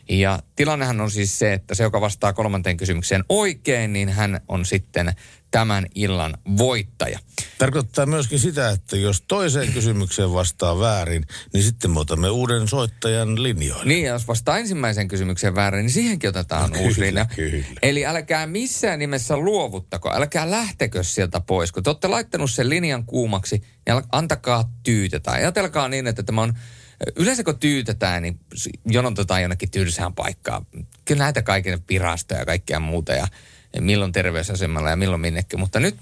Ja 0.09 0.39
tilannehan 0.55 1.01
on 1.01 1.11
siis 1.11 1.39
se, 1.39 1.53
että 1.53 1.75
se, 1.75 1.83
joka 1.83 2.01
vastaa 2.01 2.33
kolmanteen 2.33 2.77
kysymykseen 2.77 3.23
oikein, 3.29 3.93
niin 3.93 4.09
hän 4.09 4.41
on 4.47 4.65
sitten 4.65 5.13
tämän 5.51 5.85
illan 5.95 6.37
voittaja. 6.57 7.19
Tarkoittaa 7.57 8.05
myöskin 8.05 8.39
sitä, 8.39 8.69
että 8.69 8.97
jos 8.97 9.21
toiseen 9.21 9.73
kysymykseen 9.73 10.33
vastaa 10.33 10.79
väärin, 10.79 11.25
niin 11.53 11.63
sitten 11.63 11.91
me 11.91 11.99
otamme 11.99 12.29
uuden 12.29 12.67
soittajan 12.67 13.43
linjoille. 13.43 13.85
Niin, 13.85 14.05
ja 14.05 14.13
jos 14.13 14.27
vastaa 14.27 14.57
ensimmäiseen 14.57 15.07
kysymykseen 15.07 15.55
väärin, 15.55 15.81
niin 15.81 15.93
siihenkin 15.93 16.29
otetaan 16.29 16.71
No, 16.71 16.79
uusi 16.79 16.95
kyllä, 16.95 17.07
linja. 17.07 17.25
kyllä. 17.35 17.65
Eli 17.81 18.05
älkää 18.05 18.47
missään 18.47 18.99
nimessä 18.99 19.37
luovuttako, 19.37 20.11
älkää 20.13 20.51
lähtekö 20.51 21.03
sieltä 21.03 21.41
pois. 21.41 21.71
Kun 21.71 21.83
te 21.83 21.89
olette 21.89 22.07
laittanut 22.07 22.51
sen 22.51 22.69
linjan 22.69 23.05
kuumaksi, 23.05 23.57
niin 23.85 24.03
antakaa 24.11 24.71
tyytetä. 24.83 25.31
Ajatelkaa 25.31 25.89
niin, 25.89 26.07
että 26.07 26.23
tämä 26.23 26.41
on 26.41 26.53
Yleensä 27.15 27.43
kun 27.43 27.59
tyytetään, 27.59 28.21
niin 28.21 28.39
jonotetaan 28.85 29.41
jonnekin 29.41 29.71
tylsään 29.71 30.13
paikkaan. 30.13 30.65
Kyllä 31.05 31.23
näitä 31.23 31.41
kaiken 31.41 31.79
virastoja 31.89 32.39
ja 32.39 32.45
kaikkea 32.45 32.79
muuta 32.79 33.13
ja 33.13 33.27
milloin 33.79 34.11
terveysasemalla 34.11 34.89
ja 34.89 34.95
milloin 34.95 35.21
minnekin. 35.21 35.59
Mutta 35.59 35.79
nyt 35.79 35.97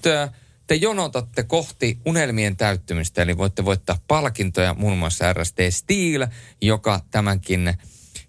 te 0.67 0.75
jonotatte 0.75 1.43
kohti 1.43 1.97
unelmien 2.05 2.57
täyttymistä, 2.57 3.21
eli 3.21 3.37
voitte 3.37 3.65
voittaa 3.65 3.99
palkintoja, 4.07 4.73
muun 4.73 4.97
muassa 4.97 5.33
RST 5.33 5.57
Steel, 5.69 6.27
joka 6.61 7.01
tämänkin 7.11 7.73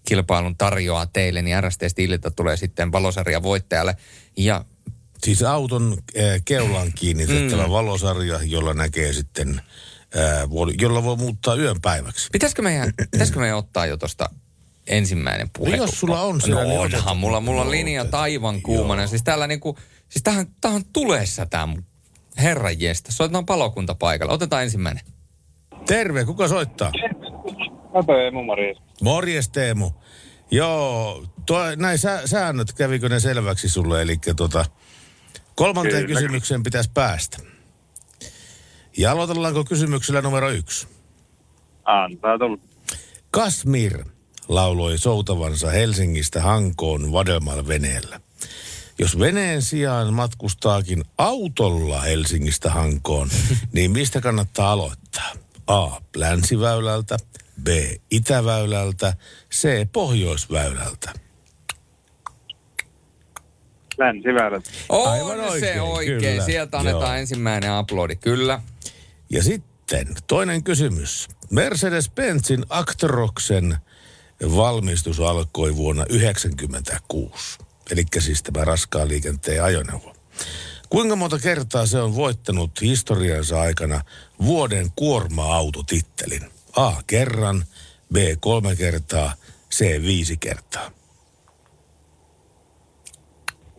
kilpailun 0.08 0.56
tarjoaa 0.56 1.06
teille, 1.06 1.42
niin 1.42 1.62
RST 1.62 1.80
Steeliltä 1.88 2.30
tulee 2.30 2.56
sitten 2.56 2.92
valosarja 2.92 3.42
voittajalle. 3.42 3.96
Ja 4.36 4.64
Siis 5.24 5.42
auton 5.42 5.96
keulaan 6.44 6.92
kiinnitettävä 6.92 7.64
mm. 7.64 7.70
valosarja, 7.70 8.40
jolla 8.42 8.74
näkee 8.74 9.12
sitten, 9.12 9.60
jolla 10.80 11.02
voi 11.04 11.16
muuttaa 11.16 11.54
yön 11.56 11.76
päiväksi. 11.82 12.28
pitäisikö 12.32 12.62
meidän, 12.62 12.92
pitäisikö 13.10 13.40
meidän 13.40 13.58
ottaa 13.58 13.86
jo 13.86 13.96
tuosta 13.96 14.30
ensimmäinen 14.86 15.50
puhe? 15.58 15.70
No 15.70 15.76
jos 15.76 16.00
sulla 16.00 16.20
on 16.20 16.40
siellä, 16.40 16.62
no 16.62 16.68
niin 16.68 16.78
onhan, 16.80 16.94
otetaan. 16.94 17.16
mulla, 17.16 17.40
mulla 17.40 17.60
on 17.60 17.66
No, 17.66 17.70
linja 17.70 18.02
otetaan. 18.02 18.22
aivan 18.22 18.62
kuumana. 18.62 19.02
Joo. 19.02 19.08
Siis 19.08 19.22
täällä 19.22 19.46
niinku, 19.46 19.78
siis 20.08 20.22
tähän, 20.22 20.46
tähän 20.60 20.76
on 20.76 20.84
tulessa 20.92 21.46
tää 21.46 21.66
mun 21.66 21.84
herran 22.38 22.80
jestä. 22.80 23.12
Soitetaan 23.12 23.46
palokunta 23.46 23.94
paikalla. 23.94 24.32
Otetaan 24.34 24.62
ensimmäinen. 24.62 25.04
Terve, 25.86 26.24
kuka 26.24 26.48
soittaa? 26.48 26.92
Mä 28.08 28.26
Emu 28.28 28.42
Maris. 28.42 28.76
Morjes 29.02 29.48
Teemu. 29.48 29.90
Joo, 30.50 31.24
tuo, 31.46 31.58
näin 31.76 31.98
sä, 31.98 32.22
säännöt, 32.24 32.72
kävikö 32.72 33.08
ne 33.08 33.20
selväksi 33.20 33.68
sulle? 33.68 34.02
Eli 34.02 34.16
tota, 34.36 34.64
kolmanteen 35.54 36.06
Kyllä. 36.06 36.20
kysymykseen 36.20 36.62
pitäisi 36.62 36.90
päästä. 36.94 37.38
Ja 38.98 39.12
aloitellaanko 39.12 39.64
kysymyksellä 39.64 40.22
numero 40.22 40.50
yksi? 40.50 40.86
Antaa 41.84 42.38
tulla. 42.38 42.58
Kasmir 43.30 44.04
lauloi 44.48 44.98
soutavansa 44.98 45.70
Helsingistä 45.70 46.42
Hankoon 46.42 47.12
Vadelmal 47.12 47.66
veneellä. 47.66 48.20
Jos 48.98 49.18
veneen 49.18 49.62
sijaan 49.62 50.14
matkustaakin 50.14 51.04
autolla 51.18 52.00
Helsingistä 52.00 52.70
Hankoon, 52.70 53.28
niin 53.72 53.90
mistä 53.90 54.20
kannattaa 54.20 54.72
aloittaa? 54.72 55.32
A. 55.66 55.90
Länsiväylältä, 56.16 57.16
B. 57.62 57.68
Itäväylältä, 58.10 59.14
C. 59.52 59.86
Pohjoisväylältä. 59.92 61.12
Länsiväylät. 63.98 64.64
On 64.88 65.10
Aivan 65.10 65.36
se 65.36 65.44
oikein, 65.44 65.80
oikein. 65.80 66.20
kyllä. 66.20 66.44
Sieltä 66.44 66.78
annetaan 66.78 67.02
Joo. 67.02 67.14
ensimmäinen 67.20 67.70
aplodi. 67.72 68.16
Kyllä. 68.16 68.60
Ja 69.30 69.42
sitten 69.42 70.06
toinen 70.26 70.64
kysymys. 70.64 71.28
Mercedes-Benzin 71.50 72.66
Actroksen 72.68 73.76
valmistus 74.56 75.20
alkoi 75.20 75.76
vuonna 75.76 76.04
1996. 76.06 77.58
Eli 77.90 78.04
siis 78.18 78.42
tämä 78.42 78.64
raskaan 78.64 79.08
liikenteen 79.08 79.64
ajoneuvo. 79.64 80.14
Kuinka 80.90 81.16
monta 81.16 81.38
kertaa 81.38 81.86
se 81.86 82.00
on 82.00 82.14
voittanut 82.16 82.80
historiansa 82.80 83.60
aikana 83.60 84.00
vuoden 84.44 84.86
kuorma-autotittelin? 84.96 86.50
A. 86.76 86.92
Kerran, 87.06 87.64
B. 88.12 88.16
Kolme 88.40 88.76
kertaa, 88.76 89.34
C. 89.74 90.02
Viisi 90.02 90.36
kertaa. 90.36 90.90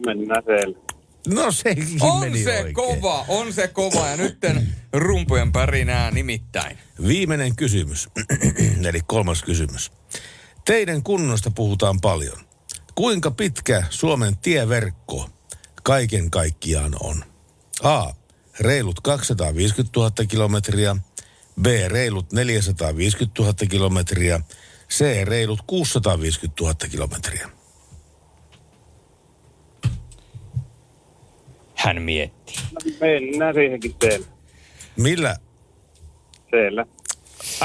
Mennään 0.06 0.43
siellä. 0.46 0.85
No 1.28 1.51
sekin 1.51 1.88
On 2.01 2.19
meni 2.26 2.43
se 2.43 2.57
oikein. 2.57 2.73
kova, 2.73 3.26
on 3.28 3.53
se 3.53 3.67
kova 3.67 4.07
ja 4.07 4.17
nytten 4.17 4.76
rumpujen 4.93 5.51
pärinää 5.51 6.11
nimittäin. 6.11 6.78
Viimeinen 7.07 7.55
kysymys, 7.55 8.09
eli 8.89 9.01
kolmas 9.07 9.43
kysymys. 9.43 9.91
Teidän 10.65 11.03
kunnosta 11.03 11.51
puhutaan 11.51 12.01
paljon. 12.01 12.38
Kuinka 12.95 13.32
pitkä 13.32 13.84
Suomen 13.89 14.38
tieverkko 14.38 15.30
kaiken 15.84 16.32
kaikkiaan 16.32 16.95
on? 16.99 17.23
A. 17.84 18.13
Reilut 18.59 18.99
250 18.99 19.99
000 19.99 20.11
kilometriä. 20.28 20.95
B. 21.61 21.65
Reilut 21.88 22.32
450 22.34 23.41
000 23.41 23.53
kilometriä. 23.69 24.41
C. 24.89 25.05
Reilut 25.23 25.59
650 25.67 26.63
000 26.63 26.76
kilometriä. 26.91 27.49
Hän 31.86 32.02
mietti. 32.02 32.54
Mennään 33.02 33.54
siihenkin 33.56 33.96
teille. 33.96 34.26
Millä? 34.98 35.36
Teillä. 36.52 36.86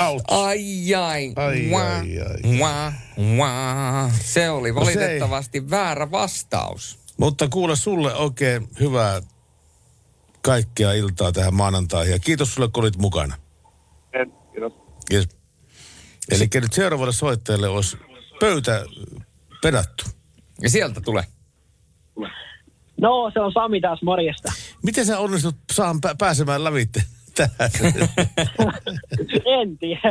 Out. 0.07 0.23
Ai 0.29 0.95
ai, 0.95 1.33
Ai, 1.37 1.69
wah, 1.71 1.99
ai, 2.01 2.19
ai. 2.21 2.59
wah, 2.59 2.95
wah. 3.37 4.13
Se 4.21 4.51
oli 4.51 4.73
No 4.73 4.85
se 4.85 4.91
ei- 4.91 4.97
valitettavasti 4.97 5.71
väärä 5.71 6.11
vastaus. 6.11 6.99
Mutta 7.17 7.49
kuule 7.49 7.77
sulle 7.77 8.15
oikein 8.15 8.69
hyvää 8.81 9.21
kaikkea 10.43 10.93
iltaa 10.93 11.33
tähän 11.33 11.55
maanantaihin. 11.55 12.13
Ja 12.13 12.19
kiitos 12.19 12.55
sulle, 12.55 12.69
kun 12.73 12.83
olit 12.85 12.97
mukana. 12.97 13.35
Kiitos. 14.53 14.73
Yes. 15.13 15.29
Eli 16.31 16.49
nyt 16.55 16.73
seuraavalle 16.73 17.13
soittajalle 17.13 17.69
olisi 17.69 17.97
pöytä 18.41 18.85
pedattu. 19.63 20.05
Ja 20.63 20.71
sieltä 20.71 21.01
tulee. 21.01 21.25
No, 23.01 23.31
se 23.35 23.41
on 23.41 23.53
Sami 23.53 23.81
taas, 23.81 24.03
morjesta. 24.03 24.53
Miten 24.83 25.07
sä 25.07 25.19
onnistut 25.19 25.57
saan 25.73 25.97
pä- 26.07 26.15
pääsemään 26.19 26.65
lävitte 26.65 27.03
tähän? 27.37 27.71
en 29.61 29.79
tiedä. 29.79 30.11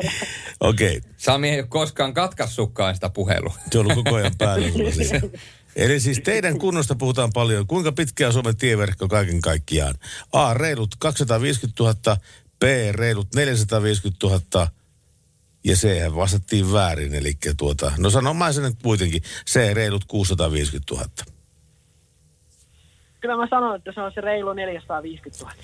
Okei, 0.59 0.97
okay. 0.97 1.11
Sami 1.17 1.49
ei 1.49 1.59
ole 1.59 1.67
koskaan 1.67 2.13
katkaissutkaan 2.13 2.95
sitä 2.95 3.09
puhelua. 3.09 3.53
se 3.71 3.79
on 3.79 3.85
ollut 3.91 4.03
koko 4.03 4.15
ajan 4.15 4.35
päällä. 4.37 4.67
Eli 5.75 5.99
siis 5.99 6.21
teidän 6.23 6.59
kunnosta 6.59 6.95
puhutaan 6.95 7.29
paljon. 7.33 7.67
Kuinka 7.67 7.91
pitkä 7.91 8.27
on 8.27 8.33
Suomen 8.33 8.57
tieverkko 8.57 9.07
kaiken 9.07 9.41
kaikkiaan? 9.41 9.95
A. 10.33 10.53
Reilut 10.53 10.95
250 10.99 11.83
000, 11.83 12.17
B. 12.59 12.63
Reilut 12.91 13.27
450 13.35 14.27
000 14.27 14.67
ja 15.63 15.75
C. 15.75 15.87
vastattiin 16.15 16.73
väärin. 16.73 17.15
Eli 17.15 17.33
tuota, 17.57 17.91
no 17.97 18.09
sanon 18.09 18.37
mä 18.37 18.51
sen 18.53 18.63
nyt 18.63 18.77
kuitenkin. 18.83 19.21
C. 19.49 19.73
Reilut 19.73 20.05
650 20.05 20.93
000. 20.95 21.38
Kyllä 23.19 23.37
mä 23.37 23.47
sanon, 23.49 23.75
että 23.75 23.91
se 23.91 24.01
on 24.01 24.11
se 24.15 24.21
reilu 24.21 24.53
450 24.53 25.45
000. 25.45 25.55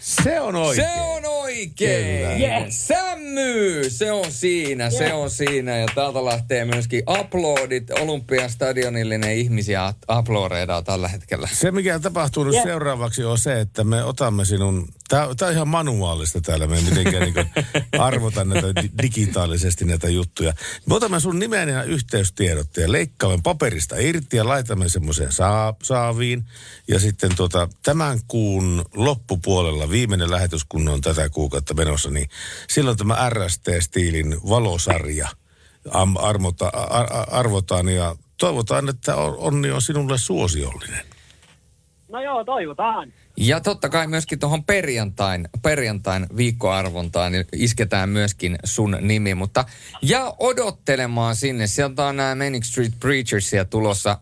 Se 0.00 0.40
on 0.40 0.56
oikein. 0.56 0.88
Se 0.88 1.00
on 1.00 1.24
oikein. 1.24 2.40
Yes. 2.42 2.88
Sämmy, 2.88 3.82
se 3.88 4.12
on 4.12 4.32
siinä, 4.32 4.90
se 4.90 5.12
on 5.12 5.30
siinä. 5.30 5.76
Ja 5.76 5.86
täältä 5.94 6.24
lähtee 6.24 6.64
myöskin 6.64 7.02
uploadit. 7.20 7.90
Olympiastadionillinen 7.90 9.32
ihmisiä 9.32 9.94
uploadeidaan 10.18 10.84
tällä 10.84 11.08
hetkellä. 11.08 11.48
Se, 11.52 11.70
mikä 11.70 11.98
tapahtuu 11.98 12.44
nyt 12.44 12.54
Jep. 12.54 12.64
seuraavaksi, 12.64 13.24
on 13.24 13.38
se, 13.38 13.60
että 13.60 13.84
me 13.84 14.04
otamme 14.04 14.44
sinun... 14.44 14.88
Tämä 15.08 15.28
on 15.42 15.52
ihan 15.52 15.68
manuaalista 15.68 16.40
täällä, 16.40 16.66
me 16.66 16.76
ei 16.76 16.82
mitenkään 16.82 17.22
niin 17.22 17.50
arvota 17.98 18.44
näitä 18.44 18.74
di- 18.82 18.90
digitaalisesti 19.02 19.84
näitä 19.84 20.08
juttuja. 20.08 20.52
Me 20.86 20.94
otamme 20.94 21.20
sun 21.20 21.38
nimen 21.38 21.68
ja 21.68 21.82
yhteystiedot 21.82 22.76
ja 22.76 22.92
leikkaamme 22.92 23.38
paperista 23.42 23.96
irti 23.98 24.36
ja 24.36 24.48
laitamme 24.48 24.88
semmoiseen 24.88 25.32
saa, 25.32 25.74
saaviin. 25.82 26.44
Ja 26.88 27.00
sitten 27.00 27.36
tuota, 27.36 27.68
tämän 27.82 28.18
kuun 28.28 28.84
loppupuolella, 28.94 29.90
viimeinen 29.90 30.30
lähetys, 30.30 30.64
kun 30.68 30.88
on 30.88 31.00
tätä 31.00 31.28
kuukautta 31.28 31.74
menossa, 31.74 32.10
niin 32.10 32.28
silloin 32.68 32.96
tämä 32.96 33.30
RST-stiilin 33.30 34.40
valosarja 34.48 35.28
am, 35.90 36.16
armota, 36.16 36.70
ar, 36.90 37.06
ar, 37.12 37.26
arvotaan 37.30 37.88
ja 37.88 38.16
toivotaan, 38.38 38.88
että 38.88 39.16
on- 39.16 39.36
onni 39.38 39.70
on 39.70 39.82
sinulle 39.82 40.18
suosiollinen. 40.18 41.06
No 42.08 42.20
joo, 42.22 42.44
toivotaan. 42.44 43.12
Ja 43.40 43.60
totta 43.60 43.88
kai 43.88 44.06
myöskin 44.06 44.38
tuohon 44.38 44.64
perjantain, 44.64 45.48
perjantain 45.62 46.26
viikkoarvontaan 46.36 47.32
niin 47.32 47.44
isketään 47.52 48.08
myöskin 48.08 48.58
sun 48.64 48.96
nimi. 49.00 49.34
Mutta 49.34 49.64
ja 50.02 50.34
odottelemaan 50.38 51.36
sinne. 51.36 51.66
Sieltä 51.66 52.04
on 52.04 52.16
nämä 52.16 52.34
Manic 52.34 52.64
Street 52.64 52.92
Preachersia 53.00 53.64
tulossa 53.64 54.18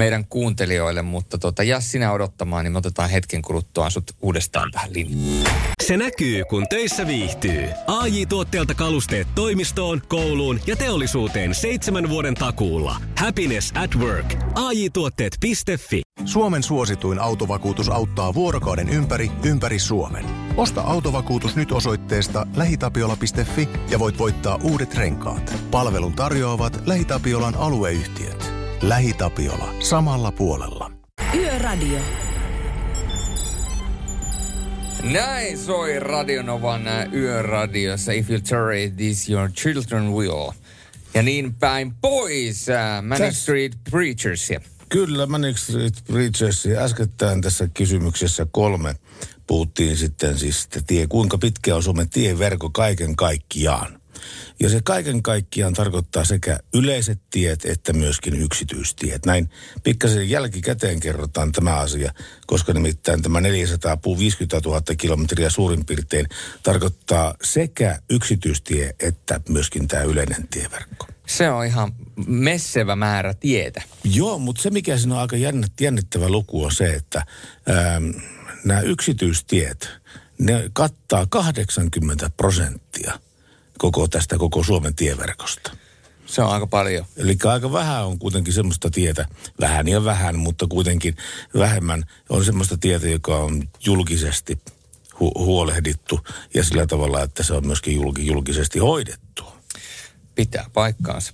meidän 0.00 0.24
kuuntelijoille. 0.28 1.02
Mutta 1.02 1.38
tota, 1.38 1.62
jää 1.62 1.80
sinä 1.80 2.12
odottamaan, 2.12 2.64
niin 2.64 2.72
me 2.72 2.78
otetaan 2.78 3.10
hetken 3.10 3.42
kuluttua 3.42 3.90
sut 3.90 4.10
uudestaan 4.22 4.70
tähän 4.70 4.92
linjaan. 4.92 5.54
Se 5.82 5.96
näkyy, 5.96 6.44
kun 6.44 6.66
töissä 6.70 7.06
viihtyy. 7.06 7.68
ai 7.86 8.26
tuotteelta 8.26 8.74
kalusteet 8.74 9.28
toimistoon, 9.34 10.02
kouluun 10.08 10.60
ja 10.66 10.76
teollisuuteen 10.76 11.54
seitsemän 11.54 12.08
vuoden 12.08 12.34
takuulla. 12.34 12.96
Happiness 13.18 13.72
at 13.74 13.96
work. 13.96 14.34
ai 14.54 14.90
tuotteetfi 14.90 16.02
Suomen 16.24 16.62
suosituin 16.62 17.18
autovakuutus 17.18 17.88
auttaa 17.88 18.34
vuorokauden 18.34 18.88
ympäri, 18.88 19.30
ympäri 19.44 19.78
Suomen. 19.78 20.24
Osta 20.56 20.80
autovakuutus 20.80 21.56
nyt 21.56 21.72
osoitteesta 21.72 22.46
lähitapiola.fi 22.56 23.68
ja 23.90 23.98
voit 23.98 24.18
voittaa 24.18 24.58
uudet 24.62 24.94
renkaat. 24.94 25.54
Palvelun 25.70 26.12
tarjoavat 26.12 26.82
LähiTapiolan 26.86 27.54
alueyhtiöt. 27.54 28.59
LähiTapiola. 28.82 29.74
Samalla 29.80 30.32
puolella. 30.32 30.92
Yöradio. 31.34 31.98
Näin 35.02 35.58
soi 35.58 36.00
Radionovan 36.00 36.82
yöradiossa 37.12 38.12
If 38.12 38.30
You 38.30 38.40
Tarry 38.40 38.90
This 38.90 39.28
Your 39.30 39.50
Children 39.50 40.12
Will. 40.12 40.50
Ja 41.14 41.22
niin 41.22 41.54
päin 41.54 41.94
pois 42.00 42.68
ä, 42.68 43.02
Manic 43.02 43.32
Täs- 43.32 43.42
Street 43.42 43.72
Preachersia. 43.90 44.60
Kyllä, 44.88 45.26
Manic 45.26 45.56
Street 45.56 45.94
Preachers. 46.06 46.66
Äskettäin 46.78 47.40
tässä 47.40 47.68
kysymyksessä 47.74 48.46
kolme 48.50 48.94
puhuttiin 49.46 49.96
sitten 49.96 50.38
siis, 50.38 50.64
että 50.64 50.80
tie, 50.86 51.06
kuinka 51.06 51.38
pitkä 51.38 51.76
on 51.76 51.82
Suomen 51.82 52.10
tieverkko 52.10 52.70
kaiken 52.70 53.16
kaikkiaan. 53.16 53.99
Ja 54.60 54.68
se 54.68 54.80
kaiken 54.84 55.22
kaikkiaan 55.22 55.74
tarkoittaa 55.74 56.24
sekä 56.24 56.58
yleiset 56.74 57.20
tiet 57.30 57.64
että 57.64 57.92
myöskin 57.92 58.34
yksityistiet. 58.34 59.26
Näin 59.26 59.50
pikkasen 59.82 60.30
jälkikäteen 60.30 61.00
kerrotaan 61.00 61.52
tämä 61.52 61.76
asia, 61.76 62.12
koska 62.46 62.72
nimittäin 62.72 63.22
tämä 63.22 63.40
450 63.40 64.68
000 64.68 64.82
kilometriä 64.98 65.50
suurin 65.50 65.86
piirtein 65.86 66.26
tarkoittaa 66.62 67.34
sekä 67.42 67.98
yksityistie 68.10 68.94
että 69.00 69.40
myöskin 69.48 69.88
tämä 69.88 70.02
yleinen 70.02 70.48
tieverkko. 70.48 71.06
Se 71.26 71.50
on 71.50 71.66
ihan 71.66 71.92
messevä 72.26 72.96
määrä 72.96 73.34
tietä. 73.34 73.82
Joo, 74.04 74.38
mutta 74.38 74.62
se 74.62 74.70
mikä 74.70 74.98
siinä 74.98 75.14
on 75.14 75.20
aika 75.20 75.36
jännit- 75.36 75.80
jännittävä 75.80 76.28
luku 76.28 76.64
on 76.64 76.72
se, 76.72 76.92
että 76.92 77.26
ähm, 77.70 78.10
nämä 78.64 78.80
yksityistiet, 78.80 79.88
ne 80.38 80.70
kattaa 80.72 81.26
80 81.26 82.30
prosenttia 82.36 83.18
koko 83.80 84.08
tästä 84.08 84.38
koko 84.38 84.62
Suomen 84.62 84.94
tieverkosta. 84.94 85.72
Se 86.26 86.42
on 86.42 86.50
aika 86.50 86.66
paljon. 86.66 87.06
Eli 87.16 87.36
aika 87.44 87.72
vähän 87.72 88.06
on 88.06 88.18
kuitenkin 88.18 88.52
semmoista 88.52 88.90
tietä, 88.90 89.26
vähän 89.60 89.88
ja 89.88 90.04
vähän, 90.04 90.38
mutta 90.38 90.66
kuitenkin 90.66 91.16
vähemmän 91.58 92.04
on 92.28 92.44
semmoista 92.44 92.76
tietä, 92.76 93.08
joka 93.08 93.36
on 93.36 93.68
julkisesti 93.86 94.58
hu- 95.14 95.38
huolehdittu 95.38 96.20
ja 96.54 96.64
sillä 96.64 96.86
tavalla, 96.86 97.22
että 97.22 97.42
se 97.42 97.54
on 97.54 97.66
myöskin 97.66 97.96
julki- 97.96 98.26
julkisesti 98.26 98.78
hoidettu. 98.78 99.44
Pitää 100.34 100.66
paikkaansa. 100.72 101.32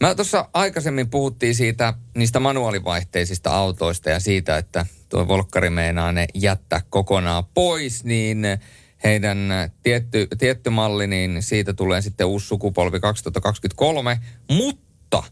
Mä 0.00 0.14
tuossa 0.14 0.48
aikaisemmin 0.52 1.10
puhuttiin 1.10 1.54
siitä 1.54 1.94
niistä 2.14 2.40
manuaalivaihteisista 2.40 3.50
autoista 3.50 4.10
ja 4.10 4.20
siitä, 4.20 4.58
että 4.58 4.86
tuo 5.08 5.28
Volkkari 5.28 5.70
meinaa 5.70 6.12
ne 6.12 6.26
jättää 6.34 6.80
kokonaan 6.90 7.44
pois, 7.54 8.04
niin 8.04 8.46
heidän 9.06 9.48
tietty, 9.82 10.28
tietty 10.38 10.70
malli, 10.70 11.06
niin 11.06 11.42
siitä 11.42 11.74
tulee 11.74 12.02
sitten 12.02 12.26
uusi 12.26 12.46
sukupolvi 12.46 13.00
2023, 13.00 14.20
mutta 14.50 15.22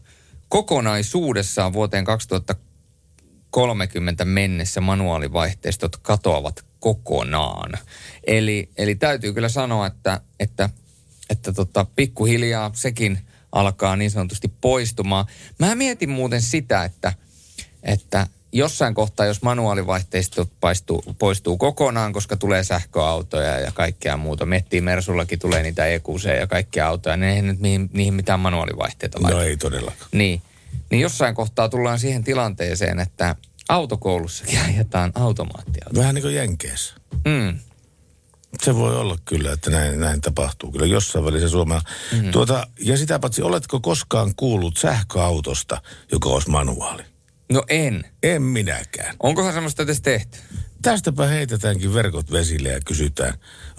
kokonaisuudessaan 0.49 1.73
vuoteen 1.73 2.05
2030 2.05 4.25
mennessä 4.25 4.81
manuaalivaihteistot 4.81 5.97
katoavat 5.97 6.65
kokonaan. 6.79 7.71
Eli, 8.27 8.69
eli 8.77 8.95
täytyy 8.95 9.33
kyllä 9.33 9.49
sanoa, 9.49 9.87
että, 9.87 10.21
että, 10.39 10.69
että 11.29 11.53
tota, 11.53 11.85
pikkuhiljaa 11.95 12.71
sekin 12.73 13.19
alkaa 13.51 13.95
niin 13.95 14.11
sanotusti 14.11 14.47
poistumaan. 14.61 15.25
Mä 15.59 15.75
mietin 15.75 16.09
muuten 16.09 16.41
sitä, 16.41 16.83
että, 16.83 17.13
että 17.83 18.27
jossain 18.55 18.93
kohtaa, 18.93 19.25
jos 19.25 19.41
manuaalivaihteistot 19.41 20.49
paistuu, 20.59 21.03
poistuu 21.19 21.57
kokonaan, 21.57 22.13
koska 22.13 22.37
tulee 22.37 22.63
sähköautoja 22.63 23.59
ja 23.59 23.71
kaikkea 23.71 24.17
muuta. 24.17 24.45
Miettii 24.45 24.81
Mersullakin 24.81 25.39
tulee 25.39 25.63
niitä 25.63 25.85
EQC 25.85 26.39
ja 26.39 26.47
kaikkia 26.47 26.87
autoja, 26.87 27.17
niin 27.17 27.29
eihän 27.29 27.47
nyt 27.47 27.59
niihin, 27.59 27.89
niihin 27.93 28.13
mitään 28.13 28.39
manuaalivaihteita 28.39 29.21
laita. 29.21 29.37
No 29.37 29.43
ei 29.43 29.57
todellakaan. 29.57 30.09
Niin. 30.11 30.41
Niin 30.89 31.01
jossain 31.01 31.35
kohtaa 31.35 31.69
tullaan 31.69 31.99
siihen 31.99 32.23
tilanteeseen, 32.23 32.99
että, 32.99 33.35
Autokoulussakin 33.69 34.59
ajetaan 34.69 35.11
automaattiauto. 35.15 35.99
Vähän 35.99 36.15
niin 36.15 36.23
kuin 36.23 36.35
Jenkeissä. 36.35 36.93
Mm. 37.25 37.59
Se 38.63 38.75
voi 38.75 38.95
olla 38.95 39.17
kyllä, 39.25 39.51
että 39.51 39.69
näin, 39.69 39.99
näin 39.99 40.21
tapahtuu. 40.21 40.71
Kyllä 40.71 40.85
jossain 40.85 41.25
välissä 41.25 41.49
Suomea. 41.49 41.81
Mm. 42.11 42.31
Tuota, 42.31 42.67
ja 42.79 42.97
sitä 42.97 43.19
paitsi, 43.19 43.41
oletko 43.41 43.79
koskaan 43.79 44.33
kuullut 44.35 44.77
sähköautosta, 44.77 45.81
joka 46.11 46.29
olisi 46.29 46.49
manuaali? 46.49 47.03
No 47.51 47.63
en. 47.69 48.03
En 48.23 48.41
minäkään. 48.41 49.15
Onkohan 49.19 49.53
semmoista 49.53 49.83
edes 49.83 50.01
tehty? 50.01 50.37
Tästäpä 50.81 51.27
heitetäänkin 51.27 51.93
verkot 51.93 52.31
vesille 52.31 52.69
ja 52.69 52.79
kysytään, 52.85 53.33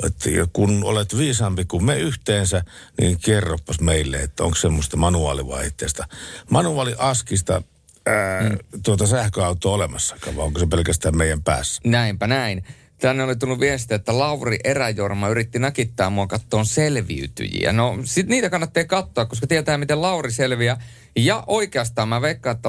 että 0.05 0.31
kun 0.53 0.85
olet 0.85 1.19
viisaampi 1.19 1.65
kuin 1.65 1.85
me 1.85 1.99
yhteensä, 1.99 2.65
niin 3.01 3.19
kerropas 3.19 3.81
meille, 3.81 4.17
että 4.17 4.45
onko 4.45 4.57
semmoista 4.57 4.97
manuaalivaihteesta, 4.97 6.09
manuaaliaskista 6.51 7.63
ää, 8.07 8.43
mm. 8.43 8.59
tuota 8.85 9.07
sähköautoa 9.07 9.75
olemassakaan, 9.75 10.37
vai 10.37 10.45
onko 10.45 10.61
se 10.61 10.67
pelkästään 10.67 11.17
meidän 11.17 11.43
päässä? 11.43 11.81
Näinpä 11.85 12.27
näin. 12.27 12.65
Tänne 12.99 13.23
oli 13.25 13.37
tullut 13.37 13.61
viesti, 13.61 13.95
että 13.95 14.19
Lauri 14.19 14.59
Eräjorma 14.65 15.29
yritti 15.29 15.59
nakittaa 15.59 16.11
mua 16.11 16.27
kattoon 16.27 16.67
selviytyjiä. 16.67 17.73
No 17.73 17.99
sit 18.05 18.27
niitä 18.27 18.51
kannattaa 18.51 18.85
katsoa, 18.85 19.27
koska 19.27 19.47
tietää 19.47 19.79
miten 19.79 20.03
Lauri 20.03 20.33
selviää. 20.33 20.83
Ja 21.17 21.45
oikeastaan 21.47 22.09
mä 22.09 22.21
veikkaan, 22.21 22.57
että 22.57 22.69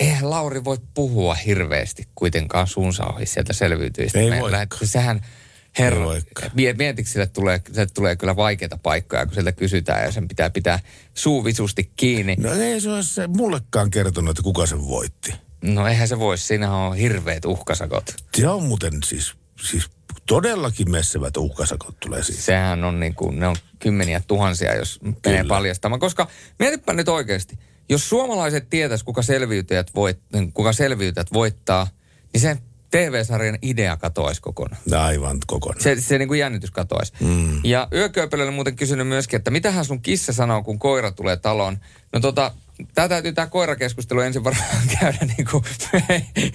eihän 0.00 0.30
Lauri 0.30 0.64
voi 0.64 0.76
puhua 0.94 1.34
hirveästi 1.34 2.08
kuitenkaan 2.14 2.66
suunsa 2.66 3.04
ohi 3.04 3.26
sieltä 3.26 3.52
selviytyjistä. 3.52 4.18
Ei 4.18 4.30
voikaan. 4.40 4.66
Sehän, 4.84 5.20
herra, 5.78 5.98
Ei 5.98 6.04
voikaan. 6.04 6.50
mie- 6.54 6.72
mietiksi 6.72 7.12
sille 7.12 7.26
tulee, 7.26 7.60
sille 7.72 7.86
tulee 7.86 8.16
kyllä 8.16 8.36
vaikeita 8.36 8.78
paikkoja, 8.82 9.26
kun 9.26 9.34
sieltä 9.34 9.52
kysytään 9.52 10.04
ja 10.04 10.12
sen 10.12 10.28
pitää 10.28 10.50
pitää 10.50 10.78
suu 11.14 11.44
visusti 11.44 11.90
kiinni. 11.96 12.36
No 12.38 12.52
ei 12.52 12.80
se 12.80 12.90
ole 12.90 13.02
se 13.02 13.26
mullekaan 13.26 13.90
kertonut, 13.90 14.30
että 14.30 14.42
kuka 14.42 14.66
sen 14.66 14.86
voitti. 14.88 15.34
No 15.62 15.86
eihän 15.88 16.08
se 16.08 16.18
voi, 16.18 16.38
siinä 16.38 16.76
on 16.76 16.96
hirveät 16.96 17.44
uhkasakot. 17.44 18.14
Se 18.36 18.48
on 18.48 18.62
muuten 18.62 18.92
siis, 19.04 19.34
siis 19.70 19.90
todellakin 20.26 20.90
messevät 20.90 21.36
uhkasakot 21.36 22.00
tulee 22.00 22.22
siis. 22.22 22.46
Sehän 22.46 22.84
on 22.84 23.00
niin 23.00 23.14
kuin, 23.14 23.40
ne 23.40 23.46
on 23.46 23.56
kymmeniä 23.78 24.22
tuhansia, 24.26 24.74
jos 24.76 25.00
menee 25.26 25.44
paljastamaan. 25.44 26.00
Koska 26.00 26.28
mietipä 26.58 26.92
nyt 26.92 27.08
oikeasti, 27.08 27.58
jos 27.88 28.08
suomalaiset 28.08 28.70
tietäis, 28.70 29.02
kuka 29.02 29.22
selviytyjät, 29.22 29.94
voit, 29.94 30.18
kuka 30.54 30.72
selviytyjät 30.72 31.32
voittaa, 31.32 31.88
niin 32.32 32.40
sen 32.40 32.58
TV-sarjan 32.90 33.58
idea 33.62 33.96
katoaisi 33.96 34.40
kokonaan. 34.40 34.82
Aivan 34.92 35.38
kokonaan. 35.46 35.82
Se, 35.82 36.00
se 36.00 36.18
niin 36.18 36.28
kuin 36.28 36.40
jännitys 36.40 36.70
katoaisi. 36.70 37.12
Mm. 37.20 37.60
Ja 37.64 37.88
Yökööpelölle 37.92 38.50
muuten 38.52 38.76
kysynyt 38.76 39.08
myöskin, 39.08 39.36
että 39.36 39.50
mitähän 39.50 39.84
sun 39.84 40.02
kissa 40.02 40.32
sanoo, 40.32 40.62
kun 40.62 40.78
koira 40.78 41.10
tulee 41.10 41.36
taloon. 41.36 41.78
No 42.12 42.20
tota, 42.20 42.52
tää 42.94 43.08
täytyy 43.08 43.32
tää 43.32 43.46
koirakeskustelu 43.46 44.20
ensin 44.20 44.44
varmaan 44.44 44.82
käydä 45.00 45.18
niin 45.36 45.46
kuin, 45.50 45.64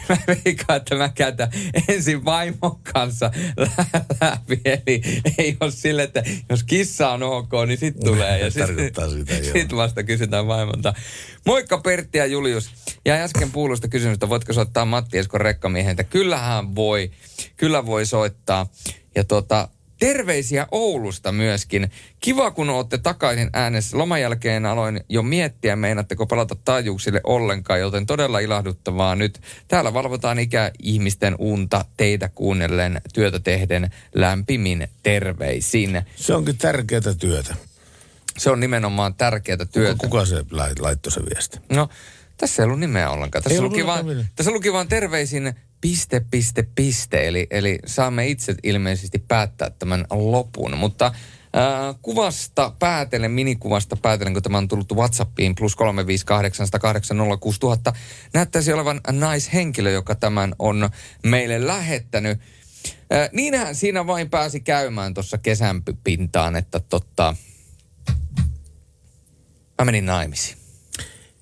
mä 0.10 0.18
veikkaan, 0.28 0.78
että 0.78 0.96
mä 0.96 1.10
käytän 1.10 1.50
ensin 1.88 2.26
vaimon 2.26 2.80
kanssa 2.94 3.32
lä- 3.58 4.02
läpi. 4.22 4.62
Eli 4.66 5.02
ei 5.38 5.58
ole 5.60 5.72
sille, 5.72 6.04
että 6.04 6.24
jos 6.50 6.64
kissa 6.64 7.10
on 7.10 7.24
ok, 7.24 7.52
niin 7.68 7.78
sit 7.78 8.00
tulee. 8.00 8.40
Ja 8.40 8.52
sit, 8.52 8.68
sitä, 8.68 9.02
sit 9.54 9.76
vasta 9.76 10.04
kysytään 10.04 10.48
vaimolta. 10.48 10.94
Moikka 11.46 11.78
Pertti 11.78 12.18
ja 12.18 12.26
Julius. 12.26 12.72
Ja 13.06 13.14
äsken 13.14 13.52
puulusta 13.52 13.88
kysymystä, 13.88 14.30
voitko 14.30 14.54
soittaa 14.54 14.86
Matti 14.86 15.18
Eskon 15.18 15.42
rekkamiehen, 15.42 15.92
että 15.92 16.04
kyllähän 16.04 16.76
voi, 16.76 17.12
kyllä 17.58 17.86
voi 17.86 18.06
soittaa. 18.06 18.68
Ja 19.16 19.24
tota, 19.24 19.70
terveisiä 20.02 20.68
Oulusta 20.72 21.32
myöskin. 21.32 21.92
Kiva, 22.20 22.52
kun 22.52 22.70
olette 22.70 22.98
takaisin 22.98 23.50
äänessä. 23.54 23.98
Loman 23.98 24.22
jälkeen 24.22 24.66
aloin 24.66 25.02
jo 25.10 25.24
miettiä, 25.24 25.76
meinatteko 25.76 26.26
palata 26.26 26.56
taajuuksille 26.56 27.22
ollenkaan, 27.24 27.80
joten 27.80 28.06
todella 28.06 28.40
ilahduttavaa 28.40 29.16
nyt. 29.16 29.42
Täällä 29.68 29.94
valvotaan 29.94 30.40
ikäihmisten 30.40 31.36
unta 31.40 31.86
teitä 31.98 32.30
kuunnellen, 32.30 33.02
työtä 33.14 33.40
tehden 33.40 33.90
lämpimin 34.16 34.88
terveisin. 35.04 36.02
Se 36.16 36.34
onkin 36.34 36.58
tärkeää 36.58 37.14
työtä. 37.20 37.56
Se 38.38 38.50
on 38.50 38.60
nimenomaan 38.60 39.14
tärkeää 39.14 39.66
työtä. 39.66 39.92
Kuka, 39.92 40.08
kuka 40.08 40.26
se 40.26 40.46
lai- 40.52 40.74
laittoi 40.80 41.12
se 41.12 41.22
viesti? 41.30 41.60
No, 41.70 41.90
tässä 42.42 42.64
ei 42.64 42.66
ollut 42.66 42.80
nimeä 42.80 43.10
ollenkaan. 43.10 43.44
Tässä, 43.44 43.56
Ei 43.56 43.62
luki 43.62 43.86
vaan, 43.86 44.06
tässä 44.36 44.52
luki 44.52 44.74
vaan 44.74 44.88
terveisin 44.88 45.54
piste, 45.82 46.22
piste, 46.32 46.68
piste. 46.76 47.28
Eli, 47.28 47.48
eli 47.52 47.80
saamme 47.86 48.28
itse 48.28 48.56
ilmeisesti 48.64 49.20
päättää 49.28 49.70
tämän 49.70 50.06
lopun. 50.10 50.78
Mutta 50.78 51.06
äh, 51.06 51.14
kuvasta 52.02 52.74
päätellen, 52.80 53.32
minikuvasta 53.32 53.98
päätellen, 53.98 54.34
kun 54.34 54.44
tämä 54.44 54.58
on 54.58 54.68
tullut 54.68 54.94
WhatsAppiin 54.94 55.56
plus 55.56 55.76
358806000, 55.76 55.78
näyttäisi 58.34 58.74
olevan 58.74 59.02
naishenkilö, 59.12 59.92
joka 59.92 60.16
tämän 60.16 60.56
on 60.60 60.90
meille 61.24 61.68
lähettänyt. 61.68 62.40
Äh, 63.14 63.30
niinhän 63.32 63.76
siinä 63.76 64.08
vain 64.08 64.30
pääsi 64.30 64.60
käymään 64.60 65.14
tuossa 65.14 65.38
kesän 65.38 65.82
pintaan, 66.04 66.56
että 66.56 66.80
totta, 66.80 67.36
mä 69.80 69.86
menin 69.86 70.06
naimisiin. 70.06 70.61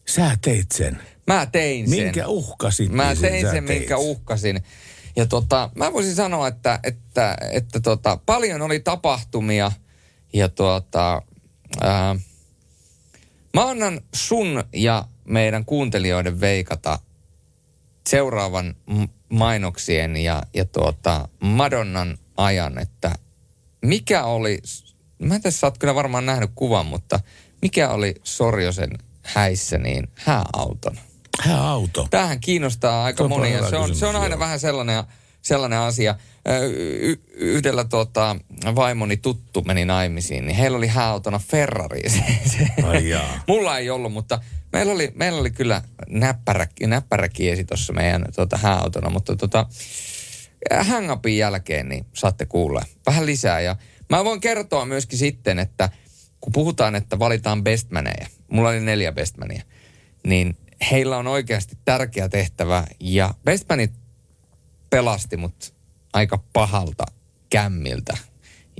Sä 0.10 0.38
teit 0.42 0.72
sen. 0.72 1.02
Mä 1.28 1.46
tein 1.46 1.90
sen. 1.90 2.04
Minkä 2.04 2.28
uhkasit? 2.28 2.92
Mä 2.92 3.08
niin 3.08 3.22
tein 3.22 3.46
sen, 3.52 3.66
teit. 3.66 3.80
minkä 3.80 3.98
uhkasin. 3.98 4.64
Ja 5.16 5.26
tota, 5.26 5.70
mä 5.76 5.94
voisin 5.94 6.16
sanoa, 6.16 6.48
että, 6.48 6.80
että, 6.84 7.38
että 7.52 7.80
tota, 7.80 8.20
paljon 8.26 8.62
oli 8.62 8.80
tapahtumia 8.80 9.72
ja 10.34 10.50
tota, 10.50 11.22
ää, 11.82 12.16
mä 13.54 13.70
annan 13.70 14.02
sun 14.16 14.64
ja 14.74 15.06
meidän 15.26 15.66
kuuntelijoiden 15.66 16.40
veikata 16.40 17.00
seuraavan 18.08 18.76
mainoksien 19.30 20.18
ja, 20.18 20.44
ja 20.54 20.66
tuota, 20.66 21.30
Madonnan 21.40 22.18
ajan, 22.38 22.78
että 22.78 23.16
mikä 23.82 24.24
oli, 24.24 24.60
mä 25.20 25.36
en 25.36 25.42
tässä 25.42 25.60
sä 25.60 25.68
oot 25.68 25.78
kyllä 25.78 25.96
varmaan 25.96 26.26
nähnyt 26.26 26.52
kuvan, 26.56 26.86
mutta 26.86 27.20
mikä 27.62 27.90
oli 27.90 28.16
Sorjosen 28.24 28.90
häissä 29.34 29.78
niin 29.78 30.08
hääauton? 30.16 31.00
Hääauto. 31.42 32.08
Tämähän 32.10 32.40
kiinnostaa 32.40 33.04
aika 33.04 33.24
on 33.24 33.30
monia. 33.30 33.70
Se 33.70 33.76
on, 33.76 33.82
kysymys, 33.82 34.00
se 34.00 34.06
on 34.06 34.16
aina 34.16 34.34
joo. 34.34 34.40
vähän 34.40 34.60
sellainen, 34.60 35.04
sellainen 35.42 35.80
asia. 35.80 36.16
Y- 37.02 37.24
yhdellä 37.34 37.84
tota, 37.84 38.36
vaimoni 38.76 39.18
tuttu 39.18 39.62
meni 39.62 39.86
naimisiin, 39.86 40.46
niin 40.46 40.56
heillä 40.56 40.78
oli 40.78 40.88
hääautona 40.88 41.40
Ferrari. 41.40 42.10
Se, 42.10 42.24
se, 42.46 42.84
Ai 42.84 43.10
jaa. 43.10 43.44
Mulla 43.48 43.78
ei 43.78 43.90
ollut, 43.90 44.14
mutta 44.14 44.40
meillä 44.74 44.94
oli, 44.94 45.12
meillä 45.16 45.40
oli 45.40 45.52
kyllä 45.52 45.82
näppärä, 46.10 46.68
näppärä 46.88 47.30
kiesi 47.30 47.64
tuossa 47.64 47.94
meidän 47.94 48.26
tota, 48.36 48.58
hääautona, 48.58 49.10
mutta 49.10 49.36
tota, 49.36 49.66
hangupin 50.82 51.38
jälkeen 51.38 51.90
niin 51.90 52.06
saatte 52.14 52.46
kuulla 52.46 52.82
vähän 53.06 53.26
lisää. 53.26 53.62
Ja 53.62 53.76
mä 54.10 54.26
voin 54.26 54.42
kertoa 54.42 54.86
myöskin 54.86 55.18
sitten, 55.20 55.60
että 55.60 55.90
kun 56.42 56.54
puhutaan, 56.54 56.96
että 56.96 57.20
valitaan 57.20 57.64
bestmaneja, 57.64 58.28
mulla 58.50 58.70
oli 58.70 58.80
neljä 58.80 59.12
bestmania, 59.12 59.64
niin 60.28 60.58
heillä 60.92 61.18
on 61.18 61.28
oikeasti 61.28 61.78
tärkeä 61.86 62.30
tehtävä 62.30 62.84
ja 63.00 63.34
bestmanit 63.46 63.92
pelasti 64.90 65.38
mut 65.38 65.74
aika 66.14 66.44
pahalta 66.54 67.04
kämmiltä. 67.50 68.18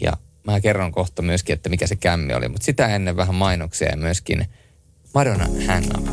Ja 0.02 0.14
mä 0.44 0.62
kerron 0.62 0.92
kohta 0.92 1.22
myöskin, 1.22 1.54
että 1.54 1.70
mikä 1.70 1.88
se 1.88 1.96
kämmi 1.96 2.34
oli, 2.34 2.48
mutta 2.48 2.66
sitä 2.66 2.88
ennen 2.88 3.18
vähän 3.18 3.36
mainoksia 3.36 3.90
ja 3.90 3.98
myöskin 3.98 4.46
Madonna 5.14 5.48
Hang 5.68 5.86
Up. 5.98 6.08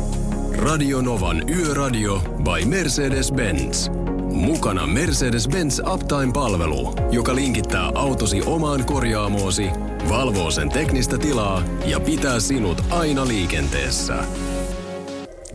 Radio 0.57 1.01
Novan 1.01 1.49
Yöradio 1.49 2.19
by 2.19 2.65
Mercedes-Benz. 2.65 4.16
Mukana 4.37 4.85
Mercedes-Benz 4.85 5.93
Uptime-palvelu, 5.93 6.95
joka 7.11 7.35
linkittää 7.35 7.91
autosi 7.95 8.41
omaan 8.45 8.85
korjaamoosi, 8.85 9.69
valvoo 10.09 10.51
sen 10.51 10.69
teknistä 10.69 11.17
tilaa 11.17 11.63
ja 11.85 11.99
pitää 11.99 12.39
sinut 12.39 12.83
aina 12.89 13.27
liikenteessä. 13.27 14.23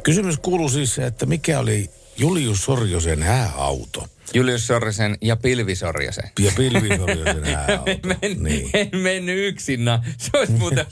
Kysymys 0.02 0.38
kuuluu 0.38 0.68
siis, 0.68 0.98
että 0.98 1.26
mikä 1.26 1.60
oli 1.60 1.90
Julius 2.22 2.64
Sorjosen 2.64 3.22
hääauto? 3.22 4.08
Julius 4.34 4.66
Sorrisen 4.66 5.18
ja 5.20 5.36
Pilvi 5.36 5.76
Sorjasen. 5.76 6.30
Ja 6.38 6.52
Pilvi 6.56 6.96
Sorjosen 6.96 7.44
hääauto. 7.44 7.84
Men, 8.22 8.42
niin. 8.42 8.70
En 8.74 8.88
mennyt 8.92 9.48
yksinä. 9.48 10.02
Se 10.18 10.30
olisi 10.34 10.52
muuten 10.52 10.86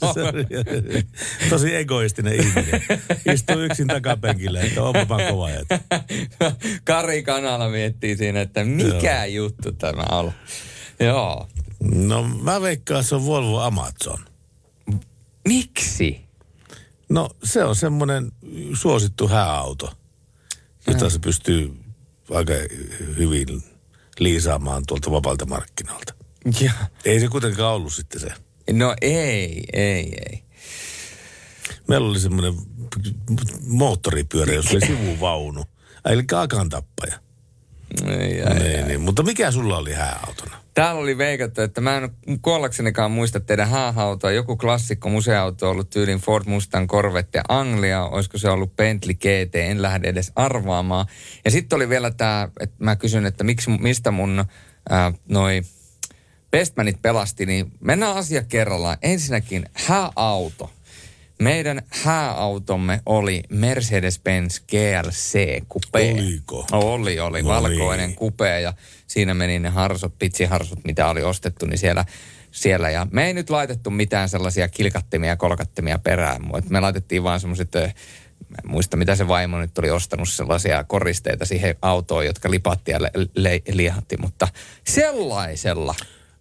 Tosi 1.49 1.75
egoistinen 1.75 2.33
ihminen. 2.35 2.81
Istuu 3.33 3.59
yksin 3.61 3.87
takapenkillä, 3.87 4.61
että 4.61 4.83
onpa 4.83 5.09
vaan 5.09 5.21
kova 5.29 5.49
jätkä. 5.49 5.79
Kari 6.83 7.23
Kanala 7.23 7.69
miettii 7.69 8.17
siinä, 8.17 8.41
että 8.41 8.63
mikä 8.63 9.25
Joo. 9.25 9.45
juttu 9.45 9.71
tämä 9.71 10.03
on. 10.11 10.31
Joo. 10.99 11.47
No 11.93 12.23
mä 12.23 12.61
veikkaan, 12.61 13.03
se 13.03 13.15
on 13.15 13.25
Volvo 13.25 13.59
Amazon. 13.59 14.19
Miksi? 15.47 16.21
No 17.09 17.29
se 17.43 17.63
on 17.63 17.75
semmoinen 17.75 18.31
suosittu 18.73 19.27
hääauto, 19.27 19.93
jota 20.87 21.09
se 21.09 21.19
pystyy 21.19 21.73
aika 22.31 22.53
hyvin 23.17 23.63
liisaamaan 24.19 24.83
tuolta 24.87 25.11
vapaalta 25.11 25.45
markkinoilta. 25.45 26.13
Ja. 26.61 26.71
Ei 27.05 27.19
se 27.19 27.27
kuitenkaan 27.27 27.73
ollut 27.73 27.93
sitten 27.93 28.21
se. 28.21 28.27
No 28.71 28.95
ei, 29.01 29.63
ei, 29.73 30.13
ei. 30.29 30.43
Meillä 31.87 32.09
oli 32.09 32.19
semmoinen 32.19 32.53
moottoripyörä, 33.67 34.53
jossa 34.53 34.71
oli 34.71 34.85
sivuvaunu. 34.85 35.63
Eli 36.05 36.23
akan 36.35 36.69
tappaja. 36.69 37.19
Ei, 38.07 38.43
ai, 38.43 38.59
Niin, 38.59 38.87
niin. 38.87 39.01
Mutta 39.01 39.23
mikä 39.23 39.51
sulla 39.51 39.77
oli 39.77 39.93
hääautona? 39.93 40.60
Täällä 40.73 41.01
oli 41.01 41.17
veikattu, 41.17 41.61
että 41.61 41.81
mä 41.81 41.97
en 41.97 42.39
kuollaksenikaan 42.41 43.11
muista 43.11 43.39
teidän 43.39 43.69
hääautoa. 43.69 44.31
Joku 44.31 44.57
klassikko 44.57 45.09
museauto 45.09 45.65
on 45.65 45.71
ollut 45.71 45.89
tyylin 45.89 46.19
Ford 46.19 46.43
Mustang 46.47 46.87
Corvette 46.87 47.41
Anglia. 47.49 48.03
Olisiko 48.03 48.37
se 48.37 48.49
ollut 48.49 48.75
Bentley 48.75 49.13
GT? 49.13 49.55
En 49.55 49.81
lähde 49.81 50.07
edes 50.07 50.31
arvaamaan. 50.35 51.05
Ja 51.45 51.51
sitten 51.51 51.75
oli 51.75 51.89
vielä 51.89 52.11
tämä, 52.11 52.49
että 52.59 52.75
mä 52.79 52.95
kysyn, 52.95 53.25
että 53.25 53.43
miksi, 53.43 53.69
mistä 53.69 54.11
mun 54.11 54.45
ää, 54.89 55.13
noi 55.29 55.61
Bestmanit 56.51 57.01
pelasti, 57.01 57.45
niin 57.45 57.71
mennään 57.79 58.15
asia 58.15 58.43
kerrallaan. 58.43 58.97
Ensinnäkin 59.01 59.65
hääauto. 59.73 60.71
Meidän 61.41 61.81
hääautomme 61.89 63.01
oli 63.05 63.43
Mercedes-Benz 63.49 64.63
GLC 64.69 65.61
Coupe. 65.69 66.11
Oliko? 66.11 66.65
Oli, 66.71 67.19
oli. 67.19 67.41
No 67.41 67.49
valkoinen 67.49 68.09
niin. 68.19 68.63
ja 68.63 68.73
siinä 69.07 69.33
meni 69.33 69.59
ne 69.59 69.69
harsot, 69.69 70.13
pitsiharsot, 70.19 70.79
mitä 70.83 71.07
oli 71.07 71.23
ostettu, 71.23 71.65
niin 71.65 71.77
siellä, 71.77 72.05
siellä. 72.51 72.89
Ja 72.89 73.07
me 73.11 73.25
ei 73.25 73.33
nyt 73.33 73.49
laitettu 73.49 73.89
mitään 73.89 74.29
sellaisia 74.29 74.67
kilkattimia 74.67 75.29
ja 75.29 75.37
kolkattimia 75.37 75.99
perään. 75.99 76.41
Me 76.69 76.79
laitettiin 76.79 77.23
vaan 77.23 77.39
semmoiset, 77.39 77.75
en 77.75 77.93
muista 78.63 78.97
mitä 78.97 79.15
se 79.15 79.27
vaimo 79.27 79.59
nyt 79.59 79.77
oli 79.77 79.89
ostanut 79.89 80.29
sellaisia 80.29 80.83
koristeita 80.83 81.45
siihen 81.45 81.75
autoon, 81.81 82.25
jotka 82.25 82.51
lipatti 82.51 82.91
ja 82.91 83.01
le- 83.01 83.11
le- 83.35 83.61
liehatti, 83.71 84.17
mutta 84.17 84.47
sellaisella. 84.87 85.95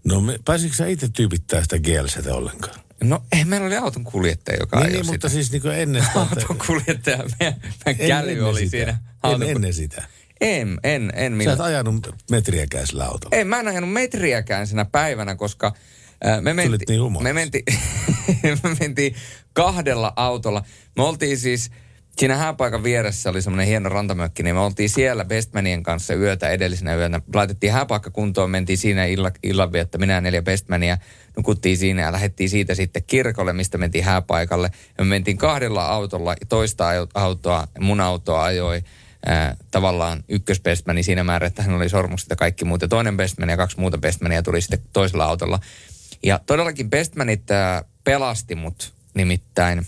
No 0.05 0.21
me, 0.21 0.39
pääsitkö 0.45 0.77
sä 0.77 0.87
itse 0.87 1.09
tyypittää 1.09 1.63
sitä 1.63 1.79
GLCtä 1.79 2.35
ollenkaan? 2.35 2.90
No 3.05 3.23
ei, 3.33 3.45
meillä 3.45 3.67
oli 3.67 3.77
auton 3.77 4.05
kuljettaja, 4.05 4.57
joka 4.61 4.77
Niin, 4.77 4.87
ajoi 4.87 4.97
niin, 5.03 5.07
mutta 5.07 5.29
sitä. 5.29 5.45
siis 5.45 5.53
niin 5.65 5.75
ennen 5.75 6.03
sitä. 6.05 6.21
Auton 6.21 6.59
kuljettaja, 6.67 7.17
meidän, 7.17 7.61
meidän 7.87 8.01
en 8.03 8.09
käly 8.09 8.41
oli 8.41 8.61
sitä. 8.61 8.71
siinä. 8.71 8.91
En 8.93 8.99
auton- 9.23 9.43
ennen 9.49 9.75
sitä. 9.75 10.03
En, 10.41 10.79
en, 10.85 11.13
en 11.15 11.33
Sä 11.33 11.37
millään. 11.37 11.55
et 11.55 11.61
ajanut 11.61 12.15
metriäkään 12.31 12.87
sillä 12.87 13.05
autolla. 13.05 13.37
En, 13.37 13.47
mä 13.47 13.61
en 13.61 13.69
ajanut 13.69 13.93
metriäkään 13.93 14.67
sinä 14.67 14.85
päivänä, 14.85 15.35
koska 15.35 15.73
ää, 16.25 16.41
me, 16.41 16.55
menti, 16.55 16.85
niin 16.89 17.23
me, 17.23 17.33
menti, 17.33 17.65
me 18.63 18.77
mentiin 18.81 19.15
kahdella 19.53 20.13
autolla. 20.17 20.65
Me 20.97 21.03
oltiin 21.03 21.39
siis, 21.39 21.71
siinä 22.19 22.37
hääpaikan 22.37 22.83
vieressä 22.85 23.31
oli 23.31 23.43
semmoinen 23.43 23.67
hieno 23.67 23.89
rantamökki, 23.89 24.43
niin 24.43 24.55
me 24.55 24.61
oltiin 24.61 24.89
siellä 24.91 25.25
Bestmanien 25.25 25.83
kanssa 25.83 26.15
yötä 26.15 26.49
edellisenä 26.49 26.95
yönä. 26.97 27.21
Laitettiin 27.35 27.73
hääpaikka 27.73 28.11
kuntoon, 28.11 28.51
mentiin 28.51 28.79
siinä 28.79 29.05
illa, 29.05 29.31
illanviettä, 29.43 29.99
minä 29.99 30.13
ja 30.13 30.21
neljä 30.21 30.43
Bestmania 30.43 30.99
nukuttiin 31.37 31.79
siinä 31.79 32.03
ja 32.03 32.13
lähdettiin 32.13 32.51
siitä 32.51 32.75
sitten 32.75 33.03
kirkolle, 33.07 33.53
mistä 33.53 33.79
mentiin 33.79 34.05
hääpaikalle. 34.05 34.71
Ja 34.99 35.05
me 35.05 35.09
mentiin 35.09 35.39
kahdella 35.39 35.87
autolla, 35.87 36.35
toista 36.49 36.89
autoa, 37.15 37.69
mun 37.81 38.01
autoa 38.01 38.45
ajoi 38.45 38.83
ää, 39.27 39.57
tavallaan 39.71 40.25
ykkösbestmani 40.29 41.03
siinä 41.03 41.25
määrin, 41.25 41.47
että 41.47 41.63
hän 41.63 41.75
oli 41.75 41.89
sormukset 41.89 42.31
ja 42.31 42.37
kaikki 42.37 42.65
muut. 42.65 42.83
Ja 42.83 42.89
toinen 42.89 43.17
bestman 43.17 43.49
ja 43.49 43.57
kaksi 43.57 43.81
muuta 43.81 43.99
bestmania 43.99 44.43
tuli 44.43 44.61
sitten 44.61 44.83
toisella 44.93 45.25
autolla. 45.25 45.59
Ja 46.23 46.41
todellakin 46.47 46.91
bestmanit 46.91 47.51
ää, 47.51 47.85
pelasti 48.05 48.55
mut 48.55 48.93
nimittäin 49.15 49.87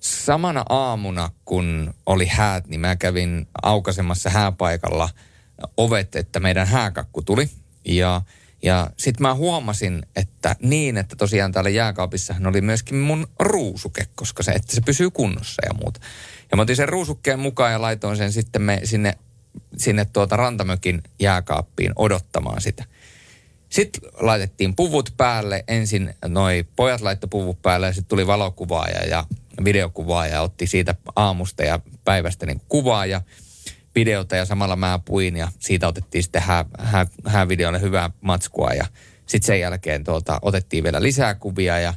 samana 0.00 0.64
aamuna, 0.68 1.30
kun 1.44 1.94
oli 2.06 2.26
häät, 2.26 2.66
niin 2.66 2.80
mä 2.80 2.96
kävin 2.96 3.46
aukasemassa 3.62 4.30
hääpaikalla 4.30 5.08
ovet, 5.76 6.16
että 6.16 6.40
meidän 6.40 6.66
hääkakku 6.66 7.22
tuli. 7.22 7.48
Ja, 7.84 8.22
ja 8.62 8.90
sitten 8.96 9.22
mä 9.22 9.34
huomasin, 9.34 10.02
että 10.16 10.56
niin, 10.62 10.96
että 10.96 11.16
tosiaan 11.16 11.52
täällä 11.52 11.70
jääkaapissahan 11.70 12.46
oli 12.46 12.60
myöskin 12.60 12.96
mun 12.96 13.26
ruusuke, 13.38 14.06
koska 14.14 14.42
se, 14.42 14.52
että 14.52 14.74
se 14.74 14.80
pysyy 14.80 15.10
kunnossa 15.10 15.62
ja 15.66 15.74
muuta. 15.74 16.00
Ja 16.50 16.56
mä 16.56 16.62
otin 16.62 16.76
sen 16.76 16.88
ruusukkeen 16.88 17.38
mukaan 17.38 17.72
ja 17.72 17.82
laitoin 17.82 18.16
sen 18.16 18.32
sitten 18.32 18.62
me 18.62 18.80
sinne, 18.84 19.18
sinne 19.76 20.04
tuota 20.04 20.36
rantamökin 20.36 21.02
jääkaappiin 21.20 21.92
odottamaan 21.96 22.60
sitä. 22.60 22.84
Sitten 23.68 24.10
laitettiin 24.20 24.76
puvut 24.76 25.14
päälle. 25.16 25.64
Ensin 25.68 26.14
noi 26.26 26.64
pojat 26.76 27.00
laittoi 27.00 27.28
puvut 27.28 27.62
päälle 27.62 27.86
ja 27.86 27.92
sitten 27.92 28.08
tuli 28.08 28.26
valokuvaaja 28.26 29.06
ja 29.08 29.24
videokuvaaja 29.64 30.34
ja 30.34 30.42
otti 30.42 30.66
siitä 30.66 30.94
aamusta 31.16 31.62
ja 31.62 31.80
päivästä 32.04 32.46
niin 32.46 32.60
kuvaa 32.68 33.06
ja 33.06 33.20
videota 33.94 34.36
ja 34.36 34.44
samalla 34.44 34.76
mä 34.76 35.00
puin 35.04 35.36
ja 35.36 35.48
siitä 35.58 35.88
otettiin 35.88 36.22
sitten 36.22 36.42
hää, 36.42 36.64
hää, 36.78 37.06
häävideolle 37.26 37.80
hyvää 37.80 38.10
matskua 38.20 38.70
ja 38.70 38.86
sitten 39.26 39.46
sen 39.46 39.60
jälkeen 39.60 40.04
tuota, 40.04 40.38
otettiin 40.42 40.84
vielä 40.84 41.02
lisää 41.02 41.34
kuvia 41.34 41.78
ja 41.78 41.94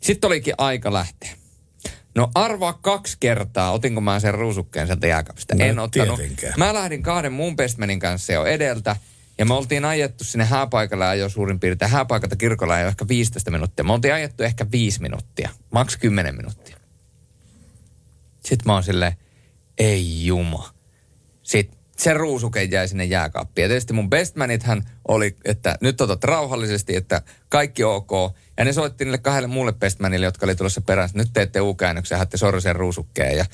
sitten 0.00 0.28
olikin 0.28 0.54
aika 0.58 0.92
lähteä. 0.92 1.30
No 2.14 2.30
arvaa 2.34 2.72
kaksi 2.72 3.16
kertaa, 3.20 3.72
otinko 3.72 4.00
mä 4.00 4.20
sen 4.20 4.34
ruusukkeen 4.34 4.86
sieltä 4.86 5.06
jääkaapista. 5.06 5.54
No, 5.54 5.64
en 5.64 5.78
ottanut. 5.78 6.16
tietenkään. 6.16 6.54
Mä 6.56 6.74
lähdin 6.74 7.02
kahden 7.02 7.32
muun 7.32 7.56
bestmanin 7.56 8.00
kanssa 8.00 8.32
jo 8.32 8.44
edeltä. 8.44 8.96
Ja 9.38 9.46
me 9.46 9.54
oltiin 9.54 9.84
ajettu 9.84 10.24
sinne 10.24 10.44
hääpaikalle 10.44 11.16
jo 11.16 11.28
suurin 11.28 11.60
piirtein. 11.60 11.90
Hääpaikalta 11.90 12.36
kirkolla 12.36 12.78
jo 12.78 12.88
ehkä 12.88 13.08
15 13.08 13.50
minuuttia. 13.50 13.84
Me 13.84 13.92
oltiin 13.92 14.14
ajettu 14.14 14.42
ehkä 14.42 14.66
5 14.72 15.00
minuuttia. 15.00 15.50
Maks 15.70 15.96
10 15.96 16.36
minuuttia. 16.36 16.76
Sitten 18.40 18.62
mä 18.66 18.72
oon 18.72 18.82
silleen, 18.82 19.12
ei 19.78 20.26
juma. 20.26 20.77
Sitten 21.48 21.78
se 21.96 22.14
ruusuke 22.14 22.62
jäi 22.62 22.88
sinne 22.88 23.04
jääkaappiin. 23.04 23.62
Ja 23.62 23.68
tietysti 23.68 23.92
mun 23.92 24.10
bestmanithän 24.10 24.82
oli, 25.08 25.36
että 25.44 25.78
nyt 25.80 26.00
otat 26.00 26.24
rauhallisesti, 26.24 26.96
että 26.96 27.22
kaikki 27.48 27.84
ok. 27.84 28.10
Ja 28.56 28.64
ne 28.64 28.72
soitti 28.72 29.04
niille 29.04 29.18
kahdelle 29.18 29.48
muulle 29.48 29.72
bestmanille, 29.72 30.26
jotka 30.26 30.46
oli 30.46 30.54
tulossa 30.54 30.80
perässä. 30.80 31.18
Nyt 31.18 31.28
teette 31.32 31.60
U-käännöksen 31.60 32.16
ja 32.16 32.18
haatte 32.18 32.36
sorisen 32.36 32.76
ruusukkeen. 32.76 33.36
Ja 33.36 33.44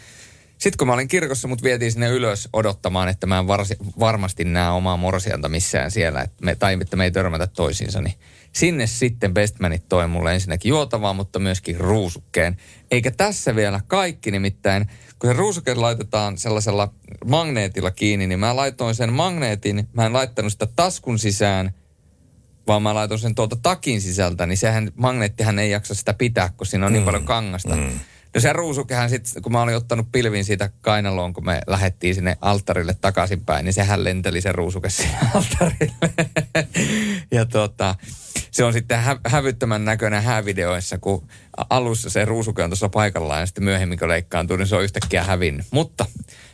sitten 0.58 0.78
kun 0.78 0.86
mä 0.86 0.94
olin 0.94 1.08
kirkossa, 1.08 1.48
mut 1.48 1.62
vietiin 1.62 1.92
sinne 1.92 2.08
ylös 2.08 2.48
odottamaan, 2.52 3.08
että 3.08 3.26
mä 3.26 3.38
en 3.38 3.46
varsi, 3.46 3.76
varmasti 3.98 4.44
näe 4.44 4.70
omaa 4.70 4.96
morsianta 4.96 5.48
missään 5.48 5.90
siellä, 5.90 6.22
että 6.22 6.44
me, 6.44 6.54
tai 6.54 6.78
että 6.80 6.96
me 6.96 7.04
ei 7.04 7.10
törmätä 7.10 7.46
toisiinsa, 7.46 8.00
niin 8.00 8.14
sinne 8.52 8.86
sitten 8.86 9.34
bestmanit 9.34 9.88
toi 9.88 10.08
mulle 10.08 10.34
ensinnäkin 10.34 10.70
juotavaa, 10.70 11.12
mutta 11.12 11.38
myöskin 11.38 11.76
ruusukkeen. 11.76 12.56
Eikä 12.90 13.10
tässä 13.10 13.56
vielä 13.56 13.80
kaikki 13.86 14.30
nimittäin, 14.30 14.86
kun 15.18 15.30
se 15.30 15.32
ruusuke 15.32 15.74
laitetaan 15.74 16.38
sellaisella 16.38 16.92
magneetilla 17.24 17.90
kiinni, 17.90 18.26
niin 18.26 18.40
mä 18.40 18.56
laitoin 18.56 18.94
sen 18.94 19.12
magneetin, 19.12 19.88
mä 19.92 20.06
en 20.06 20.12
laittanut 20.12 20.52
sitä 20.52 20.66
taskun 20.76 21.18
sisään, 21.18 21.74
vaan 22.66 22.82
mä 22.82 22.94
laitoin 22.94 23.20
sen 23.20 23.34
tuolta 23.34 23.56
takin 23.56 24.00
sisältä, 24.00 24.46
niin 24.46 24.58
sehän, 24.58 24.92
magneettihan 24.94 25.58
ei 25.58 25.70
jaksa 25.70 25.94
sitä 25.94 26.14
pitää, 26.14 26.52
kun 26.56 26.66
siinä 26.66 26.86
on 26.86 26.92
niin 26.92 27.04
paljon 27.04 27.24
kangasta. 27.24 27.76
Mm. 27.76 28.00
No 28.34 28.40
se 28.40 28.52
ruusukehän 28.52 29.10
sitten, 29.10 29.42
kun 29.42 29.52
mä 29.52 29.62
olin 29.62 29.76
ottanut 29.76 30.12
pilvin 30.12 30.44
siitä 30.44 30.70
kainaloon, 30.80 31.32
kun 31.32 31.46
me 31.46 31.60
lähdettiin 31.66 32.14
sinne 32.14 32.36
alttarille 32.40 32.96
takaisinpäin, 33.00 33.64
niin 33.64 33.72
sehän 33.72 34.04
lenteli 34.04 34.40
se 34.40 34.52
ruusuke 34.52 34.90
sinne 35.00 35.18
alttarille. 35.34 35.94
ja 37.30 37.44
tota, 37.44 37.94
se 38.50 38.64
on 38.64 38.72
sitten 38.72 38.98
hä- 38.98 39.20
hävyttömän 39.26 39.84
näköinen 39.84 40.22
häävideoissa, 40.22 40.98
kun 40.98 41.28
alussa 41.70 42.10
se 42.10 42.24
ruusuke 42.24 42.62
on 42.62 42.70
tuossa 42.70 42.88
paikallaan 42.88 43.40
ja 43.40 43.46
sitten 43.46 43.64
myöhemmin 43.64 43.98
kun 43.98 44.08
leikkaantuu, 44.08 44.56
niin 44.56 44.66
se 44.66 44.76
on 44.76 44.84
yhtäkkiä 44.84 45.22
hävinnyt. 45.22 45.66
Mutta 45.70 46.06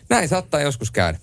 näin 0.09 0.28
saattaa 0.28 0.61
joskus 0.61 0.90
käydä. 0.90 1.18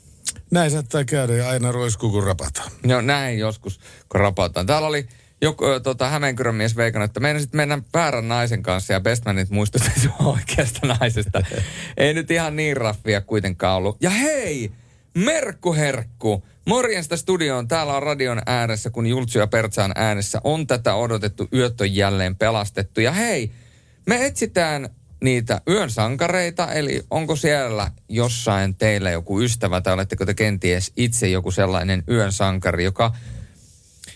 Näin 0.51 0.71
saattaa 0.71 1.03
käydä 1.03 1.33
ja 1.33 1.49
aina 1.49 1.71
roiskuu 1.71 2.11
kun 2.11 2.23
rapataan. 2.23 2.71
Joo, 2.83 3.01
näin 3.01 3.39
joskus, 3.39 3.79
kun 4.09 4.21
rapataan. 4.21 4.65
Täällä 4.65 4.87
oli 4.87 5.07
joku 5.41 5.65
tota, 5.83 6.09
Hämeenkyrön 6.09 6.55
mies 6.55 6.75
veikannut, 6.75 7.09
että 7.09 7.19
meidän 7.19 7.41
sitten 7.41 7.57
mennä 7.57 7.79
väärän 7.93 8.27
naisen 8.27 8.63
kanssa 8.63 8.93
ja 8.93 8.99
Bestmanit 8.99 9.49
muistutti 9.49 9.89
oikeasta 10.25 10.87
naisesta. 10.87 11.43
Ei 11.97 12.13
nyt 12.13 12.31
ihan 12.31 12.55
niin 12.55 12.77
raffia 12.77 13.21
kuitenkaan 13.21 13.77
ollut. 13.77 13.97
Ja 14.01 14.09
hei, 14.09 14.71
Merkku 15.13 15.73
Herkku, 15.73 16.43
morjesta 16.65 17.17
studioon. 17.17 17.67
Täällä 17.67 17.93
on 17.93 18.03
radion 18.03 18.41
ääressä, 18.45 18.89
kun 18.89 19.07
Jultsu 19.07 19.39
ja 19.39 19.47
Pertsaan 19.47 19.91
äänessä 19.95 20.41
on 20.43 20.67
tätä 20.67 20.95
odotettu. 20.95 21.47
Yöt 21.53 21.81
on 21.81 21.95
jälleen 21.95 22.35
pelastettu. 22.35 23.01
Ja 23.01 23.11
hei, 23.11 23.51
me 24.07 24.25
etsitään 24.25 24.89
niitä 25.23 25.61
yön 25.69 25.89
sankareita, 25.89 26.73
eli 26.73 27.05
onko 27.11 27.35
siellä 27.35 27.91
jossain 28.09 28.75
teillä 28.75 29.11
joku 29.11 29.41
ystävä 29.41 29.81
tai 29.81 29.93
oletteko 29.93 30.25
te 30.25 30.33
kenties 30.33 30.91
itse 30.95 31.29
joku 31.29 31.51
sellainen 31.51 32.03
yön 32.09 32.31
sankari, 32.31 32.83
joka, 32.83 33.11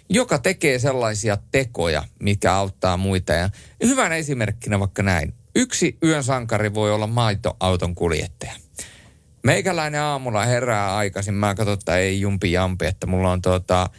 joka 0.09 0.39
tekee 0.39 0.79
sellaisia 0.79 1.37
tekoja, 1.51 2.03
mikä 2.19 2.53
auttaa 2.53 2.97
muita. 2.97 3.33
Ja 3.33 3.49
hyvänä 3.83 4.15
esimerkkinä 4.15 4.79
vaikka 4.79 5.03
näin. 5.03 5.33
Yksi 5.55 5.97
yön 6.03 6.23
sankari 6.23 6.73
voi 6.73 6.91
olla 6.91 7.07
maitoauton 7.07 7.95
kuljettaja. 7.95 8.53
Meikäläinen 9.43 10.01
aamulla 10.01 10.45
herää 10.45 10.95
aikaisin. 10.95 11.33
Mä 11.33 11.55
katson, 11.55 11.73
että 11.73 11.97
ei 11.97 12.21
jumpi 12.21 12.51
jampi, 12.51 12.85
että 12.85 13.07
mulla 13.07 13.31
on 13.31 13.41
tuota, 13.41 13.89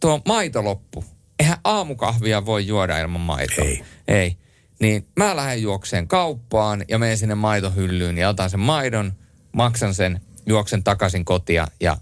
tuo 0.00 0.20
maito 0.26 0.64
loppu. 0.64 1.04
Eihän 1.38 1.58
aamukahvia 1.64 2.46
voi 2.46 2.66
juoda 2.66 2.98
ilman 2.98 3.20
maitoa. 3.20 3.64
Ei. 3.64 3.84
Ei. 4.08 4.36
Niin 4.80 5.06
mä 5.16 5.36
lähden 5.36 5.62
juokseen 5.62 6.08
kauppaan 6.08 6.84
ja 6.88 6.98
menen 6.98 7.18
sinne 7.18 7.34
maitohyllyyn 7.34 8.18
ja 8.18 8.28
otan 8.28 8.50
sen 8.50 8.60
maidon, 8.60 9.12
maksan 9.52 9.94
sen, 9.94 10.20
juoksen 10.46 10.84
takaisin 10.84 11.24
kotia 11.24 11.68
ja 11.80 11.96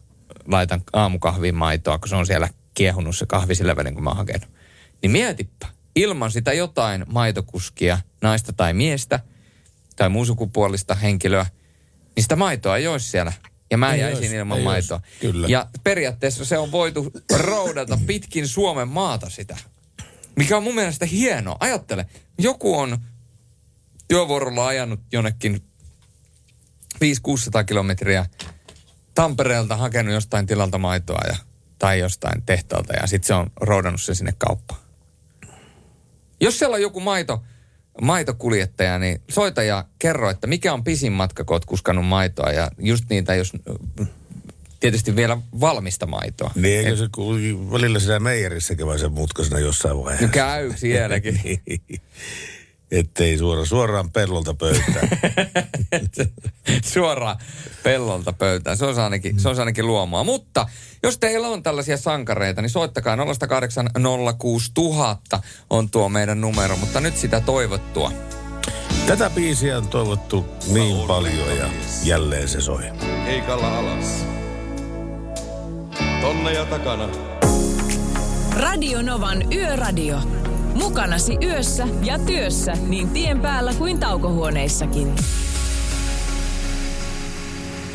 laitan 0.46 0.82
aamukahviin 0.92 1.54
maitoa, 1.54 1.98
kun 1.98 2.08
se 2.08 2.16
on 2.16 2.26
siellä 2.26 2.48
kiehunut 2.74 3.16
se 3.16 3.26
kahvi 3.26 3.54
sillä 3.54 3.76
välin, 3.76 3.94
kun 3.94 4.04
mä 4.04 4.10
oon 4.10 4.16
hakenut. 4.16 4.48
Niin 5.02 5.10
mietipä, 5.10 5.66
ilman 5.96 6.30
sitä 6.30 6.52
jotain 6.52 7.04
maitokuskia, 7.08 7.98
naista 8.22 8.52
tai 8.52 8.72
miestä, 8.72 9.20
tai 9.96 10.08
muun 10.08 10.26
sukupuolista 10.26 10.94
henkilöä, 10.94 11.46
niin 12.16 12.22
sitä 12.22 12.36
maitoa 12.36 12.76
ei 12.76 12.86
olisi 12.88 13.08
siellä. 13.08 13.32
Ja 13.70 13.78
mä 13.78 13.94
Ei 13.94 14.00
jäisin 14.00 14.24
ois, 14.24 14.32
ilman 14.32 14.58
ei 14.58 14.64
maitoa. 14.64 14.96
ois, 14.96 15.20
kyllä. 15.20 15.48
Ja 15.48 15.66
periaatteessa 15.84 16.44
se 16.44 16.58
on 16.58 16.72
voitu 16.72 17.12
roudata 17.36 17.98
pitkin 18.06 18.48
Suomen 18.48 18.88
maata 18.88 19.30
sitä. 19.30 19.56
Mikä 20.36 20.56
on 20.56 20.62
mun 20.62 20.74
mielestä 20.74 21.06
hieno. 21.06 21.56
Ajattele, 21.60 22.06
joku 22.38 22.78
on 22.78 22.98
työvuorolla 24.08 24.66
ajanut 24.66 25.00
jonnekin 25.12 25.62
500-600 26.94 27.64
kilometriä 27.66 28.26
Tampereelta 29.14 29.76
hakenut 29.76 30.14
jostain 30.14 30.46
tilalta 30.46 30.78
maitoa 30.78 31.20
ja, 31.28 31.36
tai 31.78 31.98
jostain 31.98 32.42
tehtaalta 32.42 32.92
ja 32.92 33.06
sitten 33.06 33.26
se 33.26 33.34
on 33.34 33.50
roudannut 33.60 34.02
sen 34.02 34.14
sinne 34.16 34.34
kauppaan. 34.38 34.80
Jos 36.40 36.58
siellä 36.58 36.74
on 36.74 36.82
joku 36.82 37.00
maito, 37.00 37.42
maitokuljettaja, 38.02 38.98
niin 38.98 39.22
soita 39.30 39.62
ja 39.62 39.84
kerro, 39.98 40.30
että 40.30 40.46
mikä 40.46 40.72
on 40.72 40.84
pisin 40.84 41.12
matka, 41.12 41.44
kun 41.44 41.54
oot 41.54 41.64
kuskannut 41.64 42.06
maitoa 42.06 42.52
ja 42.52 42.70
just 42.78 43.04
niitä, 43.10 43.34
jos 43.34 43.52
tietysti 44.82 45.16
vielä 45.16 45.38
valmista 45.60 46.06
maitoa. 46.06 46.50
Niin 46.54 46.78
eikö 46.78 46.96
se 46.96 47.08
kuulu 47.14 47.72
välillä 47.72 47.98
siinä 47.98 48.20
meijerissä 48.20 48.74
käy 48.74 48.98
sen 48.98 49.12
mutkasena 49.12 49.58
jossain 49.58 49.98
vaiheessa? 49.98 50.26
No 50.26 50.32
käy 50.32 50.72
sielläkin. 50.76 51.40
Ettei 52.90 53.38
suora, 53.38 53.64
suoraan 53.64 54.10
pellolta 54.10 54.54
pöytään. 54.54 55.08
Suoraan 56.92 57.36
pellolta 57.82 58.32
pöytään. 58.32 58.76
Se 58.76 58.84
on 58.84 58.98
ainakin, 58.98 59.40
se 59.40 59.48
on 59.48 59.58
ainakin 59.58 59.86
luomaa. 59.86 60.24
Mutta 60.24 60.66
jos 61.02 61.18
teillä 61.18 61.48
on 61.48 61.62
tällaisia 61.62 61.96
sankareita, 61.96 62.62
niin 62.62 62.70
soittakaa 62.70 63.16
0806000 63.16 63.20
on 65.70 65.90
tuo 65.90 66.08
meidän 66.08 66.40
numero. 66.40 66.76
Mutta 66.76 67.00
nyt 67.00 67.16
sitä 67.16 67.40
toivottua. 67.40 68.12
Tätä 69.06 69.30
biisiä 69.30 69.78
on 69.78 69.88
toivottu 69.88 70.46
niin 70.72 71.06
paljon 71.06 71.56
ja 71.56 71.70
jälleen 72.04 72.48
se 72.48 72.60
soi. 72.60 72.84
Keikalla 73.26 73.78
alas. 73.78 74.31
Tonne 76.22 76.52
ja 76.52 76.66
takana. 76.66 77.08
Radio 78.56 79.02
Novan 79.02 79.52
Yöradio. 79.52 80.18
Mukanasi 80.74 81.38
yössä 81.42 81.88
ja 82.02 82.18
työssä 82.18 82.72
niin 82.72 83.08
tien 83.10 83.40
päällä 83.40 83.74
kuin 83.74 84.00
taukohuoneissakin. 84.00 85.14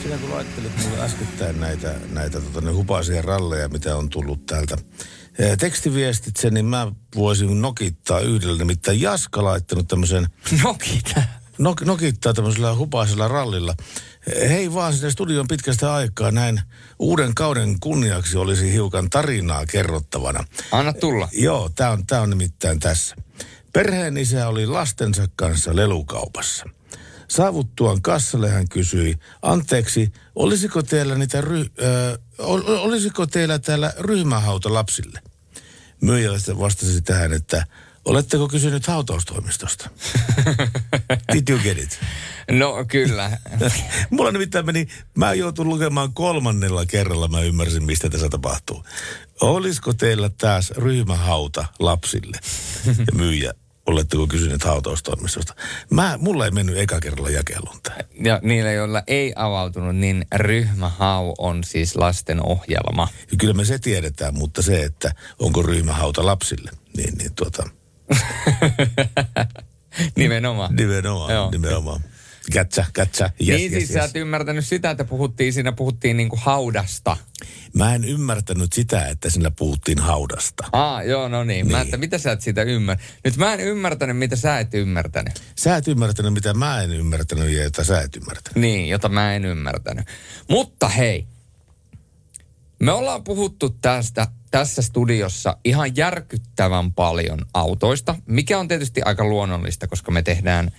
Sinä 0.04 0.18
kun 0.18 0.30
laittelit 0.30 0.72
mulle 0.84 1.04
äskettäin 1.04 1.60
näitä, 1.60 1.96
näitä 2.12 2.42
tota, 2.42 2.62
ne 2.62 2.72
hupaisia 2.72 3.22
ralleja, 3.22 3.70
mitä 3.70 3.96
on 3.96 4.10
tullut 4.10 4.46
täältä 4.46 4.78
eh, 5.40 5.58
tekstiviestitse, 5.58 6.50
niin 6.50 6.66
mä 6.66 6.92
voisin 7.16 7.62
nokittaa 7.62 8.20
yhdellä. 8.20 8.58
Nimittäin 8.58 9.02
Jaska 9.02 9.44
laittanut 9.44 9.88
tämmöisen... 9.88 10.28
Nokita? 10.64 11.22
Nok, 11.58 11.82
nokittaa 11.82 12.34
tämmöisellä 12.34 12.76
hupaisella 12.76 13.28
rallilla. 13.28 13.76
Hei 14.50 14.74
vaan 14.74 14.94
sinne 14.94 15.12
studion 15.12 15.48
pitkästä 15.48 15.94
aikaa 15.94 16.32
näin 16.32 16.62
uuden 17.00 17.36
kauden 17.36 17.80
kunniaksi 17.80 18.38
olisi 18.38 18.74
hiukan 18.74 19.10
tarinaa 19.10 19.66
kerrottavana. 19.66 20.44
Anna 20.72 20.94
tulla. 20.94 21.30
Joo, 21.34 21.70
tämä 21.76 21.92
on, 21.92 22.08
tää 22.08 22.22
on 22.22 22.30
nimittäin 22.30 22.80
tässä. 22.80 23.16
Perheen 23.74 24.18
isä 24.18 24.48
oli 24.48 24.66
lastensa 24.66 25.28
kanssa 25.36 25.76
lelukaupassa. 25.76 26.66
Saavuttuaan 27.28 28.02
kassalle 28.02 28.50
hän 28.50 28.70
kysyi, 28.70 29.16
anteeksi, 29.42 30.12
olisiko 30.36 30.84
teillä, 30.84 31.16
niitä 31.16 31.42
ry, 31.42 31.66
ö, 31.82 32.20
ol, 32.38 32.62
olisiko 32.66 33.28
teillä 33.28 33.60
täällä 33.60 33.94
ryhmähauta 34.00 34.74
lapsille? 34.74 35.20
Myyjä 36.02 36.32
vastasi 36.60 37.02
tähän, 37.02 37.34
että 37.34 37.66
oletteko 38.08 38.48
kysynyt 38.48 38.88
hautaustoimistosta? 38.88 39.90
Did 41.34 41.50
you 41.50 41.60
get 41.60 41.78
it? 41.78 42.00
No 42.52 42.86
kyllä. 42.88 43.38
Mulla 44.12 44.32
nimittäin 44.32 44.66
meni, 44.66 44.88
mä 45.18 45.34
joutun 45.34 45.70
lukemaan 45.70 46.14
kolmannella 46.14 46.86
kerralla, 46.86 47.28
mä 47.28 47.42
ymmärsin, 47.42 47.84
mistä 47.84 48.10
tässä 48.10 48.30
tapahtuu. 48.30 48.84
Olisiko 49.42 49.94
teillä 49.94 50.30
taas 50.30 50.72
ryhmähauta 50.72 51.66
lapsille? 51.80 52.38
Ja 52.86 53.14
myyjä, 53.14 53.54
oletteko 53.86 54.28
kysyneet 54.28 54.64
hautaustoimistosta? 54.64 55.56
Mä, 55.90 56.18
mulla 56.22 56.46
ei 56.46 56.52
mennyt 56.52 56.78
eka 56.78 57.00
kerralla 57.00 57.30
jakeluun 57.30 57.80
tää. 57.84 57.98
Ja 58.24 58.40
niillä, 58.44 58.72
joilla 58.72 59.04
ei 59.08 59.34
avautunut, 59.36 59.96
niin 59.96 60.26
ryhmähau 60.36 61.34
on 61.38 61.64
siis 61.64 61.96
lasten 61.96 62.46
ohjelma. 62.46 63.08
Ja 63.32 63.38
kyllä 63.38 63.54
me 63.54 63.66
se 63.66 63.80
tiedetään, 63.80 64.38
mutta 64.38 64.62
se, 64.62 64.84
että 64.84 65.16
onko 65.40 65.64
ryhmähauta 65.64 66.26
lapsille, 66.26 66.72
niin, 66.98 67.18
niin 67.18 67.34
tuota, 67.36 67.70
Nimenomaan. 70.16 70.76
nimenomaan, 70.76 71.34
Joo. 71.34 71.52
nimenomaan. 71.52 72.02
Kätsä, 72.52 72.86
kätsä, 72.94 73.30
yes, 73.42 73.48
niin 73.60 73.74
yes, 73.74 73.80
siis 73.80 73.94
sä 73.94 74.00
yes. 74.00 74.10
et 74.10 74.16
ymmärtänyt 74.16 74.66
sitä, 74.66 74.90
että 74.90 75.04
puhuttiin, 75.04 75.54
siinä 75.54 75.72
puhuttiin 75.72 76.18
niinku 76.18 76.40
haudasta. 76.42 77.18
Mä 77.74 77.96
en 77.96 78.04
ymmärtänyt 78.06 78.74
sitä, 78.74 79.08
että 79.08 79.30
siinä 79.30 79.52
puhuttiin 79.52 80.00
haudasta. 80.00 80.64
Aa, 80.72 81.04
joo, 81.04 81.28
no 81.28 81.44
niin. 81.44 81.72
Mä, 81.72 81.78
Niin. 81.78 81.86
että 81.86 81.98
mitä 81.98 82.18
sä 82.18 82.32
et 82.32 82.42
sitä 82.42 82.64
ymmärrä. 82.64 83.04
Nyt 83.24 83.38
mä 83.38 83.54
en 83.54 83.60
ymmärtänyt, 83.60 84.18
mitä 84.18 84.36
sä 84.36 84.60
et 84.60 84.74
ymmärtänyt. 84.74 85.42
Sä 85.56 85.76
et 85.78 85.88
ymmärtänyt, 85.88 86.34
mitä 86.34 86.54
mä 86.54 86.82
en 86.82 86.92
ymmärtänyt 86.92 87.50
ja 87.50 87.64
jota 87.64 87.84
sä 87.84 88.02
et 88.02 88.16
ymmärtänyt. 88.16 88.56
Niin, 88.56 88.90
jota 88.90 89.10
mä 89.10 89.36
en 89.36 89.46
ymmärtänyt. 89.46 90.08
Mutta 90.50 90.90
hei, 90.90 91.28
me 92.80 92.92
ollaan 92.92 93.24
puhuttu 93.24 93.70
tästä 93.70 94.28
tässä 94.52 94.82
studiossa 94.82 95.58
ihan 95.64 95.96
järkyttävän 95.96 96.94
paljon 96.94 97.40
autoista, 97.54 98.16
mikä 98.26 98.60
on 98.60 98.68
tietysti 98.68 99.02
aika 99.02 99.26
luonnollista, 99.26 99.88
koska 99.88 100.12
me 100.12 100.22
tehdään 100.22 100.72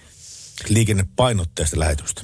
Liikennepainotteista 0.69 1.79
lähetystä. 1.79 2.23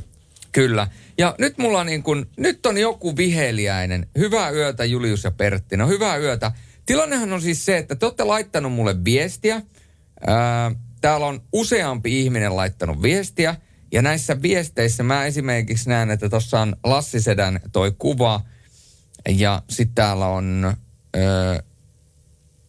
Kyllä. 0.53 0.89
Ja 1.18 1.35
nyt 1.39 1.59
mulla 1.59 1.81
on 1.81 1.87
niin 1.87 2.03
kuin, 2.03 2.27
nyt 2.37 2.66
on 2.66 2.79
joku 2.79 3.16
viheliäinen. 3.16 4.07
Hyvää 4.18 4.51
yötä 4.51 4.85
Julius 4.85 5.25
ja 5.25 5.31
Pertti. 5.31 5.77
No 5.77 5.89
hyvää 5.89 6.16
yötä. 6.16 6.53
Tilannehan 6.87 7.33
on 7.33 7.43
siis 7.43 7.64
se, 7.64 7.77
että 7.77 7.97
te 7.97 8.07
olette 8.07 8.25
laittanut 8.25 8.72
mulle 8.72 9.05
viestiä. 9.05 9.62
Ää, 10.27 10.72
täällä 11.01 11.27
on 11.27 11.43
useampi 11.53 12.20
ihminen 12.20 12.57
laittanut 12.57 13.03
viestiä. 13.03 13.57
Ja 13.93 14.03
näissä 14.03 14.43
viesteissä 14.43 15.03
mä 15.03 15.25
esimerkiksi 15.25 15.89
näen, 15.89 16.11
että 16.11 16.29
tuossa 16.29 16.61
on 16.61 16.77
Lassi 16.85 17.20
Sedän 17.20 17.61
toi 17.72 17.93
kuva. 17.99 18.41
Ja 19.29 19.62
sitten 19.70 19.95
täällä 19.95 20.27
on, 20.27 20.77
ö, 21.16 21.62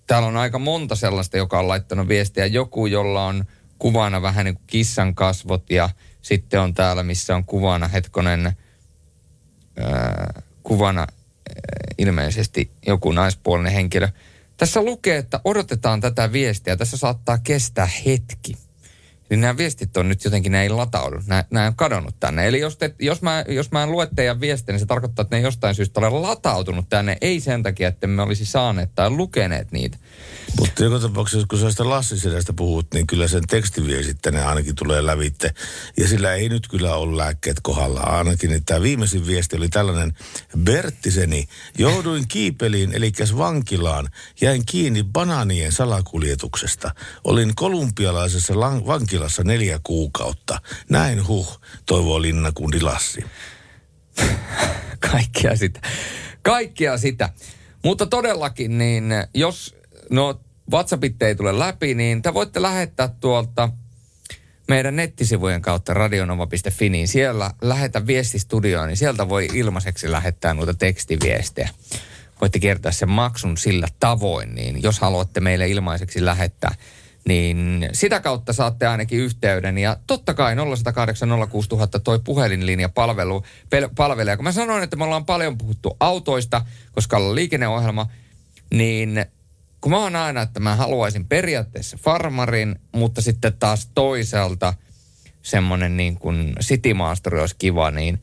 täällä 0.08 0.28
on 0.28 0.38
aika 0.38 0.60
monta 0.60 0.96
sellaista, 0.96 1.38
joka 1.38 1.60
on 1.60 1.68
laittanut 1.68 2.08
viestiä. 2.08 2.46
Joku, 2.46 2.86
jolla 2.86 3.26
on 3.26 3.46
kuvana 3.80 4.22
vähän 4.22 4.46
niin 4.46 4.56
kuin 4.56 4.68
kissan 4.68 5.16
kasvot 5.16 5.72
ja 5.72 5.90
sitten 6.22 6.62
on 6.62 6.74
täällä, 6.74 7.04
missä 7.04 7.36
on 7.36 7.46
kuvana 7.46 7.88
hetkonen, 7.88 8.46
ö, 8.46 8.52
kuvana 10.64 11.02
ö, 11.02 11.54
ilmeisesti 11.98 12.72
joku 12.88 13.12
naispuolinen 13.12 13.74
henkilö. 13.74 14.08
Tässä 14.58 14.82
lukee, 14.82 15.18
että 15.18 15.40
odotetaan 15.44 16.02
tätä 16.02 16.32
viestiä. 16.32 16.78
Tässä 16.78 16.98
saattaa 16.98 17.38
kestää 17.38 17.90
hetki. 18.06 18.65
Eli 19.30 19.40
nämä 19.40 19.58
viestit 19.58 19.98
on 19.98 20.10
nyt 20.10 20.24
jotenkin, 20.24 20.52
ne 20.52 20.62
ei 20.62 20.70
lataudu. 20.70 21.22
Nämä, 21.26 21.46
nämä 21.52 21.68
on 21.68 21.76
kadonnut 21.76 22.16
tänne. 22.20 22.48
Eli 22.48 22.60
jos, 22.60 22.78
te, 22.78 22.96
jos, 23.00 23.22
mä, 23.22 23.46
jos 23.48 23.72
mä 23.72 23.84
en 23.84 23.92
lue 23.92 24.08
teidän 24.16 24.42
viestiä, 24.42 24.74
niin 24.74 24.80
se 24.80 24.86
tarkoittaa, 24.86 25.24
että 25.24 25.36
ne 25.36 25.42
jostain 25.42 25.76
syystä 25.76 26.00
ole 26.00 26.10
latautunut 26.10 26.90
tänne. 26.90 27.18
Ei 27.22 27.40
sen 27.40 27.64
takia, 27.64 27.88
että 27.88 28.08
me 28.08 28.22
olisi 28.22 28.46
saaneet 28.46 28.96
tai 28.96 29.10
lukeneet 29.10 29.72
niitä. 29.72 29.98
Mutta 30.60 30.84
joka 30.84 31.00
tapauksessa, 31.00 31.48
kun 31.50 31.60
sä 31.60 31.72
sitä 31.72 31.90
Lassisedästä 31.90 32.54
puhut, 32.54 32.88
niin 32.94 33.08
kyllä 33.08 33.28
sen 33.28 33.44
tekstiviestit 33.48 34.18
tänne 34.22 34.44
ainakin 34.44 34.76
tulee 34.76 35.06
lävitte. 35.06 35.54
Ja 35.98 36.08
sillä 36.08 36.34
ei 36.34 36.50
nyt 36.50 36.68
kyllä 36.68 36.96
ole 36.96 37.18
lääkkeet 37.18 37.58
kohdalla. 37.64 38.00
Ainakin, 38.00 38.66
tämä 38.66 38.82
viimeisin 38.82 39.28
viesti 39.28 39.58
oli 39.58 39.70
tällainen. 39.70 40.14
Berttiseni, 40.60 41.48
jouduin 41.78 42.28
kiipeliin, 42.28 42.94
eli 42.94 43.12
vankilaan. 43.38 44.10
Jäin 44.42 44.66
kiinni 44.66 45.04
banaanien 45.04 45.72
salakuljetuksesta. 45.72 46.92
Olin 47.24 47.56
kolumbialaisessa 47.56 48.54
lang- 48.54 48.88
vankilassa 49.16 49.44
neljä 49.44 49.80
kuukautta. 49.84 50.62
Näin 50.90 51.28
huh, 51.28 51.62
toivoo 51.86 52.22
linnakundi 52.22 52.82
Lassi. 52.82 53.26
Kaikkea 55.12 55.56
sitä. 55.56 55.80
Kaikkea 56.42 56.98
sitä. 56.98 57.30
Mutta 57.84 58.06
todellakin, 58.06 58.78
niin 58.78 59.04
jos 59.34 59.76
no 60.10 60.40
WhatsAppit 60.72 61.24
ei 61.24 61.36
tule 61.36 61.60
läpi, 61.60 61.94
niin 61.94 62.22
te 62.22 62.34
voitte 62.34 62.62
lähettää 62.62 63.08
tuolta 63.08 63.70
meidän 64.68 64.96
nettisivujen 64.96 65.62
kautta 65.62 65.94
radionova.fi, 65.94 66.90
niin 66.90 67.08
siellä 67.08 67.52
lähetä 67.62 68.08
viestistudioon, 68.08 68.88
niin 68.88 68.98
sieltä 68.98 69.30
voi 69.30 69.48
ilmaiseksi 69.54 70.12
lähettää 70.12 70.54
noita 70.54 70.74
tekstiviestejä. 70.74 71.70
Voitte 72.42 72.60
kertoa 72.60 72.92
sen 72.92 73.10
maksun 73.10 73.58
sillä 73.58 73.88
tavoin, 74.00 74.56
niin 74.56 74.84
jos 74.84 75.00
haluatte 75.00 75.40
meille 75.40 75.68
ilmaiseksi 75.68 76.26
lähettää, 76.26 76.76
niin 77.28 77.90
sitä 77.94 78.20
kautta 78.20 78.54
saatte 78.54 78.88
ainakin 78.88 79.20
yhteyden. 79.20 79.78
Ja 79.78 79.98
totta 80.08 80.34
kai 80.34 80.56
0108 80.56 81.30
06000 81.50 82.00
toi 82.00 82.20
puhelinlinja 82.20 82.90
palvelu, 82.90 83.44
pel, 83.70 83.90
palvelee. 83.96 84.36
Kun 84.36 84.44
mä 84.44 84.52
sanoin, 84.52 84.84
että 84.84 84.96
me 84.96 85.04
ollaan 85.04 85.26
paljon 85.26 85.58
puhuttu 85.58 85.98
autoista, 86.00 86.66
koska 86.92 87.18
ollaan 87.18 87.36
liikenneohjelma, 87.36 88.08
niin 88.74 89.26
kun 89.82 89.92
mä 89.92 89.98
oon 89.98 90.16
aina, 90.16 90.42
että 90.42 90.60
mä 90.60 90.76
haluaisin 90.76 91.26
periaatteessa 91.26 91.98
farmarin, 91.98 92.80
mutta 92.92 93.22
sitten 93.22 93.54
taas 93.60 93.90
toisaalta 93.94 94.74
semmoinen 95.42 95.98
niin 95.98 96.20
kuin 96.20 96.56
citymaasturi 96.62 97.40
olisi 97.40 97.56
kiva, 97.58 97.92
niin 97.92 98.22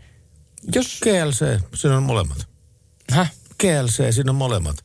Jos... 0.74 1.00
GLC, 1.02 1.60
siinä 1.74 1.96
on 1.96 2.02
molemmat. 2.02 2.46
Häh? 3.10 3.32
GLC, 3.60 4.12
siinä 4.14 4.30
on 4.30 4.36
molemmat. 4.36 4.76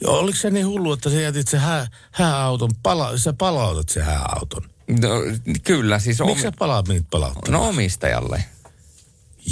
Ja 0.00 0.10
oliko 0.10 0.38
se 0.38 0.50
niin 0.50 0.66
hullu, 0.66 0.92
että 0.92 1.10
sä 1.10 1.20
jätit 1.20 1.48
se 1.48 1.58
hää, 1.58 1.86
hääauton, 2.10 2.70
pala, 2.82 3.18
sä 3.18 3.32
palautat 3.32 3.88
se 3.88 4.02
hääauton? 4.02 4.62
No, 4.88 5.08
kyllä, 5.64 5.98
siis... 5.98 6.18
Miksi 6.26 6.42
sä 6.42 6.52
palaa, 6.58 6.82
menit 6.88 7.06
palauttamaan? 7.10 7.62
No 7.62 7.68
omistajalle. 7.68 8.44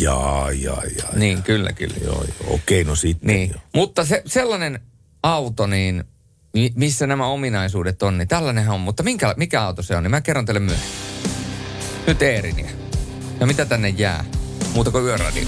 Jaa, 0.00 0.52
jaa, 0.52 0.82
jaa. 0.98 1.12
Niin, 1.16 1.42
kyllä, 1.42 1.72
kyllä. 1.72 1.94
Joo, 2.04 2.24
joo. 2.24 2.54
okei, 2.54 2.84
no 2.84 2.96
sitten. 2.96 3.26
Niin. 3.26 3.50
joo. 3.50 3.60
Mutta 3.74 4.04
se, 4.04 4.22
sellainen 4.26 4.80
auto, 5.22 5.66
niin 5.66 6.04
mi- 6.54 6.72
missä 6.74 7.06
nämä 7.06 7.26
ominaisuudet 7.26 8.02
on, 8.02 8.18
niin 8.18 8.28
tällainenhan 8.28 8.74
on. 8.74 8.80
Mutta 8.80 9.02
minkä, 9.02 9.34
mikä 9.36 9.62
auto 9.62 9.82
se 9.82 9.96
on, 9.96 10.02
niin 10.02 10.10
mä 10.10 10.20
kerron 10.20 10.46
teille 10.46 10.60
myöhemmin. 10.60 10.90
Nyt 12.06 12.22
Eeriniä. 12.22 12.70
Ja 13.40 13.46
mitä 13.46 13.64
tänne 13.64 13.88
jää? 13.88 14.24
Muuta 14.74 14.90
kuin 14.90 15.04
yöradio. 15.04 15.44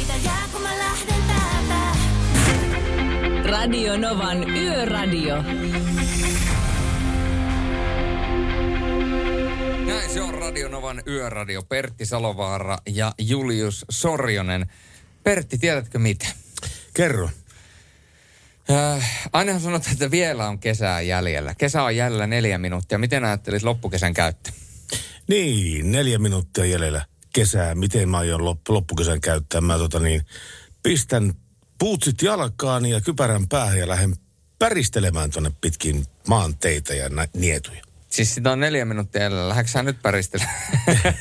Radio 3.47 3.97
Novan 3.97 4.51
Yöradio. 4.51 5.43
Näin 9.87 10.11
se 10.11 10.23
on 10.23 10.35
Radionovan 10.35 11.03
yöradio. 11.07 11.63
Pertti 11.63 12.07
Salovaara 12.07 12.79
ja 12.89 13.13
Julius 13.19 13.85
Sorjonen. 13.91 14.67
Pertti, 15.23 15.59
tiedätkö 15.59 15.99
mitä? 15.99 16.27
Kerro. 16.95 17.31
Äh, 18.71 19.29
ainahan 19.33 19.61
sanotaan, 19.61 19.93
että 19.93 20.11
vielä 20.11 20.49
on 20.49 20.59
kesää 20.59 21.01
jäljellä. 21.01 21.55
Kesä 21.55 21.83
on 21.83 21.97
jäljellä 21.97 22.27
neljä 22.27 22.59
minuuttia. 22.59 22.99
Miten 22.99 23.25
ajattelit 23.25 23.63
loppukesän 23.63 24.15
käyttö? 24.15 24.51
Niin, 25.29 25.93
neljä 25.93 26.19
minuuttia 26.19 26.65
jäljellä 26.65 27.07
kesää. 27.35 27.75
Miten 27.75 28.09
mä 28.09 28.19
aion 28.19 28.41
lop- 28.41 28.69
loppukesän 28.69 29.21
käyttää? 29.21 29.61
Mä 29.61 29.79
tota 29.79 30.01
niin, 30.01 30.23
pistän 30.83 31.35
puutsit 31.79 32.23
jalkaan 32.23 32.87
ja 32.87 33.01
kypärän 33.01 33.49
päähän 33.49 33.79
ja 33.79 33.89
lähden 33.89 34.17
päristelemään 34.59 35.31
tonne 35.31 35.51
pitkin 35.61 36.05
maanteitä 36.29 36.95
ja 36.95 37.09
nä- 37.09 37.29
nietuja. 37.37 37.83
Siis 38.11 38.35
sitä 38.35 38.53
on 38.53 38.61
neljä 38.61 38.85
minuuttia 38.85 39.23
jäljellä. 39.23 39.49
Lähdekö 39.49 39.71
sä 39.71 39.83
nyt 39.83 40.03
päristelemään? 40.03 40.57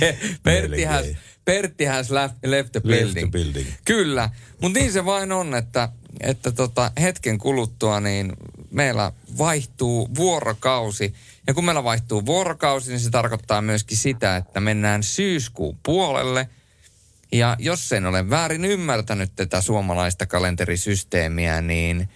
Pe- 0.00 0.18
Pertti 0.42 0.84
has, 0.84 0.96
Melkein. 1.04 1.18
Pertti 1.44 1.84
has 1.84 2.10
left, 2.10 2.34
left 2.44 2.72
the 2.72 2.80
Left 2.84 3.02
building. 3.04 3.30
the 3.30 3.38
building. 3.38 3.68
Kyllä, 3.84 4.30
mutta 4.62 4.78
niin 4.78 4.92
se 4.92 5.04
vain 5.04 5.32
on, 5.32 5.54
että, 5.54 5.88
että 6.20 6.52
tota, 6.52 6.92
hetken 7.00 7.38
kuluttua 7.38 8.00
niin 8.00 8.32
meillä 8.70 9.12
vaihtuu 9.38 10.08
vuorokausi. 10.16 11.14
Ja 11.46 11.54
kun 11.54 11.64
meillä 11.64 11.84
vaihtuu 11.84 12.26
vuorokausi, 12.26 12.90
niin 12.90 13.00
se 13.00 13.10
tarkoittaa 13.10 13.62
myöskin 13.62 13.96
sitä, 13.96 14.36
että 14.36 14.60
mennään 14.60 15.02
syyskuun 15.02 15.78
puolelle. 15.82 16.48
Ja 17.34 17.56
jos 17.58 17.92
en 17.92 18.06
ole 18.06 18.30
väärin 18.30 18.64
ymmärtänyt 18.64 19.32
tätä 19.36 19.60
suomalaista 19.60 20.26
kalenterisysteemiä, 20.26 21.60
niin 21.60 22.08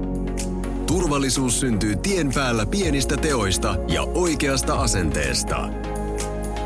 Turvallisuus 0.91 1.61
syntyy 1.61 1.97
tien 1.97 2.33
päällä 2.35 2.67
pienistä 2.67 3.17
teoista 3.17 3.77
ja 3.89 4.03
oikeasta 4.03 4.75
asenteesta. 4.75 5.69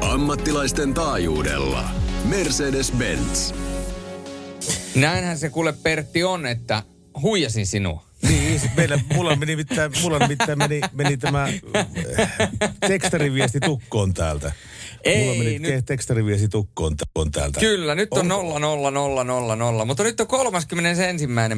Ammattilaisten 0.01 0.95
taajuudella. 0.95 1.91
Mercedes-Benz. 2.29 3.55
Näinhän 4.95 5.39
se 5.39 5.51
kuule 5.51 5.73
Pertti 5.73 6.25
on, 6.25 6.47
että 6.47 6.83
huijasin 7.23 7.67
sinua. 7.67 8.05
Niin, 8.23 8.61
meillä, 8.77 9.01
mulla 9.15 9.37
meni 9.37 9.53
nimittäin, 9.53 9.93
mulla 10.03 10.19
nimittäin 10.19 10.59
meni, 10.59 10.81
meni 10.93 11.17
tämä 11.17 11.49
äh, 11.77 11.89
tekstariviesti 12.89 13.61
tukkoon 13.61 14.15
täältä. 14.15 14.53
Ei, 15.05 15.19
mulla 15.25 15.39
meni 15.39 15.59
nyt- 15.59 15.85
tekstariviesti 15.87 16.49
tukkoon, 16.49 16.97
tukkoon 16.97 17.31
täältä. 17.31 17.61
Kyllä, 17.61 17.95
nyt 17.95 18.13
on 18.13 18.29
0, 18.29 18.59
0, 18.59 18.91
0, 18.91 19.25
0, 19.25 19.57
0, 19.57 19.85
mutta 19.85 20.03
nyt 20.03 20.21
on 20.21 20.27
31. 20.27 21.03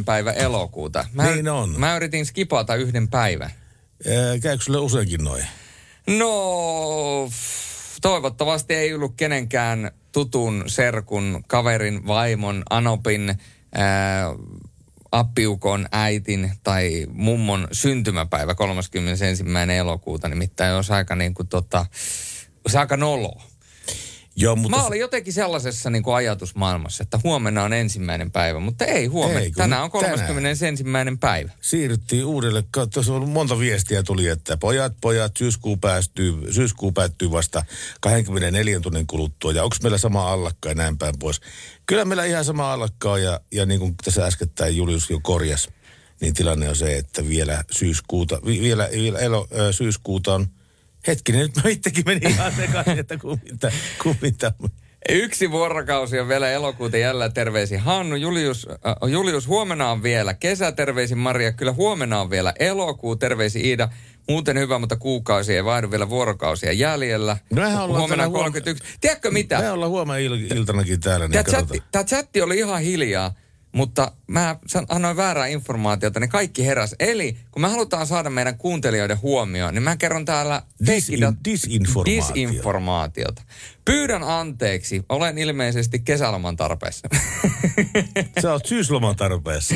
päivä 0.05 0.33
elokuuta. 0.33 1.05
Mä, 1.13 1.31
Niin 1.31 1.49
on. 1.49 1.75
Mä 1.81 1.97
yritin 1.97 2.27
skipata 2.27 2.75
yhden 2.75 3.09
päivän. 3.09 3.51
Ää, 4.09 4.39
Käykö 4.39 4.65
sulle 4.65 4.79
useinkin 4.79 5.25
noin? 5.25 5.45
No, 6.07 7.31
toivottavasti 8.03 8.75
ei 8.75 8.95
ollut 8.95 9.15
kenenkään 9.17 9.91
tutun 10.13 10.65
serkun, 10.67 11.45
kaverin, 11.47 12.07
vaimon, 12.07 12.63
anopin, 12.71 13.35
ää, 13.75 14.25
appiukon, 15.13 15.87
äitin 15.93 16.51
tai 16.63 17.07
mummon 17.13 17.69
syntymäpäivä 17.73 18.55
31. 18.55 19.45
elokuuta. 19.77 20.29
Nimittäin 20.29 20.75
olisi 20.75 20.93
aika 20.93 21.17
niin 21.17 21.35
kuin 21.35 21.49
tota, 21.49 21.87
olisi 22.67 22.79
aika 22.79 22.97
noloa. 22.97 23.43
Joo, 24.39 24.57
mutta... 24.57 24.79
Mä 24.79 24.85
olin 24.85 25.01
jotenkin 25.01 25.33
sellaisessa 25.33 25.91
niin 25.91 26.03
kuin 26.03 26.15
ajatusmaailmassa, 26.15 27.03
että 27.03 27.21
huomenna 27.25 27.63
on 27.63 27.73
ensimmäinen 27.73 28.31
päivä, 28.31 28.61
mutta 28.61 28.85
ei 28.85 29.07
huomenna. 29.07 29.41
Ei, 29.41 29.51
Tänään 29.51 29.83
on 29.83 29.91
tänään. 29.91 30.19
31. 30.19 30.65
päivä. 31.21 31.51
Siirryttiin 31.61 32.25
uudelle, 32.25 32.65
tuossa 32.93 33.15
on 33.15 33.29
monta 33.29 33.59
viestiä 33.59 34.03
tuli, 34.03 34.27
että 34.27 34.57
pojat, 34.57 34.93
pojat, 35.01 35.33
syyskuu, 35.39 35.77
päästyy, 35.77 36.53
syyskuu 36.53 36.93
päättyy 36.93 37.31
vasta 37.31 37.65
24 38.01 38.81
tunnin 38.81 39.07
kuluttua 39.07 39.53
ja 39.53 39.65
onko 39.65 39.77
meillä 39.83 39.99
sama 39.99 40.33
allakka 40.33 40.69
ja 40.69 40.75
näin 40.75 40.99
päin 40.99 41.15
pois. 41.19 41.41
Kyllä 41.87 42.05
meillä 42.05 42.25
ihan 42.25 42.45
sama 42.45 42.73
allakka 42.73 43.13
on 43.13 43.23
ja, 43.23 43.41
ja 43.53 43.67
niin 43.67 43.81
kuin 43.81 43.95
tässä 44.05 44.27
äskettäin 44.27 44.77
Julius 44.77 45.11
jo 45.11 45.21
korjas, 45.23 45.69
niin 46.21 46.35
tilanne 46.35 46.69
on 46.69 46.77
se, 46.77 46.97
että 46.97 47.29
vielä 47.29 47.65
syyskuuta, 47.71 48.41
vi, 48.47 48.61
vielä, 48.61 48.89
vielä 48.93 49.19
elo, 49.19 49.49
syyskuuta 49.71 50.35
on, 50.35 50.47
hetkinen, 51.07 51.41
nyt 51.41 51.65
mä 51.65 51.71
itsekin 51.71 52.05
menin 52.07 52.29
ihan 52.29 52.53
sekaisin, 52.57 52.99
että 52.99 53.17
kumminta, 53.19 53.73
kumminta. 54.03 54.53
Yksi 55.09 55.51
vuorokausi 55.51 56.21
on 56.21 56.29
vielä 56.29 56.51
elokuuta 56.51 56.97
jäljellä 56.97 57.29
terveisi 57.29 57.77
Hannu. 57.77 58.17
Julius, 58.17 58.69
äh, 58.71 59.11
Julius, 59.11 59.49
huomenna 59.49 59.91
on 59.91 60.03
vielä 60.03 60.35
kesä, 60.35 60.73
terveisi 60.73 61.15
Maria. 61.15 61.53
Kyllä 61.53 61.73
huomenna 61.73 62.21
on 62.21 62.31
vielä 62.31 62.53
elokuu, 62.59 63.17
terveisi 63.17 63.61
Iida. 63.61 63.89
Muuten 64.29 64.59
hyvä, 64.59 64.79
mutta 64.79 64.97
kuukausi 64.97 65.55
ei 65.55 65.65
vaihdu 65.65 65.91
vielä 65.91 66.09
vuorokausia 66.09 66.73
jäljellä. 66.73 67.37
No 67.51 67.63
mehän 67.63 67.83
ollaan 67.83 67.89
huomenna 68.01 68.23
täällä 68.23 68.39
huom- 68.39 68.45
31. 68.53 68.85
Tiedätkö 69.01 69.31
mitä? 69.31 69.59
Me 69.59 69.71
ollaan 69.71 69.91
huomenna 69.91 70.19
il- 70.37 70.57
iltanakin 70.57 71.01
täällä, 71.01 71.29
niin 71.29 71.45
Tämä 71.45 71.59
chatti, 71.59 71.83
tämä 71.93 72.05
chatti 72.05 72.43
oli 72.43 72.59
ihan 72.59 72.81
hiljaa, 72.81 73.35
mutta 73.77 74.13
mä 74.27 74.57
annoin 74.89 75.17
väärää 75.17 75.47
informaatiota, 75.47 76.21
niin 76.21 76.31
kaikki 76.31 76.67
heräs. 76.67 76.95
Eli 76.99 77.37
kun 77.51 77.63
me 77.63 77.69
halutaan 77.69 78.07
saada 78.07 78.31
meidän 78.31 78.59
kuuntelijoiden 78.59 79.23
huomioon, 79.23 79.75
niin 79.75 79.83
mä 79.83 79.97
kerron 79.97 80.25
täällä 80.25 80.63
Disin- 80.87 81.37
disinformaatiota. 81.45 82.35
disinformaatiota. 82.35 83.43
Pyydän 83.85 84.23
anteeksi, 84.23 85.03
olen 85.09 85.39
ilmeisesti 85.39 85.99
kesäloman 85.99 86.57
tarpeessa. 86.57 87.09
Sä 88.43 88.53
oot 88.53 88.67
syysloman 88.67 89.17
tarpeessa. 89.17 89.75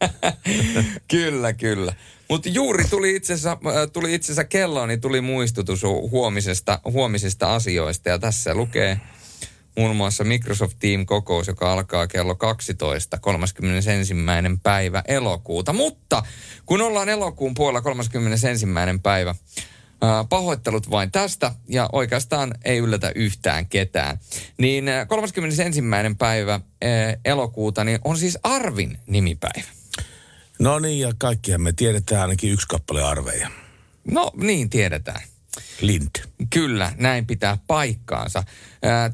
kyllä, 1.10 1.52
kyllä. 1.52 1.92
Mutta 2.28 2.48
juuri 2.48 2.84
tuli 2.84 3.16
itse 3.16 3.32
asiassa, 3.32 3.50
äh, 3.52 3.90
tuli 3.92 4.14
itse 4.14 4.26
asiassa 4.26 4.44
kelloon, 4.44 4.88
niin 4.88 5.00
tuli 5.00 5.20
muistutus 5.20 5.82
hu- 5.82 6.10
huomisesta, 6.10 6.80
huomisesta 6.84 7.54
asioista. 7.54 8.08
Ja 8.08 8.18
tässä 8.18 8.54
lukee, 8.54 9.00
muun 9.76 9.96
muassa 9.96 10.24
Microsoft 10.24 10.76
Team-kokous, 10.78 11.48
joka 11.48 11.72
alkaa 11.72 12.06
kello 12.06 12.34
12, 12.34 13.18
31. 13.18 14.14
päivä 14.62 15.02
elokuuta. 15.08 15.72
Mutta 15.72 16.22
kun 16.66 16.82
ollaan 16.82 17.08
elokuun 17.08 17.54
puolella 17.54 17.80
31. 17.80 18.66
päivä, 19.02 19.34
pahoittelut 20.28 20.90
vain 20.90 21.10
tästä 21.10 21.52
ja 21.68 21.88
oikeastaan 21.92 22.54
ei 22.64 22.78
yllätä 22.78 23.12
yhtään 23.14 23.66
ketään. 23.66 24.18
Niin 24.58 24.88
ää, 24.88 25.06
31. 25.06 25.82
päivä 26.18 26.60
elokuuta 27.24 27.84
niin 27.84 27.98
on 28.04 28.18
siis 28.18 28.38
Arvin 28.42 28.98
nimipäivä. 29.06 29.68
No 30.58 30.78
niin, 30.78 31.00
ja 31.00 31.12
kaikkihan 31.18 31.60
me 31.60 31.72
tiedetään 31.72 32.22
ainakin 32.22 32.52
yksi 32.52 32.68
kappale 32.68 33.02
arveja. 33.02 33.50
No 34.10 34.30
niin 34.36 34.70
tiedetään. 34.70 35.20
Lind. 35.80 36.10
Kyllä, 36.50 36.92
näin 36.98 37.26
pitää 37.26 37.58
paikkaansa. 37.66 38.42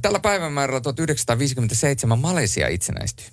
Tällä 0.03 0.21
päivämäärällä 0.21 0.81
1957 0.81 2.19
Malesia 2.19 2.69
itsenäistyi. 2.69 3.27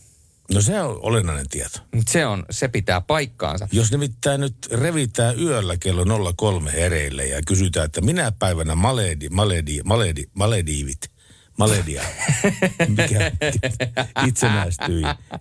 No 0.53 0.61
se 0.61 0.81
on 0.81 0.99
olennainen 1.02 1.49
tieto. 1.49 1.80
Mut 1.95 2.07
Se, 2.07 2.26
on, 2.26 2.45
se 2.49 2.68
pitää 2.68 3.02
paikkaansa. 3.02 3.68
Jos 3.72 3.91
nimittäin 3.91 4.41
nyt 4.41 4.56
revitään 4.72 5.40
yöllä 5.40 5.77
kello 5.77 6.34
03 6.38 6.72
hereille 6.72 7.26
ja 7.26 7.41
kysytään, 7.48 7.86
että 7.86 8.02
minä 8.02 8.31
päivänä 8.40 8.76
Maledi, 8.76 9.30
Maledi, 9.30 9.81
Maledi, 9.84 10.23
Malediivit, 10.34 11.11
Maledia, 11.60 12.03
mikä 12.88 13.31
itsenäistyi, 14.27 14.88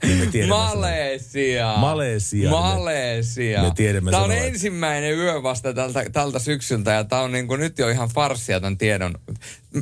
niin 0.03 0.19
me 0.19 0.27
tiedämme 0.27 0.31
sen. 0.33 0.49
Malesia. 0.49 1.75
Malesia. 1.77 2.51
Malesia. 2.51 3.63
Me 3.63 3.73
tiedämme 3.75 4.11
Tämä 4.11 4.23
on 4.23 4.31
sanoa, 4.31 4.45
ensimmäinen 4.45 5.15
yö 5.15 5.43
vasta 5.43 5.75
tältä, 5.75 6.05
tältä 6.13 6.39
syksyltä 6.39 6.93
ja 6.93 7.05
tämä 7.05 7.23
on 7.23 7.33
niin 7.33 7.49
kuin 7.49 7.61
nyt 7.61 7.79
jo 7.79 7.89
ihan 7.89 8.09
farssia 8.09 8.61
tämän 8.61 8.79
tiedon. 8.79 9.15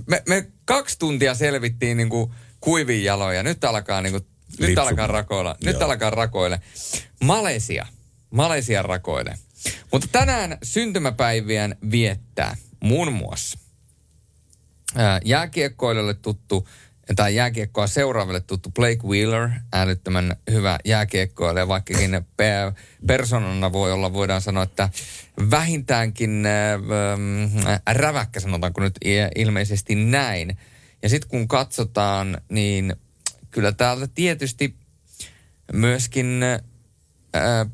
Me, 0.06 0.22
me 0.28 0.46
kaksi 0.64 0.98
tuntia 0.98 1.34
selvittiin 1.34 1.96
niin 1.96 2.08
kuin 2.08 2.32
kuivin 2.60 3.04
jaloja. 3.04 3.42
Nyt 3.42 3.64
alkaa 3.64 4.02
niin 4.02 4.12
kuin, 4.12 4.26
nyt 4.58 4.78
alkaa 4.78 5.06
rakoilla. 5.06 5.56
Nyt 5.64 5.80
Joo. 5.80 5.90
alkaa 5.90 6.10
rakoille. 6.10 6.60
Malesia. 7.24 7.86
Malesia 8.30 8.82
rakoille. 8.82 9.34
Mutta 9.92 10.08
tänään 10.12 10.58
syntymäpäivien 10.62 11.76
viettää 11.90 12.56
muun 12.80 13.12
muassa 13.12 13.58
jääkiekkoilijoille 15.24 16.14
tuttu, 16.14 16.68
tai 17.16 17.34
jääkiekkoa 17.34 17.86
seuraavalle 17.86 18.40
tuttu 18.40 18.70
Blake 18.70 19.00
Wheeler, 19.04 19.50
älyttömän 19.72 20.36
hyvä 20.50 20.78
jääkiekkoilija, 20.84 21.68
vaikkakin 21.68 22.26
pe- 22.36 22.72
persoonana 23.06 23.72
voi 23.72 23.92
olla, 23.92 24.12
voidaan 24.12 24.40
sanoa, 24.40 24.62
että 24.62 24.88
vähintäänkin 25.50 26.46
äh, 26.46 27.80
räväkkä, 27.92 28.40
sanotaanko 28.40 28.80
nyt 28.80 28.98
ilmeisesti 29.36 29.94
näin. 29.94 30.58
Ja 31.02 31.08
sitten 31.08 31.30
kun 31.30 31.48
katsotaan, 31.48 32.40
niin 32.48 32.96
kyllä 33.50 33.72
täältä 33.72 34.08
tietysti 34.14 34.76
myöskin 35.72 36.42
äh, 36.42 37.70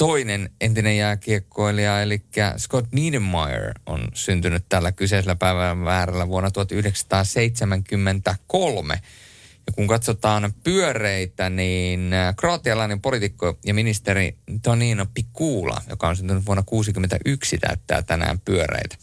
toinen 0.00 0.50
entinen 0.60 0.96
jääkiekkoilija, 0.96 2.02
eli 2.02 2.22
Scott 2.56 2.92
Niedermayer 2.92 3.72
on 3.86 4.08
syntynyt 4.14 4.64
tällä 4.68 4.92
kyseisellä 4.92 5.34
päivämäärällä 5.34 6.28
vuonna 6.28 6.50
1973. 6.50 9.00
Ja 9.66 9.72
kun 9.72 9.86
katsotaan 9.86 10.52
pyöreitä, 10.64 11.50
niin 11.50 12.12
äh, 12.12 12.36
kroatialainen 12.36 13.00
poliitikko 13.00 13.58
ja 13.64 13.74
ministeri 13.74 14.36
Tonino 14.62 15.06
Pikula, 15.14 15.82
joka 15.88 16.08
on 16.08 16.16
syntynyt 16.16 16.46
vuonna 16.46 16.62
1961, 16.62 17.58
täyttää 17.58 18.02
tänään 18.02 18.40
pyöreitä. 18.40 18.96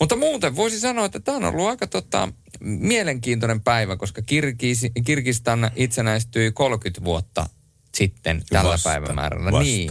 Mutta 0.00 0.16
muuten 0.16 0.56
voisi 0.56 0.80
sanoa, 0.80 1.04
että 1.04 1.20
tämä 1.20 1.36
on 1.36 1.44
ollut 1.44 1.68
aika 1.68 1.86
tota, 1.86 2.28
mielenkiintoinen 2.60 3.60
päivä, 3.60 3.96
koska 3.96 4.22
Kirgis, 4.22 4.86
Kirgistan 5.04 5.70
itsenäistyi 5.76 6.52
30 6.52 7.04
vuotta 7.04 7.46
sitten 7.94 8.42
tällä 8.48 8.70
Vasta, 8.70 8.90
päivämäärällä. 8.90 9.52
vasta. 9.52 9.64
Niin. 9.64 9.90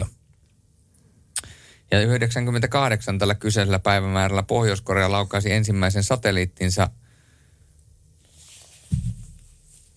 Ja 1.91 2.01
98 2.01 3.17
tällä 3.19 3.35
kyseisellä 3.35 3.79
päivämäärällä 3.79 4.43
Pohjois-Korea 4.43 5.11
laukaisi 5.11 5.51
ensimmäisen 5.51 6.03
satelliittinsa. 6.03 6.89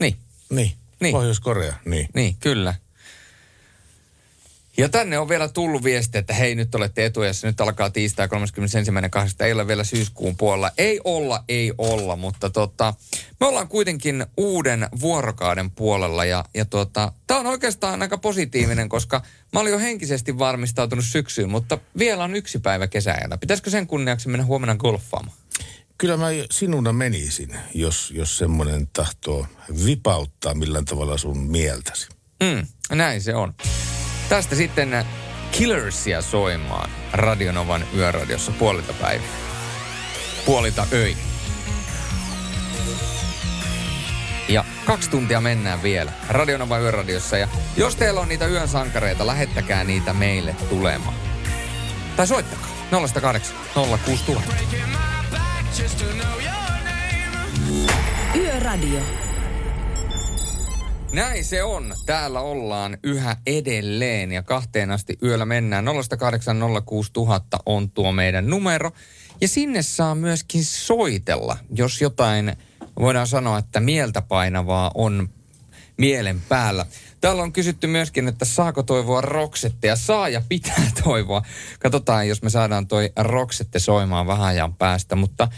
Niin, 0.01 0.17
Niin, 0.51 0.73
Niin. 1.01 1.13
Pohjois-Korea, 1.13 1.75
niin. 1.85 2.09
niin, 2.15 2.37
kyllä. 2.41 2.75
Ja 4.77 4.89
tänne 4.89 5.19
on 5.19 5.29
vielä 5.29 5.49
tullut 5.49 5.85
viesti, 5.85 6.19
että 6.19 6.35
hei 6.35 6.55
nyt 6.55 6.75
olette 6.75 7.05
etujassa, 7.05 7.47
nyt 7.47 7.61
alkaa 7.61 7.91
tiistai 7.91 8.27
31.8. 8.27 9.45
Ei 9.45 9.53
ole 9.53 9.67
vielä 9.67 9.85
syyskuun 9.85 10.37
puolella. 10.37 10.71
Ei 10.79 11.01
olla, 11.05 11.45
ei 11.49 11.73
olla, 11.79 12.17
mutta 12.17 12.51
tota, 12.51 12.95
me 13.41 13.47
ollaan 13.47 13.69
kuitenkin 13.69 14.27
uuden 14.37 14.89
vuorokauden 15.01 15.71
puolella 15.71 16.25
ja, 16.25 16.45
ja 16.55 16.65
tota, 16.65 17.13
tämä 17.27 17.41
on 17.41 17.47
oikeastaan 17.47 18.03
aika 18.03 18.19
positiivinen, 18.19 18.89
koska 18.89 19.23
mä 19.53 19.61
olin 19.61 19.73
jo 19.73 19.79
henkisesti 19.79 20.39
valmistautunut 20.39 21.05
syksyyn, 21.05 21.51
mutta 21.51 21.79
vielä 21.99 22.25
on 22.25 22.35
yksi 22.35 22.59
päivä 22.59 22.87
kesäajana. 22.87 23.39
Pitäisikö 23.39 23.71
sen 23.71 23.87
kunniaksi 23.87 24.29
mennä 24.29 24.45
huomenna 24.45 24.77
golfaamaan? 24.77 25.37
Kyllä 25.99 26.17
mä 26.17 26.27
sinuna 26.51 26.93
menisin, 26.93 27.57
jos, 27.75 28.11
jos 28.11 28.39
semmoinen 28.39 28.89
tahtoo 28.93 29.47
vipauttaa 29.85 30.55
millään 30.55 30.85
tavalla 30.85 31.19
sun 31.19 31.39
mieltäsi. 31.39 32.09
Mm, 32.43 32.67
näin 32.97 33.23
se 33.23 33.35
on. 33.35 33.55
Tästä 34.29 34.57
sitten 34.57 35.05
Killersia 35.51 36.23
soimaan 36.23 36.91
Radionovan 37.13 37.85
yöradiossa 37.97 38.53
puolilta 38.53 38.93
päivää. 38.93 39.29
Puolilta 40.47 40.87
öi. 40.93 41.17
Ja 44.49 44.65
kaksi 44.85 45.11
tuntia 45.11 45.41
mennään 45.41 45.83
vielä 45.83 46.13
Radionovan 46.29 46.83
yöradiossa. 46.83 47.39
Ja 47.39 47.49
jos 47.77 47.97
teillä 47.97 48.21
on 48.21 48.29
niitä 48.29 48.47
yön 48.47 48.69
sankareita, 48.69 49.27
lähettäkää 49.27 49.85
niitä 49.85 50.13
meille 50.13 50.57
tulemaan. 50.69 51.15
Tai 52.17 52.27
soittakaa. 52.27 52.75
080 52.91 53.75
06000. 54.05 54.55
Yöradio. 58.35 59.01
Näin 61.15 61.45
se 61.45 61.63
on. 61.63 61.95
Täällä 62.07 62.41
ollaan 62.41 62.99
yhä 63.03 63.37
edelleen 63.47 64.33
ja 64.33 64.43
kahteen 64.43 64.91
asti 64.91 65.19
yöllä 65.23 65.45
mennään. 65.45 65.85
0806000 65.85 65.91
on 67.67 67.91
tuo 67.91 68.13
meidän 68.13 68.51
numero. 68.51 68.93
Ja 69.41 69.49
sinne 69.49 69.83
saa 69.83 70.15
myöskin 70.15 70.65
soitella, 70.65 71.57
jos 71.75 72.01
jotain 72.01 72.57
voidaan 73.01 73.27
sanoa, 73.27 73.59
että 73.59 73.81
mieltä 73.81 74.23
painavaa 74.23 74.91
on 74.95 75.29
mielen 75.99 76.41
päällä. 76.49 76.87
Täällä 77.21 77.43
on 77.43 77.53
kysytty 77.53 77.87
myöskin, 77.87 78.29
että 78.29 78.45
saako 78.45 78.83
toivoa 78.83 79.21
roksetteja. 79.21 79.97
Saa 79.97 80.29
ja 80.29 80.43
pitää 80.49 80.91
toivoa. 81.05 81.43
Katsotaan, 81.79 82.29
jos 82.29 82.43
me 82.43 82.51
saadaan 82.51 82.87
toi 82.87 83.13
roksette 83.17 83.79
soimaan 83.79 84.27
vähän 84.27 84.47
ajan 84.47 84.75
päästä. 84.75 85.17
Mutta 85.17 85.49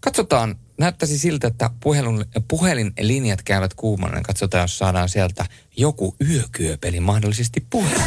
katsotaan, 0.00 0.54
näyttäisi 0.78 1.18
siltä, 1.18 1.46
että 1.46 1.70
puhelin, 1.82 2.24
puhelinlinjat 2.48 3.42
käyvät 3.42 3.74
kuumana. 3.74 4.22
Katsotaan, 4.22 4.62
jos 4.62 4.78
saadaan 4.78 5.08
sieltä 5.08 5.44
joku 5.76 6.16
yökyöpeli 6.30 7.00
mahdollisesti 7.00 7.66
puhelin. 7.70 8.02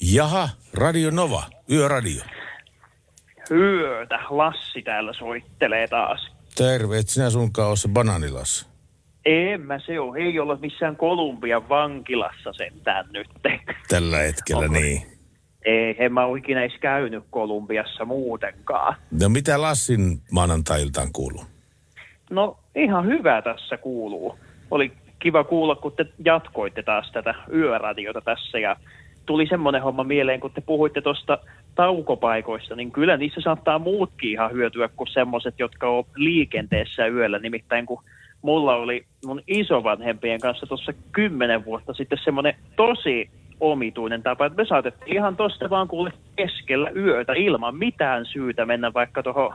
Jaha, 0.00 0.48
Radio 0.74 1.10
Nova, 1.10 1.44
Yöradio. 1.70 2.22
Yötä. 3.50 4.18
Lassi 4.30 4.82
täällä 4.82 5.12
soittelee 5.12 5.88
taas. 5.88 6.32
Terve, 6.54 6.98
et 6.98 7.08
sinä 7.08 7.30
sunkaan 7.30 7.68
ole 7.68 7.76
se 7.76 7.88
banaanilas. 7.88 8.68
En 9.24 9.60
mä 9.60 9.78
se 9.86 10.00
on. 10.00 10.16
Ei 10.16 10.38
olla 10.38 10.56
missään 10.56 10.96
Kolumbian 10.96 11.68
vankilassa 11.68 12.52
sentään 12.52 13.08
nyt. 13.12 13.26
Tällä 13.88 14.18
hetkellä, 14.18 14.64
Onko? 14.64 14.80
niin. 14.80 15.02
Ei, 15.64 15.96
en 15.98 16.12
mä 16.12 16.24
ole 16.24 16.38
ikinä 16.38 16.60
edes 16.60 16.78
käynyt 16.80 17.24
Kolumbiassa 17.30 18.04
muutenkaan. 18.04 18.96
No 19.20 19.28
mitä 19.28 19.60
Lassin 19.62 20.20
maanantailtaan 20.32 21.08
kuuluu? 21.12 21.44
No 22.30 22.58
ihan 22.74 23.06
hyvä 23.06 23.42
tässä 23.42 23.76
kuuluu. 23.76 24.38
Oli 24.70 24.92
kiva 25.18 25.44
kuulla, 25.44 25.76
kun 25.76 25.92
te 25.92 26.06
jatkoitte 26.24 26.82
taas 26.82 27.10
tätä 27.12 27.34
yöradiota 27.52 28.20
tässä 28.20 28.58
ja 28.58 28.76
tuli 29.26 29.46
semmoinen 29.46 29.82
homma 29.82 30.04
mieleen, 30.04 30.40
kun 30.40 30.50
te 30.50 30.60
puhuitte 30.60 31.00
tuosta 31.00 31.38
taukopaikoista, 31.74 32.76
niin 32.76 32.92
kyllä 32.92 33.16
niissä 33.16 33.40
saattaa 33.40 33.78
muutkin 33.78 34.30
ihan 34.30 34.52
hyötyä 34.52 34.88
kuin 34.88 35.08
semmoiset, 35.08 35.54
jotka 35.58 35.88
on 35.88 36.04
liikenteessä 36.16 37.06
yöllä. 37.06 37.38
Nimittäin 37.38 37.86
kun 37.86 38.02
mulla 38.42 38.76
oli 38.76 39.04
mun 39.26 39.42
isovanhempien 39.46 40.40
kanssa 40.40 40.66
tuossa 40.66 40.92
kymmenen 41.12 41.64
vuotta 41.64 41.94
sitten 41.94 42.18
semmoinen 42.24 42.54
tosi 42.76 43.30
omituinen 43.62 44.22
tapa, 44.22 44.46
että 44.46 44.62
me 44.62 44.66
saatettiin 44.68 45.16
ihan 45.16 45.36
tosta 45.36 45.70
vaan 45.70 45.88
kuule 45.88 46.12
keskellä 46.36 46.90
yötä 46.90 47.32
ilman 47.32 47.76
mitään 47.76 48.26
syytä 48.26 48.66
mennä 48.66 48.92
vaikka 48.94 49.22
tuohon 49.22 49.54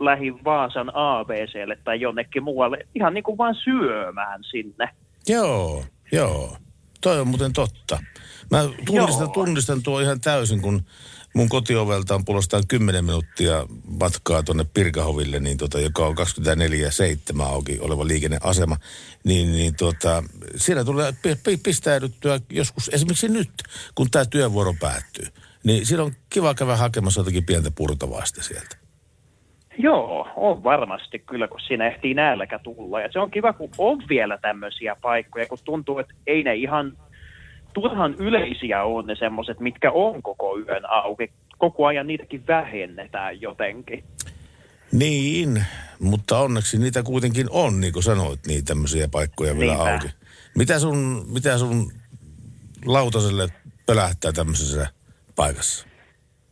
lähi 0.00 0.44
Vaasan 0.44 0.90
ABClle 0.94 1.78
tai 1.84 2.00
jonnekin 2.00 2.42
muualle, 2.42 2.78
ihan 2.94 3.14
niin 3.14 3.24
kuin 3.24 3.38
vaan 3.38 3.54
syömään 3.54 4.44
sinne. 4.44 4.88
Joo, 5.28 5.84
joo. 6.12 6.56
toi 7.00 7.20
on 7.20 7.28
muuten 7.28 7.52
totta. 7.52 7.98
Mä 8.50 8.58
tunnistan, 8.86 9.30
tunnistan 9.30 9.82
tuo 9.82 10.00
ihan 10.00 10.20
täysin, 10.20 10.62
kun 10.62 10.82
mun 11.34 11.48
kotiovelta 11.48 12.14
on 12.14 12.24
puolestaan 12.24 12.62
10 12.68 13.04
minuuttia 13.04 13.66
matkaa 14.00 14.42
tuonne 14.42 14.64
Pirkahoville, 14.74 15.40
niin 15.40 15.56
tota, 15.58 15.80
joka 15.80 16.06
on 16.06 16.16
24-7 17.38 17.42
auki 17.42 17.78
oleva 17.80 18.06
liikenneasema, 18.06 18.76
niin, 19.24 19.52
niin 19.52 19.76
tota, 19.76 20.24
siellä 20.56 20.84
tulee 20.84 21.12
pi- 21.22 21.36
pi- 21.44 21.56
pistäydyttyä 21.56 22.40
joskus, 22.50 22.88
esimerkiksi 22.88 23.28
nyt, 23.28 23.50
kun 23.94 24.10
tämä 24.10 24.24
työvuoro 24.24 24.74
päättyy, 24.80 25.26
niin 25.64 25.86
siinä 25.86 26.02
on 26.02 26.12
kiva 26.30 26.54
käydä 26.54 26.76
hakemassa 26.76 27.20
jotakin 27.20 27.46
pientä 27.46 27.70
purtavaa 27.70 28.24
sieltä. 28.24 28.82
Joo, 29.78 30.28
on 30.36 30.64
varmasti 30.64 31.18
kyllä, 31.18 31.48
kun 31.48 31.60
siinä 31.60 31.86
ehtii 31.86 32.14
nälkä 32.14 32.58
tulla. 32.58 33.00
Ja 33.00 33.08
se 33.12 33.18
on 33.18 33.30
kiva, 33.30 33.52
kun 33.52 33.70
on 33.78 34.02
vielä 34.08 34.38
tämmöisiä 34.38 34.96
paikkoja, 35.02 35.46
kun 35.46 35.58
tuntuu, 35.64 35.98
että 35.98 36.14
ei 36.26 36.42
ne 36.42 36.54
ihan 36.54 36.92
turhan 37.74 38.14
yleisiä 38.18 38.82
ole 38.82 39.06
ne 39.06 39.14
semmoiset, 39.14 39.60
mitkä 39.60 39.90
on 39.90 40.22
koko 40.22 40.58
yön 40.58 40.90
auki. 40.90 41.30
Koko 41.58 41.86
ajan 41.86 42.06
niitäkin 42.06 42.46
vähennetään 42.46 43.40
jotenkin. 43.40 44.04
Niin, 44.92 45.64
mutta 46.00 46.38
onneksi 46.38 46.78
niitä 46.78 47.02
kuitenkin 47.02 47.46
on, 47.50 47.80
niin 47.80 47.92
kuin 47.92 48.02
sanoit, 48.02 48.40
niin 48.46 48.64
tämmöisiä 48.64 49.08
paikkoja 49.08 49.58
vielä 49.58 49.74
Niinpä. 49.74 49.92
auki. 49.92 50.08
Mitä 50.56 50.78
sun, 50.78 51.24
mitä 51.32 51.58
sun 51.58 51.92
lautaselle 52.86 53.48
pölähtää 53.86 54.32
tämmöisessä 54.32 54.86
paikassa? 55.36 55.86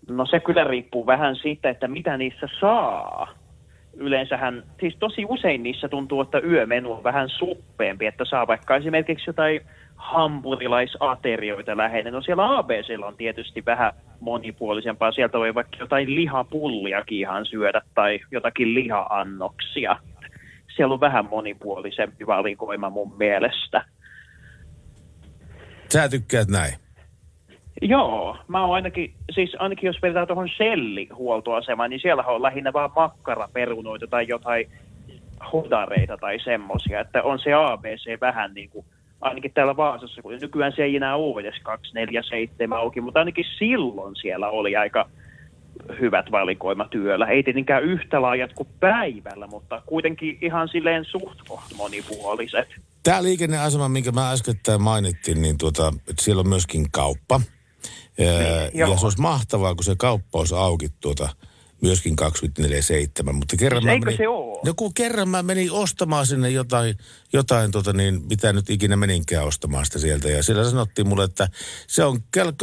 No 0.08 0.26
se 0.26 0.40
kyllä 0.40 0.64
riippuu 0.64 1.06
vähän 1.06 1.36
siitä, 1.36 1.70
että 1.70 1.88
mitä 1.88 2.16
niissä 2.16 2.48
saa. 2.60 3.34
Yleensähän, 3.94 4.62
siis 4.80 4.96
tosi 4.98 5.24
usein 5.28 5.62
niissä 5.62 5.88
tuntuu, 5.88 6.20
että 6.20 6.38
yömenu 6.38 6.92
on 6.92 7.04
vähän 7.04 7.28
suppeempi, 7.28 8.06
että 8.06 8.24
saa 8.24 8.46
vaikka 8.46 8.76
esimerkiksi 8.76 9.30
jotain 9.30 9.60
hampurilaisaterioita 10.00 11.76
lähinnä. 11.76 12.10
No 12.10 12.22
siellä 12.22 12.58
ABCllä 12.58 13.06
on 13.06 13.16
tietysti 13.16 13.64
vähän 13.66 13.92
monipuolisempaa. 14.20 15.12
Sieltä 15.12 15.38
voi 15.38 15.54
vaikka 15.54 15.76
jotain 15.80 16.14
lihapulliakin 16.14 17.18
ihan 17.18 17.46
syödä 17.46 17.82
tai 17.94 18.20
jotakin 18.30 18.74
lihaannoksia. 18.74 19.96
Siellä 20.76 20.94
on 20.94 21.00
vähän 21.00 21.24
monipuolisempi 21.30 22.26
valikoima 22.26 22.90
mun 22.90 23.16
mielestä. 23.18 23.84
Sä 25.88 26.08
tykkäät 26.08 26.48
näin. 26.48 26.74
Joo, 27.82 28.36
mä 28.48 28.64
oon 28.64 28.74
ainakin, 28.74 29.14
siis 29.30 29.56
ainakin 29.58 29.86
jos 29.86 30.02
vedetään 30.02 30.26
tuohon 30.26 30.48
Shelli-huoltoasemaan, 30.48 31.90
niin 31.90 32.00
siellä 32.00 32.22
on 32.22 32.42
lähinnä 32.42 32.72
vaan 32.72 32.90
makkaraperunoita 32.96 34.06
tai 34.06 34.28
jotain 34.28 34.70
hodareita 35.52 36.16
tai 36.16 36.38
semmosia, 36.44 37.00
että 37.00 37.22
on 37.22 37.38
se 37.38 37.52
ABC 37.52 38.20
vähän 38.20 38.54
niin 38.54 38.70
kuin, 38.70 38.86
ainakin 39.20 39.52
täällä 39.52 39.76
Vaasassa, 39.76 40.22
kun 40.22 40.38
nykyään 40.40 40.72
se 40.76 40.82
ei 40.82 40.96
enää 40.96 41.16
ole 41.16 41.40
edes 41.40 41.54
247 41.62 42.78
auki, 42.78 43.00
mutta 43.00 43.20
ainakin 43.20 43.44
silloin 43.58 44.16
siellä 44.16 44.48
oli 44.48 44.76
aika 44.76 45.10
hyvät 46.00 46.30
valikoimat 46.30 46.90
työllä. 46.90 47.26
Ei 47.26 47.42
tietenkään 47.42 47.82
yhtä 47.82 48.22
laajat 48.22 48.52
kuin 48.52 48.68
päivällä, 48.80 49.46
mutta 49.46 49.82
kuitenkin 49.86 50.38
ihan 50.40 50.68
silleen 50.68 51.04
suht 51.04 51.38
koht 51.48 51.74
monipuoliset. 51.76 52.68
Tämä 53.02 53.22
liikenneasema, 53.22 53.88
minkä 53.88 54.12
mä 54.12 54.30
äskettäin 54.30 54.82
mainittiin, 54.82 55.42
niin 55.42 55.58
tuota, 55.58 55.92
että 56.08 56.24
siellä 56.24 56.40
on 56.40 56.48
myöskin 56.48 56.90
kauppa. 56.90 57.40
Ää, 58.20 58.26
ja 58.74 58.86
joo. 58.86 58.96
se 58.96 59.06
olisi 59.06 59.20
mahtavaa, 59.20 59.74
kun 59.74 59.84
se 59.84 59.94
kauppa 59.98 60.38
olisi 60.38 60.54
auki 60.54 60.88
tuota, 61.00 61.28
myöskin 61.80 62.16
24-7. 63.28 63.32
Mutta 63.32 63.56
kerran 63.56 63.84
mä 63.84 63.92
Eikö 63.92 64.04
menin, 64.04 64.18
se 64.18 64.28
oo? 64.28 64.60
No 64.64 64.74
kun 64.76 64.94
kerran 64.94 65.28
mä 65.28 65.42
menin 65.42 65.72
ostamaan 65.72 66.26
sinne 66.26 66.50
jotain, 66.50 66.96
jotain 67.32 67.70
tota 67.70 67.92
niin, 67.92 68.22
mitä 68.28 68.52
nyt 68.52 68.70
ikinä 68.70 68.96
meninkään 68.96 69.46
ostamaan 69.46 69.84
sitä 69.84 69.98
sieltä. 69.98 70.28
Ja 70.28 70.42
siellä 70.42 70.70
sanottiin 70.70 71.08
mulle, 71.08 71.24
että 71.24 71.48
se 71.86 72.04
on 72.04 72.20
kello 72.30 72.52
23-06 72.52 72.54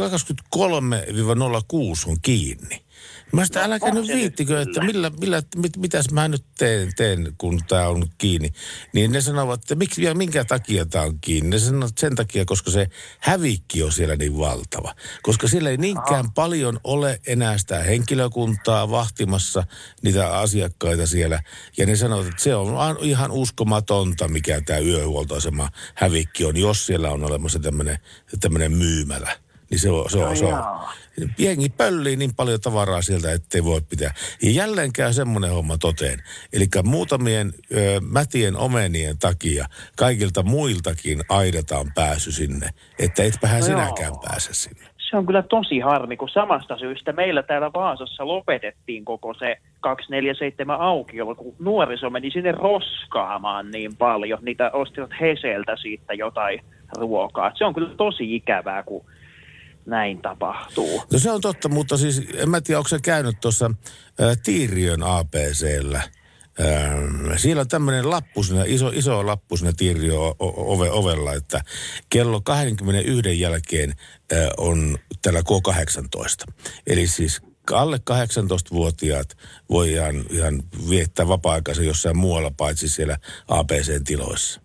on 2.06 2.16
kiinni. 2.22 2.87
Mä 3.32 3.44
sitä, 3.44 3.64
älä 3.64 3.78
on 3.80 3.94
nyt 3.94 4.08
viittikö, 4.08 4.62
että 4.62 4.80
millä, 4.84 5.10
millä, 5.20 5.42
mit, 5.56 5.76
mitäs 5.76 6.10
mä 6.10 6.28
nyt 6.28 6.44
teen, 6.58 6.92
teen 6.96 7.34
kun 7.38 7.60
tämä 7.68 7.88
on 7.88 8.06
kiinni. 8.18 8.52
Niin 8.92 9.12
ne 9.12 9.20
sanovat, 9.20 9.60
että 9.60 9.74
miksi 9.74 10.02
ja 10.02 10.14
minkä 10.14 10.44
takia 10.44 10.86
tämä 10.86 11.04
on 11.04 11.18
kiinni. 11.20 11.50
Ne 11.50 11.58
sanovat 11.58 11.98
sen 11.98 12.14
takia, 12.14 12.44
koska 12.44 12.70
se 12.70 12.86
hävikki 13.18 13.82
on 13.82 13.92
siellä 13.92 14.16
niin 14.16 14.38
valtava. 14.38 14.94
Koska 15.22 15.48
siellä 15.48 15.70
ei 15.70 15.76
niinkään 15.76 16.32
paljon 16.32 16.80
ole 16.84 17.20
enää 17.26 17.58
sitä 17.58 17.78
henkilökuntaa 17.78 18.90
vahtimassa 18.90 19.64
niitä 20.02 20.38
asiakkaita 20.38 21.06
siellä. 21.06 21.42
Ja 21.76 21.86
ne 21.86 21.96
sanovat, 21.96 22.26
että 22.26 22.42
se 22.42 22.54
on 22.54 22.98
ihan 23.00 23.30
uskomatonta, 23.30 24.28
mikä 24.28 24.60
tämä 24.60 24.78
yöhuoltoasema 24.78 25.68
hävikki 25.94 26.44
on, 26.44 26.56
jos 26.56 26.86
siellä 26.86 27.10
on 27.10 27.24
olemassa 27.24 27.58
tämmöinen 28.40 28.72
myymälä. 28.72 29.47
Niin 29.70 29.78
se 29.78 29.90
on, 29.90 30.10
se 30.10 30.18
on, 30.18 30.36
se 30.36 30.44
on. 30.44 30.64
Jengi 31.38 31.68
pöllii 31.68 32.16
niin 32.16 32.34
paljon 32.36 32.60
tavaraa 32.60 33.02
sieltä, 33.02 33.32
ettei 33.32 33.64
voi 33.64 33.80
pitää. 33.90 34.14
Ja 34.42 34.50
jälleen 34.50 34.92
käy 34.92 35.12
semmoinen 35.12 35.50
homma 35.50 35.78
toteen. 35.78 36.18
Eli 36.52 36.66
muutamien 36.84 37.52
ö, 37.76 38.00
mätien 38.00 38.56
omenien 38.56 39.18
takia 39.18 39.66
kaikilta 39.96 40.42
muiltakin 40.42 41.22
aidataan 41.28 41.86
pääsy 41.94 42.32
sinne. 42.32 42.68
Että 42.98 43.22
etpähän 43.22 43.60
No 43.60 43.66
sinäkään 43.66 44.12
joo. 44.12 44.22
pääse 44.28 44.54
sinne. 44.54 44.88
Se 45.10 45.16
on 45.16 45.26
kyllä 45.26 45.42
tosi 45.42 45.78
harmi, 45.78 46.16
kun 46.16 46.28
samasta 46.28 46.78
syystä 46.78 47.12
meillä 47.12 47.42
täällä 47.42 47.70
Vaasassa 47.74 48.26
lopetettiin 48.26 49.04
koko 49.04 49.34
se 49.34 49.56
247 49.80 50.80
aukiolla, 50.80 51.34
kun 51.34 51.54
nuoriso 51.58 52.10
meni 52.10 52.30
sinne 52.30 52.52
roskaamaan 52.52 53.70
niin 53.70 53.96
paljon. 53.96 54.38
Niitä 54.42 54.70
ostivat 54.70 55.10
Heseltä 55.20 55.76
siitä 55.76 56.14
jotain 56.14 56.60
ruokaa. 56.98 57.52
Se 57.54 57.64
on 57.64 57.74
kyllä 57.74 57.94
tosi 57.96 58.34
ikävää, 58.36 58.82
kun 58.82 59.04
näin 59.88 60.22
tapahtuu. 60.22 61.02
No 61.12 61.18
se 61.18 61.30
on 61.30 61.40
totta, 61.40 61.68
mutta 61.68 61.96
siis 61.96 62.22
en 62.34 62.50
mä 62.50 62.60
tiedä, 62.60 62.78
onko 62.78 62.88
se 62.88 62.98
käynyt 63.02 63.40
tuossa 63.40 63.70
ä, 64.20 64.36
Tiiriön 64.42 65.02
APCllä. 65.02 66.02
Ähm, 66.60 67.36
siellä 67.36 67.60
on 67.60 67.68
tämmöinen 67.68 68.10
lappu 68.10 68.42
siinä, 68.42 68.64
iso, 68.66 68.88
iso 68.88 69.26
lappu 69.26 69.56
siinä 69.56 69.72
Tiiriön 69.76 70.18
o- 70.18 70.36
o- 70.38 70.72
ove, 70.74 70.90
ovella, 70.90 71.34
että 71.34 71.60
kello 72.10 72.40
21 72.40 73.40
jälkeen 73.40 73.90
äh, 74.32 74.38
on 74.56 74.98
tällä 75.22 75.40
K18. 75.40 76.54
Eli 76.86 77.06
siis 77.06 77.40
alle 77.72 77.96
18-vuotiaat 78.10 79.36
voi 79.70 79.92
ihan, 79.92 80.24
ihan 80.30 80.62
viettää 80.90 81.28
vapaa-aikansa 81.28 81.82
jossain 81.82 82.16
muualla, 82.18 82.50
paitsi 82.56 82.88
siellä 82.88 83.16
APC-tiloissa. 83.48 84.60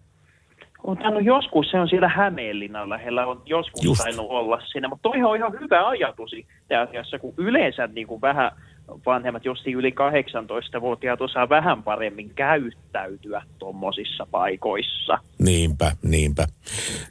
On 0.83 0.97
tainnut 0.97 1.25
joskus, 1.25 1.71
se 1.71 1.79
on 1.79 1.89
siellä 1.89 2.07
Hämeenlinnan 2.07 2.89
lähellä, 2.89 3.27
on 3.27 3.41
joskus 3.45 3.83
Just. 3.83 4.01
Tainnut 4.03 4.25
olla 4.29 4.61
siinä, 4.71 4.87
mutta 4.87 5.09
toihan 5.09 5.29
on 5.31 5.37
ihan 5.37 5.59
hyvä 5.59 5.87
ajatus 5.87 6.33
itse 6.33 6.75
asiassa, 6.75 7.19
kun 7.19 7.33
yleensä 7.37 7.87
niin 7.87 8.07
kuin 8.07 8.21
vähän 8.21 8.51
vanhemmat, 9.05 9.45
jos 9.45 9.67
yli 9.67 9.89
18-vuotiaat 9.89 11.21
osaa 11.21 11.49
vähän 11.49 11.83
paremmin 11.83 12.29
käyttäytyä 12.29 13.41
tuommoisissa 13.59 14.27
paikoissa. 14.31 15.17
Niinpä, 15.39 15.91
niinpä. 16.03 16.47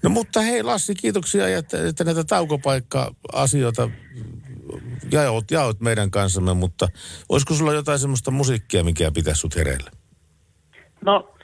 No 0.03 0.11
mutta 0.11 0.40
hei 0.40 0.62
Lassi, 0.62 0.94
kiitoksia, 0.94 1.59
että, 1.59 1.89
että 1.89 2.05
näitä 2.05 2.24
taukopaikka-asioita 2.24 3.90
jaot, 5.12 5.51
jaot 5.51 5.81
meidän 5.81 6.11
kanssamme, 6.11 6.55
mutta 6.55 6.89
olisiko 7.28 7.55
sulla 7.55 7.73
jotain 7.73 7.99
semmoista 7.99 8.31
musiikkia, 8.31 8.85
mikä 8.85 9.11
pitäisi 9.11 9.40
sut 9.40 9.57
hereillä? 9.57 9.90
No, 11.05 11.35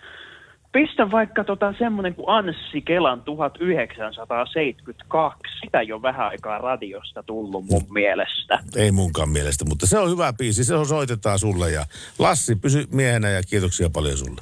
pistä 0.73 1.11
vaikka 1.11 1.45
tota 1.45 1.75
semmoinen 1.79 2.15
kuin 2.15 2.29
Anssi 2.29 2.83
Kelan 2.85 3.23
1972. 3.23 5.39
Sitä 5.65 5.81
ei 5.81 5.93
ole 5.93 6.03
vähän 6.03 6.27
aikaa 6.27 6.59
radiosta 6.59 7.23
tullut 7.23 7.65
mun 7.71 7.85
mielestä. 7.91 8.59
Ei 8.77 8.93
munkaan 8.93 9.29
mielestä, 9.29 9.65
mutta 9.65 9.87
se 9.87 9.99
on 9.99 10.11
hyvä 10.11 10.33
biisi, 10.33 10.65
se 10.65 10.75
on 10.75 10.87
soitetaan 10.87 11.39
sulle 11.39 11.71
ja 11.71 11.85
Lassi, 12.19 12.57
pysy 12.57 12.85
miehenä 12.93 13.29
ja 13.29 13.43
kiitoksia 13.43 13.91
paljon 13.91 14.17
sulle. 14.17 14.39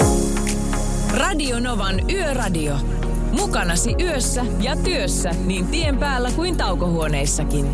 Radio 1.19 1.61
Novan 1.61 2.11
Yöradio. 2.11 2.75
Mukanasi 3.33 3.95
yössä 4.01 4.45
ja 4.63 4.77
työssä 4.85 5.31
niin 5.47 5.67
tien 5.67 5.99
päällä 5.99 6.31
kuin 6.37 6.57
taukohuoneissakin. 6.57 7.67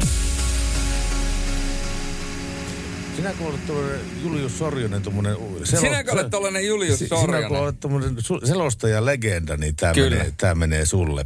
Sinäkö 3.16 3.44
olet 3.44 3.66
tuollainen 3.66 4.01
Julius 4.22 4.59
Sorjonen, 4.59 5.02
tuommoinen... 5.02 5.36
Sinäkö 5.64 6.12
olet 6.12 6.30
tollainen 6.30 6.66
Julius 6.66 6.98
Sorjonen? 7.09 7.52
olet 7.52 7.80
tuommoinen 7.80 8.16
selostaja-legenda, 8.44 9.56
niin 9.56 9.76
tämä 9.76 9.94
menee, 9.94 10.32
tää 10.36 10.55
menee 10.55 10.86
sulle. 10.86 11.24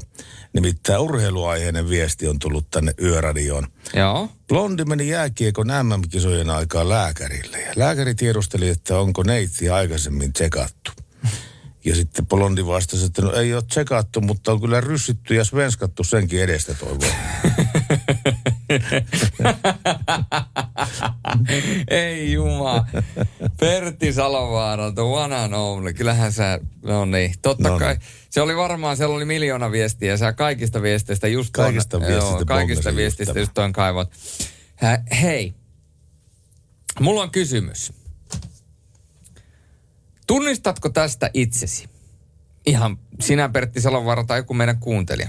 Nimittäin 0.52 1.00
urheiluaiheinen 1.00 1.88
viesti 1.88 2.28
on 2.28 2.38
tullut 2.38 2.70
tänne 2.70 2.92
Yöradioon. 3.02 3.66
Joo. 3.94 4.28
Blondi 4.48 4.84
meni 4.84 5.08
jääkiekon 5.08 5.66
MM-kisojen 5.66 6.50
aikaa 6.50 6.88
lääkärille. 6.88 7.60
Ja 7.60 7.72
lääkäri 7.76 8.14
tiedusteli, 8.14 8.68
että 8.68 8.98
onko 8.98 9.22
neitsi 9.22 9.70
aikaisemmin 9.70 10.32
tsekattu. 10.32 10.90
Ja 11.86 11.94
sitten 11.94 12.26
Blondi 12.26 12.66
vastasi, 12.66 13.04
että 13.04 13.22
no 13.22 13.32
ei 13.32 13.54
ole 13.54 13.62
tsekattu, 13.62 14.20
mutta 14.20 14.52
on 14.52 14.60
kyllä 14.60 14.80
ryssitty 14.80 15.34
ja 15.34 15.44
svenskattu 15.44 16.04
senkin 16.04 16.42
edestä 16.42 16.74
toivon. 16.74 17.08
Ei 21.90 22.32
juma. 22.32 22.86
Pertti 23.60 24.12
Salovaara, 24.12 24.92
the 24.92 25.02
one 25.02 25.36
and 25.36 25.52
only. 25.52 25.92
Kyllähän 25.92 26.32
sä, 26.32 26.60
no 26.82 27.04
niin, 27.04 27.34
totta 27.42 27.68
No 27.68 27.78
kai. 27.78 27.94
niin. 27.94 28.02
Se 28.30 28.40
oli 28.40 28.56
varmaan, 28.56 28.96
siellä 28.96 29.16
oli 29.16 29.24
miljoona 29.24 29.70
viestiä 29.72 30.16
sä 30.16 30.32
kaikista 30.32 30.82
viesteistä 30.82 31.28
just 31.28 31.50
Kaikista 31.52 32.00
viesteistä 32.00 32.30
joo, 32.30 32.44
kaikista 32.46 32.96
viestistä 32.96 33.30
just 33.30 33.40
just 33.40 33.54
toin 33.54 33.72
kaivot. 33.72 34.10
Hä, 34.76 35.02
hei, 35.20 35.54
mulla 37.00 37.22
on 37.22 37.30
kysymys. 37.30 37.92
Tunnistatko 40.26 40.88
tästä 40.88 41.30
itsesi? 41.34 41.88
Ihan 42.66 42.98
sinä 43.20 43.48
Pertti 43.48 43.80
Salovaara 43.80 44.24
tai 44.24 44.38
joku 44.38 44.54
meidän 44.54 44.78
kuuntelija. 44.78 45.28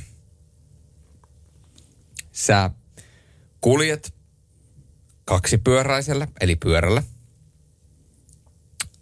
Sä 2.32 2.69
kuljet 3.61 4.14
kaksipyöräisellä, 5.26 6.28
eli 6.40 6.56
pyörällä. 6.56 7.03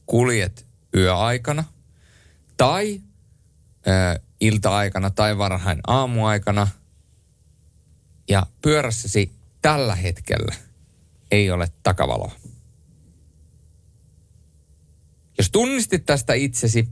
Kuljet 0.06 0.66
yöaikana 0.96 1.64
tai 2.58 3.02
ö, 3.88 4.20
ilta-aikana 4.40 5.10
tai 5.10 5.38
varhain 5.38 5.80
aamuaikana. 5.88 6.68
Ja 8.30 8.46
pyörässäsi 8.62 9.32
tällä 9.62 9.96
hetkellä 9.96 10.56
ei 11.32 11.52
ole 11.52 11.68
takavaloa. 11.84 12.32
Jos 15.38 15.52
tunnistit 15.52 16.06
tästä 16.06 16.34
itsesi, 16.34 16.88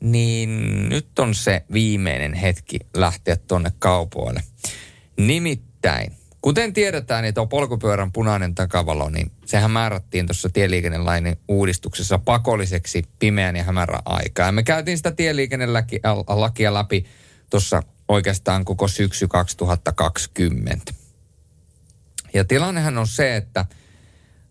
niin 0.00 0.88
nyt 0.88 1.18
on 1.18 1.34
se 1.34 1.64
viimeinen 1.72 2.34
hetki 2.34 2.78
lähteä 2.96 3.36
tuonne 3.36 3.72
kaupoille. 3.78 4.42
Nimittäin, 5.16 6.12
kuten 6.40 6.72
tiedetään, 6.72 7.24
että 7.24 7.40
on 7.40 7.48
polkupyörän 7.48 8.12
punainen 8.12 8.54
takavalo, 8.54 9.10
niin 9.10 9.30
sehän 9.46 9.70
määrättiin 9.70 10.26
tuossa 10.26 10.48
tieliikennelain 10.48 11.36
uudistuksessa 11.48 12.18
pakolliseksi 12.18 13.02
pimeän 13.18 13.56
ja 13.56 13.64
hämärän 13.64 14.02
aikaa. 14.04 14.46
Ja 14.46 14.52
me 14.52 14.62
käytiin 14.62 14.96
sitä 14.96 15.12
tieliikennelakia 15.12 16.74
läpi 16.74 17.04
tuossa 17.50 17.82
oikeastaan 18.08 18.64
koko 18.64 18.88
syksy 18.88 19.28
2020. 19.28 20.92
Ja 22.34 22.44
tilannehan 22.44 22.98
on 22.98 23.06
se, 23.06 23.36
että 23.36 23.64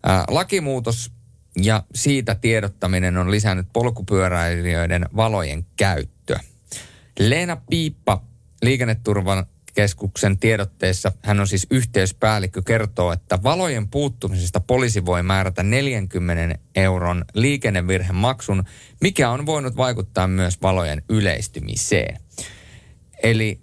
ää, 0.02 0.24
lakimuutos 0.28 1.12
ja 1.56 1.82
siitä 1.94 2.34
tiedottaminen 2.34 3.16
on 3.16 3.30
lisännyt 3.30 3.66
polkupyöräilijöiden 3.72 5.06
valojen 5.16 5.66
käyttöä. 5.76 6.40
Leena 7.18 7.56
Piippa 7.70 8.22
liikenneturvan 8.62 9.46
keskuksen 9.74 10.38
tiedotteessa, 10.38 11.12
hän 11.22 11.40
on 11.40 11.48
siis 11.48 11.66
yhteyspäällikkö, 11.70 12.62
kertoo, 12.62 13.12
että 13.12 13.42
valojen 13.42 13.88
puuttumisesta 13.88 14.60
poliisi 14.60 15.06
voi 15.06 15.22
määrätä 15.22 15.62
40 15.62 16.58
euron 16.74 17.24
liikennevirhemaksun, 17.34 18.64
mikä 19.00 19.30
on 19.30 19.46
voinut 19.46 19.76
vaikuttaa 19.76 20.28
myös 20.28 20.62
valojen 20.62 21.02
yleistymiseen. 21.08 22.20
Eli 23.22 23.60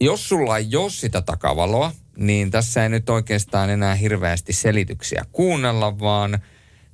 jos 0.00 0.28
sulla 0.28 0.58
ei 0.58 0.76
ole 0.76 0.90
sitä 0.90 1.20
takavaloa, 1.20 1.92
niin 2.16 2.50
tässä 2.50 2.82
ei 2.82 2.88
nyt 2.88 3.10
oikeastaan 3.10 3.70
enää 3.70 3.94
hirveästi 3.94 4.52
selityksiä 4.52 5.24
kuunnella, 5.32 5.98
vaan 5.98 6.38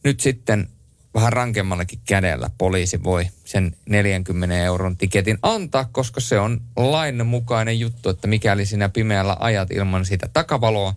nyt 0.05 0.21
sitten 0.21 0.69
vähän 1.15 1.33
rankemmallakin 1.33 2.01
kädellä 2.05 2.51
poliisi 2.59 3.03
voi 3.03 3.27
sen 3.45 3.77
40 3.89 4.57
euron 4.57 4.97
tiketin 4.97 5.39
antaa, 5.43 5.89
koska 5.93 6.21
se 6.21 6.39
on 6.39 6.61
lain 6.77 7.27
mukainen 7.27 7.81
juttu, 7.81 8.09
että 8.09 8.29
mikäli 8.29 8.67
sinä 8.67 8.89
pimeällä 8.89 9.37
ajat 9.41 9.71
ilman 9.71 10.05
sitä 10.05 10.29
takavaloa, 10.33 10.95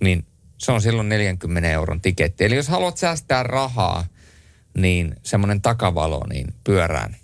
niin 0.00 0.26
se 0.58 0.72
on 0.72 0.82
silloin 0.82 1.08
40 1.08 1.70
euron 1.70 2.00
tiketti. 2.00 2.44
Eli 2.44 2.56
jos 2.56 2.68
haluat 2.68 2.96
säästää 2.96 3.42
rahaa, 3.42 4.06
niin 4.76 5.16
semmoinen 5.22 5.62
takavalo 5.62 6.24
niin 6.28 6.54
pyörään 6.64 7.16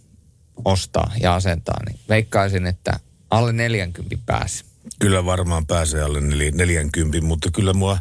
ostaa 0.65 1.13
ja 1.21 1.35
asentaa, 1.35 1.81
niin 1.89 2.01
veikkaisin, 2.09 2.67
että 2.67 3.01
alle 3.31 3.53
40 3.53 4.17
pääsi. 4.27 4.72
Kyllä 4.99 5.25
varmaan 5.25 5.67
pääsee 5.67 6.03
alle 6.03 6.21
nel- 6.21 6.55
40, 6.57 7.21
mutta 7.21 7.51
kyllä 7.51 7.73
mua 7.73 7.99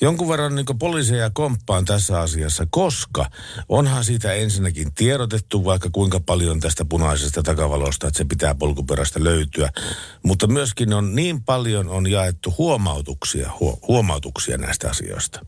jonkun 0.00 0.28
verran 0.28 0.54
niin 0.54 0.66
poliiseja 0.78 1.30
komppaan 1.34 1.84
tässä 1.84 2.20
asiassa, 2.20 2.66
koska 2.70 3.26
onhan 3.68 4.04
siitä 4.04 4.32
ensinnäkin 4.32 4.94
tiedotettu 4.94 5.64
vaikka 5.64 5.88
kuinka 5.92 6.20
paljon 6.20 6.60
tästä 6.60 6.84
punaisesta 6.84 7.42
takavalosta, 7.42 8.06
että 8.06 8.18
se 8.18 8.24
pitää 8.24 8.54
polkuperästä 8.54 9.24
löytyä. 9.24 9.70
Mutta 10.22 10.46
myöskin 10.46 10.92
on 10.92 11.14
niin 11.14 11.42
paljon 11.42 11.88
on 11.88 12.10
jaettu 12.10 12.54
huomautuksia, 12.58 13.50
hu- 13.60 13.78
huomautuksia 13.88 14.58
näistä 14.58 14.90
asioista. 14.90 15.46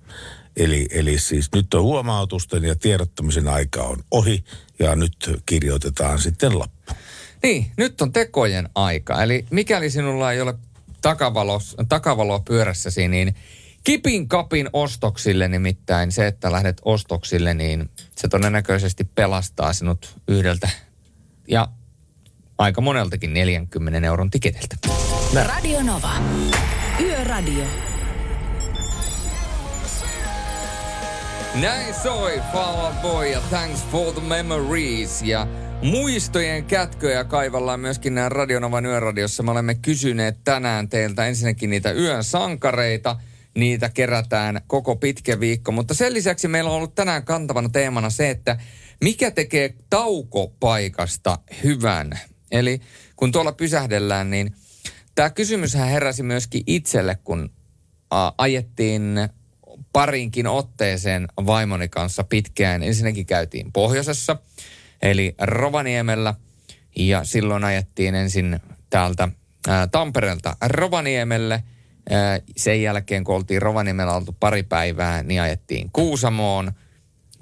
Eli, 0.56 0.86
eli 0.90 1.18
siis 1.18 1.48
nyt 1.54 1.74
on 1.74 1.82
huomautusten 1.82 2.64
ja 2.64 2.76
tiedottamisen 2.76 3.48
aika 3.48 3.82
on 3.82 3.98
ohi 4.10 4.44
ja 4.78 4.96
nyt 4.96 5.42
kirjoitetaan 5.46 6.18
sitten 6.18 6.58
lappu. 6.58 6.92
Niin, 7.42 7.70
nyt 7.76 8.00
on 8.00 8.12
tekojen 8.12 8.68
aika. 8.74 9.22
Eli 9.22 9.46
mikäli 9.50 9.90
sinulla 9.90 10.32
ei 10.32 10.40
ole 10.40 10.54
takavalos, 11.02 11.76
takavaloa 11.88 12.40
pyörässäsi, 12.40 13.08
niin 13.08 13.34
kipin 13.84 14.28
kapin 14.28 14.70
ostoksille 14.72 15.48
nimittäin 15.48 16.12
se, 16.12 16.26
että 16.26 16.52
lähdet 16.52 16.80
ostoksille, 16.84 17.54
niin 17.54 17.90
se 18.16 18.28
todennäköisesti 18.28 19.04
pelastaa 19.04 19.72
sinut 19.72 20.16
yhdeltä 20.28 20.68
ja 21.48 21.68
aika 22.58 22.80
moneltakin 22.80 23.34
40 23.34 24.06
euron 24.06 24.30
tiketiltä. 24.30 24.76
Radio 25.34 25.82
Nova. 25.82 26.12
Yöradio. 27.00 27.64
Näin 31.54 31.94
soi 31.94 32.42
Fall 32.52 32.84
Out 32.84 33.02
Boy 33.02 33.26
ja 33.26 33.40
Thanks 33.40 33.84
for 33.84 34.12
the 34.12 34.22
Memories 34.28 35.22
ja 35.22 35.46
muistojen 35.82 36.64
kätköjä 36.64 37.24
kaivallaan 37.24 37.80
myöskin 37.80 38.14
nämä 38.14 38.28
Radionovan 38.28 38.86
yöradiossa. 38.86 39.42
Me 39.42 39.50
olemme 39.50 39.74
kysyneet 39.74 40.36
tänään 40.44 40.88
teiltä 40.88 41.26
ensinnäkin 41.26 41.70
niitä 41.70 41.92
yön 41.92 42.24
sankareita. 42.24 43.16
Niitä 43.54 43.88
kerätään 43.88 44.60
koko 44.66 44.96
pitkä 44.96 45.40
viikko, 45.40 45.72
mutta 45.72 45.94
sen 45.94 46.14
lisäksi 46.14 46.48
meillä 46.48 46.70
on 46.70 46.76
ollut 46.76 46.94
tänään 46.94 47.24
kantavana 47.24 47.68
teemana 47.68 48.10
se, 48.10 48.30
että 48.30 48.56
mikä 49.00 49.30
tekee 49.30 49.74
taukopaikasta 49.90 51.38
hyvän. 51.64 52.20
Eli 52.50 52.80
kun 53.16 53.32
tuolla 53.32 53.52
pysähdellään, 53.52 54.30
niin 54.30 54.54
tämä 55.14 55.30
kysymyshän 55.30 55.88
heräsi 55.88 56.22
myöskin 56.22 56.62
itselle, 56.66 57.18
kun 57.24 57.50
ajettiin 58.38 59.02
parinkin 59.92 60.46
otteeseen 60.46 61.26
vaimoni 61.46 61.88
kanssa 61.88 62.24
pitkään. 62.24 62.82
Ensinnäkin 62.82 63.26
käytiin 63.26 63.72
pohjoisessa, 63.72 64.36
eli 65.02 65.34
Rovaniemellä, 65.40 66.34
ja 66.96 67.24
silloin 67.24 67.64
ajettiin 67.64 68.14
ensin 68.14 68.60
täältä 68.90 69.28
ää, 69.68 69.86
Tampereelta 69.86 70.56
Rovaniemelle. 70.66 71.62
Ää, 72.10 72.40
sen 72.56 72.82
jälkeen, 72.82 73.24
kun 73.24 73.34
oltiin 73.34 73.62
Rovaniemellä 73.62 74.12
oltu 74.12 74.36
pari 74.40 74.62
päivää, 74.62 75.22
niin 75.22 75.40
ajettiin 75.40 75.90
Kuusamoon. 75.92 76.72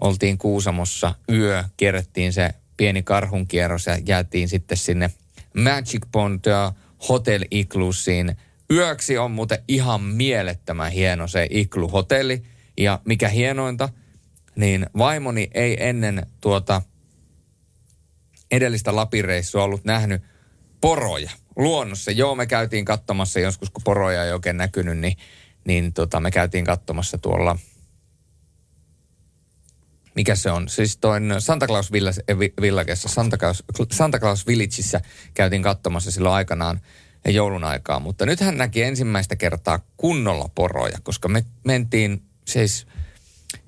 Oltiin 0.00 0.38
Kuusamossa 0.38 1.14
yö, 1.32 1.64
kierrettiin 1.76 2.32
se 2.32 2.50
pieni 2.76 3.02
karhunkierros 3.02 3.86
ja 3.86 3.98
jäätiin 4.06 4.48
sitten 4.48 4.76
sinne 4.76 5.10
Magic 5.56 6.02
Pond 6.12 6.44
Hotel 7.08 7.44
Iglusiin. 7.50 8.36
Yöksi 8.70 9.18
on 9.18 9.30
muuten 9.30 9.58
ihan 9.68 10.02
mielettömän 10.02 10.92
hieno 10.92 11.28
se 11.28 11.46
Iglu-hotelli. 11.50 12.42
Ja 12.78 13.00
mikä 13.04 13.28
hienointa, 13.28 13.88
niin 14.56 14.86
vaimoni 14.98 15.50
ei 15.54 15.88
ennen 15.88 16.26
tuota 16.40 16.82
edellistä 18.50 18.96
Lapireissua 18.96 19.64
ollut 19.64 19.84
nähnyt 19.84 20.22
poroja 20.80 21.30
luonnossa. 21.56 22.10
Joo, 22.10 22.34
me 22.34 22.46
käytiin 22.46 22.84
katsomassa 22.84 23.40
joskus, 23.40 23.70
kun 23.70 23.82
poroja 23.84 24.24
ei 24.24 24.32
oikein 24.32 24.56
näkynyt, 24.56 24.98
niin, 24.98 25.16
niin 25.64 25.92
tota, 25.92 26.20
me 26.20 26.30
käytiin 26.30 26.64
katsomassa 26.64 27.18
tuolla, 27.18 27.58
mikä 30.14 30.34
se 30.34 30.50
on, 30.50 30.68
siis 30.68 30.96
toin 30.96 31.34
Santa 31.38 31.66
Claus 31.66 31.92
vi- 31.92 32.54
Villagessa, 32.60 33.08
Santa 33.08 33.36
Claus, 33.36 33.64
Santa 33.92 34.18
Claus 34.18 34.46
Villageissa 34.46 35.00
käytiin 35.34 35.62
katsomassa 35.62 36.10
silloin 36.10 36.34
aikanaan 36.34 36.80
joulun 37.28 37.64
aikaa, 37.64 38.00
mutta 38.00 38.26
nyt 38.26 38.40
hän 38.40 38.58
näki 38.58 38.82
ensimmäistä 38.82 39.36
kertaa 39.36 39.80
kunnolla 39.96 40.48
poroja, 40.54 40.98
koska 41.02 41.28
me 41.28 41.44
mentiin 41.64 42.22
siis 42.44 42.86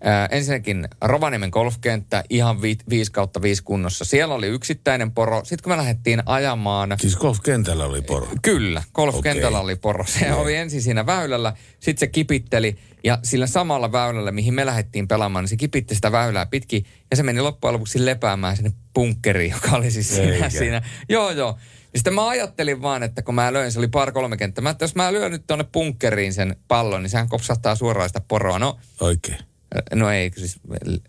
Ää, 0.00 0.26
ensinnäkin 0.30 0.88
Rovaniemen 1.00 1.50
golfkenttä 1.50 2.24
ihan 2.30 2.62
vi, 2.62 2.78
5 2.90 3.12
kautta 3.12 3.42
5 3.42 3.62
kunnossa. 3.62 4.04
Siellä 4.04 4.34
oli 4.34 4.46
yksittäinen 4.46 5.10
poro. 5.10 5.44
Sitten 5.44 5.62
kun 5.62 5.72
me 5.72 5.76
lähdettiin 5.76 6.22
ajamaan... 6.26 6.96
Siis 7.00 7.16
golfkentällä 7.16 7.84
oli 7.84 8.02
poro? 8.02 8.28
Kyllä, 8.42 8.82
golfkentällä 8.94 9.58
okay. 9.58 9.64
oli 9.64 9.76
poro. 9.76 10.04
Se 10.06 10.28
no. 10.28 10.40
oli 10.40 10.54
ensin 10.54 10.82
siinä 10.82 11.06
väylällä, 11.06 11.52
sitten 11.80 12.00
se 12.00 12.06
kipitteli 12.06 12.78
ja 13.04 13.18
sillä 13.22 13.46
samalla 13.46 13.92
väylällä, 13.92 14.32
mihin 14.32 14.54
me 14.54 14.66
lähdettiin 14.66 15.08
pelaamaan, 15.08 15.42
niin 15.42 15.50
se 15.50 15.56
kipitti 15.56 15.94
sitä 15.94 16.12
väylää 16.12 16.46
pitkin 16.46 16.84
ja 17.10 17.16
se 17.16 17.22
meni 17.22 17.40
loppujen 17.40 17.74
lopuksi 17.74 18.04
lepäämään 18.04 18.56
sinne 18.56 18.72
bunkkeriin, 18.94 19.52
joka 19.52 19.76
oli 19.76 19.90
siis 19.90 20.16
siinä, 20.16 20.50
siinä. 20.50 20.82
Joo, 21.08 21.30
joo. 21.30 21.58
Ja 21.92 21.98
sitten 21.98 22.14
mä 22.14 22.28
ajattelin 22.28 22.82
vaan, 22.82 23.02
että 23.02 23.22
kun 23.22 23.34
mä 23.34 23.52
löin, 23.52 23.72
se 23.72 23.78
oli 23.78 23.88
par 23.88 24.12
kolme 24.12 24.36
kenttä, 24.36 24.60
mä, 24.60 24.70
että 24.70 24.84
jos 24.84 24.94
mä 24.94 25.12
lyön 25.12 25.32
nyt 25.32 25.46
tuonne 25.46 25.64
bunkkeriin 25.72 26.32
sen 26.32 26.56
pallon, 26.68 27.02
niin 27.02 27.10
sehän 27.10 27.28
kopsahtaa 27.28 27.74
suoraan 27.74 28.08
sitä 28.08 28.20
poroa. 28.28 28.58
No, 28.58 28.78
Oikein. 29.00 29.38
No 29.94 30.10
ei, 30.10 30.30
siis 30.36 30.60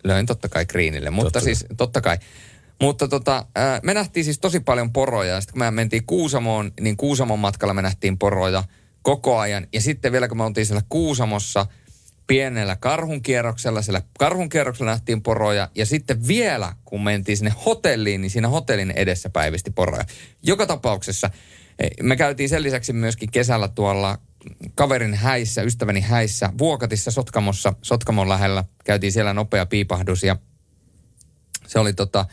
löin 0.03 0.25
totta 0.25 0.49
kai 0.49 0.65
kriinille, 0.65 1.09
mutta 1.09 1.31
Totta 1.31 1.45
siis 1.45 1.65
totta 1.77 2.01
kai. 2.01 2.17
Mutta 2.81 3.07
tota, 3.07 3.45
me 3.83 3.93
nähtiin 3.93 4.23
siis 4.23 4.39
tosi 4.39 4.59
paljon 4.59 4.93
poroja. 4.93 5.33
Ja 5.33 5.41
sitten 5.41 5.53
kun 5.53 5.59
me 5.59 5.71
mentiin 5.71 6.05
Kuusamoon, 6.05 6.71
niin 6.79 6.97
Kuusamon 6.97 7.39
matkalla 7.39 7.73
me 7.73 7.81
nähtiin 7.81 8.17
poroja 8.17 8.63
koko 9.01 9.37
ajan. 9.37 9.67
Ja 9.73 9.81
sitten 9.81 10.11
vielä 10.11 10.27
kun 10.27 10.37
me 10.37 10.43
oltiin 10.43 10.65
siellä 10.65 10.83
Kuusamossa 10.89 11.65
pienellä 12.27 12.75
karhunkierroksella, 12.75 13.81
siellä 13.81 14.01
karhunkierroksella 14.19 14.91
nähtiin 14.91 15.23
poroja. 15.23 15.69
Ja 15.75 15.85
sitten 15.85 16.27
vielä 16.27 16.75
kun 16.85 17.03
mentiin 17.03 17.37
sinne 17.37 17.53
hotelliin, 17.65 18.21
niin 18.21 18.31
siinä 18.31 18.47
hotellin 18.47 18.91
edessä 18.91 19.29
päivisti 19.29 19.71
poroja. 19.71 20.03
Joka 20.43 20.65
tapauksessa 20.65 21.29
me 22.03 22.15
käytiin 22.15 22.49
sen 22.49 22.63
lisäksi 22.63 22.93
myöskin 22.93 23.31
kesällä 23.31 23.67
tuolla 23.67 24.17
kaverin 24.75 25.13
häissä, 25.13 25.61
ystäväni 25.61 26.01
häissä, 26.01 26.49
Vuokatissa 26.57 27.11
Sotkamossa, 27.11 27.73
Sotkamon 27.81 28.29
lähellä. 28.29 28.63
Käytiin 28.85 29.11
siellä 29.11 29.33
nopea 29.33 29.65
piipahdus 29.65 30.23
ja 30.23 30.37
se 31.67 31.79
oli, 31.79 31.93
tota, 31.93 32.25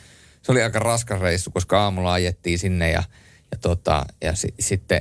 se 0.43 0.52
oli 0.52 0.62
aika 0.62 0.78
raskas 0.78 1.20
reissu, 1.20 1.51
koska 1.51 1.82
aamulla 1.82 2.12
ajettiin 2.12 2.59
sinne 2.59 2.90
ja, 2.90 3.02
ja, 3.51 3.59
tota, 3.60 4.05
ja 4.20 4.35
si, 4.35 4.55
sitten 4.60 5.01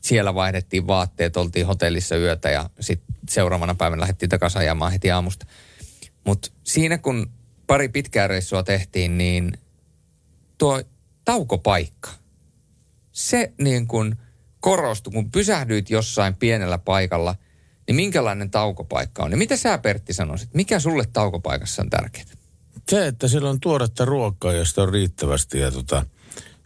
siellä 0.00 0.34
vaihdettiin 0.34 0.86
vaatteet, 0.86 1.36
oltiin 1.36 1.66
hotellissa 1.66 2.16
yötä 2.16 2.50
ja 2.50 2.70
sitten 2.80 3.16
seuraavana 3.28 3.74
päivänä 3.74 4.00
lähdettiin 4.00 4.28
takaisin 4.28 4.60
ajamaan 4.60 4.92
heti 4.92 5.10
aamusta. 5.10 5.46
Mutta 6.24 6.50
siinä 6.64 6.98
kun 6.98 7.30
pari 7.66 7.88
pitkää 7.88 8.26
reissua 8.26 8.62
tehtiin, 8.62 9.18
niin 9.18 9.52
tuo 10.58 10.82
taukopaikka, 11.24 12.10
se 13.12 13.52
niin 13.58 13.86
kuin 13.86 14.16
korostui, 14.64 15.12
kun 15.12 15.30
pysähdyit 15.30 15.90
jossain 15.90 16.34
pienellä 16.34 16.78
paikalla, 16.78 17.34
niin 17.86 17.96
minkälainen 17.96 18.50
taukopaikka 18.50 19.24
on? 19.24 19.30
Ja 19.30 19.36
mitä 19.36 19.56
sä 19.56 19.78
Pertti 19.78 20.12
sanoisit, 20.12 20.54
mikä 20.54 20.80
sulle 20.80 21.04
taukopaikassa 21.12 21.82
on 21.82 21.90
tärkeää? 21.90 22.26
Se, 22.88 23.06
että 23.06 23.28
siellä 23.28 23.50
on 23.50 23.60
tuoretta 23.60 24.04
ruokaa 24.04 24.52
ja 24.52 24.64
sitä 24.64 24.82
on 24.82 24.92
riittävästi 24.92 25.58
ja 25.58 25.70
tota, 25.70 26.06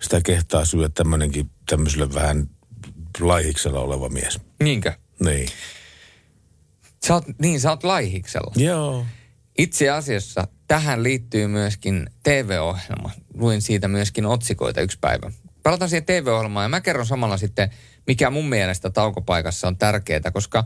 sitä 0.00 0.20
kehtaa 0.20 0.64
syödä 0.64 0.88
tämmöinenkin 0.88 1.50
tämmöiselle 1.68 2.14
vähän 2.14 2.50
laihiksella 3.20 3.80
oleva 3.80 4.08
mies. 4.08 4.40
Niinkö? 4.62 4.92
Niin. 5.24 5.48
Sä 7.06 7.14
oot, 7.14 7.24
niin, 7.38 7.60
sä 7.60 7.70
oot 7.70 7.84
laihiksella. 7.84 8.52
Joo. 8.56 9.06
Itse 9.58 9.90
asiassa 9.90 10.48
tähän 10.68 11.02
liittyy 11.02 11.46
myöskin 11.46 12.06
TV-ohjelma. 12.22 13.10
Luin 13.34 13.62
siitä 13.62 13.88
myöskin 13.88 14.26
otsikoita 14.26 14.80
yksi 14.80 14.98
päivä. 15.00 15.30
Palataan 15.68 15.88
siihen 15.88 16.04
TV-ohjelmaan 16.04 16.64
ja 16.64 16.68
mä 16.68 16.80
kerron 16.80 17.06
samalla 17.06 17.36
sitten, 17.36 17.70
mikä 18.06 18.30
mun 18.30 18.48
mielestä 18.48 18.90
taukopaikassa 18.90 19.68
on 19.68 19.76
tärkeää, 19.76 20.30
koska 20.32 20.58
äh, 20.58 20.64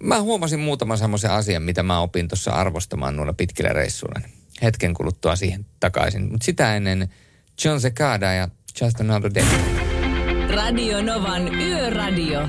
mä 0.00 0.20
huomasin 0.20 0.60
muutaman 0.60 0.98
semmoisen 0.98 1.30
asian, 1.30 1.62
mitä 1.62 1.82
mä 1.82 2.00
opin 2.00 2.28
tuossa 2.28 2.50
arvostamaan 2.50 3.16
noilla 3.16 3.32
pitkillä 3.32 3.72
reissuilla. 3.72 4.20
Hetken 4.62 4.94
kuluttua 4.94 5.36
siihen 5.36 5.66
takaisin. 5.80 6.30
Mutta 6.30 6.44
sitä 6.44 6.76
ennen 6.76 7.08
John 7.64 7.80
Secada 7.80 8.32
ja 8.32 8.48
Just 8.80 9.00
Another 9.00 9.30
Day. 9.34 9.44
Radio 10.54 11.02
Novan 11.02 11.54
Yöradio. 11.54 12.40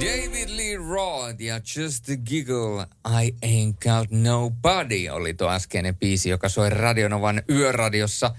David 0.00 0.59
Roth 0.90 1.40
ja 1.40 1.60
Just 1.76 2.08
a 2.08 2.16
Giggle, 2.16 2.86
I 3.22 3.34
Ain't 3.46 3.76
Got 3.82 4.10
Nobody 4.10 5.08
oli 5.08 5.34
tuo 5.34 5.50
äskeinen 5.50 5.96
biisi, 5.96 6.30
joka 6.30 6.48
soi 6.48 6.70
Radionovan 6.70 7.42
yöradiossa. 7.50 8.34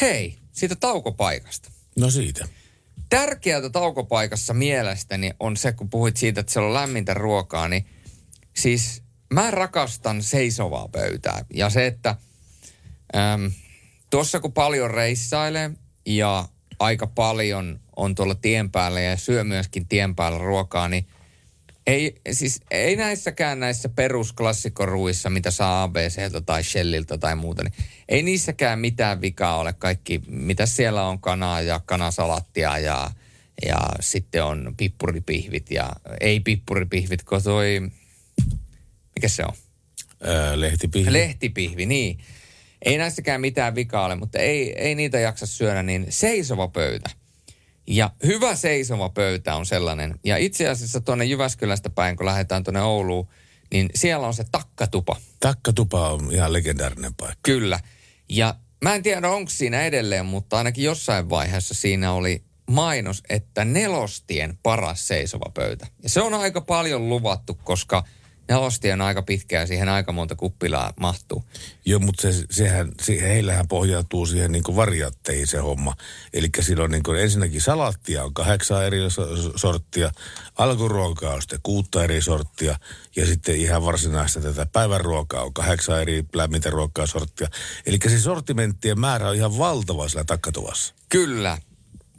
Hei, 0.00 0.38
siitä 0.52 0.76
taukopaikasta. 0.76 1.70
No 1.96 2.10
siitä. 2.10 2.48
Tärkeää 3.10 3.70
taukopaikassa 3.70 4.54
mielestäni 4.54 5.30
on 5.40 5.56
se, 5.56 5.72
kun 5.72 5.90
puhuit 5.90 6.16
siitä, 6.16 6.40
että 6.40 6.52
siellä 6.52 6.68
on 6.68 6.74
lämmintä 6.74 7.14
ruokaa, 7.14 7.68
niin 7.68 7.86
siis 8.56 9.02
mä 9.34 9.50
rakastan 9.50 10.22
seisovaa 10.22 10.88
pöytää. 10.88 11.44
Ja 11.54 11.70
se, 11.70 11.86
että 11.86 12.16
äm, 13.16 13.52
tuossa 14.10 14.40
kun 14.40 14.52
paljon 14.52 14.90
reissailee 14.90 15.70
ja 16.06 16.48
aika 16.78 17.06
paljon 17.06 17.80
on 17.96 18.14
tuolla 18.14 18.34
tien 18.34 18.70
päällä 18.70 19.00
ja 19.00 19.16
syö 19.16 19.44
myöskin 19.44 19.88
tien 19.88 20.14
päällä 20.14 20.38
ruokaa, 20.38 20.88
niin 20.88 21.06
ei, 21.86 22.14
siis 22.32 22.60
ei 22.70 22.96
näissäkään 22.96 23.60
näissä 23.60 23.88
perusklassikkoruissa, 23.88 25.30
mitä 25.30 25.50
saa 25.50 25.82
ABCltä 25.82 26.40
tai 26.40 26.64
Shelliltä 26.64 27.18
tai 27.18 27.36
muuta, 27.36 27.62
niin 27.64 27.74
ei 28.08 28.22
niissäkään 28.22 28.78
mitään 28.78 29.20
vikaa 29.20 29.56
ole. 29.56 29.72
Kaikki, 29.72 30.22
mitä 30.26 30.66
siellä 30.66 31.06
on 31.06 31.20
kanaa 31.20 31.60
ja 31.60 31.80
kanasalattia 31.86 32.78
ja, 32.78 33.10
ja 33.66 33.78
sitten 34.00 34.44
on 34.44 34.74
pippuripihvit 34.76 35.70
ja 35.70 35.90
ei 36.20 36.40
pippuripihvit, 36.40 37.22
kun 37.22 37.42
toi, 37.42 37.80
mikä 39.16 39.28
se 39.28 39.44
on? 39.44 39.54
Ää, 40.22 40.60
lehtipihvi. 40.60 41.12
Lehtipihvi, 41.12 41.86
niin. 41.86 42.18
Ei 42.82 42.98
näissäkään 42.98 43.40
mitään 43.40 43.74
vikaa 43.74 44.06
ole, 44.06 44.14
mutta 44.14 44.38
ei, 44.38 44.72
ei 44.72 44.94
niitä 44.94 45.18
jaksa 45.18 45.46
syödä, 45.46 45.82
niin 45.82 46.06
seisova 46.08 46.68
pöytä. 46.68 47.10
Ja 47.90 48.10
hyvä 48.26 48.54
seisova 48.54 49.08
pöytä 49.08 49.54
on 49.54 49.66
sellainen. 49.66 50.14
Ja 50.24 50.36
itse 50.36 50.68
asiassa 50.68 51.00
tuonne 51.00 51.24
Jyväskylästä 51.24 51.90
päin, 51.90 52.16
kun 52.16 52.26
lähdetään 52.26 52.64
tuonne 52.64 52.82
Ouluun, 52.82 53.28
niin 53.72 53.90
siellä 53.94 54.26
on 54.26 54.34
se 54.34 54.44
takkatupa. 54.52 55.16
Takkatupa 55.40 56.10
on 56.10 56.32
ihan 56.32 56.52
legendaarinen 56.52 57.14
paikka. 57.14 57.40
Kyllä. 57.42 57.80
Ja 58.28 58.54
mä 58.82 58.94
en 58.94 59.02
tiedä, 59.02 59.30
onko 59.30 59.50
siinä 59.50 59.82
edelleen, 59.82 60.26
mutta 60.26 60.58
ainakin 60.58 60.84
jossain 60.84 61.30
vaiheessa 61.30 61.74
siinä 61.74 62.12
oli 62.12 62.44
mainos, 62.70 63.22
että 63.28 63.64
nelostien 63.64 64.58
paras 64.62 65.08
seisova 65.08 65.50
pöytä. 65.54 65.86
Ja 66.02 66.08
se 66.08 66.20
on 66.20 66.34
aika 66.34 66.60
paljon 66.60 67.08
luvattu, 67.08 67.58
koska– 67.64 68.04
nelostie 68.50 68.92
on 68.92 69.00
aika 69.00 69.22
pitkä 69.22 69.60
ja 69.60 69.66
siihen 69.66 69.88
aika 69.88 70.12
monta 70.12 70.36
kuppilaa 70.36 70.92
mahtuu. 71.00 71.44
Joo, 71.84 72.00
mutta 72.00 72.22
se, 72.22 72.44
sehän, 72.50 72.92
se, 73.02 73.20
heillähän 73.20 73.68
pohjautuu 73.68 74.26
siihen 74.26 74.52
niin 74.52 74.76
variatteihin 74.76 75.46
se 75.46 75.58
homma. 75.58 75.94
Eli 76.32 76.48
silloin 76.60 76.90
niin 76.90 77.16
ensinnäkin 77.20 77.60
salattia 77.60 78.24
on 78.24 78.34
kahdeksan 78.34 78.84
eri 78.84 78.98
sorttia, 79.56 80.12
alkuruokaa 80.58 81.34
on 81.34 81.42
sitten 81.42 81.60
kuutta 81.62 82.04
eri 82.04 82.22
sorttia 82.22 82.76
ja 83.16 83.26
sitten 83.26 83.56
ihan 83.56 83.84
varsinaista 83.84 84.40
tätä 84.40 84.66
päivän 84.66 85.00
ruokaa 85.00 85.42
on 85.42 85.54
kahdeksan 85.54 86.02
eri 86.02 86.24
lämmintä 86.34 86.70
ruokaa 86.70 87.06
sorttia. 87.06 87.48
Eli 87.86 87.98
se 88.08 88.20
sortimenttien 88.20 89.00
määrä 89.00 89.28
on 89.28 89.36
ihan 89.36 89.58
valtava 89.58 90.08
sillä 90.08 90.24
takkatuvassa. 90.24 90.94
Kyllä. 91.08 91.58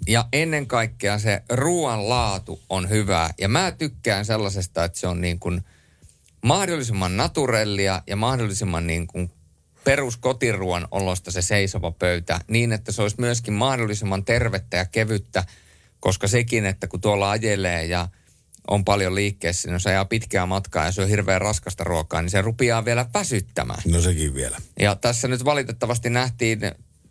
Ja 0.08 0.26
ennen 0.34 0.68
kaikkea 0.68 1.20
se 1.20 1.44
ruoan 1.50 2.10
laatu 2.10 2.62
on 2.70 2.90
hyvää. 2.90 3.34
Ja 3.40 3.50
mä 3.50 3.72
tykkään 3.72 4.26
sellaisesta, 4.26 4.84
että 4.84 5.00
se 5.00 5.08
on 5.08 5.22
niin 5.22 5.40
kuin– 5.40 5.62
mahdollisimman 6.46 7.18
naturellia 7.18 8.02
ja 8.08 8.16
mahdollisimman 8.16 8.88
niin 8.88 9.08
kuin 9.08 9.32
peruskotiruon 9.84 10.88
olosta 10.92 11.32
se 11.32 11.42
seisova 11.42 11.92
pöytä 11.92 12.40
niin, 12.48 12.74
että 12.74 12.92
se 12.92 13.02
olisi 13.02 13.16
myöskin 13.20 13.54
mahdollisimman 13.54 14.26
tervettä 14.26 14.78
ja 14.78 14.86
kevyttä, 14.86 15.44
koska 16.00 16.28
sekin, 16.28 16.66
että 16.66 16.88
kun 16.88 17.02
tuolla 17.02 17.32
ajelee 17.32 17.86
ja 17.86 18.08
on 18.68 18.86
paljon 18.86 19.16
liikkeessä, 19.16 19.68
niin 19.68 19.74
jos 19.74 19.88
ajaa 19.88 20.06
pitkää 20.06 20.46
matkaa 20.46 20.86
ja 20.86 20.92
se 20.92 21.02
on 21.02 21.08
hirveän 21.08 21.42
raskasta 21.42 21.84
ruokaa, 21.84 22.22
niin 22.22 22.30
se 22.30 22.42
rupiaa 22.42 22.86
vielä 22.86 23.06
väsyttämään. 23.14 23.82
No 23.86 24.02
sekin 24.02 24.34
vielä. 24.34 24.58
Ja 24.80 24.96
tässä 24.96 25.28
nyt 25.28 25.46
valitettavasti 25.46 26.10
nähtiin, 26.10 26.60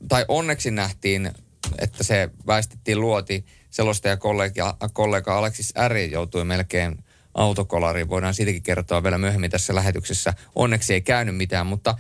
tai 0.09 0.25
onneksi 0.29 0.71
nähtiin, 0.71 1.31
että 1.79 2.05
se 2.05 2.31
väistettiin 2.47 3.01
luoti 3.01 3.45
selostaja 3.71 4.17
kollega, 4.17 4.77
kollega 4.93 5.39
Aleksis 5.39 5.73
Äri 5.79 6.11
joutui 6.11 6.45
melkein 6.45 7.05
autokolariin. 7.35 8.09
Voidaan 8.09 8.35
siitäkin 8.35 8.63
kertoa 8.63 9.03
vielä 9.03 9.19
myöhemmin 9.19 9.51
tässä 9.51 9.75
lähetyksessä. 9.75 10.35
Onneksi 10.55 10.95
ei 10.95 11.01
käynyt 11.01 11.37
mitään, 11.37 11.67
mutta 11.67 11.99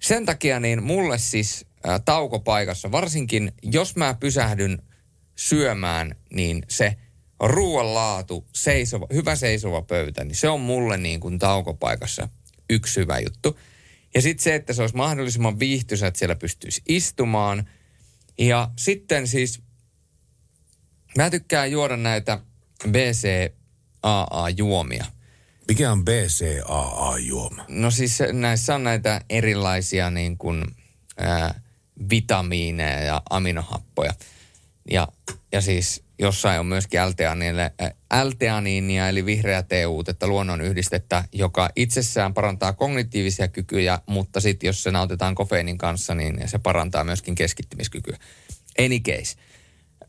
sen 0.00 0.26
takia 0.26 0.60
niin 0.60 0.82
mulle 0.82 1.18
siis 1.18 1.66
taukopaikassa, 2.04 2.92
varsinkin 2.92 3.52
jos 3.62 3.96
mä 3.96 4.14
pysähdyn 4.20 4.82
syömään, 5.36 6.16
niin 6.30 6.62
se 6.68 6.96
ruoan 7.40 7.94
laatu, 7.94 8.46
seisova, 8.54 9.06
hyvä 9.12 9.36
seisova 9.36 9.82
pöytä, 9.82 10.24
niin 10.24 10.36
se 10.36 10.48
on 10.48 10.60
mulle 10.60 10.96
niin 10.96 11.20
kuin 11.20 11.38
taukopaikassa 11.38 12.28
yksi 12.70 13.00
hyvä 13.00 13.18
juttu. 13.18 13.58
Ja 14.14 14.22
sitten 14.22 14.44
se, 14.44 14.54
että 14.54 14.72
se 14.72 14.82
olisi 14.82 14.96
mahdollisimman 14.96 15.58
viihtyisä, 15.58 16.06
että 16.06 16.18
siellä 16.18 16.36
pystyisi 16.36 16.82
istumaan. 16.88 17.68
Ja 18.38 18.70
sitten 18.78 19.28
siis, 19.28 19.62
mä 21.16 21.30
tykkään 21.30 21.70
juoda 21.70 21.96
näitä 21.96 22.38
BC 22.90 23.52
AA-juomia. 24.04 25.04
Mikä 25.68 25.92
on 25.92 26.04
BCAA-juoma? 26.04 27.64
No 27.68 27.90
siis 27.90 28.18
näissä 28.32 28.74
on 28.74 28.84
näitä 28.84 29.20
erilaisia 29.30 30.10
niin 30.10 30.38
kuin, 30.38 30.64
ää, 31.16 31.60
vitamiineja 32.10 33.00
ja 33.00 33.22
aminohappoja. 33.30 34.14
Ja, 34.90 35.08
ja 35.52 35.60
siis 35.60 36.04
jossain 36.18 36.60
on 36.60 36.66
myöskin 36.66 37.00
L-teaniinia, 38.24 39.08
eli 39.08 39.26
vihreä 39.26 39.62
T-uutetta, 39.62 40.28
luonnon 40.28 40.60
yhdistettä, 40.60 41.24
joka 41.32 41.70
itsessään 41.76 42.34
parantaa 42.34 42.72
kognitiivisia 42.72 43.48
kykyjä, 43.48 43.98
mutta 44.06 44.40
sitten 44.40 44.66
jos 44.68 44.82
se 44.82 44.90
nautitaan 44.90 45.34
kofeiinin 45.34 45.78
kanssa, 45.78 46.14
niin 46.14 46.48
se 46.48 46.58
parantaa 46.58 47.04
myöskin 47.04 47.34
keskittymiskykyä. 47.34 48.16
Any 48.78 48.98
case. 48.98 49.36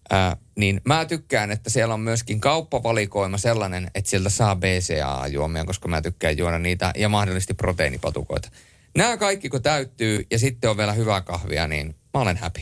Ää, 0.10 0.38
niin 0.56 0.82
mä 0.86 1.06
tykkään, 1.06 1.52
että 1.52 1.69
siellä 1.69 1.94
on 1.94 1.99
myöskin 1.99 2.40
kauppavalikoima 2.40 3.38
sellainen, 3.38 3.91
että 3.95 4.10
sieltä 4.10 4.30
saa 4.30 4.56
BCA-juomia, 4.56 5.65
koska 5.65 5.88
mä 5.88 6.02
tykkään 6.02 6.38
juoda 6.38 6.60
niitä 6.60 6.91
ja 6.95 7.10
mahdollisesti 7.10 7.53
proteiinipatukoita. 7.53 8.49
Nämä 8.98 9.18
kaikki 9.18 9.49
kun 9.49 9.61
täyttyy 9.61 10.26
ja 10.32 10.40
sitten 10.40 10.69
on 10.69 10.77
vielä 10.77 10.94
hyvää 10.94 11.22
kahvia, 11.22 11.68
niin 11.68 11.95
mä 12.14 12.22
olen 12.22 12.38
happy. 12.38 12.61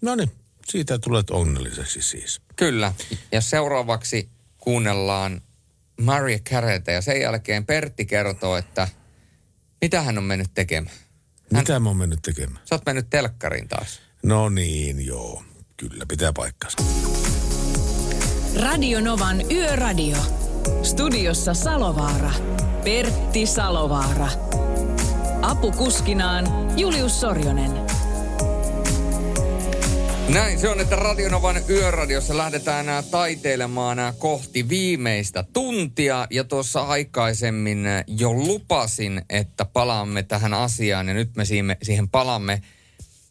No 0.00 0.14
niin, 0.14 0.30
siitä 0.68 0.98
tulet 0.98 1.30
onnelliseksi 1.30 2.02
siis. 2.02 2.40
Kyllä. 2.56 2.92
Ja 3.32 3.40
seuraavaksi 3.40 4.28
kuunnellaan 4.58 5.42
Maria 6.00 6.38
Careyta 6.38 6.90
ja 6.90 7.00
sen 7.00 7.20
jälkeen 7.20 7.66
Pertti 7.66 8.06
kertoo, 8.06 8.56
että 8.56 8.88
mitä 9.80 10.02
hän 10.02 10.18
on 10.18 10.24
mennyt 10.24 10.50
tekemään. 10.54 10.96
Mitä 11.52 11.80
mä 11.80 11.88
oon 11.88 11.96
mennyt 11.96 12.22
tekemään? 12.22 12.60
Sä 12.64 12.74
oot 12.74 12.86
mennyt 12.86 13.10
telkkariin 13.10 13.68
taas. 13.68 14.00
No 14.22 14.48
niin, 14.48 15.06
joo. 15.06 15.42
Kyllä, 15.80 16.04
pitää 16.08 16.32
paikkansa. 16.32 16.78
Radio 18.62 19.00
Novan 19.00 19.42
Yöradio. 19.50 20.16
Studiossa 20.82 21.54
Salovaara. 21.54 22.30
Pertti 22.84 23.46
Salovaara. 23.46 24.28
Apukuskinaan 25.42 26.44
Julius 26.78 27.20
Sorjonen. 27.20 27.70
Näin 30.28 30.58
se 30.58 30.68
on, 30.68 30.80
että 30.80 30.96
Radionovan 30.96 31.56
yöradiossa 31.70 32.36
lähdetään 32.36 32.86
nää 32.86 33.02
taiteilemaan 33.02 33.96
nää 33.96 34.12
kohti 34.12 34.68
viimeistä 34.68 35.44
tuntia. 35.52 36.26
Ja 36.30 36.44
tuossa 36.44 36.80
aikaisemmin 36.80 37.86
jo 38.06 38.32
lupasin, 38.32 39.22
että 39.30 39.64
palaamme 39.64 40.22
tähän 40.22 40.54
asiaan 40.54 41.08
ja 41.08 41.14
nyt 41.14 41.36
me 41.36 41.44
siihen, 41.44 41.76
siihen 41.82 42.08
palaamme. 42.08 42.62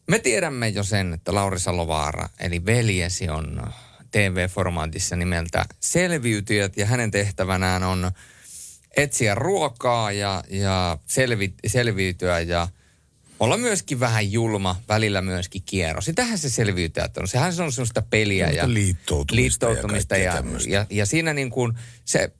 Me 0.08 0.20
tiedämme 0.20 0.68
jo 0.68 0.84
sen, 0.84 1.14
että 1.14 1.34
Lauri 1.34 1.60
Salovaara, 1.60 2.30
eli 2.40 2.66
veljesi 2.66 3.30
on 3.30 3.74
TV-formaatissa 4.12 5.16
nimeltä 5.16 5.66
Selviytyjät 5.80 6.78
ja 6.78 6.86
hänen 6.86 7.12
tehtävänään 7.12 7.84
on 7.84 8.12
etsiä 8.98 9.36
ruokaa 9.36 10.12
ja, 10.12 10.44
ja 10.50 10.98
selvi, 11.06 11.54
selviytyä 11.68 12.40
ja 12.40 12.68
olla 13.40 13.58
myöskin 13.58 14.00
vähän 14.00 14.32
julma, 14.32 14.76
välillä 14.88 15.22
myöskin 15.22 15.62
kierro. 15.66 16.02
Sitähän 16.02 16.38
se 16.38 16.50
selviytyjät 16.50 17.18
on. 17.18 17.28
Sehän 17.28 17.54
se 17.54 17.64
on 17.64 17.72
semmoista 17.72 18.02
peliä 18.02 18.50
ja 18.50 18.74
liittoutumista, 18.74 19.36
liittoutumista 19.36 20.18
ja, 20.18 20.34
ja, 20.34 20.44
ja, 20.68 20.86
ja 20.90 21.06
siinä 21.06 21.34
niin 21.34 21.50
kuin 21.50 21.74
se, 22.06 22.32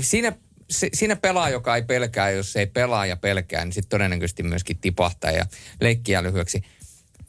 siinä 0.00 0.32
se, 0.70 0.88
siinä 0.94 1.16
pelaa, 1.16 1.50
joka 1.50 1.76
ei 1.76 1.82
pelkää, 1.82 2.30
jos 2.30 2.56
ei 2.56 2.66
pelaa 2.66 3.06
ja 3.06 3.16
pelkää, 3.16 3.64
niin 3.64 3.72
sitten 3.72 3.90
todennäköisesti 3.90 4.42
myöskin 4.42 4.78
tipahtaa 4.78 5.30
ja 5.30 5.46
leikkiä 5.80 6.22
lyhyeksi. 6.22 6.62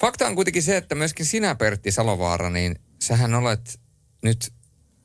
Fakta 0.02 0.28
on 0.28 0.36
kuitenkin 0.36 0.64
se, 0.64 0.78
että 0.78 0.96
myöskin 0.96 1.26
sinä, 1.26 1.56
Pertti 1.56 1.92
Salovaara, 1.92 2.50
niin 2.50 2.80
sähän 3.02 3.36
olet 3.36 3.80
nyt 4.22 4.54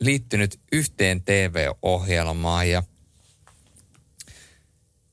liittynyt 0.01 0.61
yhteen 0.73 1.23
TV-ohjelmaan 1.23 2.71
ja 2.71 2.83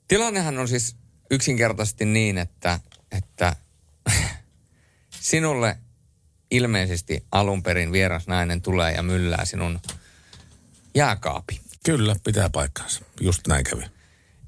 tilannehan 0.07 0.57
on 0.59 0.67
siis 0.67 0.95
yksinkertaisesti 1.31 2.05
niin, 2.05 2.37
että, 2.37 2.79
että 3.11 3.55
sinulle 5.19 5.77
ilmeisesti 6.51 7.25
alun 7.31 7.63
perin 7.63 7.91
vieras 7.91 8.27
nainen 8.27 8.61
tulee 8.61 8.93
ja 8.93 9.03
myllää 9.03 9.45
sinun 9.45 9.79
jääkaapi. 10.95 11.61
Kyllä, 11.85 12.15
pitää 12.23 12.49
paikkansa. 12.49 13.01
Just 13.21 13.47
näin 13.47 13.63
kävi. 13.63 13.83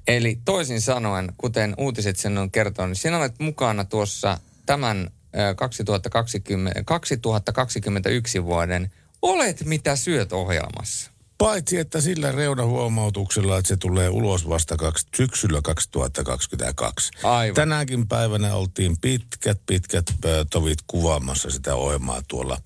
Eli 0.07 0.39
toisin 0.45 0.81
sanoen, 0.81 1.33
kuten 1.37 1.73
uutiset 1.77 2.17
sen 2.17 2.37
on 2.37 2.51
kertonut, 2.51 2.89
niin 2.89 2.95
sinä 2.95 3.17
olet 3.17 3.39
mukana 3.39 3.85
tuossa 3.85 4.39
tämän 4.65 5.09
2020, 5.55 6.83
2021 6.83 8.43
vuoden 8.43 8.89
Olet 9.21 9.65
mitä 9.65 9.95
syöt 9.95 10.33
ohjelmassa. 10.33 11.11
Paitsi, 11.37 11.77
että 11.77 12.01
sillä 12.01 12.31
reunahuomautuksella, 12.31 13.57
että 13.57 13.67
se 13.67 13.77
tulee 13.77 14.09
ulos 14.09 14.49
vasta 14.49 14.77
kaksi, 14.77 15.07
syksyllä 15.17 15.61
2022. 15.63 17.11
Aivan. 17.23 17.55
Tänäkin 17.55 18.07
päivänä 18.07 18.55
oltiin 18.55 18.97
pitkät, 19.01 19.61
pitkät 19.65 20.05
tovit 20.49 20.79
kuvaamassa 20.87 21.49
sitä 21.49 21.75
ohjelmaa 21.75 22.21
tuolla 22.27 22.57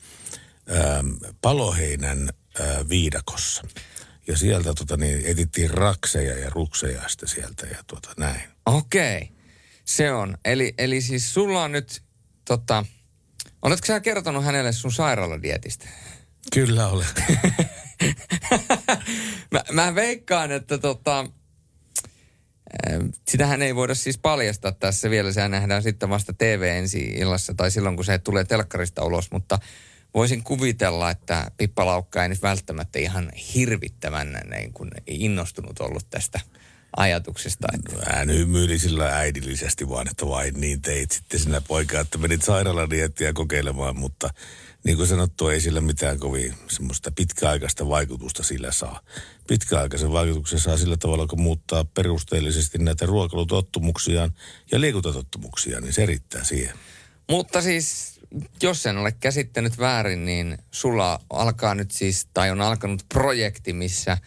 ää, 0.69 1.03
Paloheinän 1.41 2.29
ää, 2.59 2.89
viidakossa. 2.89 3.63
Ja 4.27 4.37
sieltä 4.37 4.73
tota, 4.73 4.97
niin, 4.97 5.21
etittiin 5.25 5.69
rakseja 5.69 6.37
ja 6.37 6.49
rukseja 6.49 7.09
sitten 7.09 7.29
sieltä 7.29 7.67
ja 7.67 7.83
tuota, 7.87 8.09
näin. 8.17 8.41
Okei, 8.65 9.17
okay. 9.17 9.27
se 9.85 10.11
on. 10.11 10.37
Eli, 10.45 10.73
eli 10.77 11.01
siis 11.01 11.33
sulla 11.33 11.63
on 11.63 11.71
nyt, 11.71 12.01
tota, 12.49 12.85
oletko 13.61 13.85
sä 13.85 13.99
kertonut 13.99 14.45
hänelle 14.45 14.71
sun 14.71 14.91
sairaaladietistä? 14.91 15.87
Kyllä 16.53 16.87
olet. 16.87 17.21
mä, 19.53 19.63
mä 19.71 19.95
veikkaan, 19.95 20.51
että 20.51 20.77
tota, 20.77 21.25
sitähän 23.27 23.61
ei 23.61 23.75
voida 23.75 23.95
siis 23.95 24.17
paljastaa 24.17 24.71
tässä 24.71 25.09
vielä. 25.09 25.31
Sehän 25.31 25.51
nähdään 25.51 25.83
sitten 25.83 26.09
vasta 26.09 26.33
TV 26.33 26.73
ensi 26.77 26.99
illassa 26.99 27.53
tai 27.53 27.71
silloin, 27.71 27.95
kun 27.95 28.05
se 28.05 28.17
tulee 28.17 28.43
telkkarista 28.43 29.05
ulos. 29.05 29.31
Mutta 29.31 29.59
voisin 30.13 30.43
kuvitella, 30.43 31.11
että 31.11 31.51
Pippa 31.57 31.85
Laukka 31.85 32.23
ei 32.23 32.29
nyt 32.29 32.41
välttämättä 32.41 32.99
ihan 32.99 33.31
hirvittävän 33.55 34.41
niin 34.49 34.73
kuin 34.73 34.91
innostunut 35.07 35.79
ollut 35.79 36.09
tästä 36.09 36.39
ajatuksesta. 36.97 37.67
Että... 37.73 37.95
No, 37.95 38.01
hän 38.05 38.29
hymyili 38.29 38.79
sillä 38.79 39.05
äidillisesti 39.05 39.89
vaan, 39.89 40.07
että 40.07 40.27
vain 40.27 40.61
niin 40.61 40.81
teit 40.81 41.11
sitten 41.11 41.39
sinä 41.39 41.61
poika, 41.61 41.99
että 41.99 42.17
menit 42.17 42.41
sairaaladiettiä 42.41 43.33
kokeilemaan, 43.33 43.99
mutta 43.99 44.29
niin 44.83 44.97
kuin 44.97 45.07
sanottu, 45.07 45.47
ei 45.47 45.61
sillä 45.61 45.81
mitään 45.81 46.19
kovin 46.19 46.53
semmoista 46.67 47.11
pitkäaikaista 47.11 47.87
vaikutusta 47.87 48.43
sillä 48.43 48.71
saa. 48.71 49.01
Pitkäaikaisen 49.47 50.11
vaikutuksen 50.11 50.59
saa 50.59 50.77
sillä 50.77 50.97
tavalla, 50.97 51.27
kun 51.27 51.41
muuttaa 51.41 51.83
perusteellisesti 51.83 52.77
näitä 52.77 53.05
ruokailutottumuksiaan 53.05 54.33
ja 54.71 54.81
liikuntatottumuksia, 54.81 55.81
niin 55.81 55.93
se 55.93 56.05
riittää 56.05 56.43
siihen. 56.43 56.73
Mutta 57.29 57.61
siis, 57.61 58.19
jos 58.63 58.85
en 58.85 58.97
ole 58.97 59.11
käsittänyt 59.11 59.79
väärin, 59.79 60.25
niin 60.25 60.57
sulla 60.71 61.19
alkaa 61.29 61.75
nyt 61.75 61.91
siis, 61.91 62.27
tai 62.33 62.51
on 62.51 62.61
alkanut 62.61 63.05
projekti, 63.09 63.73
missä 63.73 64.17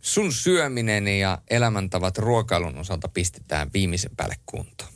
sun 0.00 0.32
syöminen 0.32 1.08
ja 1.08 1.38
elämäntavat 1.50 2.18
ruokailun 2.18 2.78
osalta 2.78 3.08
pistetään 3.08 3.70
viimeisen 3.74 4.16
päälle 4.16 4.36
kuntoon. 4.46 4.90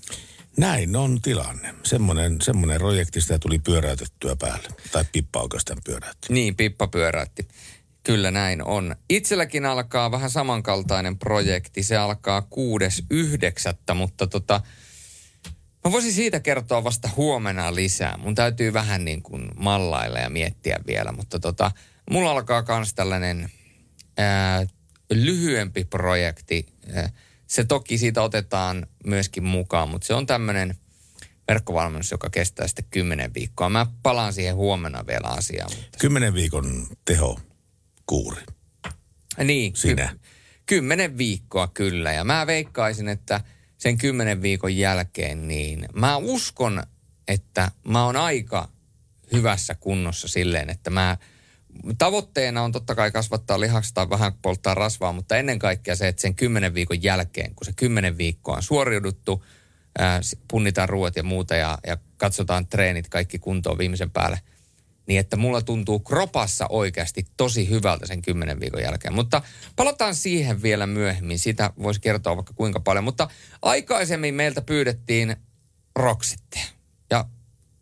Näin 0.57 0.97
on 0.97 1.21
tilanne. 1.23 1.75
Semmoinen, 1.83 2.41
semmoinen 2.41 2.79
projekti 2.79 3.21
sitä 3.21 3.39
tuli 3.39 3.59
pyöräytettyä 3.59 4.37
päälle. 4.37 4.69
Tai 4.93 5.05
Pippa 5.13 5.41
oikeastaan 5.41 5.79
pyöräytti. 5.85 6.33
Niin, 6.33 6.57
Pippa 6.57 6.87
pyöräytti. 6.87 7.49
Kyllä 8.03 8.31
näin 8.31 8.65
on. 8.65 8.97
Itselläkin 9.11 9.67
alkaa 9.67 10.11
vähän 10.11 10.31
samankaltainen 10.31 11.19
projekti. 11.19 11.83
Se 11.83 11.97
alkaa 11.97 12.41
6.9. 13.91 13.95
Mutta 13.95 14.27
tota, 14.27 14.61
mä 15.85 15.93
voisin 15.93 16.13
siitä 16.13 16.41
kertoa 16.41 16.85
vasta 16.85 17.11
huomenna 17.17 17.75
lisää. 17.75 18.17
Mun 18.17 18.35
täytyy 18.35 18.73
vähän 18.73 19.05
niin 19.05 19.23
kuin 19.23 19.51
mallailla 19.57 20.19
ja 20.19 20.31
miettiä 20.31 20.79
vielä. 20.87 21.13
Mutta 21.13 21.41
tota, 21.41 21.71
mulla 22.11 22.31
alkaa 22.31 22.65
myös 22.69 22.95
tällainen 22.95 23.51
ää, 24.19 24.67
lyhyempi 25.11 25.85
projekti. 25.85 26.67
Ää, 26.95 27.11
se 27.47 27.65
toki 27.65 27.99
siitä 27.99 28.23
otetaan 28.23 28.87
myöskin 29.07 29.45
mukaan, 29.45 29.89
mutta 29.89 30.07
se 30.07 30.15
on 30.15 30.27
tämmöinen 30.27 30.75
verkkovalmennus, 31.49 32.11
joka 32.11 32.31
kestää 32.31 32.67
sitten 32.67 32.85
kymmenen 32.91 33.35
viikkoa. 33.35 33.69
Mä 33.69 33.87
palaan 34.03 34.33
siihen 34.33 34.55
huomenna 34.55 35.07
vielä 35.07 35.29
asiaan. 35.29 35.71
Mutta... 35.77 35.99
Kymmenen 36.01 36.35
viikon 36.35 36.87
teho 37.05 37.41
kuuri. 38.07 38.43
Niin. 39.45 39.77
Sinä. 39.77 40.09
Ky- 40.09 40.19
kymmenen 40.67 41.19
viikkoa 41.19 41.69
kyllä. 41.69 42.13
Ja 42.13 42.25
mä 42.25 42.47
veikkaisin, 42.47 43.09
että 43.09 43.41
sen 43.77 43.99
kymmenen 43.99 44.43
viikon 44.43 44.77
jälkeen, 44.77 45.49
niin 45.49 45.89
mä 45.95 46.17
uskon, 46.17 46.83
että 47.29 47.71
mä 47.89 48.05
oon 48.05 48.17
aika 48.17 48.69
hyvässä 49.33 49.75
kunnossa 49.75 50.29
silleen, 50.29 50.71
että 50.71 50.91
mä 50.91 51.17
tavoitteena 51.99 52.63
on 52.63 52.73
totta 52.73 52.95
kai 52.95 53.11
kasvattaa 53.11 53.61
lihasta 53.61 54.11
vähän 54.11 54.33
polttaa 54.43 54.75
rasvaa, 54.75 55.13
mutta 55.13 55.37
ennen 55.37 55.59
kaikkea 55.59 55.97
se, 55.97 56.09
että 56.09 56.23
sen 56.23 56.35
kymmenen 56.35 56.75
viikon 56.75 57.03
jälkeen, 57.03 57.55
kun 57.55 57.65
se 57.65 57.73
kymmenen 57.77 58.19
viikkoa 58.19 58.57
on 58.57 58.63
suoriuduttu, 58.63 59.45
ää, 59.99 60.21
punnitaan 60.51 60.89
ruoat 60.89 61.17
ja 61.17 61.23
muuta 61.23 61.57
ja, 61.57 61.79
ja 61.87 61.97
katsotaan 62.17 62.67
treenit 62.67 63.09
kaikki 63.09 63.39
kuntoon 63.39 63.79
viimeisen 63.79 64.11
päälle, 64.11 64.41
niin 65.07 65.21
että 65.21 65.37
mulla 65.37 65.63
tuntuu 65.63 66.01
kropassa 66.01 66.67
oikeasti 66.69 67.27
tosi 67.37 67.71
hyvältä 67.71 68.07
sen 68.07 68.23
kymmenen 68.23 68.61
viikon 68.61 68.83
jälkeen. 68.83 69.15
Mutta 69.15 69.43
palataan 69.77 70.15
siihen 70.15 70.63
vielä 70.63 70.87
myöhemmin. 70.87 71.39
Sitä 71.39 71.71
voisi 71.83 72.01
kertoa 72.01 72.37
vaikka 72.37 72.53
kuinka 72.53 72.81
paljon. 72.81 73.05
Mutta 73.05 73.29
aikaisemmin 73.63 74.35
meiltä 74.35 74.63
pyydettiin 74.63 75.37
roksitteja. 75.97 76.65
Ja 77.11 77.25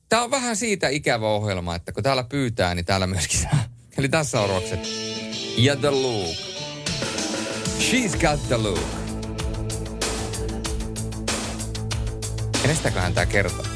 tämä 0.08 0.22
on 0.22 0.30
vähän 0.30 0.56
siitä 0.56 0.88
ikävä 0.88 1.28
ohjelma, 1.28 1.74
että 1.74 1.92
kun 1.92 2.02
täällä 2.02 2.24
pyytää, 2.24 2.74
niin 2.74 2.84
täällä 2.84 3.06
myöskin 3.06 3.40
saa 3.40 3.71
Eli 3.98 4.08
tässä 4.08 4.40
on 4.40 4.48
rokset. 4.48 4.80
Ja 5.56 5.76
The 5.76 5.90
Look. 5.90 6.36
She's 7.78 8.20
got 8.20 8.48
the 8.48 8.56
look. 8.56 8.80
Kenestäköhän 12.62 13.14
tämä 13.14 13.26
kertoo? 13.26 13.66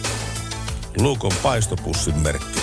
Luke 1.00 1.26
on 1.26 1.32
paistopussin 1.42 2.18
merkki. 2.18 2.60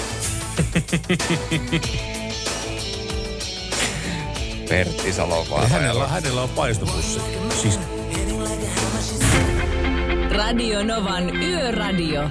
Pertti 4.70 5.14
Salovaara. 5.14 5.68
Hänellä, 5.68 6.08
hänellä 6.08 6.42
on 6.42 6.50
paistopussi. 6.50 7.20
Siis 7.62 7.80
Radio 10.32 10.84
Novan 10.84 11.44
Yöradio. 11.44 12.22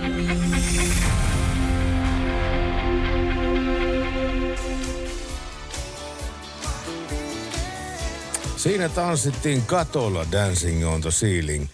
Siinä 8.62 8.88
tanssittiin 8.88 9.62
katolla 9.62 10.26
Dancing 10.32 10.88
on 10.88 11.00
the 11.00 11.10
Ceiling. 11.10 11.66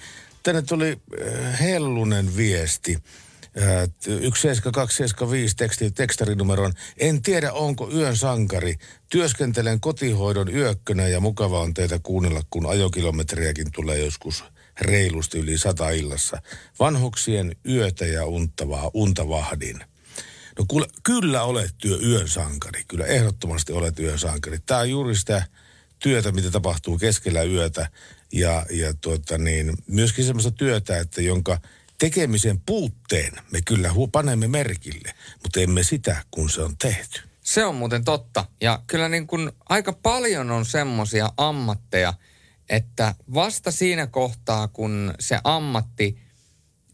Tänne 0.43 0.62
tuli 0.62 1.01
äh, 1.20 1.60
hellunen 1.60 2.36
viesti. 2.36 2.98
Äh, 3.62 3.89
17275 4.35 5.56
teksti, 5.56 5.90
tekstarinumeron. 5.90 6.73
En 6.98 7.23
tiedä, 7.23 7.52
onko 7.52 7.90
yön 7.94 8.16
sankari. 8.16 8.74
Työskentelen 9.10 9.81
kotihoidon 9.81 10.55
yökkönä 10.55 11.09
ja 11.09 11.20
mukava 11.20 11.60
on 11.60 11.74
teitä 11.74 12.01
kuunnella, 12.02 12.43
kun 12.51 12.66
ajokilometriäkin 12.66 13.73
tulee 13.73 13.98
joskus 13.98 14.44
reilusti 14.81 15.39
yli 15.39 15.59
sata 15.59 15.90
illassa. 15.90 16.43
Vanhuksien 16.81 17.56
yötä 17.69 18.06
ja 18.06 18.27
untavaa, 18.27 18.90
untavahdin. 18.94 19.78
No 20.59 20.65
kuule, 20.69 20.86
kyllä 21.02 21.43
olet 21.43 21.74
työ 21.78 21.98
yön 22.06 22.28
sankari. 22.28 22.85
Kyllä 22.89 23.06
ehdottomasti 23.06 23.73
olet 23.73 23.98
yön 23.98 24.19
sankari. 24.19 24.59
Tämä 24.66 24.81
on 24.81 24.90
juuri 24.90 25.16
sitä 25.16 25.43
työtä, 25.99 26.33
mitä 26.33 26.51
tapahtuu 26.51 26.99
keskellä 26.99 27.43
yötä. 27.43 27.91
Ja, 28.33 28.66
ja 28.70 28.95
tuota 28.95 29.39
niin, 29.39 29.73
myöskin 29.87 30.25
semmoista 30.25 30.51
työtä, 30.51 30.99
että 30.99 31.23
jonka 31.23 31.59
tekemisen 31.99 32.61
puutteen 32.61 33.33
me 33.53 33.61
kyllä 33.65 33.91
panemme 34.12 34.49
merkille, 34.49 35.15
mutta 35.43 35.61
emme 35.61 35.83
sitä, 35.83 36.25
kun 36.31 36.51
se 36.51 36.62
on 36.62 36.77
tehty. 36.77 37.20
Se 37.43 37.65
on 37.65 37.75
muuten 37.75 38.05
totta. 38.05 38.45
Ja 38.61 38.83
kyllä 38.87 39.09
niin 39.09 39.27
kuin 39.27 39.53
aika 39.69 39.93
paljon 39.93 40.51
on 40.51 40.65
semmoisia 40.66 41.33
ammatteja, 41.37 42.15
että 42.69 43.15
vasta 43.35 43.70
siinä 43.70 44.07
kohtaa, 44.07 44.69
kun 44.69 45.15
se 45.20 45.39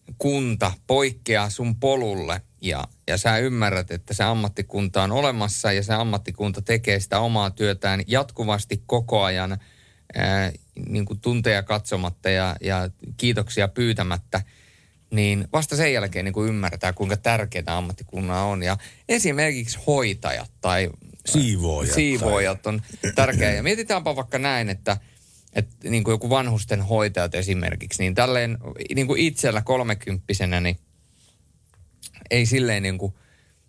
ammattikunta 0.09 0.73
poikkeaa 0.87 1.51
sun 1.51 1.77
polulle 1.77 2.41
ja, 2.61 2.85
ja 3.07 3.19
sä 3.19 3.39
ymmärrät, 3.39 3.91
että 3.91 4.15
se 4.15 4.25
ammattikunta 4.25 5.03
on 5.03 5.13
olemassa 5.13 5.73
ja 5.73 5.83
se 5.83 5.95
ammattikunta 5.95 6.63
tekee 6.63 7.01
sitä 7.01 7.19
omaa 7.19 7.51
työtään 7.51 8.03
jatkuvasti 8.07 8.83
koko 8.87 9.23
ajan 9.23 9.59
ää, 10.15 10.53
niin 10.89 11.05
kuin 11.05 11.21
tunteja 11.21 11.63
katsomatta 11.63 12.31
ja, 12.31 12.57
ja 12.61 12.91
kiitoksia 13.17 13.69
pyytämättä, 13.69 14.43
niin 15.11 15.49
vasta 15.53 15.77
sen 15.77 15.93
jälkeen 15.93 16.25
niin 16.25 16.33
kuin 16.33 16.49
ymmärretään, 16.49 16.95
kuinka 16.95 17.17
tärkeää 17.17 17.77
ammattikunnan 17.77 18.45
on. 18.45 18.63
Ja 18.63 18.77
esimerkiksi 19.09 19.79
hoitajat 19.87 20.51
tai 20.61 20.91
Siivoojat. 21.27 21.95
siivoojat 21.95 22.67
on 22.67 22.83
tärkeää. 23.15 23.53
Ja 23.53 23.63
mietitäänpä 23.63 24.17
vaikka 24.17 24.39
näin, 24.39 24.69
että, 24.69 24.97
että 25.55 25.91
niin 25.91 26.05
kuin 26.05 26.13
joku 26.13 26.31
vanhusten 26.31 26.83
hoitajat 26.83 27.35
esimerkiksi, 27.35 28.03
niin 28.03 28.15
tälleen 28.15 28.59
niin 28.95 29.07
kuin 29.07 29.21
itsellä 29.21 29.63
kolmekymppisenä, 29.63 30.61
niin 30.61 30.79
ei 32.31 32.47
silleen 32.47 32.83
niin 32.83 32.99
kuin, 32.99 33.15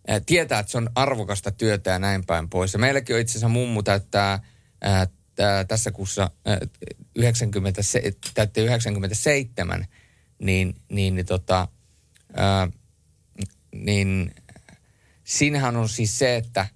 ää, 0.08 0.20
tietää, 0.20 0.60
että 0.60 0.72
se 0.72 0.78
on 0.78 0.90
arvokasta 0.96 1.52
työtä 1.52 1.90
ja 1.90 2.00
näin 2.00 2.26
päin 2.26 2.50
pois. 2.50 2.74
Ja 2.74 2.80
meilläkin 2.80 3.16
on 3.16 3.22
itse 3.22 3.32
asiassa 3.32 3.48
mummu 3.48 3.84
täyttää 3.84 4.40
ää, 4.82 5.08
tää, 5.36 5.64
tässä 5.64 5.92
kuussa 5.92 6.32
ää, 6.46 6.60
90, 7.16 7.82
täytti 8.34 8.62
97, 8.62 9.86
niin, 10.40 10.76
niin, 10.90 11.16
niin, 11.16 11.26
tota, 11.26 11.68
niin 13.72 14.36
siinähän 15.24 15.78
on 15.78 15.90
siis 15.90 16.20
se, 16.20 16.36
että 16.36 16.68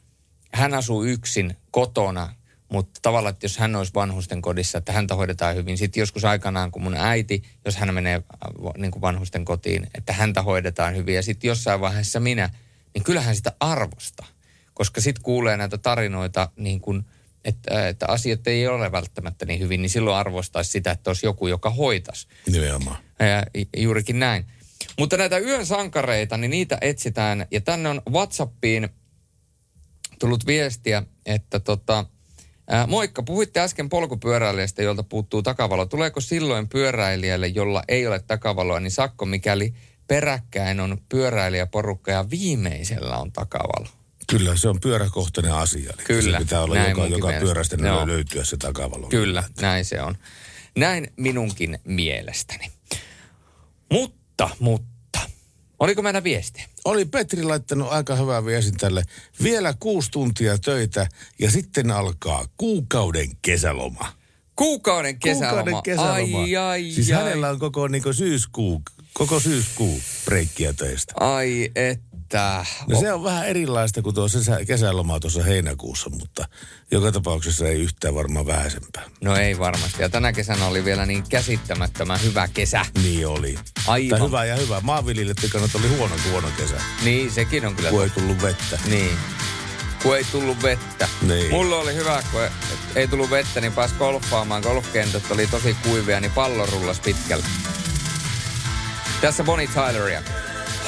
hän 0.53 0.73
asuu 0.73 1.03
yksin 1.03 1.57
kotona, 1.72 2.36
mutta 2.69 2.99
tavallaan, 3.01 3.33
että 3.33 3.45
jos 3.45 3.57
hän 3.57 3.75
olisi 3.75 3.93
vanhusten 3.93 4.41
kodissa, 4.41 4.77
että 4.77 4.91
häntä 4.91 5.15
hoidetaan 5.15 5.55
hyvin. 5.55 5.77
Sitten 5.77 6.01
joskus 6.01 6.25
aikanaan, 6.25 6.71
kun 6.71 6.83
mun 6.83 6.95
äiti, 6.97 7.43
jos 7.65 7.77
hän 7.77 7.93
menee 7.93 8.15
äh, 8.15 8.73
niin 8.77 8.91
kuin 8.91 9.01
vanhusten 9.01 9.45
kotiin, 9.45 9.87
että 9.95 10.13
häntä 10.13 10.41
hoidetaan 10.41 10.95
hyvin. 10.95 11.15
Ja 11.15 11.23
sitten 11.23 11.47
jossain 11.47 11.81
vaiheessa 11.81 12.19
minä, 12.19 12.49
niin 12.93 13.03
kyllähän 13.03 13.35
sitä 13.35 13.53
arvosta. 13.59 14.25
Koska 14.73 15.01
sitten 15.01 15.23
kuulee 15.23 15.57
näitä 15.57 15.77
tarinoita, 15.77 16.49
niin 16.55 16.81
kuin, 16.81 17.05
että, 17.45 17.87
että 17.87 18.05
asiat 18.07 18.47
ei 18.47 18.67
ole 18.67 18.91
välttämättä 18.91 19.45
niin 19.45 19.59
hyvin, 19.59 19.81
niin 19.81 19.89
silloin 19.89 20.17
arvostaisi 20.17 20.71
sitä, 20.71 20.91
että 20.91 21.09
olisi 21.09 21.25
joku, 21.25 21.47
joka 21.47 21.69
hoitaisi. 21.69 22.27
Nimenomaan. 22.51 22.97
Ja 23.19 23.63
juurikin 23.77 24.19
näin. 24.19 24.45
Mutta 24.99 25.17
näitä 25.17 25.37
yön 25.37 25.65
sankareita, 25.65 26.37
niin 26.37 26.51
niitä 26.51 26.77
etsitään. 26.81 27.45
Ja 27.51 27.61
tänne 27.61 27.89
on 27.89 28.01
WhatsAppiin 28.11 28.89
tullut 30.19 30.45
viestiä, 30.45 31.03
että 31.25 31.59
tota, 31.59 32.05
ää, 32.69 32.87
moikka, 32.87 33.23
puhuitte 33.23 33.59
äsken 33.59 33.89
polkupyöräilijästä, 33.89 34.83
jolta 34.83 35.03
puuttuu 35.03 35.41
takavalo. 35.41 35.85
Tuleeko 35.85 36.21
silloin 36.21 36.69
pyöräilijälle, 36.69 37.47
jolla 37.47 37.83
ei 37.87 38.07
ole 38.07 38.19
takavaloa, 38.19 38.79
niin 38.79 38.91
sakko, 38.91 39.25
mikäli 39.25 39.73
peräkkäin 40.07 40.79
on 40.79 40.97
pyöräilijäporukka 41.09 42.11
ja 42.11 42.29
viimeisellä 42.29 43.17
on 43.17 43.31
takavalo? 43.31 43.87
Kyllä, 44.29 44.55
se 44.57 44.69
on 44.69 44.79
pyöräkohtainen 44.79 45.53
asia. 45.53 45.89
Eli 45.97 46.03
Kyllä, 46.05 46.37
Se 46.37 46.43
pitää 46.43 46.61
olla 46.61 46.75
näin 46.75 46.89
joka, 46.89 47.07
joka 47.07 47.27
mielestä. 47.27 47.43
pyörästä 47.45 47.77
Joo. 47.81 48.07
löytyä 48.07 48.43
se 48.43 48.57
takavalo. 48.57 49.07
Kyllä, 49.07 49.43
näin 49.61 49.85
se 49.85 50.01
on. 50.01 50.17
Näin 50.77 51.07
minunkin 51.17 51.79
mielestäni. 51.83 52.71
Mutta, 53.91 54.49
mutta, 54.59 54.87
oliko 55.80 56.01
meidän 56.01 56.23
viestiä? 56.23 56.65
Oli 56.85 57.06
Petri 57.06 57.43
laittanut 57.43 57.91
aika 57.91 58.15
hyvää 58.15 58.45
viestin 58.45 58.77
tälle. 58.77 59.03
Vielä 59.43 59.73
kuusi 59.80 60.11
tuntia 60.11 60.57
töitä 60.57 61.07
ja 61.39 61.51
sitten 61.51 61.91
alkaa 61.91 62.45
kuukauden 62.57 63.30
kesäloma. 63.41 64.14
Kuukauden 64.56 65.19
kesäloma. 65.19 65.49
Kuukauden 65.49 65.84
kesäloma. 65.84 66.39
Ai, 66.39 66.56
ai, 66.56 66.91
siis 66.91 67.11
ai. 67.11 67.18
hänellä 67.18 67.49
on 67.49 67.60
koko 67.60 67.88
niin 67.88 68.14
syyskuu, 68.14 68.81
koko 69.19 69.39
syyskuu 69.39 70.01
breikkiä 70.25 70.73
töistä. 70.73 71.13
Ai 71.19 71.71
että. 71.75 72.65
No 72.87 72.99
se 72.99 73.13
on 73.13 73.23
vähän 73.23 73.47
erilaista 73.47 74.01
kuin 74.01 74.15
tuo 74.15 74.27
kesäloma 74.67 75.19
tuossa 75.19 75.43
heinäkuussa, 75.43 76.09
mutta 76.09 76.45
joka 76.91 77.11
tapauksessa 77.11 77.67
ei 77.67 77.81
yhtään 77.81 78.15
varmaan 78.15 78.45
vähäisempää. 78.47 79.03
No 79.21 79.35
ei 79.35 79.59
varmasti. 79.59 80.01
Ja 80.01 80.09
tänä 80.09 80.33
kesänä 80.33 80.65
oli 80.67 80.85
vielä 80.85 81.05
niin 81.05 81.23
käsittämättömän 81.29 82.21
hyvä 82.23 82.47
kesä. 82.47 82.85
Niin 83.03 83.27
oli. 83.27 83.55
Aivan. 83.87 84.19
Tai 84.19 84.27
hyvä 84.27 84.45
ja 84.45 84.55
hyvä. 84.55 84.81
Maanviljelijöiden 84.81 85.49
kannalta 85.49 85.77
oli 85.77 85.87
huono 85.87 86.15
huono 86.31 86.47
kesä, 86.57 86.81
Niin, 87.03 87.31
sekin 87.31 87.65
on 87.65 87.75
kyllä. 87.75 87.89
kun 87.89 88.03
ei 88.03 88.09
tullut 88.09 88.41
vettä. 88.41 88.79
Niin. 88.85 89.17
Kun 90.03 90.17
ei 90.17 90.23
tullut 90.31 90.63
vettä. 90.63 91.07
Niin. 91.21 91.51
Mulla 91.51 91.75
oli 91.75 91.95
hyvä, 91.95 92.23
kun 92.31 92.41
ei 92.95 93.07
tullut 93.07 93.29
vettä, 93.29 93.61
niin 93.61 93.73
pääsi 93.73 93.95
golfaamaan. 93.95 94.61
Golfkentät 94.63 95.31
oli 95.31 95.47
tosi 95.47 95.75
kuivia, 95.83 96.19
niin 96.19 96.31
pallo 96.31 96.65
rullas 96.65 96.99
pitkälle. 96.99 97.45
Tässä 99.21 99.43
Bonnie 99.43 99.67
Tyleria. 99.67 100.21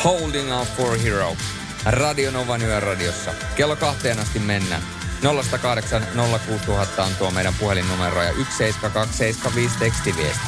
Holding 0.03 0.53
out 0.53 0.67
for 0.67 0.93
a 0.93 0.97
hero. 0.97 1.35
Radio 1.85 2.31
Novan 2.31 2.61
yöradiossa. 2.61 3.33
Kello 3.55 3.75
kahteen 3.75 4.19
asti 4.19 4.39
mennään. 4.39 4.81
080 5.61 6.23
06000 6.47 7.03
on 7.03 7.15
tuo 7.15 7.31
meidän 7.31 7.53
puhelinnumero 7.59 8.23
ja 8.23 8.33
17275 8.33 9.77
tekstiviesti. 9.79 10.43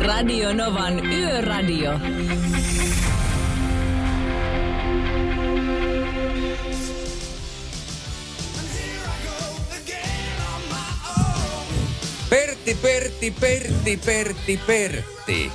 Radio 0.00 0.52
Novan 0.52 1.06
Yöradio. 1.06 1.92
Pertti, 12.32 12.74
Pertti, 12.74 13.30
Pertti, 13.30 13.96
Pertti, 13.96 14.60
Pertti. 14.66 15.52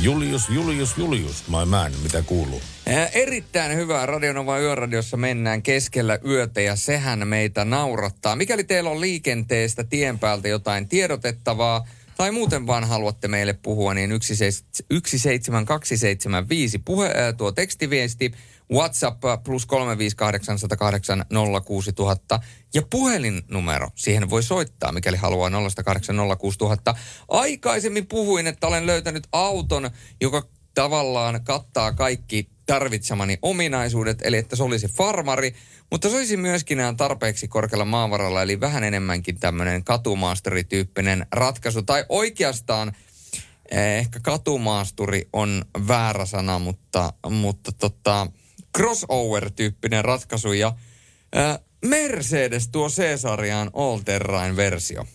Julius, 0.00 0.48
Julius, 0.48 0.98
Julius, 0.98 1.48
my 1.48 1.64
man, 1.66 1.92
mitä 2.02 2.22
kuuluu? 2.22 2.62
Ää, 2.86 3.06
Erittäin 3.06 3.76
hyvää 3.76 4.06
Radionova 4.06 4.58
Yöradiossa 4.58 5.16
mennään 5.16 5.62
keskellä 5.62 6.18
yötä 6.24 6.60
ja 6.60 6.76
sehän 6.76 7.28
meitä 7.28 7.64
naurattaa. 7.64 8.36
Mikäli 8.36 8.64
teillä 8.64 8.90
on 8.90 9.00
liikenteestä 9.00 9.84
tien 9.84 10.18
päältä 10.18 10.48
jotain 10.48 10.88
tiedotettavaa 10.88 11.86
tai 12.16 12.30
muuten 12.30 12.66
vaan 12.66 12.84
haluatte 12.84 13.28
meille 13.28 13.52
puhua, 13.52 13.94
niin 13.94 14.10
17275 14.22 16.78
puhe, 16.78 17.12
ää, 17.14 17.32
tuo 17.32 17.52
tekstiviesti, 17.52 18.32
WhatsApp 18.72 19.22
plus 19.44 19.66
358 19.66 21.24
06000 21.64 22.40
ja 22.74 22.82
puhelinnumero. 22.90 23.88
Siihen 23.94 24.30
voi 24.30 24.42
soittaa, 24.42 24.92
mikäli 24.92 25.16
haluaa 25.16 25.50
080 25.84 26.36
06000. 26.36 26.94
Aikaisemmin 27.28 28.06
puhuin, 28.06 28.46
että 28.46 28.66
olen 28.66 28.86
löytänyt 28.86 29.26
auton, 29.32 29.90
joka 30.20 30.42
tavallaan 30.74 31.44
kattaa 31.44 31.92
kaikki 31.92 32.50
tarvitsemani 32.66 33.38
ominaisuudet, 33.42 34.18
eli 34.22 34.36
että 34.36 34.56
se 34.56 34.62
olisi 34.62 34.88
farmari, 34.88 35.54
mutta 35.90 36.08
se 36.08 36.16
olisi 36.16 36.36
myöskin 36.36 36.80
ihan 36.80 36.96
tarpeeksi 36.96 37.48
korkealla 37.48 37.84
maavaralla, 37.84 38.42
eli 38.42 38.60
vähän 38.60 38.84
enemmänkin 38.84 39.40
tämmöinen 39.40 39.84
katumaasterityyppinen 39.84 41.26
ratkaisu, 41.32 41.82
tai 41.82 42.04
oikeastaan 42.08 42.92
Eh, 43.70 43.98
Ehkä 43.98 44.20
katumaasturi 44.20 45.28
on 45.32 45.64
väärä 45.88 46.26
sana, 46.26 46.58
mutta, 46.58 47.12
mutta 47.30 47.72
tota, 47.72 48.26
crossover-tyyppinen 48.76 50.04
ratkaisu. 50.04 50.52
Ja 50.52 50.72
ää, 51.32 51.58
Mercedes 51.84 52.68
tuo 52.68 52.88
C-sarjaan 52.88 53.70
all-terrain 53.74 54.56
versio. 54.56 55.06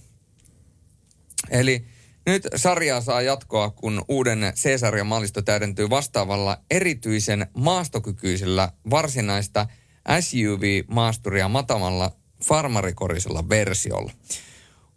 Eli 1.50 1.86
nyt 2.26 2.48
sarjaa 2.56 3.02
saa 3.02 3.22
jatkoa, 3.22 3.70
kun 3.70 4.06
uuden 4.08 4.54
C-sarjan 4.56 5.08
mallisto 5.08 5.42
täydentyy 5.42 5.90
vastaavalla 5.90 6.58
erityisen 6.72 7.48
maastokykyisellä 7.54 8.72
varsinaista 8.90 9.68
SUV-maasturia 10.20 11.50
matamalla 11.50 12.12
farmarikorisella 12.46 13.50
versiolla. 13.50 14.12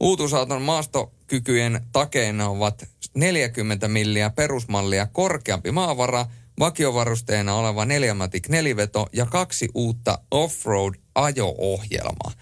Uutuusauton 0.00 0.62
maastokykyjen 0.62 1.80
takeena 1.92 2.48
ovat 2.48 2.88
40 3.14 3.88
milliä 3.88 4.30
perusmallia 4.30 5.06
korkeampi 5.06 5.72
maavara, 5.72 6.26
vakiovarusteena 6.58 7.54
oleva 7.54 7.84
4matic 7.84 8.48
neliveto 8.48 9.06
ja 9.12 9.26
kaksi 9.26 9.68
uutta 9.74 10.18
off-road 10.30 10.94
ajo-ohjelmaa. 11.14 12.32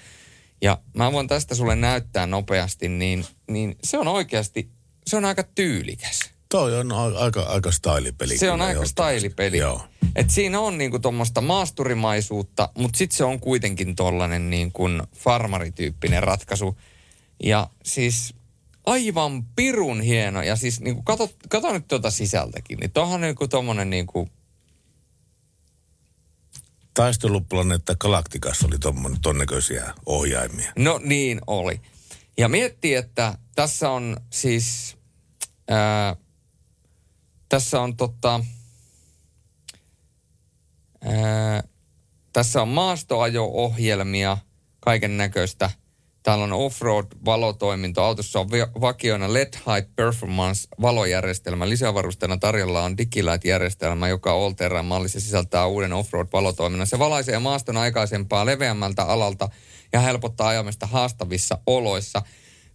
Ja 0.62 0.78
mä 0.96 1.12
voin 1.12 1.28
tästä 1.28 1.54
sulle 1.54 1.76
näyttää 1.76 2.26
nopeasti, 2.26 2.88
niin, 2.88 3.26
niin 3.50 3.76
se 3.84 3.98
on 3.98 4.08
oikeasti, 4.08 4.70
se 5.06 5.16
on 5.16 5.24
aika 5.24 5.42
tyylikäs. 5.42 6.20
Toi 6.48 6.78
on 6.78 6.92
a- 6.92 7.18
aika, 7.18 7.42
aika 7.42 7.70
stylipeli. 7.72 8.38
Se 8.38 8.50
on 8.50 8.60
aika 8.60 8.86
stylipeli. 8.86 9.58
Joo. 9.58 9.80
Et 10.16 10.30
siinä 10.30 10.60
on 10.60 10.78
niinku 10.78 10.98
tuommoista 10.98 11.40
maasturimaisuutta, 11.40 12.68
mutta 12.78 12.98
sitten 12.98 13.16
se 13.16 13.24
on 13.24 13.40
kuitenkin 13.40 13.96
tollanen 13.96 14.50
niin 14.50 14.72
kuin 14.72 15.02
farmarityyppinen 15.16 16.22
ratkaisu. 16.22 16.76
Ja 17.42 17.68
siis 17.84 18.34
aivan 18.86 19.44
pirun 19.56 20.00
hieno. 20.00 20.42
Ja 20.42 20.56
siis 20.56 20.80
niinku 20.80 21.02
kato, 21.02 21.30
kato 21.48 21.72
nyt 21.72 21.88
tuota 21.88 22.10
sisältäkin, 22.10 22.78
niin 22.78 22.90
tuohon 22.90 23.14
on 23.14 23.20
niinku 23.20 23.48
tommonen 23.48 23.90
niinku, 23.90 24.28
Taisteluplaneetta 26.94 27.94
Galacticassa 27.94 28.66
oli 28.66 28.78
tommonen, 28.78 29.20
ton 29.20 29.38
näköisiä 29.38 29.94
ohjaimia. 30.06 30.72
no 30.78 31.00
niin 31.04 31.40
oli. 31.46 31.80
Ja 32.38 32.48
miettii, 32.48 32.94
että 32.94 33.38
tässä 33.54 33.90
on 33.90 34.16
siis, 34.30 34.96
ää, 35.68 36.16
tässä 37.48 37.80
on 37.80 37.96
tota, 37.96 38.44
ää, 41.04 41.62
tässä 42.32 42.62
on 42.62 42.68
maastoajo-ohjelmia, 42.68 44.38
kaiken 44.80 45.16
näköistä. 45.16 45.70
Täällä 46.22 46.44
on 46.44 46.52
off-road-valotoiminto. 46.52 48.04
Autossa 48.04 48.40
on 48.40 48.50
vakioina 48.80 49.32
LED 49.32 49.52
High 49.54 49.88
Performance 49.96 50.68
valojärjestelmä. 50.80 51.68
Lisävarusteena 51.68 52.36
tarjolla 52.36 52.82
on 52.82 52.98
Digilight-järjestelmä, 52.98 54.08
joka 54.08 54.32
Olteran 54.32 54.84
mallissa 54.84 55.20
sisältää 55.20 55.66
uuden 55.66 55.92
off-road-valotoiminnan. 55.92 56.86
Se 56.86 56.98
valaisee 56.98 57.38
maaston 57.38 57.76
aikaisempaa 57.76 58.46
leveämmältä 58.46 59.04
alalta 59.04 59.48
ja 59.92 60.00
helpottaa 60.00 60.48
ajamista 60.48 60.86
haastavissa 60.86 61.58
oloissa. 61.66 62.22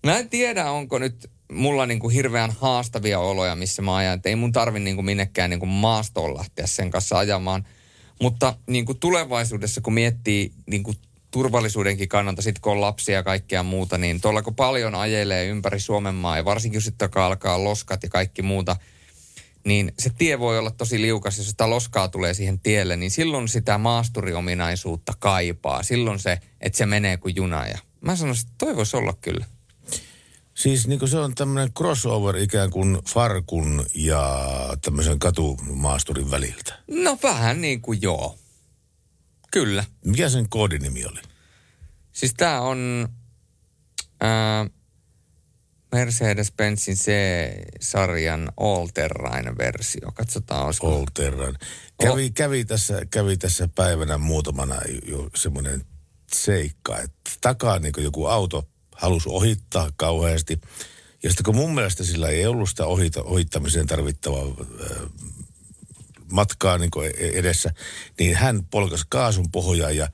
Mä 0.06 0.18
en 0.18 0.30
tiedä, 0.30 0.72
onko 0.72 1.00
nyt 1.00 1.32
mulla 1.52 1.86
niinku 1.86 2.10
hirveän 2.10 2.52
haastavia 2.52 3.20
oloja, 3.20 3.56
missä 3.56 3.82
mä 3.82 3.96
ajan. 3.96 4.14
Että 4.14 4.30
ei 4.30 4.36
mun 4.36 4.52
tarvi 4.52 4.80
niinku 4.80 5.02
minnekään 5.02 5.50
niinku 5.50 5.66
maastoon 5.66 6.38
lähteä 6.38 6.68
sen 6.68 6.92
kanssa 6.92 7.18
ajamaan. 7.18 7.68
Mutta 8.22 8.56
niin 8.68 8.86
kuin 8.86 9.00
tulevaisuudessa, 9.00 9.82
kun 9.82 9.94
miettii 9.94 10.52
niin 10.70 10.84
kuin 10.84 10.98
turvallisuudenkin 11.32 12.10
kannalta, 12.10 12.42
sitten 12.42 12.62
kun 12.62 12.72
on 12.72 12.82
lapsia 12.82 13.16
ja 13.16 13.24
kaikkea 13.24 13.64
muuta, 13.64 13.98
niin 13.98 14.22
tuolla 14.22 14.42
kun 14.42 14.56
paljon 14.56 14.96
ajelee 14.96 15.46
ympäri 15.46 15.80
Suomen 15.80 16.16
maa, 16.16 16.38
ja 16.38 16.46
varsinkin 16.46 16.82
sitten 16.82 17.10
alkaa 17.16 17.64
loskat 17.64 18.04
ja 18.04 18.10
kaikki 18.10 18.42
muuta, 18.42 18.76
niin 19.66 19.92
se 20.00 20.10
tie 20.18 20.40
voi 20.40 20.58
olla 20.60 20.72
tosi 20.72 21.02
liukas, 21.02 21.38
jos 21.38 21.50
sitä 21.50 21.70
loskaa 21.70 22.08
tulee 22.08 22.34
siihen 22.34 22.60
tielle, 22.60 22.98
niin 22.98 23.12
silloin 23.12 23.48
sitä 23.48 23.78
maasturiominaisuutta 23.78 25.14
kaipaa. 25.20 25.84
Silloin 25.84 26.20
se, 26.20 26.40
että 26.62 26.78
se 26.78 26.86
menee 26.86 27.18
kuin 27.18 27.36
juna. 27.36 27.68
Ja 27.68 27.78
mä 28.02 28.16
sanoisin, 28.16 28.46
että 28.48 28.66
toi 28.66 28.76
voisi 28.76 28.98
olla 28.98 29.14
kyllä. 29.22 29.46
Siis 30.54 30.88
niin 30.88 31.08
se 31.08 31.18
on 31.18 31.36
tämmöinen 31.36 31.74
crossover 31.74 32.38
ikään 32.38 32.70
kuin 32.70 33.00
farkun 33.10 33.86
ja 33.96 34.50
tämmöisen 34.82 35.20
katumaasturin 35.20 36.32
väliltä. 36.32 36.80
No 36.88 37.18
vähän 37.24 37.62
niin 37.62 37.82
kuin 37.82 38.02
joo. 38.02 38.38
Kyllä. 39.52 39.84
Mikä 40.06 40.30
sen 40.30 40.50
koodinimi 40.50 41.06
oli? 41.06 41.20
Siis 42.12 42.34
tää 42.38 42.62
on 42.62 43.08
ää, 44.22 44.66
Mercedes-Benzin 45.96 46.96
C-sarjan 46.96 48.52
all-terrain 48.58 49.58
versio. 49.58 50.12
Katsotaan, 50.14 50.66
olisiko... 50.66 50.96
All 50.96 51.06
Terran. 51.14 51.56
Kävi, 52.02 52.30
kävi, 52.30 52.66
tässä, 52.66 53.02
kävi 53.10 53.38
tässä 53.38 53.70
päivänä 53.76 54.18
muutamana 54.18 54.76
jo 55.08 55.30
semmoinen 55.36 55.86
seikka, 56.34 57.00
että 57.00 57.32
takaa 57.42 57.80
niin 57.80 57.94
joku 57.98 58.26
auto 58.26 58.68
halusi 58.96 59.30
ohittaa 59.30 59.92
kauheasti. 59.96 60.62
Ja 61.24 61.30
sitten 61.30 61.44
kun 61.44 61.56
mun 61.56 61.76
mielestä 61.76 62.04
sillä 62.04 62.30
ei 62.30 62.46
ollut 62.46 62.70
sitä 62.70 62.86
ohita, 62.86 63.24
ohittamiseen 63.24 63.88
tarvittavaa 63.88 64.44
äh, 64.44 64.98
matkaa 66.32 66.78
niin 66.78 66.92
edessä, 67.20 67.74
niin 68.20 68.36
hän 68.36 68.66
polkas 68.66 69.06
kaasun 69.10 69.52
pohjaan 69.52 69.98
ja 69.98 70.08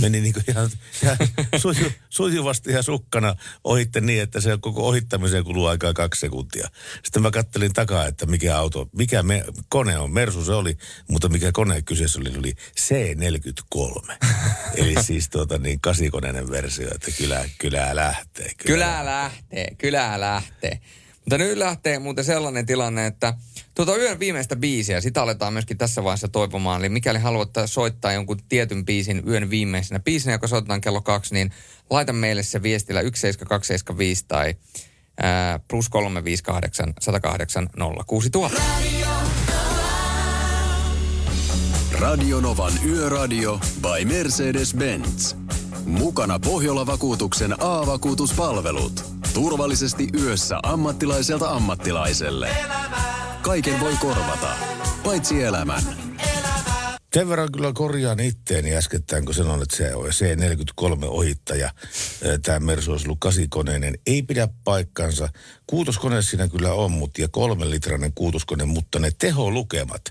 meni 0.00 0.20
niin 0.20 0.32
kuin 0.32 0.44
ihan, 0.48 0.70
ihan 1.02 1.16
suju, 1.56 1.92
sujuvasti 2.08 2.72
ja 2.72 2.82
sukkana 2.82 3.36
ohitte 3.64 4.00
niin, 4.00 4.22
että 4.22 4.40
se 4.40 4.58
koko 4.60 4.88
ohittamiseen 4.88 5.44
kuluu 5.44 5.66
aikaa 5.66 5.92
kaksi 5.92 6.20
sekuntia. 6.20 6.68
Sitten 7.04 7.22
mä 7.22 7.30
kattelin 7.30 7.72
takaa, 7.72 8.06
että 8.06 8.26
mikä 8.26 8.56
auto, 8.56 8.88
mikä 8.96 9.22
me, 9.22 9.44
kone 9.68 9.98
on, 9.98 10.12
Mersu 10.12 10.44
se 10.44 10.52
oli, 10.52 10.78
mutta 11.08 11.28
mikä 11.28 11.52
kone 11.52 11.82
kyseessä 11.82 12.20
oli, 12.20 12.38
oli 12.38 12.54
C43. 12.80 14.14
Eli 14.74 14.94
siis 15.02 15.28
tuota 15.28 15.58
niin 15.58 15.80
kasikoneinen 15.80 16.50
versio, 16.50 16.88
että 16.94 17.10
kyllä, 17.18 17.48
kyllä 17.58 17.96
lähtee. 17.96 18.50
Kylää 18.66 19.04
lähtee, 19.04 19.66
kylää 19.78 20.20
lähtee. 20.20 20.80
Mutta 21.16 21.38
nyt 21.38 21.58
lähtee 21.58 21.98
muuten 21.98 22.24
sellainen 22.24 22.66
tilanne, 22.66 23.06
että 23.06 23.34
tuota 23.74 23.96
yön 23.96 24.20
viimeistä 24.20 24.56
biisiä, 24.56 25.00
sitä 25.00 25.22
aletaan 25.22 25.52
myöskin 25.52 25.78
tässä 25.78 26.04
vaiheessa 26.04 26.28
toivomaan. 26.28 26.80
Eli 26.80 26.88
mikäli 26.88 27.18
haluat 27.18 27.50
soittaa 27.66 28.12
jonkun 28.12 28.38
tietyn 28.48 28.84
biisin 28.84 29.22
yön 29.26 29.50
viimeisenä 29.50 30.00
biisinä, 30.00 30.32
joka 30.32 30.46
soitetaan 30.46 30.80
kello 30.80 31.00
kaksi, 31.00 31.34
niin 31.34 31.50
laita 31.90 32.12
meille 32.12 32.42
se 32.42 32.62
viestillä 32.62 33.00
17275 33.00 34.24
tai 34.28 34.54
ää, 35.22 35.60
plus 35.68 35.88
358 35.88 36.92
108 37.00 37.68
06000. 38.06 38.62
Radio 41.92 42.40
Novan 42.40 42.72
Yöradio 42.86 43.60
by 43.80 44.04
Mercedes-Benz. 44.04 45.36
Mukana 45.84 46.38
Pohjola-vakuutuksen 46.38 47.54
A-vakuutuspalvelut. 47.58 49.04
Turvallisesti 49.34 50.08
yössä 50.20 50.58
ammattilaiselta 50.62 51.50
ammattilaiselle. 51.50 52.48
Kaiken 53.42 53.80
voi 53.80 53.96
korvata, 54.00 54.56
paitsi 55.04 55.42
elämän. 55.42 55.82
Sen 57.14 57.28
verran 57.28 57.52
kyllä 57.52 57.72
korjaan 57.74 58.20
itteeni 58.20 58.76
äskettäin, 58.76 59.24
kun 59.24 59.34
sanon, 59.34 59.62
että 59.62 59.76
se 59.76 59.94
on 59.94 60.06
C43 60.06 61.04
ohittaja. 61.04 61.70
Tämä 62.42 62.60
Mersu 62.60 62.92
olisi 62.92 63.06
ollut 63.06 63.20
kasikoneinen. 63.20 63.94
Ei 64.06 64.22
pidä 64.22 64.48
paikkansa. 64.64 65.28
Kuutoskone 65.66 66.22
siinä 66.22 66.48
kyllä 66.48 66.72
on, 66.72 66.92
mutta 66.92 67.20
ja 67.20 67.28
kolmen 67.28 67.70
litrainen 67.70 68.12
kuutoskone, 68.14 68.64
mutta 68.64 68.98
ne 68.98 69.12
teholukemat. 69.18 70.02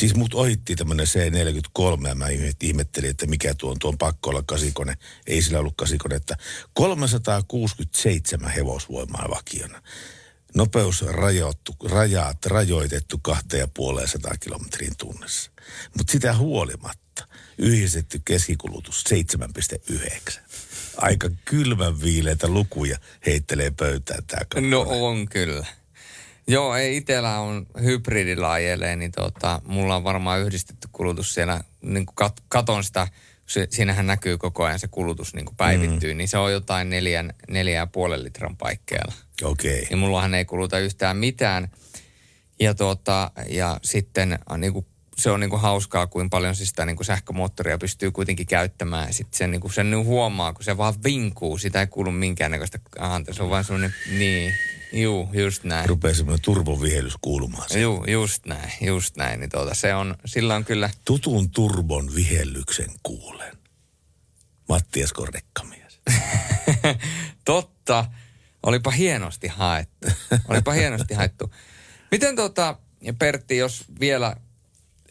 Siis 0.00 0.14
mut 0.14 0.34
ohitti 0.34 0.76
tämmöinen 0.76 1.06
C43 1.06 2.08
ja 2.08 2.14
mä 2.14 2.26
ihmettelin, 2.62 3.10
että 3.10 3.26
mikä 3.26 3.54
tuo 3.54 3.70
on, 3.70 3.78
tuo 3.78 3.90
on 3.90 3.98
pakko 3.98 4.30
olla 4.30 4.42
kasikone. 4.46 4.94
Ei 5.26 5.42
sillä 5.42 5.58
ollut 5.58 5.76
kasikonetta. 5.76 6.36
367 6.74 8.50
hevosvoimaa 8.50 9.26
vakiona. 9.30 9.82
Nopeus 10.54 11.02
rajoittu, 11.02 11.76
rajaat 11.84 12.46
rajoitettu 12.46 13.18
kahteen 13.18 13.60
ja 13.60 13.68
puoleen 13.74 14.08
sataan 14.08 14.36
kilometrin 14.40 14.96
tunnissa. 14.98 15.50
Mutta 15.96 16.12
sitä 16.12 16.36
huolimatta 16.36 17.26
yhdistetty 17.58 18.22
keskikulutus 18.24 19.04
7,9. 20.30 20.40
Aika 20.96 21.30
kylmän 21.44 22.02
viileitä 22.02 22.48
lukuja 22.48 22.98
heittelee 23.26 23.70
pöytään 23.70 24.24
tämä 24.26 24.60
No 24.60 24.86
on 24.88 25.28
kyllä. 25.28 25.66
Joo, 26.46 26.76
ei 26.76 26.96
itellä 26.96 27.38
on 27.38 27.66
hybridillä 27.82 28.50
ajelee, 28.50 28.96
niin 28.96 29.12
tota, 29.12 29.60
mulla 29.64 29.96
on 29.96 30.04
varmaan 30.04 30.40
yhdistetty 30.40 30.88
kulutus 30.92 31.34
siellä, 31.34 31.60
niin 31.82 32.06
kat, 32.14 32.42
katon 32.48 32.84
sitä, 32.84 33.08
se, 33.52 33.66
siinähän 33.70 34.06
näkyy 34.06 34.38
koko 34.38 34.64
ajan 34.64 34.78
se 34.78 34.88
kulutus 34.88 35.34
niin 35.34 35.44
kuin 35.44 35.56
päivittyy, 35.56 36.14
mm. 36.14 36.18
niin 36.18 36.28
se 36.28 36.38
on 36.38 36.52
jotain 36.52 36.90
neljän, 36.90 37.34
neljä 37.48 37.74
ja 37.74 37.86
puolen 37.86 38.24
litran 38.24 38.56
paikkeilla. 38.56 39.12
Okei. 39.42 39.72
Okay. 39.72 39.86
Niin 39.90 39.98
mullahan 39.98 40.34
ei 40.34 40.44
kuluta 40.44 40.78
yhtään 40.78 41.16
mitään. 41.16 41.68
Ja, 42.60 42.74
tuota, 42.74 43.30
ja 43.48 43.78
sitten 43.82 44.38
niin 44.58 44.72
kuin 44.72 44.86
se 45.16 45.30
on 45.30 45.40
niin 45.40 45.50
kuin 45.50 45.62
hauskaa, 45.62 46.06
kuin 46.06 46.30
paljon 46.30 46.56
siis 46.56 46.68
sitä 46.68 46.86
niin 46.86 46.96
kuin 46.96 47.06
sähkömoottoria 47.06 47.78
pystyy 47.78 48.10
kuitenkin 48.10 48.46
käyttämään. 48.46 49.06
Ja 49.06 49.12
sitten 49.12 49.38
sen, 49.38 49.50
niin 49.50 49.60
kuin, 49.60 49.72
sen 49.72 49.90
niin 49.90 50.04
huomaa, 50.04 50.52
kun 50.52 50.64
se 50.64 50.76
vaan 50.76 50.94
vinkuu, 51.04 51.58
sitä 51.58 51.80
ei 51.80 51.86
kuulu 51.86 52.10
minkäännäköistä 52.10 52.78
ääntä. 52.98 53.32
Se 53.32 53.42
on 53.42 53.50
vaan 53.50 53.64
semmoinen, 53.64 53.94
niin, 54.18 54.54
juu, 54.92 55.28
just 55.32 55.64
näin. 55.64 55.88
Rupeaa 55.88 56.14
semmoinen 56.14 56.42
turbovihellys 56.42 57.14
kuulumaan. 57.20 57.80
Juu, 57.80 58.04
just 58.04 58.46
näin, 58.46 58.72
just 58.80 59.16
näin. 59.16 59.40
Niin 59.40 59.50
tuota, 59.50 59.74
se 59.74 59.94
on, 59.94 60.14
sillä 60.24 60.54
on 60.54 60.64
kyllä, 60.64 60.90
Tutun 61.04 61.50
turbon 61.50 62.14
vihellyksen 62.14 62.90
kuulen. 63.02 63.56
Matti 64.68 65.02
Esko 65.02 65.26
rekkamies. 65.26 66.00
totta, 67.44 68.04
olipa 68.62 68.90
hienosti 68.90 69.48
haettu. 69.48 70.08
Olipa 70.48 70.72
hienosti 70.72 71.14
haettu. 71.14 71.54
Miten 72.10 72.36
tota, 72.36 72.78
Pertti, 73.18 73.56
jos 73.56 73.84
vielä 74.00 74.36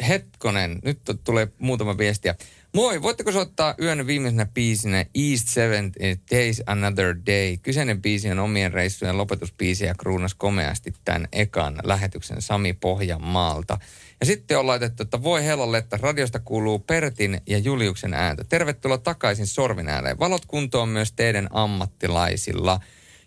hetkonen, 0.07 0.79
nyt 0.83 0.99
tulee 1.23 1.47
muutama 1.59 1.97
viestiä. 1.97 2.35
Moi, 2.73 3.01
voitteko 3.01 3.31
soittaa 3.31 3.75
yön 3.81 4.07
viimeisenä 4.07 4.45
biisinä 4.45 5.05
East 5.15 5.47
Seven 5.47 5.91
Days 6.31 6.61
Another 6.65 7.15
Day? 7.25 7.57
Kyseinen 7.57 8.01
biisi 8.01 8.31
on 8.31 8.39
omien 8.39 8.73
reissujen 8.73 9.17
lopetusbiisi 9.17 9.85
ja 9.85 9.95
kruunas 9.95 10.35
komeasti 10.35 10.93
tämän 11.05 11.27
ekan 11.31 11.79
lähetyksen 11.83 12.41
Sami 12.41 12.73
Pohjanmaalta. 12.73 13.77
Ja 14.19 14.25
sitten 14.25 14.59
on 14.59 14.67
laitettu, 14.67 15.03
että 15.03 15.23
voi 15.23 15.45
hellalle, 15.45 15.77
että 15.77 15.97
radiosta 16.01 16.39
kuuluu 16.39 16.79
Pertin 16.79 17.41
ja 17.47 17.57
Juliuksen 17.57 18.13
ääntä. 18.13 18.43
Tervetuloa 18.43 18.97
takaisin 18.97 19.47
sorvin 19.47 19.89
ääneen. 19.89 20.19
Valot 20.19 20.45
kuntoon 20.45 20.89
myös 20.89 21.11
teidän 21.11 21.47
ammattilaisilla. 21.51 22.79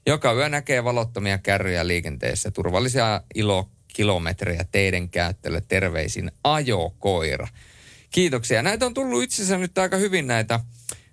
Joka 0.06 0.32
yö 0.32 0.48
näkee 0.48 0.84
valottomia 0.84 1.38
kärryjä 1.38 1.86
liikenteessä. 1.86 2.50
Turvallisia 2.50 3.20
ilokilometrejä 3.98 4.64
teidän 4.72 5.08
käyttölle. 5.08 5.62
Terveisin 5.68 6.30
ajokoira. 6.44 7.48
Kiitoksia. 8.10 8.62
Näitä 8.62 8.86
on 8.86 8.94
tullut 8.94 9.22
itse 9.22 9.42
asiassa 9.42 9.58
nyt 9.58 9.78
aika 9.78 9.96
hyvin 9.96 10.26
näitä 10.26 10.60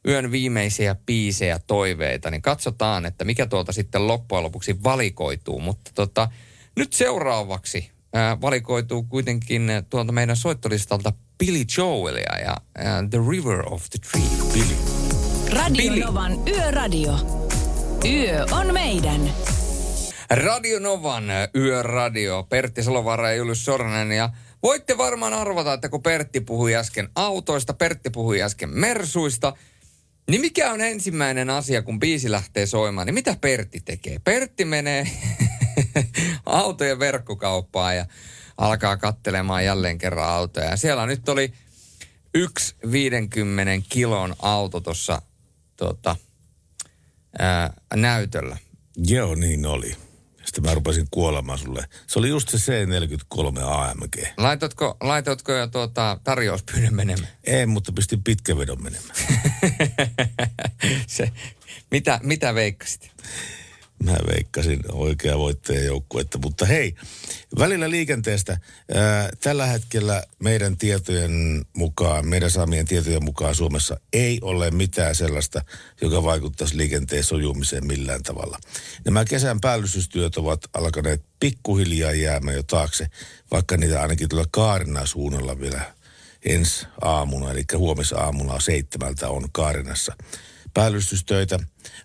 yön 0.07 0.31
viimeisiä 0.31 0.95
biisejä, 1.05 1.59
toiveita, 1.59 2.31
niin 2.31 2.41
katsotaan, 2.41 3.05
että 3.05 3.25
mikä 3.25 3.45
tuolta 3.45 3.71
sitten 3.71 4.07
loppujen 4.07 4.43
lopuksi 4.43 4.83
valikoituu. 4.83 5.59
Mutta 5.59 5.91
tota, 5.95 6.29
nyt 6.75 6.93
seuraavaksi 6.93 7.91
ää, 8.13 8.41
valikoituu 8.41 9.03
kuitenkin 9.03 9.71
tuolta 9.89 10.11
meidän 10.11 10.35
soittolistalta 10.35 11.13
Billy 11.39 11.63
Joelia 11.77 12.39
ja 12.45 12.57
ää, 12.77 13.03
The 13.09 13.19
River 13.29 13.73
of 13.73 13.85
the 13.89 13.99
Tree. 14.11 14.53
Billy. 14.53 14.75
Radio 15.53 15.91
Billy. 15.91 16.05
Novan 16.05 16.47
Yöradio. 16.47 17.13
Yö 18.05 18.45
on 18.51 18.73
meidän. 18.73 19.21
Radio 20.35 20.79
Novan 20.79 21.23
Yöradio, 21.55 22.47
Pertti 22.49 22.83
Salovaara 22.83 23.29
ja 23.29 23.35
Julius 23.35 23.65
Sornen. 23.65 24.11
Ja 24.11 24.29
voitte 24.63 24.97
varmaan 24.97 25.33
arvata, 25.33 25.73
että 25.73 25.89
kun 25.89 26.03
Pertti 26.03 26.41
puhui 26.41 26.75
äsken 26.75 27.09
autoista, 27.15 27.73
Pertti 27.73 28.09
puhui 28.09 28.41
äsken 28.41 28.69
mersuista, 28.69 29.53
niin 30.29 30.41
mikä 30.41 30.71
on 30.71 30.81
ensimmäinen 30.81 31.49
asia, 31.49 31.81
kun 31.81 31.99
biisi 31.99 32.31
lähtee 32.31 32.65
soimaan, 32.65 33.05
niin 33.05 33.13
mitä 33.13 33.35
Pertti 33.41 33.81
tekee? 33.85 34.19
Pertti 34.19 34.65
menee 34.65 35.07
autojen 36.45 36.99
verkkokauppaan 36.99 37.95
ja 37.95 38.05
alkaa 38.57 38.97
kattelemaan 38.97 39.65
jälleen 39.65 39.97
kerran 39.97 40.29
autoja. 40.29 40.69
Ja 40.69 40.77
siellä 40.77 41.05
nyt 41.05 41.29
oli 41.29 41.53
yksi 42.33 42.75
50 42.91 43.87
kilon 43.89 44.35
auto 44.39 44.79
tuossa 44.79 45.21
tota, 45.77 46.15
näytöllä. 47.95 48.57
Joo, 48.97 49.35
niin 49.35 49.65
oli. 49.65 49.95
Sitten 50.51 50.63
mä 50.65 50.73
rupesin 50.73 51.07
kuolemaan 51.11 51.57
sulle. 51.57 51.85
Se 52.07 52.19
oli 52.19 52.29
just 52.29 52.49
se 52.49 52.57
C43 52.57 53.63
AMG. 53.63 54.15
Laitatko, 54.37 54.97
laitatko 55.01 55.51
jo 55.51 55.67
tuota 55.67 56.19
tarjouspyynnön 56.23 56.95
menemään? 56.95 57.27
Ei, 57.43 57.65
mutta 57.65 57.91
pistin 57.91 58.23
pitkävedon 58.23 58.83
menemään. 58.83 59.15
Se, 61.07 61.31
mitä, 61.91 62.19
mitä 62.23 62.55
veikkasit? 62.55 63.11
Mä 64.03 64.17
veikkasin 64.35 64.79
oikea 64.91 65.37
voittajan 65.37 65.85
joukkuetta. 65.85 66.37
Mutta 66.37 66.65
hei, 66.65 66.95
välillä 67.59 67.89
liikenteestä. 67.89 68.57
Ää, 68.93 69.29
tällä 69.39 69.65
hetkellä 69.65 70.23
meidän 70.39 70.77
tietojen 70.77 71.65
mukaan, 71.73 72.27
meidän 72.27 72.51
saamien 72.51 72.85
tietojen 72.85 73.23
mukaan 73.23 73.55
Suomessa 73.55 73.99
ei 74.13 74.39
ole 74.41 74.71
mitään 74.71 75.15
sellaista, 75.15 75.61
joka 76.01 76.23
vaikuttaisi 76.23 76.77
liikenteen 76.77 77.23
sojumiseen 77.23 77.87
millään 77.87 78.23
tavalla. 78.23 78.59
Nämä 79.05 79.25
kesän 79.25 79.61
päällystystyöt 79.61 80.37
ovat 80.37 80.59
alkaneet 80.73 81.23
pikkuhiljaa 81.39 82.11
jäämään 82.11 82.57
jo 82.57 82.63
taakse, 82.63 83.07
vaikka 83.51 83.77
niitä 83.77 84.01
ainakin 84.01 84.29
tuolla 84.29 84.47
Kaarinan 84.51 85.07
suunnalla 85.07 85.59
vielä 85.59 85.93
ensi 86.45 86.85
aamuna, 87.01 87.51
eli 87.51 87.63
huomisaamuna 87.77 88.59
seitsemältä 88.59 89.29
on 89.29 89.49
Kaarinassa 89.51 90.15
päällystystöitä, 90.73 91.59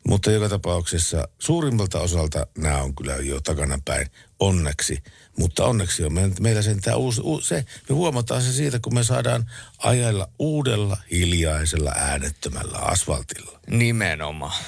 mutta 0.09 0.30
joka 0.30 0.48
tapauksessa 0.48 1.28
suurimmalta 1.38 2.01
osalta 2.01 2.47
nämä 2.59 2.82
on 2.82 2.94
kyllä 2.94 3.16
jo 3.16 3.40
takana 3.40 3.78
päin, 3.84 4.06
onneksi. 4.40 5.02
Mutta 5.38 5.64
onneksi 5.64 6.05
on 6.05 6.12
meillä, 6.40 6.62
sentään 6.62 6.98
uusi, 6.98 7.20
uusi, 7.20 7.48
se, 7.48 7.64
me 7.88 7.94
huomataan 7.94 8.43
se 8.43 8.52
siitä, 8.52 8.78
kun 8.78 8.94
me 8.94 9.05
saadaan 9.05 9.51
ajella 9.78 10.28
uudella, 10.38 10.97
hiljaisella, 11.10 11.93
äänettömällä 11.97 12.78
asfaltilla. 12.78 13.60
Nimenomaan. 13.66 14.62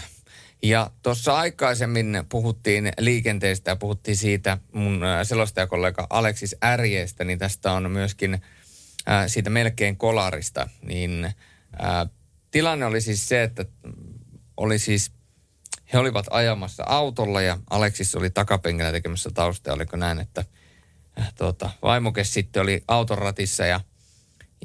Ja 0.62 0.90
tuossa 1.02 1.36
aikaisemmin 1.36 2.24
puhuttiin 2.28 2.92
liikenteestä 2.98 3.70
ja 3.70 3.76
puhuttiin 3.76 4.16
siitä 4.16 4.58
mun 4.72 5.04
äh, 5.04 5.26
selostajakollega 5.26 6.06
Aleksis 6.10 6.56
Ärjeestä, 6.64 7.24
niin 7.24 7.38
tästä 7.38 7.72
on 7.72 7.90
myöskin 7.90 8.34
äh, 8.34 9.24
siitä 9.26 9.50
melkein 9.50 9.96
kolarista. 9.96 10.68
Niin 10.82 11.24
äh, 11.24 11.34
tilanne 12.50 12.86
oli 12.86 13.00
siis 13.00 13.28
se, 13.28 13.42
että 13.42 13.64
oli 14.56 14.78
siis, 14.78 15.12
he 15.92 15.98
olivat 15.98 16.26
ajamassa 16.30 16.84
autolla 16.86 17.40
ja 17.40 17.58
Aleksis 17.70 18.14
oli 18.14 18.30
takapenkillä 18.30 18.92
tekemässä 18.92 19.30
taustaa. 19.34 19.74
Oliko 19.74 19.96
näin, 19.96 20.18
että 20.18 20.44
äh, 21.20 21.34
tuota, 21.34 21.70
vaimokes 21.82 22.34
sitten 22.34 22.62
oli 22.62 22.84
auton 22.88 23.18
ratissa 23.18 23.66
ja 23.66 23.80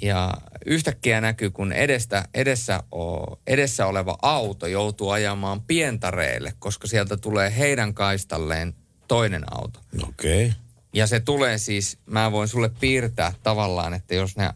ja 0.01 0.33
yhtäkkiä 0.65 1.21
näkyy, 1.21 1.49
kun 1.49 1.73
edestä, 1.73 2.27
edessä, 2.33 2.83
o, 2.95 3.25
edessä 3.47 3.85
oleva 3.85 4.17
auto 4.21 4.67
joutuu 4.67 5.09
ajamaan 5.09 5.61
pientareelle, 5.61 6.53
koska 6.59 6.87
sieltä 6.87 7.17
tulee 7.17 7.57
heidän 7.57 7.93
kaistalleen 7.93 8.75
toinen 9.07 9.43
auto. 9.57 9.79
Okei. 10.03 10.45
Okay. 10.45 10.59
Ja 10.93 11.07
se 11.07 11.19
tulee 11.19 11.57
siis, 11.57 11.97
mä 12.05 12.31
voin 12.31 12.47
sulle 12.47 12.69
piirtää 12.79 13.33
tavallaan, 13.43 13.93
että 13.93 14.15
jos 14.15 14.37
ne, 14.37 14.49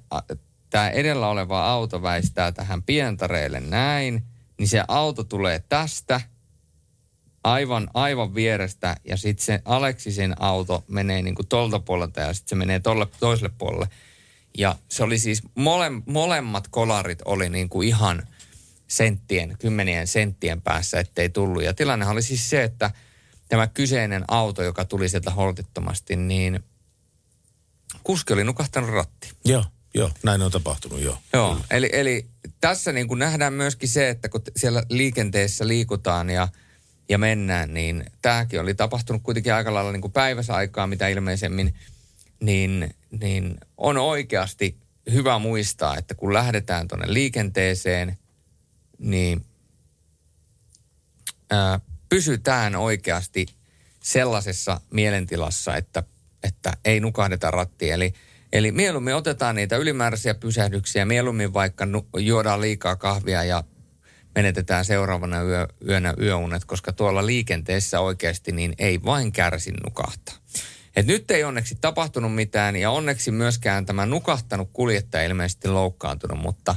tämä 0.70 0.90
edellä 0.90 1.28
oleva 1.28 1.66
auto 1.66 2.02
väistää 2.02 2.52
tähän 2.52 2.84
pientareelle 2.84 3.60
näin, 3.60 4.24
niin 4.58 4.68
se 4.68 4.84
auto 4.88 5.24
tulee 5.24 5.64
tästä 5.70 6.22
aivan, 7.44 7.88
aivan 7.94 8.36
vierestä 8.36 8.96
ja 9.04 9.18
sitten 9.18 9.46
se 9.46 9.62
Aleksisen 9.66 10.36
auto 10.40 10.84
menee 10.88 11.22
niin 11.22 11.36
kuin 11.36 11.48
tolta 11.48 11.80
puolelta 11.80 12.20
ja 12.20 12.34
sitten 12.34 12.50
se 12.50 12.56
menee 12.56 12.80
tolle, 12.80 13.08
toiselle 13.20 13.52
puolelle. 13.58 13.90
Ja 14.58 14.76
se 14.90 15.04
oli 15.04 15.20
siis, 15.20 15.42
mole, 15.56 15.92
molemmat 16.06 16.68
kolarit 16.68 17.22
oli 17.26 17.50
niin 17.50 17.70
kuin 17.70 17.88
ihan 17.88 18.28
senttien, 18.88 19.56
kymmenien 19.60 20.08
senttien 20.08 20.62
päässä, 20.62 21.00
ettei 21.00 21.30
tullut. 21.30 21.64
Ja 21.64 21.74
tilannehan 21.74 22.14
oli 22.14 22.22
siis 22.22 22.50
se, 22.50 22.64
että 22.64 22.92
tämä 23.50 23.68
kyseinen 23.68 24.24
auto, 24.28 24.64
joka 24.64 24.86
tuli 24.86 25.10
sieltä 25.10 25.32
holtittomasti, 25.32 26.16
niin 26.16 26.64
kuski 28.04 28.34
oli 28.34 28.44
nukahtanut 28.44 28.90
ratti. 28.90 29.32
Joo, 29.46 29.64
joo, 29.98 30.12
näin 30.24 30.42
on 30.42 30.52
tapahtunut, 30.52 31.02
joo. 31.02 31.18
Joo, 31.34 31.58
eli, 31.72 31.90
eli 31.94 32.26
tässä 32.62 32.92
niin 32.92 33.08
kuin 33.08 33.20
nähdään 33.20 33.54
myöskin 33.54 33.90
se, 33.90 34.10
että 34.10 34.30
kun 34.30 34.42
siellä 34.56 34.84
liikenteessä 34.90 35.68
liikutaan 35.68 36.30
ja, 36.30 36.48
ja 37.10 37.18
mennään, 37.18 37.74
niin 37.74 38.06
tämäkin 38.22 38.62
oli 38.62 38.74
tapahtunut 38.74 39.24
kuitenkin 39.24 39.54
aika 39.54 39.74
lailla 39.74 39.92
niin 39.92 40.02
kuin 40.02 40.14
päiväsaikaa, 40.14 40.88
mitä 40.88 41.08
ilmeisemmin, 41.08 41.76
niin, 42.40 42.96
niin 43.22 43.58
on 43.78 43.98
oikeasti 43.98 44.78
hyvä 45.12 45.40
muistaa, 45.40 45.98
että 45.98 46.16
kun 46.16 46.34
lähdetään 46.34 46.88
tuonne 46.88 47.14
liikenteeseen, 47.14 48.18
niin 49.00 49.46
ää, 51.50 51.80
pysytään 52.10 52.76
oikeasti 52.76 53.46
sellaisessa 54.04 54.82
mielentilassa, 54.92 55.76
että, 55.76 56.04
että 56.44 56.74
ei 56.86 57.00
nukahdeta 57.00 57.52
rattiin. 57.52 57.94
Eli, 57.94 58.14
eli 58.54 58.72
mieluummin 58.72 59.16
otetaan 59.16 59.56
niitä 59.56 59.78
ylimääräisiä 59.78 60.34
pysähdyksiä, 60.34 61.06
mieluummin 61.06 61.54
vaikka 61.54 61.86
nu, 61.86 62.08
juodaan 62.18 62.62
liikaa 62.62 62.96
kahvia 62.96 63.44
ja 63.44 63.64
menetetään 64.36 64.86
seuraavana 64.86 65.42
yö, 65.42 65.68
yönä 65.88 66.14
yöunet, 66.22 66.66
koska 66.66 66.94
tuolla 66.94 67.26
liikenteessä 67.26 68.00
oikeasti 68.00 68.52
niin 68.52 68.74
ei 68.78 69.04
vain 69.04 69.32
kärsi 69.32 69.72
nukahtaa. 69.86 70.36
Et 70.96 71.06
nyt 71.06 71.32
ei 71.32 71.44
onneksi 71.44 71.78
tapahtunut 71.82 72.36
mitään 72.36 72.76
ja 72.76 72.92
onneksi 72.92 73.32
myöskään 73.32 73.86
tämä 73.86 74.06
nukahtanut 74.06 74.70
kuljettaja 74.74 75.24
ilmeisesti 75.24 75.68
loukkaantunut, 75.68 76.40
mutta, 76.40 76.76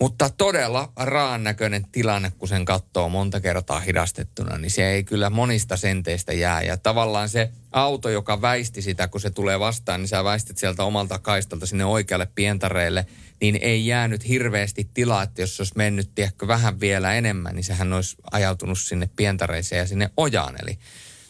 Mutta 0.00 0.30
todella 0.30 0.92
raan 0.96 1.44
näköinen 1.44 1.86
tilanne, 1.92 2.32
kun 2.38 2.48
sen 2.48 2.64
katsoo 2.64 3.08
monta 3.08 3.40
kertaa 3.40 3.80
hidastettuna, 3.80 4.58
niin 4.58 4.70
se 4.70 4.90
ei 4.90 5.04
kyllä 5.04 5.30
monista 5.30 5.76
senteistä 5.76 6.32
jää. 6.32 6.62
Ja 6.62 6.76
tavallaan 6.76 7.28
se 7.28 7.50
auto, 7.72 8.08
joka 8.08 8.42
väisti 8.42 8.82
sitä, 8.82 9.08
kun 9.08 9.20
se 9.20 9.30
tulee 9.30 9.60
vastaan, 9.60 10.00
niin 10.00 10.08
sä 10.08 10.24
väistit 10.24 10.58
sieltä 10.58 10.84
omalta 10.84 11.18
kaistalta 11.18 11.66
sinne 11.66 11.84
oikealle 11.84 12.28
pientareelle, 12.34 13.06
niin 13.40 13.58
ei 13.60 13.86
jäänyt 13.86 14.28
hirveästi 14.28 14.90
tilaa, 14.94 15.22
että 15.22 15.42
jos 15.42 15.60
olisi 15.60 15.72
mennyt 15.76 16.10
tiedätkö, 16.14 16.46
vähän 16.46 16.80
vielä 16.80 17.14
enemmän, 17.14 17.54
niin 17.54 17.64
sehän 17.64 17.92
olisi 17.92 18.16
ajautunut 18.32 18.78
sinne 18.78 19.10
pientareeseen 19.16 19.78
ja 19.78 19.86
sinne 19.86 20.10
ojaan. 20.16 20.54
Eli 20.62 20.78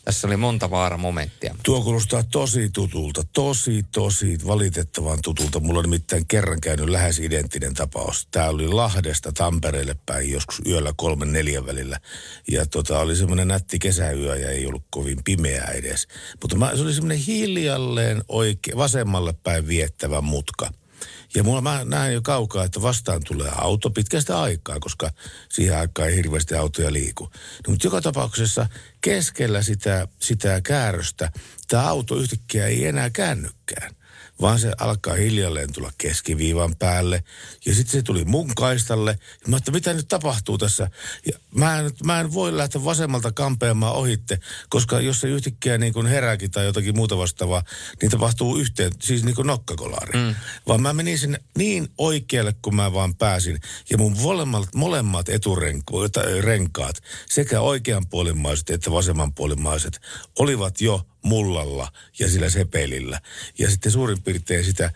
tässä 0.07 0.27
oli 0.27 0.37
monta 0.37 0.71
vaaramomenttia. 0.71 1.55
Tuo 1.63 1.83
kuulostaa 1.83 2.23
tosi 2.23 2.71
tutulta, 2.71 3.23
tosi, 3.33 3.83
tosi 3.93 4.39
valitettavan 4.47 5.19
tutulta. 5.25 5.61
Mulla 5.61 5.79
on 5.79 5.85
nimittäin 5.85 6.27
kerran 6.27 6.61
käynyt 6.61 6.89
lähes 6.89 7.19
identtinen 7.19 7.75
tapaus. 7.75 8.29
Tämä 8.31 8.49
oli 8.49 8.69
Lahdesta 8.69 9.33
Tampereelle 9.33 9.97
päin 10.07 10.31
joskus 10.31 10.63
yöllä 10.67 10.93
kolmen 10.97 11.33
neljän 11.33 11.67
välillä. 11.67 12.01
Ja 12.51 12.67
tota, 12.67 12.99
oli 12.99 13.17
semmoinen 13.17 13.49
nätti 13.49 13.79
kesäyö 13.79 14.37
ja 14.37 14.51
ei 14.51 14.67
ollut 14.67 14.85
kovin 14.91 15.19
pimeää 15.25 15.71
edes. 15.71 16.09
Mutta 16.43 16.57
mä, 16.57 16.77
se 16.77 16.83
oli 16.83 16.95
semmoinen 16.95 17.25
hiljalleen 17.27 18.23
oikein, 18.29 18.77
vasemmalle 18.77 19.35
päin 19.43 19.67
viettävä 19.67 20.21
mutka. 20.21 20.71
Ja 21.35 21.43
mulla 21.43 21.61
mä 21.61 21.85
näen 21.85 22.15
jo 22.15 22.23
kaukaa, 22.23 22.65
että 22.65 22.83
vastaan 22.83 23.23
tulee 23.25 23.51
auto 23.55 23.91
pitkästä 23.91 24.41
aikaa, 24.41 24.81
koska 24.81 25.11
siihen 25.49 25.79
aikaan 25.79 26.09
ei 26.09 26.17
hirveästi 26.17 26.55
autoja 26.55 26.93
liiku. 26.93 27.25
No, 27.25 27.71
mutta 27.71 27.87
joka 27.87 28.01
tapauksessa 28.01 28.67
keskellä 29.01 29.63
sitä, 29.63 30.09
sitä 30.21 30.61
kääröstä 30.61 31.33
tämä 31.69 31.89
auto 31.89 32.17
yhtäkkiä 32.17 32.67
ei 32.67 32.87
enää 32.87 33.11
käännykään 33.11 33.96
vaan 34.41 34.59
se 34.59 34.73
alkaa 34.79 35.15
hiljalleen 35.15 35.73
tulla 35.73 35.93
keskiviivan 35.99 36.77
päälle. 36.77 37.25
Ja 37.67 37.75
sitten 37.75 37.93
se 37.93 38.03
tuli 38.03 38.25
mun 38.25 38.55
kaistalle. 38.55 39.19
Ja 39.43 39.49
mä 39.49 39.57
että 39.57 39.71
mitä 39.71 39.95
nyt 39.95 40.09
tapahtuu 40.09 40.59
tässä? 40.59 40.91
Ja 41.27 41.39
mä, 41.55 41.79
en, 41.79 41.91
mä 42.05 42.21
en 42.21 42.33
voi 42.33 42.57
lähteä 42.57 42.85
vasemmalta 42.85 43.33
kampeamaan 43.33 43.95
ohitte, 43.95 44.39
koska 44.69 45.01
jos 45.01 45.21
se 45.21 45.29
yhtäkkiä 45.29 45.79
niin 45.79 45.93
kuin 45.93 46.07
herääkin 46.07 46.51
tai 46.51 46.65
jotakin 46.65 46.97
muuta 46.97 47.19
vastaavaa, 47.19 47.63
niin 48.03 48.11
tapahtuu 48.11 48.57
yhteen, 48.57 48.93
siis 49.03 49.25
niin 49.25 49.35
kuin 49.35 49.47
nokkakolaari. 49.47 50.19
Mm. 50.19 50.35
Vaan 50.69 50.83
mä 50.83 50.93
menin 50.93 51.19
sinne 51.19 51.41
niin 51.59 51.89
oikealle, 51.99 52.55
kun 52.63 52.77
mä 52.77 52.93
vaan 52.93 53.15
pääsin. 53.15 53.61
Ja 53.91 53.99
mun 53.99 54.17
molemmat, 54.21 54.75
molemmat 54.75 55.29
eturenkaat, 55.29 57.03
sekä 57.29 57.61
oikeanpuolimaiset 57.61 58.71
että 58.71 58.91
vasemmanpuolimaiset, 58.91 60.01
olivat 60.39 60.81
jo 60.81 61.07
mullalla 61.23 61.93
ja 62.19 62.31
sillä 62.31 62.51
sepelillä. 62.51 63.21
Ja 63.59 63.71
sitten 63.71 63.93
suurin 63.93 64.23
piirtein 64.23 64.65
sitä 64.65 64.93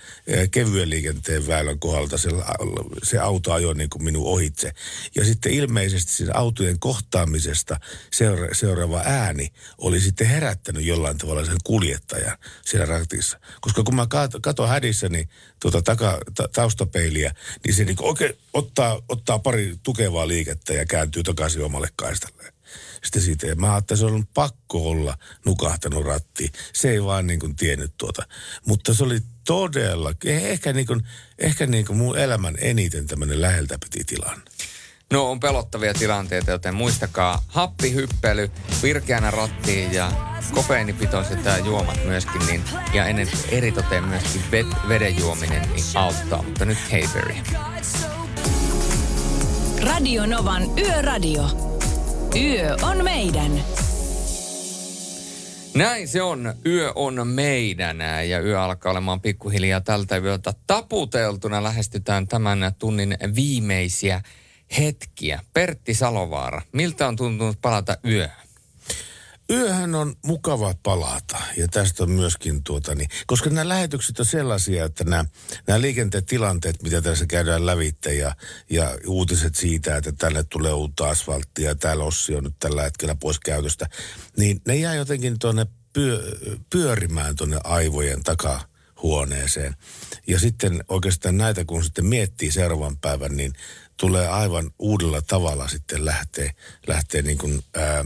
kevyen 0.50 0.90
liikenteen 0.90 1.46
väylän 1.46 1.78
kohdalta 1.78 2.18
se, 2.18 2.28
se 3.02 3.18
auto 3.18 3.52
ajoi 3.52 3.74
niin 3.74 3.90
kuin 3.90 4.04
minun 4.04 4.26
ohitse. 4.26 4.72
Ja 5.14 5.24
sitten 5.24 5.52
ilmeisesti 5.52 6.12
siinä 6.12 6.32
autojen 6.34 6.78
kohtaamisesta 6.78 7.80
seura- 8.10 8.54
seuraava 8.54 9.02
ääni 9.04 9.52
oli 9.78 10.00
sitten 10.00 10.26
herättänyt 10.26 10.84
jollain 10.84 11.18
tavalla 11.18 11.44
sen 11.44 11.56
kuljettajan 11.64 12.38
siellä 12.64 12.86
ratissa. 12.86 13.40
Koska 13.60 13.82
kun 13.82 13.94
mä 13.94 14.06
katon 14.42 14.68
hädissäni 14.68 15.28
tuota 15.60 15.82
taka, 15.82 16.18
ta, 16.34 16.48
taustapeiliä, 16.48 17.34
niin 17.66 17.74
se 17.74 17.84
niin 17.84 17.96
oikein 18.00 18.34
ottaa, 18.52 19.00
ottaa 19.08 19.38
pari 19.38 19.76
tukevaa 19.82 20.28
liikettä 20.28 20.74
ja 20.74 20.86
kääntyy 20.86 21.22
takaisin 21.22 21.64
omalle 21.64 21.88
kaistalle 21.96 22.59
sitten 23.04 23.22
siitä. 23.22 23.46
Ja 23.46 23.54
mä 23.54 23.72
ajattelin, 23.72 24.00
että 24.02 24.10
se 24.10 24.14
on 24.14 24.26
pakko 24.34 24.90
olla 24.90 25.18
nukahtanut 25.44 26.06
ratti. 26.06 26.52
Se 26.72 26.90
ei 26.90 27.04
vaan 27.04 27.26
niin 27.26 27.40
kuin 27.40 27.56
tiennyt 27.56 27.92
tuota. 27.98 28.22
Mutta 28.66 28.94
se 28.94 29.04
oli 29.04 29.20
todella, 29.46 30.12
ehkä, 30.24 30.72
niin 30.72 30.86
kuin, 30.86 31.02
ehkä 31.38 31.66
niin 31.66 31.86
kuin 31.86 31.96
mun 31.96 32.18
elämän 32.18 32.54
eniten 32.58 33.06
tämmöinen 33.06 33.42
läheltä 33.42 33.78
piti 33.78 34.04
tilanne. 34.04 34.42
No 35.12 35.30
on 35.30 35.40
pelottavia 35.40 35.94
tilanteita, 35.94 36.50
joten 36.50 36.74
muistakaa 36.74 37.44
happihyppely, 37.48 38.50
virkeänä 38.82 39.30
rattiin 39.30 39.92
ja 39.92 40.12
kopeinipitoiset 40.54 41.44
ja 41.44 41.58
juomat 41.58 42.04
myöskin, 42.04 42.46
niin, 42.46 42.64
ja 42.92 43.06
ennen 43.06 43.28
eritoteen 43.48 44.04
myöskin 44.04 44.42
vet, 44.50 44.66
veden 44.88 45.18
juominen 45.18 45.62
niin 45.72 45.84
auttaa. 45.94 46.42
Mutta 46.42 46.64
nyt 46.64 46.78
Hey 46.92 47.04
Radio 49.82 50.26
Novan 50.26 50.78
Yöradio. 50.78 51.79
Yö 52.36 52.76
on 52.82 53.04
meidän. 53.04 53.64
Näin 55.74 56.08
se 56.08 56.22
on. 56.22 56.54
Yö 56.66 56.92
on 56.94 57.26
meidän 57.26 58.00
ja 58.28 58.40
yö 58.40 58.62
alkaa 58.62 58.92
olemaan 58.92 59.20
pikkuhiljaa 59.20 59.80
tältä 59.80 60.16
yöltä 60.16 60.54
taputeltuna. 60.66 61.62
Lähestytään 61.62 62.28
tämän 62.28 62.72
tunnin 62.78 63.18
viimeisiä 63.34 64.20
hetkiä. 64.78 65.40
Pertti 65.52 65.94
Salovaara, 65.94 66.62
miltä 66.72 67.08
on 67.08 67.16
tuntunut 67.16 67.60
palata 67.62 67.96
yöhön? 68.04 68.49
Yöhän 69.50 69.94
on 69.94 70.14
mukava 70.24 70.74
palata 70.82 71.38
ja 71.56 71.68
tästä 71.68 72.02
on 72.02 72.10
myöskin 72.10 72.64
tuota 72.64 72.94
niin, 72.94 73.08
koska 73.26 73.50
nämä 73.50 73.68
lähetykset 73.68 74.20
on 74.20 74.26
sellaisia, 74.26 74.84
että 74.84 75.04
nämä, 75.04 75.24
nämä 75.66 75.80
liikenteen 75.80 76.24
tilanteet, 76.24 76.82
mitä 76.82 77.02
tässä 77.02 77.26
käydään 77.26 77.66
lävitte 77.66 78.14
ja, 78.14 78.36
ja 78.70 78.98
uutiset 79.06 79.54
siitä, 79.54 79.96
että 79.96 80.12
tänne 80.12 80.44
tulee 80.44 80.72
uutta 80.72 81.08
asfalttia 81.08 81.68
ja 81.68 81.74
täällä 81.74 82.04
Ossi 82.04 82.34
on 82.34 82.44
nyt 82.44 82.54
tällä 82.58 82.82
hetkellä 82.82 83.14
pois 83.14 83.40
käytöstä, 83.40 83.86
niin 84.36 84.60
ne 84.66 84.76
jää 84.76 84.94
jotenkin 84.94 85.38
tuonne 85.38 85.66
pyö, 85.92 86.38
pyörimään 86.70 87.36
tuonne 87.36 87.60
aivojen 87.64 88.22
takaa 88.22 88.64
huoneeseen. 89.02 89.76
Ja 90.26 90.38
sitten 90.38 90.84
oikeastaan 90.88 91.36
näitä, 91.36 91.64
kun 91.64 91.84
sitten 91.84 92.06
miettii 92.06 92.52
seuraavan 92.52 92.98
päivän, 92.98 93.36
niin 93.36 93.52
tulee 93.96 94.28
aivan 94.28 94.70
uudella 94.78 95.22
tavalla 95.22 95.68
sitten 95.68 96.04
lähteä, 96.04 96.52
lähteä 96.86 97.22
niin 97.22 97.38
kuin, 97.38 97.64
ää, 97.74 98.04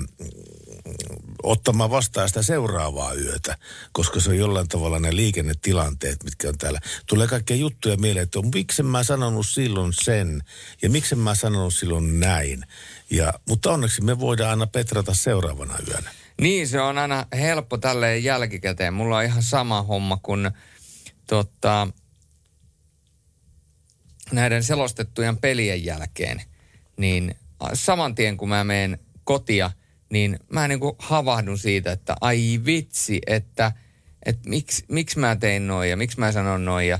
ottamaan 1.42 1.90
vastaan 1.90 2.28
sitä 2.28 2.42
seuraavaa 2.42 3.14
yötä, 3.14 3.56
koska 3.92 4.20
se 4.20 4.30
on 4.30 4.38
jollain 4.38 4.68
tavalla 4.68 4.98
ne 5.00 5.16
liikennetilanteet, 5.16 6.24
mitkä 6.24 6.48
on 6.48 6.58
täällä. 6.58 6.80
Tulee 7.06 7.26
kaikkia 7.26 7.56
juttuja 7.56 7.96
mieleen, 7.96 8.22
että 8.22 8.38
miksi 8.54 8.82
mä 8.82 9.04
sanonut 9.04 9.46
silloin 9.46 9.92
sen 10.02 10.42
ja 10.82 10.90
miksi 10.90 11.14
mä 11.14 11.34
sanonut 11.34 11.74
silloin 11.74 12.20
näin. 12.20 12.64
Ja, 13.10 13.34
mutta 13.48 13.72
onneksi 13.72 14.02
me 14.02 14.20
voidaan 14.20 14.50
aina 14.50 14.66
petrata 14.66 15.14
seuraavana 15.14 15.78
yönä. 15.88 16.10
Niin, 16.40 16.68
se 16.68 16.80
on 16.80 16.98
aina 16.98 17.26
helppo 17.32 17.78
tälleen 17.78 18.24
jälkikäteen. 18.24 18.94
Mulla 18.94 19.16
on 19.16 19.24
ihan 19.24 19.42
sama 19.42 19.82
homma 19.82 20.18
kuin 20.22 20.50
tota, 21.26 21.88
näiden 24.32 24.62
selostettujen 24.62 25.36
pelien 25.36 25.84
jälkeen. 25.84 26.42
Niin 26.96 27.34
saman 27.74 28.14
tien 28.14 28.36
kun 28.36 28.48
mä 28.48 28.64
menen 28.64 28.98
kotia– 29.24 29.70
niin 30.14 30.38
mä 30.48 30.68
niin 30.68 30.80
kuin 30.80 30.96
havahdun 30.98 31.58
siitä, 31.58 31.92
että 31.92 32.14
ai 32.20 32.60
vitsi, 32.64 33.20
että, 33.26 33.72
että 34.26 34.48
miksi, 34.48 34.84
miksi 34.88 35.18
mä 35.18 35.36
tein 35.36 35.66
noin 35.66 35.90
ja 35.90 35.96
miksi 35.96 36.20
mä 36.20 36.32
sanon 36.32 36.64
noin 36.64 36.88
ja 36.88 36.98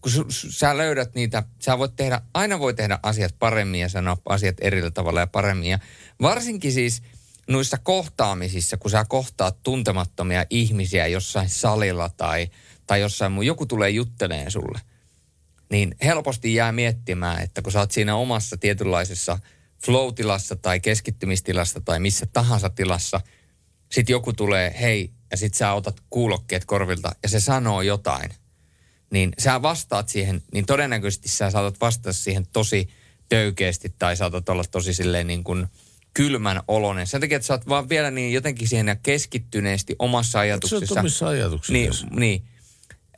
kun 0.00 0.12
sä 0.30 0.76
löydät 0.76 1.14
niitä, 1.14 1.42
sä 1.58 1.78
voit 1.78 1.96
tehdä, 1.96 2.20
aina 2.34 2.58
voi 2.58 2.74
tehdä 2.74 2.98
asiat 3.02 3.34
paremmin 3.38 3.80
ja 3.80 3.88
sanoa 3.88 4.16
asiat 4.28 4.56
eri 4.60 4.90
tavalla 4.90 5.20
ja 5.20 5.26
paremmin. 5.26 5.70
Ja 5.70 5.78
varsinkin 6.22 6.72
siis 6.72 7.02
noissa 7.48 7.78
kohtaamisissa, 7.78 8.76
kun 8.76 8.90
sä 8.90 9.04
kohtaat 9.08 9.62
tuntemattomia 9.62 10.44
ihmisiä 10.50 11.06
jossain 11.06 11.48
salilla 11.48 12.08
tai, 12.16 12.48
tai 12.86 13.00
jossain 13.00 13.32
muu, 13.32 13.42
joku 13.42 13.66
tulee 13.66 13.90
jutteleen 13.90 14.50
sulle, 14.50 14.80
niin 15.70 15.94
helposti 16.04 16.54
jää 16.54 16.72
miettimään, 16.72 17.42
että 17.42 17.62
kun 17.62 17.72
sä 17.72 17.78
oot 17.78 17.90
siinä 17.90 18.16
omassa 18.16 18.56
tietynlaisessa– 18.56 19.38
flow-tilassa 19.84 20.56
tai 20.56 20.80
keskittymistilassa 20.80 21.80
tai 21.80 22.00
missä 22.00 22.26
tahansa 22.32 22.70
tilassa, 22.70 23.20
sitten 23.92 24.14
joku 24.14 24.32
tulee, 24.32 24.76
hei, 24.80 25.12
ja 25.30 25.36
sitten 25.36 25.58
sä 25.58 25.72
otat 25.72 25.96
kuulokkeet 26.10 26.64
korvilta 26.64 27.12
ja 27.22 27.28
se 27.28 27.40
sanoo 27.40 27.82
jotain, 27.82 28.30
niin 29.10 29.32
sä 29.38 29.62
vastaat 29.62 30.08
siihen, 30.08 30.42
niin 30.52 30.66
todennäköisesti 30.66 31.28
sä 31.28 31.50
saatat 31.50 31.80
vastata 31.80 32.12
siihen 32.12 32.46
tosi 32.52 32.88
töykeästi 33.28 33.94
tai 33.98 34.16
saatat 34.16 34.48
olla 34.48 34.64
tosi 34.70 34.94
silleen 34.94 35.26
niin 35.26 35.44
kuin 35.44 35.66
kylmän 36.14 36.62
olonen. 36.68 37.06
Sen 37.06 37.20
takia, 37.20 37.36
että 37.36 37.46
sä 37.46 37.54
oot 37.54 37.68
vaan 37.68 37.88
vielä 37.88 38.10
niin 38.10 38.32
jotenkin 38.32 38.68
siihen 38.68 38.98
keskittyneesti 39.02 39.96
omassa 39.98 40.38
ajatuksessa. 40.38 41.00
Omissa 41.00 41.28
ajatuksissa. 41.28 41.72
Niin, 41.72 42.20
niin 42.20 42.42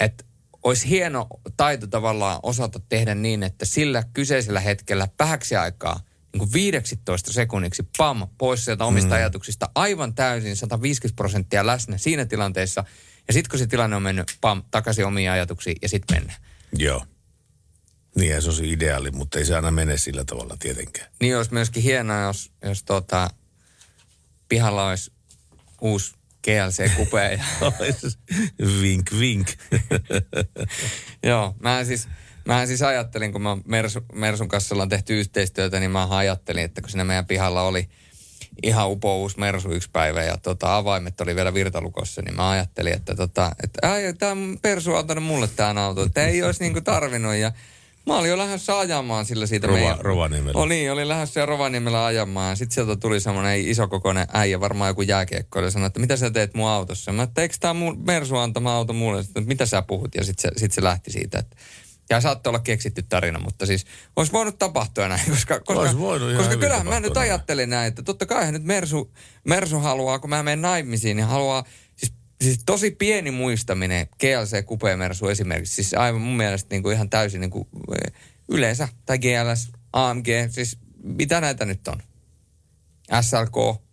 että 0.01 0.25
olisi 0.63 0.89
hieno 0.89 1.27
taito 1.57 1.87
tavallaan 1.87 2.41
osata 2.43 2.81
tehdä 2.89 3.15
niin, 3.15 3.43
että 3.43 3.65
sillä 3.65 4.03
kyseisellä 4.13 4.61
hetkellä 4.61 5.09
vähäksi 5.19 5.57
aikaa 5.57 6.01
niin 6.33 6.39
kuin 6.39 6.53
15 6.53 7.33
sekunniksi, 7.33 7.89
pam, 7.99 8.29
pois 8.39 8.65
sieltä 8.65 8.85
omista 8.85 9.09
mm. 9.09 9.15
ajatuksista, 9.15 9.71
aivan 9.75 10.15
täysin 10.15 10.57
150 10.57 11.17
prosenttia 11.17 11.67
läsnä 11.67 11.99
siinä 11.99 12.25
tilanteessa. 12.25 12.85
Ja 13.29 13.35
sitten 13.35 13.51
kun 13.51 13.59
se 13.59 13.67
tilanne 13.67 13.97
on 13.97 14.03
mennyt, 14.03 14.37
pam, 14.41 14.63
takaisin 14.71 15.07
omiin 15.07 15.31
ajatuksiin 15.31 15.77
ja 15.83 15.89
sitten 15.89 16.17
mennään. 16.17 16.41
Joo. 16.73 17.07
Niin, 18.17 18.43
se 18.43 18.49
olisi 18.49 18.73
ideaali, 18.73 19.11
mutta 19.11 19.39
ei 19.39 19.45
se 19.45 19.57
aina 19.57 19.71
mene 19.71 19.97
sillä 19.97 20.25
tavalla 20.25 20.57
tietenkään. 20.59 21.11
Niin 21.21 21.37
olisi 21.37 21.53
myöskin 21.53 21.83
hienoa, 21.83 22.23
jos, 22.23 22.53
jos 22.65 22.83
tuota, 22.83 23.31
pihalla 24.49 24.89
olisi 24.89 25.13
uusi 25.81 26.15
GLC-kupe. 26.45 27.41
vink, 28.83 29.11
vink. 29.19 29.49
Joo, 31.29 31.55
mä 31.63 31.85
siis 31.85 32.09
Mä 32.49 32.67
siis 32.67 32.83
ajattelin, 32.83 33.33
kun 33.33 33.43
mä 33.43 33.57
Mersu, 33.65 34.01
Mersun 34.13 34.49
kanssa 34.49 34.75
ollaan 34.75 34.89
tehty 34.89 35.21
yhteistyötä, 35.21 35.81
niin 35.81 35.91
mä 35.91 36.17
ajattelin, 36.17 36.65
että 36.65 36.81
kun 36.81 36.91
siinä 36.91 37.05
meidän 37.05 37.27
pihalla 37.27 37.63
oli 37.63 37.89
ihan 38.63 38.91
upous 38.91 39.37
Mersu 39.37 39.71
yksi 39.71 39.91
päivä 39.93 40.23
ja 40.23 40.37
tota, 40.37 40.77
avaimet 40.77 41.21
oli 41.21 41.37
vielä 41.37 41.55
virtalukossa, 41.55 42.23
niin 42.23 42.37
mä 42.37 42.51
ajattelin, 42.51 42.93
että, 42.93 43.15
tota, 43.15 43.53
että 43.65 43.81
tämä 44.19 44.41
Persu 44.63 44.93
on 44.93 44.99
antanut 44.99 45.25
mulle 45.25 45.49
tämän 45.57 45.79
auton, 45.79 46.07
että 46.07 46.27
ei 46.27 46.43
olisi 46.43 46.65
niinku 46.65 46.81
tarvinnut 46.81 47.35
ja 47.35 47.53
Mä 48.07 48.19
olin 48.19 48.31
jo 48.31 48.39
lähdössä 48.39 48.79
ajamaan 48.79 49.25
sillä 49.25 49.47
siitä 49.47 49.67
Rova, 49.67 49.79
meidän... 49.79 49.99
Rovaniemellä. 50.01 50.61
Oh, 50.61 50.69
niin, 50.69 50.93
olin 50.93 51.09
lähdössä 51.09 51.47
Rovaniemellä 51.47 52.05
ajamaan. 52.05 52.57
Sitten 52.57 52.75
sieltä 52.75 52.97
tuli 52.97 53.21
semmoinen 53.21 53.61
isokokoinen 53.61 54.27
äijä, 54.33 54.61
varmaan 54.61 54.89
joku 54.89 55.03
jääkiekko, 55.03 55.61
ja 55.61 55.71
sanoi, 55.71 55.87
että 55.87 56.01
mitä 56.01 56.17
sä 56.17 56.31
teet 56.31 56.55
mun 56.55 56.69
autossa? 56.69 57.13
Mä 57.13 57.23
että 57.23 57.43
eikö 57.43 57.55
tää 57.61 57.75
mun 57.75 58.03
Mersu 58.07 58.37
antama 58.37 58.75
auto 58.75 58.93
mulle? 58.93 59.23
Sitten, 59.23 59.47
mitä 59.47 59.67
sä 59.67 59.83
puhut? 59.83 60.15
Ja 60.15 60.25
sitten 60.25 60.53
se, 60.55 60.61
sit 60.61 60.73
se 60.73 60.83
lähti 60.83 61.13
siitä, 61.13 61.39
että 61.39 61.57
ja 62.11 62.21
saattoi 62.21 62.51
olla 62.51 62.59
keksitty 62.59 63.03
tarina, 63.03 63.39
mutta 63.39 63.67
siis 63.67 63.87
olisi 64.17 64.33
voinut 64.33 64.59
tapahtua 64.59 65.09
näin, 65.09 65.31
koska, 65.31 65.61
koska, 65.61 65.81
Olisi 65.81 65.99
voinut 65.99 66.37
koska 66.37 66.57
kyllähän 66.57 66.87
mä 66.87 67.01
nyt 67.01 67.17
ajattelin 67.17 67.71
näin, 67.71 67.89
että 67.89 68.03
totta 68.03 68.27
kai 68.27 68.53
nyt 68.53 68.65
Mersu, 68.65 69.13
Mersu 69.45 69.79
haluaa, 69.79 70.19
kun 70.19 70.31
mä 70.31 70.43
menen 70.43 70.63
naimisiin, 70.63 71.17
niin 71.17 71.27
haluaa, 71.27 71.65
siis, 71.97 72.13
siis 72.41 72.59
tosi 72.67 72.91
pieni 72.91 73.31
muistaminen, 73.31 74.09
GLC 74.21 74.65
Coupe 74.67 74.97
Mersu 74.97 75.29
esimerkiksi, 75.29 75.75
siis 75.75 75.95
aivan 75.95 76.21
mun 76.21 76.37
mielestä 76.37 76.75
niin 76.75 76.83
kuin 76.83 76.95
ihan 76.95 77.11
täysin 77.11 77.41
niin 77.41 77.51
kuin, 77.51 77.69
eh, 78.05 78.13
yleensä, 78.49 78.89
tai 79.07 79.19
GLS, 79.19 79.69
AMG, 79.93 80.27
siis 80.51 80.79
mitä 81.03 81.41
näitä 81.41 81.65
nyt 81.65 81.89
on? 81.89 82.03
SLK, 83.21 83.89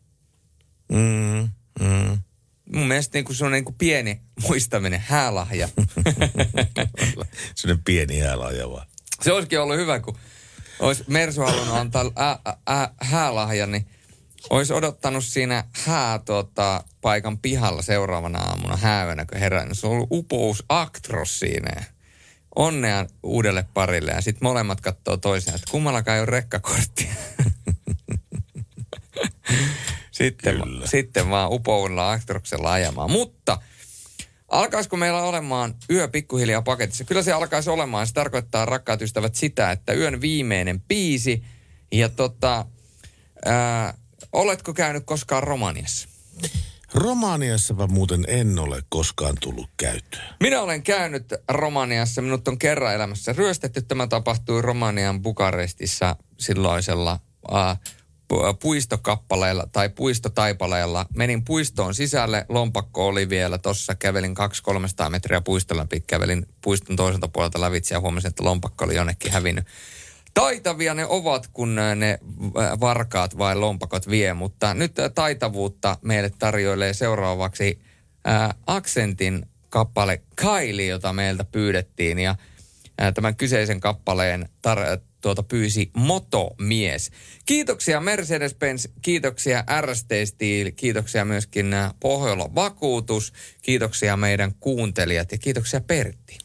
Mm, 0.92 1.50
mm. 1.80 2.20
Mun 2.74 2.88
mielestä 2.88 3.18
niin 3.18 3.26
kuin 3.26 3.36
se 3.36 3.46
on 3.46 3.52
niin 3.52 3.66
kuin 3.66 3.76
pieni 3.78 4.22
muistaminen, 4.48 5.04
häälahja. 5.06 5.70
Sellainen 7.56 7.84
pieni 7.84 8.20
häälaaja 8.20 8.70
vaan. 8.70 8.88
Se 9.22 9.32
olisikin 9.32 9.60
ollut 9.60 9.78
hyvä, 9.78 10.00
kun 10.00 10.18
olisi 10.80 11.04
Mersu 11.08 11.42
halunnut 11.42 11.76
antaa 11.76 12.12
ä, 12.20 12.40
ä, 12.74 12.90
häälahjan, 13.02 13.72
niin 13.72 13.88
olisi 14.50 14.74
odottanut 14.74 15.24
siinä 15.24 15.64
hää 15.86 16.20
tota, 16.20 16.84
paikan 17.02 17.38
pihalla 17.38 17.82
seuraavana 17.82 18.40
aamuna 18.40 18.78
häävänä, 18.78 19.26
kun 19.26 19.40
herään. 19.40 19.76
Se 19.76 19.88
on 19.88 19.94
ollut 19.94 20.08
upous 20.12 20.64
Actros 20.70 21.40
siinä. 21.40 21.84
Onnea 22.56 23.06
uudelle 23.24 23.66
parille 23.74 24.12
ja 24.12 24.22
sitten 24.22 24.48
molemmat 24.48 24.82
katsoo 24.82 25.18
toisiaan, 25.18 25.56
että 25.56 25.72
kummallakaan 25.72 26.16
ei 26.16 26.22
ole 26.22 26.32
rekkakorttia. 26.32 27.14
sitten, 30.16 30.64
sitten 30.86 31.30
vaan 31.30 31.52
upouudella 31.52 32.12
Actroksella 32.12 32.72
ajamaan. 32.72 33.12
Mutta 33.12 33.58
Alkaisiko 34.48 34.98
meillä 34.98 35.24
olemaan 35.24 35.76
yö 35.90 36.08
pikkuhiljaa 36.08 36.62
paketissa? 36.62 37.04
Kyllä 37.04 37.24
se 37.24 37.32
alkaisi 37.32 37.70
olemaan. 37.70 38.08
Se 38.08 38.14
tarkoittaa, 38.14 38.66
rakkaat 38.66 39.02
ystävät, 39.02 39.36
sitä, 39.36 39.72
että 39.72 39.94
yön 39.94 40.22
viimeinen 40.22 40.82
biisi. 40.82 41.44
Ja 41.92 42.10
tota, 42.10 42.66
ää, 43.46 43.94
oletko 44.32 44.74
käynyt 44.74 45.04
koskaan 45.06 45.44
Romaniassa? 45.44 46.10
Romaniassa 46.94 47.74
muuten 47.88 48.26
en 48.28 48.60
ole 48.60 48.84
koskaan 48.90 49.36
tullut 49.42 49.70
käyttöön. 49.78 50.36
Minä 50.40 50.62
olen 50.62 50.84
käynyt 50.84 51.34
Romaniassa. 51.50 52.22
Minut 52.22 52.48
on 52.48 52.58
kerran 52.58 52.96
elämässä 52.96 53.34
ryöstetty. 53.34 53.82
Tämä 53.82 54.08
tapahtui 54.08 54.62
Romanian 54.62 55.22
Bukarestissa 55.22 56.16
silloisella 56.40 57.20
ää, 57.52 57.78
puistokappaleella 58.62 59.68
tai 59.72 59.90
puistotaipaleella. 59.90 61.06
Menin 61.16 61.44
puistoon 61.44 61.96
sisälle, 61.96 62.46
lompakko 62.50 63.08
oli 63.08 63.30
vielä 63.30 63.58
tossa, 63.58 63.96
kävelin 63.96 64.36
200-300 65.06 65.10
metriä 65.10 65.42
puiston 65.42 65.78
läpi, 65.78 66.00
kävelin 66.08 66.48
puiston 66.62 66.96
toiselta 66.96 67.28
puolelta 67.28 67.62
lävitse 67.62 67.96
ja 67.96 68.00
huomasin, 68.00 68.30
että 68.30 68.44
lompakko 68.44 68.86
oli 68.86 68.96
jonnekin 68.96 69.32
hävinnyt. 69.32 69.66
Taitavia 70.34 70.94
ne 70.94 71.06
ovat, 71.06 71.50
kun 71.54 71.76
ne 71.76 72.12
äh, 72.12 72.80
varkaat 72.80 73.38
vai 73.38 73.56
lompakot 73.56 74.10
vie, 74.10 74.34
mutta 74.34 74.74
nyt 74.74 75.00
äh, 75.00 75.12
taitavuutta 75.16 75.98
meille 76.02 76.32
tarjoilee 76.40 76.94
seuraavaksi 76.94 77.82
ää, 78.26 78.54
Aksentin 78.68 79.46
kappale 79.70 80.22
Kaili, 80.36 80.88
jota 80.88 81.14
meiltä 81.14 81.44
pyydettiin 81.44 82.20
ja 82.20 82.36
ää, 82.98 83.12
tämän 83.12 83.36
kyseisen 83.36 83.80
kappaleen 83.80 84.50
tar- 84.68 85.02
tuota 85.26 85.44
pyysi 85.44 85.92
Motomies. 85.94 87.12
Kiitoksia 87.46 88.00
Mercedes-Benz, 88.00 88.92
kiitoksia 89.02 89.64
RST 89.82 90.10
Steel, 90.26 90.72
kiitoksia 90.76 91.26
myöskin 91.26 91.74
ää, 91.74 91.94
Pohjola 92.00 92.56
Vakuutus, 92.56 93.34
kiitoksia 93.62 94.18
meidän 94.18 94.54
kuuntelijat 94.60 95.32
ja 95.32 95.38
kiitoksia 95.38 95.82
Pertti. 95.82 96.38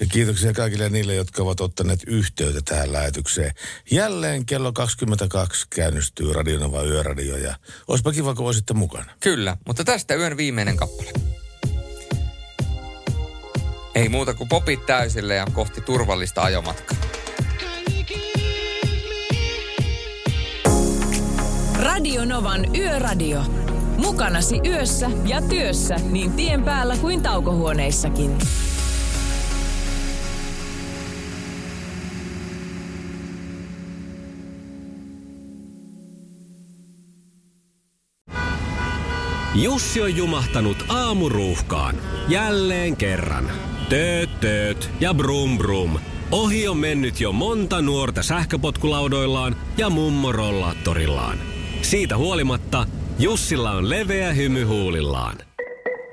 Ja 0.00 0.06
kiitoksia 0.06 0.52
kaikille 0.52 0.88
niille, 0.88 1.14
jotka 1.14 1.42
ovat 1.42 1.60
ottaneet 1.60 2.00
yhteyttä 2.06 2.60
tähän 2.64 2.92
lähetykseen. 2.92 3.54
Jälleen 3.90 4.46
kello 4.46 4.72
22 4.72 5.66
käynnistyy 5.70 6.32
Radionova 6.32 6.82
Yöradio 6.82 7.36
ja 7.36 7.54
olisipa 7.88 8.12
kiva, 8.12 8.34
kun 8.34 8.46
olisitte 8.46 8.74
mukana. 8.74 9.12
Kyllä, 9.20 9.56
mutta 9.66 9.84
tästä 9.84 10.14
yön 10.14 10.36
viimeinen 10.36 10.76
kappale. 10.76 11.12
Ei 13.94 14.08
muuta 14.08 14.34
kuin 14.34 14.48
popit 14.48 14.86
täysille 14.86 15.34
ja 15.34 15.46
kohti 15.52 15.80
turvallista 15.80 16.42
ajomatkaa. 16.42 17.17
Radio 21.78 22.24
Novan 22.24 22.76
Yöradio. 22.76 23.42
Mukanasi 23.96 24.60
yössä 24.66 25.10
ja 25.24 25.42
työssä 25.42 25.96
niin 26.10 26.32
tien 26.32 26.64
päällä 26.64 26.96
kuin 26.96 27.22
taukohuoneissakin. 27.22 28.38
Jussi 39.54 40.02
on 40.02 40.16
jumahtanut 40.16 40.84
aamuruuhkaan. 40.88 41.96
Jälleen 42.28 42.96
kerran. 42.96 43.50
Tööt, 43.88 44.40
tööt 44.40 44.90
ja 45.00 45.14
brum 45.14 45.58
brum. 45.58 45.98
Ohi 46.30 46.68
on 46.68 46.76
mennyt 46.76 47.20
jo 47.20 47.32
monta 47.32 47.82
nuorta 47.82 48.22
sähköpotkulaudoillaan 48.22 49.56
ja 49.76 49.90
mummorollaattorillaan. 49.90 51.57
Siitä 51.82 52.16
huolimatta 52.16 52.86
Jussilla 53.18 53.70
on 53.70 53.90
leveä 53.90 54.32
hymy 54.32 54.64
huulillaan. 54.64 55.36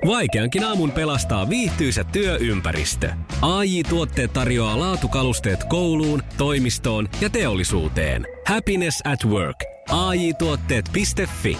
Vaikeankin 0.06 0.64
aamun 0.64 0.92
pelastaa 0.92 1.48
viihtyisä 1.48 2.04
työympäristö. 2.04 3.10
AI 3.42 3.82
Tuotteet 3.82 4.32
tarjoaa 4.32 4.78
laatukalusteet 4.78 5.64
kouluun, 5.64 6.22
toimistoon 6.38 7.08
ja 7.20 7.30
teollisuuteen. 7.30 8.26
Happiness 8.46 9.00
at 9.04 9.24
work. 9.24 9.64
AJ-tuotteet.fi 9.90 11.58